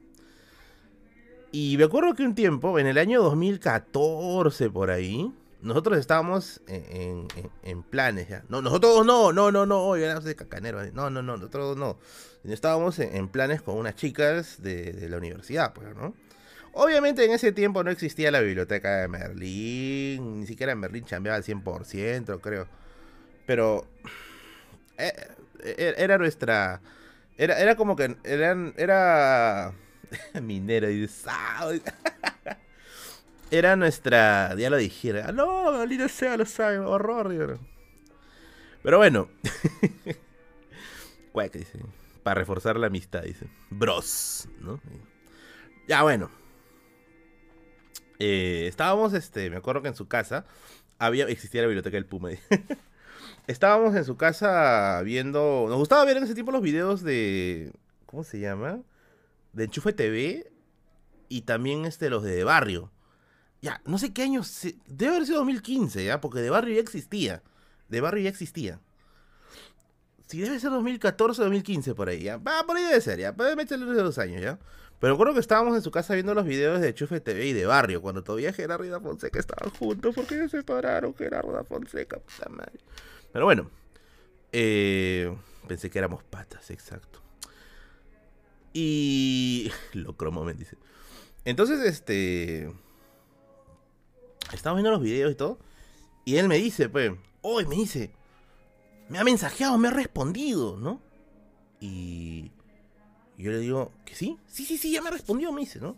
Y 1.57 1.77
me 1.77 1.85
acuerdo 1.85 2.13
que 2.15 2.23
un 2.23 2.35
tiempo, 2.35 2.79
en 2.79 2.85
el 2.85 2.97
año 2.97 3.23
2014 3.23 4.69
por 4.71 4.91
ahí, 4.91 5.33
nosotros 5.61 5.97
estábamos 5.97 6.59
en, 6.67 7.81
planes 7.83 8.27
ya. 8.27 8.43
No, 8.49 8.61
nosotros 8.61 9.05
no, 9.05 9.31
no, 9.31 9.53
no, 9.53 9.65
no, 9.65 9.93
de 9.93 10.35
cacanero. 10.35 10.83
No, 10.91 11.09
no, 11.09 11.21
no, 11.21 11.37
nosotros 11.37 11.77
no. 11.77 11.97
Estábamos 12.43 12.99
en, 12.99 13.29
planes 13.29 13.61
con 13.61 13.77
unas 13.77 13.95
chicas 13.95 14.61
de, 14.61 15.07
la 15.09 15.15
universidad, 15.15 15.71
pues, 15.71 15.95
¿no? 15.95 16.13
Obviamente 16.73 17.23
en 17.23 17.31
ese 17.31 17.53
tiempo 17.53 17.85
no 17.85 17.89
existía 17.89 18.31
la 18.31 18.41
biblioteca 18.41 18.97
de 18.97 19.07
Merlín, 19.07 20.41
ni 20.41 20.47
siquiera 20.47 20.75
Merlín 20.75 21.05
chambeaba 21.05 21.37
al 21.37 21.45
100%, 21.45 22.41
creo. 22.41 22.67
Pero 23.45 23.87
eh, 24.97 25.13
eh, 25.63 25.95
era 25.99 26.17
nuestra... 26.17 26.81
Era, 27.37 27.57
era 27.59 27.77
como 27.77 27.95
que 27.95 28.17
eran, 28.25 28.73
era 28.75 29.73
minero 30.41 30.89
y 30.89 31.09
era 33.51 33.75
nuestra. 33.75 34.55
Ya 34.55 34.69
lo 34.69 34.77
dijera. 34.77 35.31
No, 35.31 35.85
Lino 35.85 36.07
Sea 36.07 36.37
lo 36.37 36.45
sabe, 36.45 36.79
horror. 36.79 37.59
Pero 38.83 38.97
bueno. 38.97 39.29
dice. 41.53 41.79
Para 42.23 42.39
reforzar 42.39 42.77
la 42.77 42.87
amistad, 42.87 43.23
dice. 43.23 43.47
Bros, 43.69 44.47
¿no? 44.59 44.79
Ya, 45.87 46.03
bueno. 46.03 46.29
Eh, 48.19 48.65
estábamos, 48.67 49.13
este, 49.13 49.49
me 49.49 49.57
acuerdo 49.57 49.81
que 49.81 49.89
en 49.89 49.95
su 49.95 50.07
casa 50.07 50.45
había, 50.97 51.25
existía 51.25 51.61
la 51.61 51.67
biblioteca 51.67 51.97
del 51.97 52.05
Puma. 52.05 52.29
estábamos 53.47 53.95
en 53.95 54.05
su 54.05 54.17
casa 54.17 55.01
viendo. 55.03 55.65
Nos 55.67 55.77
gustaba 55.77 56.05
ver 56.05 56.17
en 56.17 56.23
ese 56.23 56.33
tiempo 56.33 56.51
los 56.51 56.61
videos 56.61 57.03
de. 57.03 57.73
¿Cómo 58.05 58.23
se 58.23 58.39
llama? 58.39 58.79
De 59.55 59.63
Enchufe 59.63 59.93
TV. 59.93 60.51
Y 61.27 61.41
también 61.41 61.85
este, 61.85 62.09
los 62.09 62.23
de 62.23 62.43
Barrio. 62.43 62.91
Ya, 63.61 63.81
no 63.85 63.97
sé 63.97 64.13
qué 64.13 64.21
año. 64.21 64.41
Debe 64.85 65.15
haber 65.15 65.25
sido 65.25 65.39
2015, 65.39 66.05
¿ya? 66.05 66.21
Porque 66.21 66.39
de 66.39 66.51
Barrio 66.51 66.75
ya 66.75 66.81
existía. 66.81 67.41
De 67.89 68.01
Barrio 68.01 68.23
ya 68.23 68.29
existía. 68.29 68.79
Si 70.27 70.39
debe 70.39 70.59
ser 70.59 70.71
2014 70.71 71.41
o 71.41 71.45
2015 71.45 71.95
por 71.95 72.09
ahí, 72.09 72.23
¿ya? 72.23 72.37
Va, 72.37 72.63
por 72.65 72.77
ahí 72.77 72.83
debe 72.83 73.01
ser, 73.01 73.19
¿ya? 73.19 73.35
Puede 73.35 73.55
meterle 73.55 73.85
de 73.85 74.01
dos 74.01 74.17
años, 74.17 74.41
¿ya? 74.41 74.59
Pero 74.99 75.17
creo 75.17 75.33
que 75.33 75.39
estábamos 75.39 75.75
en 75.75 75.81
su 75.81 75.91
casa 75.91 76.13
viendo 76.13 76.33
los 76.33 76.45
videos 76.45 76.81
de 76.81 76.93
Chufe 76.93 77.19
TV 77.19 77.47
y 77.47 77.53
de 77.53 77.65
Barrio, 77.65 78.01
cuando 78.01 78.23
todavía 78.23 78.53
Gerardo 78.53 78.85
y 78.85 78.89
Da 78.89 78.99
Fonseca 78.99 79.39
estaban 79.39 79.69
juntos, 79.71 80.15
porque 80.15 80.35
se 80.35 80.49
separaron 80.49 81.13
Gerardo 81.15 81.51
Da 81.51 81.63
Fonseca, 81.63 82.17
puta 82.19 82.49
madre. 82.49 82.79
Pero 83.31 83.45
bueno, 83.45 83.69
eh, 84.51 85.35
pensé 85.67 85.89
que 85.89 85.99
éramos 85.99 86.23
patas, 86.23 86.71
exacto. 86.71 87.24
Y. 88.75 89.71
Lo 89.93 90.15
cromo 90.17 90.43
me 90.43 90.53
dice. 90.53 90.77
Entonces, 91.45 91.79
este. 91.79 92.71
Estaba 94.53 94.75
viendo 94.75 94.91
los 94.91 95.01
videos 95.01 95.31
y 95.31 95.35
todo. 95.35 95.57
Y 96.25 96.35
él 96.35 96.47
me 96.47 96.57
dice, 96.57 96.89
pues. 96.89 97.13
Hoy 97.41 97.65
me 97.65 97.75
dice. 97.75 98.11
Me 99.07 99.17
ha 99.17 99.23
mensajeado, 99.23 99.77
me 99.77 99.87
ha 99.87 99.91
respondido, 99.91 100.77
¿no? 100.77 101.01
Y. 101.79 102.51
yo 103.37 103.51
le 103.51 103.59
digo, 103.59 103.91
¿que 104.03 104.13
sí? 104.13 104.37
Sí, 104.45 104.65
sí, 104.65 104.77
sí, 104.77 104.91
ya 104.91 105.01
me 105.01 105.09
respondió, 105.09 105.51
me 105.53 105.61
dice, 105.61 105.79
¿no? 105.79 105.95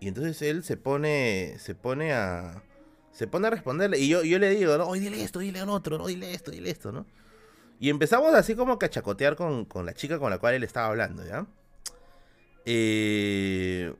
Y 0.00 0.08
entonces 0.08 0.42
él 0.42 0.64
se 0.64 0.76
pone. 0.76 1.56
Se 1.60 1.76
pone 1.76 2.12
a. 2.12 2.64
Se 3.12 3.28
pone 3.28 3.46
a 3.46 3.50
responderle. 3.50 3.98
Y 4.00 4.08
yo, 4.08 4.24
yo 4.24 4.40
le 4.40 4.50
digo, 4.50 4.76
no, 4.76 4.92
dile 4.92 5.22
esto, 5.22 5.38
dile 5.38 5.60
al 5.60 5.70
otro, 5.70 5.98
no, 5.98 6.08
dile 6.08 6.34
esto, 6.34 6.50
dile 6.50 6.68
esto, 6.70 6.90
¿no? 6.90 7.06
Y 7.78 7.90
empezamos 7.90 8.34
así 8.34 8.56
como 8.56 8.78
que 8.78 8.86
a 8.86 8.90
chacotear 8.90 9.36
con, 9.36 9.66
con 9.66 9.86
la 9.86 9.94
chica 9.94 10.18
con 10.18 10.30
la 10.30 10.38
cual 10.38 10.54
él 10.54 10.64
estaba 10.64 10.88
hablando, 10.88 11.24
¿ya? 11.24 11.46
Eh, 12.66 13.94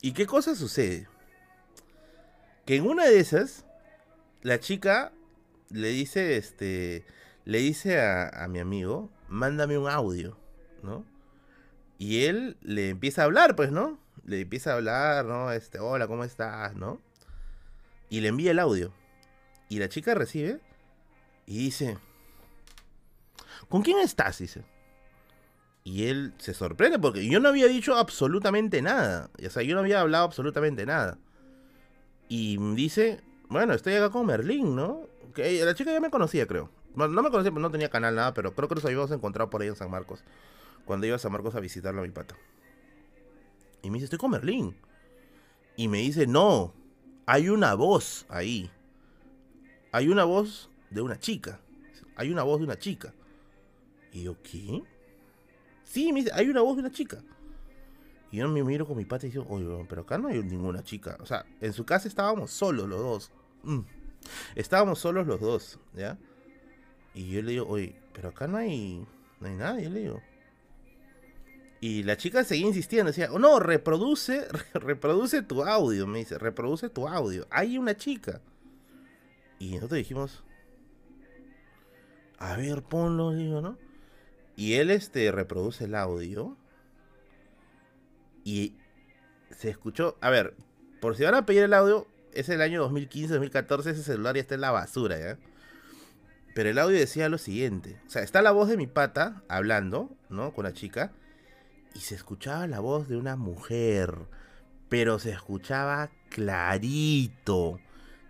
¿Y 0.00 0.12
qué 0.12 0.26
cosa 0.26 0.54
sucede? 0.54 1.08
Que 2.64 2.76
en 2.76 2.86
una 2.86 3.06
de 3.06 3.18
esas, 3.18 3.64
la 4.42 4.60
chica 4.60 5.12
le 5.70 5.88
dice, 5.88 6.36
este, 6.36 7.04
le 7.44 7.58
dice 7.58 8.00
a, 8.00 8.28
a 8.28 8.48
mi 8.48 8.60
amigo, 8.60 9.10
mándame 9.28 9.76
un 9.78 9.88
audio, 9.88 10.38
¿no? 10.82 11.04
Y 11.98 12.24
él 12.24 12.56
le 12.62 12.90
empieza 12.90 13.22
a 13.22 13.24
hablar, 13.24 13.56
pues, 13.56 13.72
¿no? 13.72 13.98
Le 14.24 14.40
empieza 14.42 14.72
a 14.72 14.76
hablar, 14.76 15.24
¿no? 15.24 15.50
Este, 15.50 15.78
hola, 15.78 16.06
¿cómo 16.06 16.24
estás? 16.24 16.74
¿No? 16.76 17.00
Y 18.08 18.20
le 18.20 18.28
envía 18.28 18.52
el 18.52 18.58
audio. 18.58 18.92
Y 19.68 19.78
la 19.78 19.88
chica 19.88 20.14
recibe 20.14 20.60
y 21.46 21.58
dice, 21.58 21.98
¿con 23.68 23.82
quién 23.82 23.98
estás? 23.98 24.38
Dice. 24.38 24.62
Y 25.86 26.08
él 26.08 26.34
se 26.38 26.52
sorprende 26.52 26.98
porque 26.98 27.24
yo 27.28 27.38
no 27.38 27.48
había 27.48 27.68
dicho 27.68 27.94
absolutamente 27.94 28.82
nada. 28.82 29.30
O 29.38 29.50
sea, 29.50 29.62
yo 29.62 29.76
no 29.76 29.82
había 29.82 30.00
hablado 30.00 30.24
absolutamente 30.24 30.84
nada. 30.84 31.16
Y 32.28 32.56
dice, 32.74 33.20
bueno, 33.48 33.72
estoy 33.72 33.94
acá 33.94 34.10
con 34.10 34.26
Merlín, 34.26 34.74
¿no? 34.74 35.02
Que 35.32 35.64
la 35.64 35.76
chica 35.76 35.92
ya 35.92 36.00
me 36.00 36.10
conocía, 36.10 36.44
creo. 36.48 36.70
no 36.96 37.08
me 37.08 37.30
conocía, 37.30 37.52
pues 37.52 37.62
no 37.62 37.70
tenía 37.70 37.88
canal, 37.88 38.16
nada, 38.16 38.34
pero 38.34 38.52
creo 38.52 38.68
que 38.68 38.74
nos 38.74 38.84
habíamos 38.84 39.12
encontrado 39.12 39.48
por 39.48 39.62
ahí 39.62 39.68
en 39.68 39.76
San 39.76 39.88
Marcos. 39.88 40.24
Cuando 40.84 41.06
iba 41.06 41.14
a 41.14 41.20
San 41.20 41.30
Marcos 41.30 41.54
a 41.54 41.60
visitarlo 41.60 42.00
a 42.00 42.04
mi 42.04 42.10
pata. 42.10 42.34
Y 43.80 43.88
me 43.88 43.94
dice, 43.94 44.06
estoy 44.06 44.18
con 44.18 44.32
Merlín. 44.32 44.76
Y 45.76 45.86
me 45.86 45.98
dice, 45.98 46.26
no, 46.26 46.74
hay 47.26 47.48
una 47.48 47.74
voz 47.74 48.26
ahí. 48.28 48.72
Hay 49.92 50.08
una 50.08 50.24
voz 50.24 50.68
de 50.90 51.00
una 51.00 51.20
chica. 51.20 51.60
Hay 52.16 52.32
una 52.32 52.42
voz 52.42 52.58
de 52.58 52.64
una 52.64 52.76
chica. 52.76 53.14
Y 54.10 54.24
yo, 54.24 54.42
¿qué? 54.42 54.82
Sí, 55.96 56.12
me 56.12 56.20
dice, 56.20 56.30
hay 56.34 56.50
una 56.50 56.60
voz 56.60 56.76
de 56.76 56.82
una 56.82 56.90
chica. 56.90 57.22
Y 58.30 58.36
yo 58.36 58.48
me 58.48 58.62
miro 58.62 58.86
con 58.86 58.98
mi 58.98 59.06
pata 59.06 59.26
y 59.26 59.30
digo, 59.30 59.46
oye, 59.48 59.86
pero 59.88 60.02
acá 60.02 60.18
no 60.18 60.28
hay 60.28 60.42
ninguna 60.42 60.84
chica. 60.84 61.16
O 61.20 61.24
sea, 61.24 61.46
en 61.62 61.72
su 61.72 61.86
casa 61.86 62.06
estábamos 62.06 62.50
solos 62.50 62.86
los 62.86 63.00
dos. 63.00 63.32
Mm. 63.62 63.80
Estábamos 64.56 64.98
solos 64.98 65.26
los 65.26 65.40
dos, 65.40 65.80
¿ya? 65.94 66.18
Y 67.14 67.30
yo 67.30 67.40
le 67.40 67.52
digo, 67.52 67.66
oye, 67.66 67.98
pero 68.12 68.28
acá 68.28 68.46
no 68.46 68.58
hay, 68.58 69.06
no 69.40 69.48
hay 69.48 69.54
nadie, 69.54 69.88
le 69.88 70.00
digo. 70.00 70.22
Y 71.80 72.02
la 72.02 72.18
chica 72.18 72.44
seguía 72.44 72.66
insistiendo, 72.66 73.06
decía, 73.10 73.32
oh, 73.32 73.38
no, 73.38 73.58
reproduce, 73.58 74.48
reproduce 74.74 75.40
tu 75.40 75.64
audio, 75.64 76.06
me 76.06 76.18
dice, 76.18 76.36
reproduce 76.36 76.90
tu 76.90 77.08
audio. 77.08 77.46
Hay 77.48 77.78
una 77.78 77.96
chica. 77.96 78.42
Y 79.58 79.76
nosotros 79.76 79.96
dijimos, 79.96 80.44
a 82.36 82.54
ver, 82.54 82.82
ponlo, 82.82 83.30
digo, 83.30 83.62
¿no? 83.62 83.85
Y 84.56 84.74
él 84.74 84.90
este, 84.90 85.30
reproduce 85.30 85.84
el 85.84 85.94
audio. 85.94 86.56
Y 88.42 88.74
se 89.50 89.68
escuchó. 89.68 90.16
A 90.20 90.30
ver, 90.30 90.54
por 91.00 91.16
si 91.16 91.24
van 91.24 91.34
a 91.34 91.46
pedir 91.46 91.64
el 91.64 91.74
audio, 91.74 92.06
es 92.32 92.48
el 92.48 92.62
año 92.62 92.80
2015, 92.80 93.34
2014. 93.34 93.90
Ese 93.90 94.02
celular 94.02 94.34
ya 94.34 94.40
está 94.40 94.54
en 94.54 94.62
la 94.62 94.70
basura, 94.70 95.18
¿ya? 95.18 95.38
Pero 96.54 96.70
el 96.70 96.78
audio 96.78 96.98
decía 96.98 97.28
lo 97.28 97.38
siguiente: 97.38 98.00
O 98.06 98.10
sea, 98.10 98.22
está 98.22 98.40
la 98.40 98.50
voz 98.50 98.68
de 98.68 98.78
mi 98.78 98.86
pata 98.86 99.42
hablando, 99.48 100.16
¿no? 100.30 100.54
Con 100.54 100.64
la 100.64 100.72
chica. 100.72 101.12
Y 101.94 102.00
se 102.00 102.14
escuchaba 102.14 102.66
la 102.66 102.80
voz 102.80 103.08
de 103.08 103.16
una 103.16 103.36
mujer. 103.36 104.14
Pero 104.88 105.18
se 105.18 105.32
escuchaba 105.32 106.10
clarito. 106.30 107.78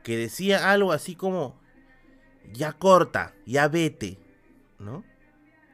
Que 0.02 0.16
decía 0.16 0.72
algo 0.72 0.92
así 0.92 1.14
como: 1.14 1.60
Ya 2.52 2.72
corta, 2.72 3.34
ya 3.46 3.68
vete, 3.68 4.18
¿no? 4.80 5.04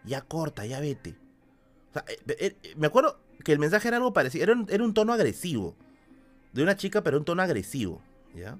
Ya 0.04 0.22
corta, 0.22 0.66
ya 0.66 0.80
vete. 0.80 1.10
Eh, 1.10 2.18
eh, 2.28 2.56
eh, 2.62 2.74
me 2.76 2.86
acuerdo 2.86 3.18
que 3.44 3.52
el 3.52 3.58
mensaje 3.58 3.88
era 3.88 3.98
algo 3.98 4.12
parecido, 4.12 4.44
era 4.44 4.52
un, 4.52 4.66
era 4.70 4.84
un 4.84 4.94
tono 4.94 5.12
agresivo. 5.12 5.74
De 6.52 6.62
una 6.62 6.76
chica, 6.76 7.02
pero 7.02 7.18
un 7.18 7.24
tono 7.24 7.42
agresivo, 7.42 8.02
¿ya? 8.34 8.58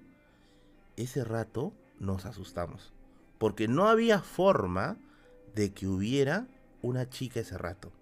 Ese 0.97 1.25
rato 1.25 1.73
nos 1.99 2.25
asustamos. 2.25 2.93
Porque 3.39 3.69
no 3.69 3.89
había 3.89 4.21
forma 4.21 4.97
de 5.55 5.73
que 5.73 5.87
hubiera 5.87 6.47
una 6.81 7.11
chica 7.11 7.41
ese 7.41 7.59
rato. 7.59 7.93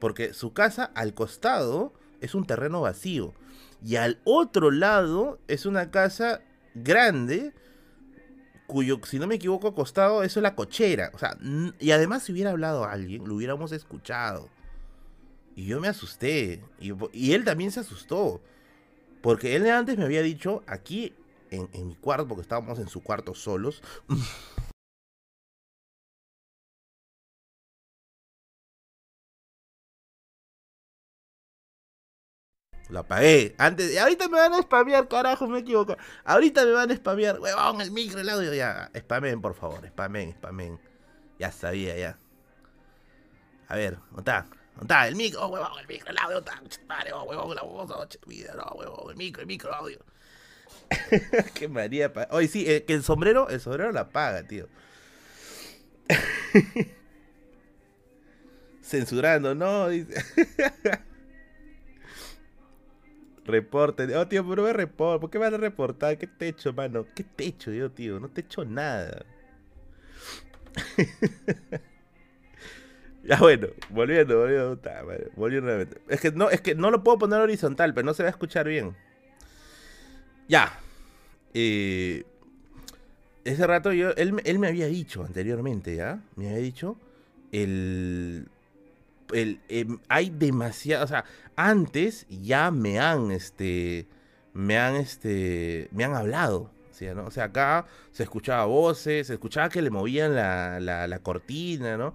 Porque 0.00 0.34
su 0.34 0.52
casa 0.52 0.90
al 0.94 1.14
costado 1.14 1.92
es 2.20 2.34
un 2.34 2.46
terreno 2.46 2.80
vacío. 2.80 3.32
Y 3.84 3.96
al 3.96 4.18
otro 4.24 4.70
lado 4.70 5.38
es 5.46 5.66
una 5.66 5.90
casa 5.90 6.42
grande 6.74 7.52
cuyo, 8.70 9.00
si 9.04 9.18
no 9.18 9.26
me 9.26 9.34
equivoco, 9.34 9.68
acostado, 9.68 10.22
eso 10.22 10.38
es 10.38 10.42
la 10.42 10.54
cochera. 10.54 11.10
O 11.12 11.18
sea, 11.18 11.36
y 11.80 11.90
además 11.90 12.22
si 12.22 12.32
hubiera 12.32 12.50
hablado 12.50 12.84
alguien, 12.84 13.26
lo 13.26 13.34
hubiéramos 13.34 13.72
escuchado. 13.72 14.48
Y 15.56 15.66
yo 15.66 15.80
me 15.80 15.88
asusté. 15.88 16.62
Y, 16.78 17.32
él 17.32 17.44
también 17.44 17.72
se 17.72 17.80
asustó. 17.80 18.40
Porque 19.22 19.56
él 19.56 19.68
antes 19.68 19.98
me 19.98 20.04
había 20.04 20.22
dicho, 20.22 20.62
aquí 20.66 21.12
en, 21.50 21.68
en 21.72 21.88
mi 21.88 21.96
cuarto, 21.96 22.28
porque 22.28 22.42
estábamos 22.42 22.78
en 22.78 22.88
su 22.88 23.02
cuarto 23.02 23.34
solos. 23.34 23.82
Lo 32.90 33.00
apagué. 33.00 33.54
Antes, 33.58 33.96
ahorita 33.96 34.28
me 34.28 34.38
van 34.38 34.52
a 34.52 34.62
spamear, 34.62 35.06
carajo, 35.08 35.46
me 35.46 35.60
equivoco. 35.60 35.96
Ahorita 36.24 36.64
me 36.64 36.72
van 36.72 36.90
a 36.90 36.96
spamear, 36.96 37.38
huevón, 37.38 37.80
el 37.80 37.90
micro, 37.92 38.20
el 38.20 38.28
audio, 38.28 38.52
ya. 38.52 38.90
Spamen, 38.96 39.40
por 39.40 39.54
favor, 39.54 39.86
spamen, 39.86 40.32
spamen. 40.32 40.80
Ya 41.38 41.52
sabía, 41.52 41.96
ya. 41.96 42.18
A 43.68 43.76
ver, 43.76 43.98
¿dónde 44.10 44.18
está? 44.18 44.46
¿Dónde 44.74 44.82
está? 44.82 45.06
El 45.06 45.14
micro, 45.14 45.42
oh, 45.42 45.48
huevón, 45.48 45.78
el 45.80 45.86
micro, 45.86 46.10
el 46.10 46.18
audio. 46.18 46.44
Vale, 46.86 47.12
oh, 47.12 47.22
huevón, 47.22 47.54
la 47.54 47.62
voz, 47.62 47.90
oh, 47.90 48.06
vida, 48.26 48.54
no, 48.54 48.64
huevón, 48.76 49.10
el 49.10 49.16
micro, 49.16 49.42
el 49.42 49.46
micro, 49.46 49.68
el 49.68 49.74
audio. 49.74 50.04
Qué 51.54 51.68
maría. 51.68 52.12
Oye, 52.30 52.48
sí, 52.48 52.68
eh, 52.68 52.84
que 52.84 52.94
el 52.94 53.04
sombrero, 53.04 53.48
el 53.48 53.60
sombrero 53.60 53.92
la 53.92 54.08
paga, 54.08 54.42
tío. 54.42 54.68
Censurando, 58.82 59.54
no, 59.54 59.88
dice. 59.88 60.24
Reporte. 63.50 64.16
Oh, 64.16 64.26
tío, 64.26 64.46
pero 64.48 64.62
me 64.62 64.72
report. 64.72 65.20
¿Por 65.20 65.30
qué 65.30 65.38
me 65.38 65.44
van 65.44 65.54
a 65.54 65.58
reportar? 65.58 66.18
¿Qué 66.18 66.26
te 66.26 66.46
he 66.46 66.48
hecho, 66.48 66.72
mano? 66.72 67.06
¿Qué 67.14 67.24
te 67.24 67.44
he 67.44 67.48
hecho 67.48 67.72
yo, 67.72 67.90
tío? 67.90 68.20
No 68.20 68.28
te 68.28 68.40
he 68.40 68.44
hecho 68.44 68.64
nada. 68.64 69.24
ya 73.24 73.38
bueno, 73.38 73.68
volviendo, 73.90 74.38
volviendo. 74.38 74.78
volviendo 75.36 75.66
nuevamente. 75.66 76.00
Es 76.08 76.20
que, 76.20 76.30
no, 76.32 76.50
es 76.50 76.60
que 76.60 76.74
no 76.74 76.90
lo 76.90 77.02
puedo 77.02 77.18
poner 77.18 77.40
horizontal, 77.40 77.94
pero 77.94 78.06
no 78.06 78.14
se 78.14 78.22
va 78.22 78.28
a 78.28 78.30
escuchar 78.30 78.66
bien. 78.68 78.96
Ya. 80.48 80.78
Eh, 81.54 82.24
ese 83.44 83.66
rato 83.66 83.92
yo, 83.92 84.10
él, 84.10 84.40
él 84.44 84.58
me 84.58 84.68
había 84.68 84.86
dicho 84.86 85.24
anteriormente, 85.24 85.96
¿ya? 85.96 86.22
Me 86.36 86.48
había 86.48 86.58
dicho 86.58 86.96
el 87.52 88.48
el, 89.32 89.60
em, 89.68 89.98
hay 90.08 90.30
demasiado, 90.30 91.04
o 91.04 91.08
sea, 91.08 91.24
antes 91.56 92.26
ya 92.28 92.70
me 92.70 92.98
han, 92.98 93.30
este, 93.30 94.06
me 94.52 94.78
han, 94.78 94.96
este, 94.96 95.88
me 95.92 96.04
han 96.04 96.14
hablado, 96.14 96.70
decía, 96.88 97.14
¿no? 97.14 97.26
O 97.26 97.30
sea, 97.30 97.44
acá 97.44 97.86
se 98.12 98.22
escuchaba 98.22 98.64
voces, 98.66 99.26
se 99.26 99.34
escuchaba 99.34 99.68
que 99.68 99.82
le 99.82 99.90
movían 99.90 100.34
la, 100.34 100.80
la, 100.80 101.18
cortina, 101.20 101.96
¿no? 101.96 102.14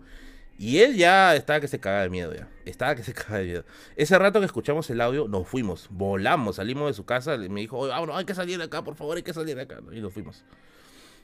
Y 0.58 0.80
él 0.80 0.96
ya 0.96 1.36
estaba 1.36 1.60
que 1.60 1.68
se 1.68 1.80
cagaba 1.80 2.04
de 2.04 2.10
miedo, 2.10 2.34
ya. 2.34 2.48
Estaba 2.66 2.96
que 2.96 3.04
se 3.04 3.14
cagaba 3.14 3.40
de 3.40 3.46
miedo. 3.46 3.66
Ese 3.96 4.18
rato 4.18 4.40
que 4.40 4.46
escuchamos 4.46 4.90
el 4.90 5.02
audio, 5.02 5.28
nos 5.28 5.48
fuimos, 5.48 5.88
volamos, 5.92 6.58
salimos 6.58 6.88
de 6.88 6.94
su 6.94 7.06
casa. 7.06 7.38
Me 7.38 7.62
dijo, 7.62 7.88
vámonos, 7.88 8.16
hay 8.18 8.26
que 8.26 8.36
salir 8.36 8.58
de 8.58 8.66
acá, 8.66 8.84
por 8.84 8.96
favor, 8.96 9.18
hay 9.18 9.24
que 9.24 9.34
salir 9.34 9.56
de 9.56 9.64
acá. 9.64 9.80
Y 9.92 10.02
nos 10.02 10.14
fuimos. 10.14 10.46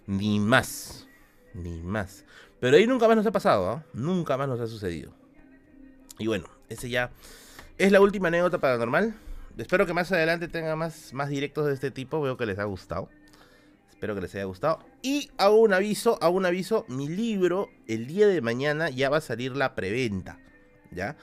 Ni 0.08 0.40
más, 0.40 1.08
ni 1.54 1.82
más. 1.82 2.26
Pero 2.60 2.78
ahí 2.78 2.86
nunca 2.88 3.08
más 3.08 3.16
nos 3.16 3.26
ha 3.26 3.32
pasado, 3.32 3.70
¿ah? 3.70 3.86
Nunca 3.94 4.38
más 4.38 4.48
nos 4.48 4.60
ha 4.60 4.68
sucedido. 4.68 5.21
Y 6.22 6.28
bueno, 6.28 6.46
ese 6.70 6.88
ya 6.88 7.10
es 7.80 7.92
la 7.92 8.00
última 8.00 8.28
anécdota 8.28 8.60
paranormal. 8.60 9.16
Espero 9.58 9.88
que 9.88 9.94
más 9.94 10.12
adelante 10.12 10.48
tenga 10.48 10.76
más, 10.76 11.14
más 11.14 11.30
directos 11.30 11.66
de 11.66 11.74
este 11.74 11.90
tipo. 11.90 12.22
Veo 12.22 12.38
que 12.38 12.46
les 12.46 12.60
ha 12.60 12.66
gustado. 12.66 13.10
Espero 13.90 14.14
que 14.14 14.22
les 14.22 14.36
haya 14.36 14.44
gustado. 14.44 14.86
Y 15.02 15.32
hago 15.40 15.58
un 15.58 15.74
aviso, 15.74 16.20
hago 16.22 16.38
un 16.38 16.46
aviso. 16.46 16.86
Mi 16.88 17.10
libro, 17.10 17.72
el 17.88 18.06
día 18.06 18.28
de 18.28 18.40
mañana, 18.40 18.92
ya 18.92 19.10
va 19.10 19.18
a 19.18 19.22
salir 19.22 19.56
la 19.56 19.74
preventa. 19.74 20.38
¿Ya? 20.92 21.18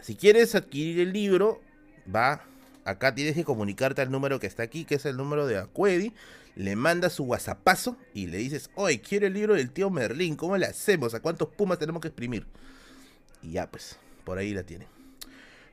Si 0.00 0.14
quieres 0.14 0.54
adquirir 0.54 1.00
el 1.00 1.12
libro, 1.12 1.60
va. 2.14 2.44
Acá 2.84 3.12
tienes 3.12 3.34
que 3.34 3.42
comunicarte 3.42 4.02
al 4.02 4.12
número 4.12 4.38
que 4.38 4.46
está 4.46 4.62
aquí, 4.62 4.84
que 4.84 4.94
es 4.94 5.04
el 5.04 5.16
número 5.16 5.48
de 5.48 5.58
Acuedi. 5.58 6.12
Le 6.54 6.76
mandas 6.76 7.14
su 7.14 7.24
WhatsAppazo 7.24 7.96
y 8.14 8.28
le 8.28 8.38
dices, 8.38 8.70
oye, 8.76 9.00
quiero 9.00 9.26
el 9.26 9.34
libro 9.34 9.54
del 9.54 9.72
tío 9.72 9.90
Merlín. 9.90 10.36
¿Cómo 10.36 10.56
le 10.56 10.66
hacemos? 10.66 11.12
¿A 11.14 11.20
cuántos 11.20 11.48
pumas 11.48 11.80
tenemos 11.80 12.00
que 12.00 12.08
exprimir? 12.08 12.46
Y 13.42 13.52
ya, 13.52 13.68
pues, 13.68 13.98
por 14.24 14.38
ahí 14.38 14.54
la 14.54 14.64
tienen. 14.64 14.88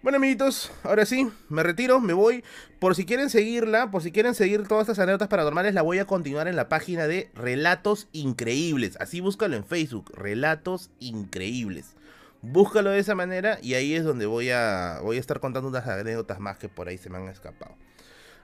Bueno, 0.01 0.17
amiguitos, 0.17 0.71
ahora 0.83 1.05
sí, 1.05 1.29
me 1.47 1.61
retiro, 1.61 1.99
me 1.99 2.13
voy. 2.13 2.43
Por 2.79 2.95
si 2.95 3.05
quieren 3.05 3.29
seguirla, 3.29 3.91
por 3.91 4.01
si 4.01 4.11
quieren 4.11 4.33
seguir 4.33 4.67
todas 4.67 4.89
estas 4.89 4.97
anécdotas 4.97 5.27
paranormales, 5.27 5.75
la 5.75 5.83
voy 5.83 5.99
a 5.99 6.05
continuar 6.05 6.47
en 6.47 6.55
la 6.55 6.69
página 6.69 7.05
de 7.05 7.29
Relatos 7.35 8.07
Increíbles. 8.11 8.97
Así 8.99 9.19
búscalo 9.19 9.55
en 9.55 9.63
Facebook, 9.63 10.11
Relatos 10.15 10.89
Increíbles. 10.99 11.93
Búscalo 12.41 12.89
de 12.89 12.97
esa 12.97 13.13
manera 13.13 13.59
y 13.61 13.75
ahí 13.75 13.93
es 13.93 14.03
donde 14.03 14.25
voy 14.25 14.49
a, 14.49 14.99
voy 15.03 15.17
a 15.17 15.19
estar 15.19 15.39
contando 15.39 15.69
unas 15.69 15.87
anécdotas 15.87 16.39
más 16.39 16.57
que 16.57 16.67
por 16.67 16.87
ahí 16.87 16.97
se 16.97 17.11
me 17.11 17.19
han 17.19 17.27
escapado. 17.27 17.75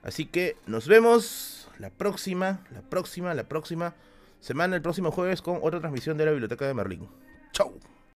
Así 0.04 0.26
que 0.26 0.56
nos 0.66 0.86
vemos 0.86 1.68
la 1.80 1.90
próxima, 1.90 2.60
la 2.70 2.82
próxima, 2.82 3.34
la 3.34 3.48
próxima 3.48 3.96
semana, 4.38 4.76
el 4.76 4.82
próximo 4.82 5.10
jueves 5.10 5.42
con 5.42 5.58
otra 5.62 5.80
transmisión 5.80 6.16
de 6.16 6.24
la 6.24 6.30
Biblioteca 6.30 6.68
de 6.68 6.74
Merlín. 6.74 7.08
Chau. 7.50 7.80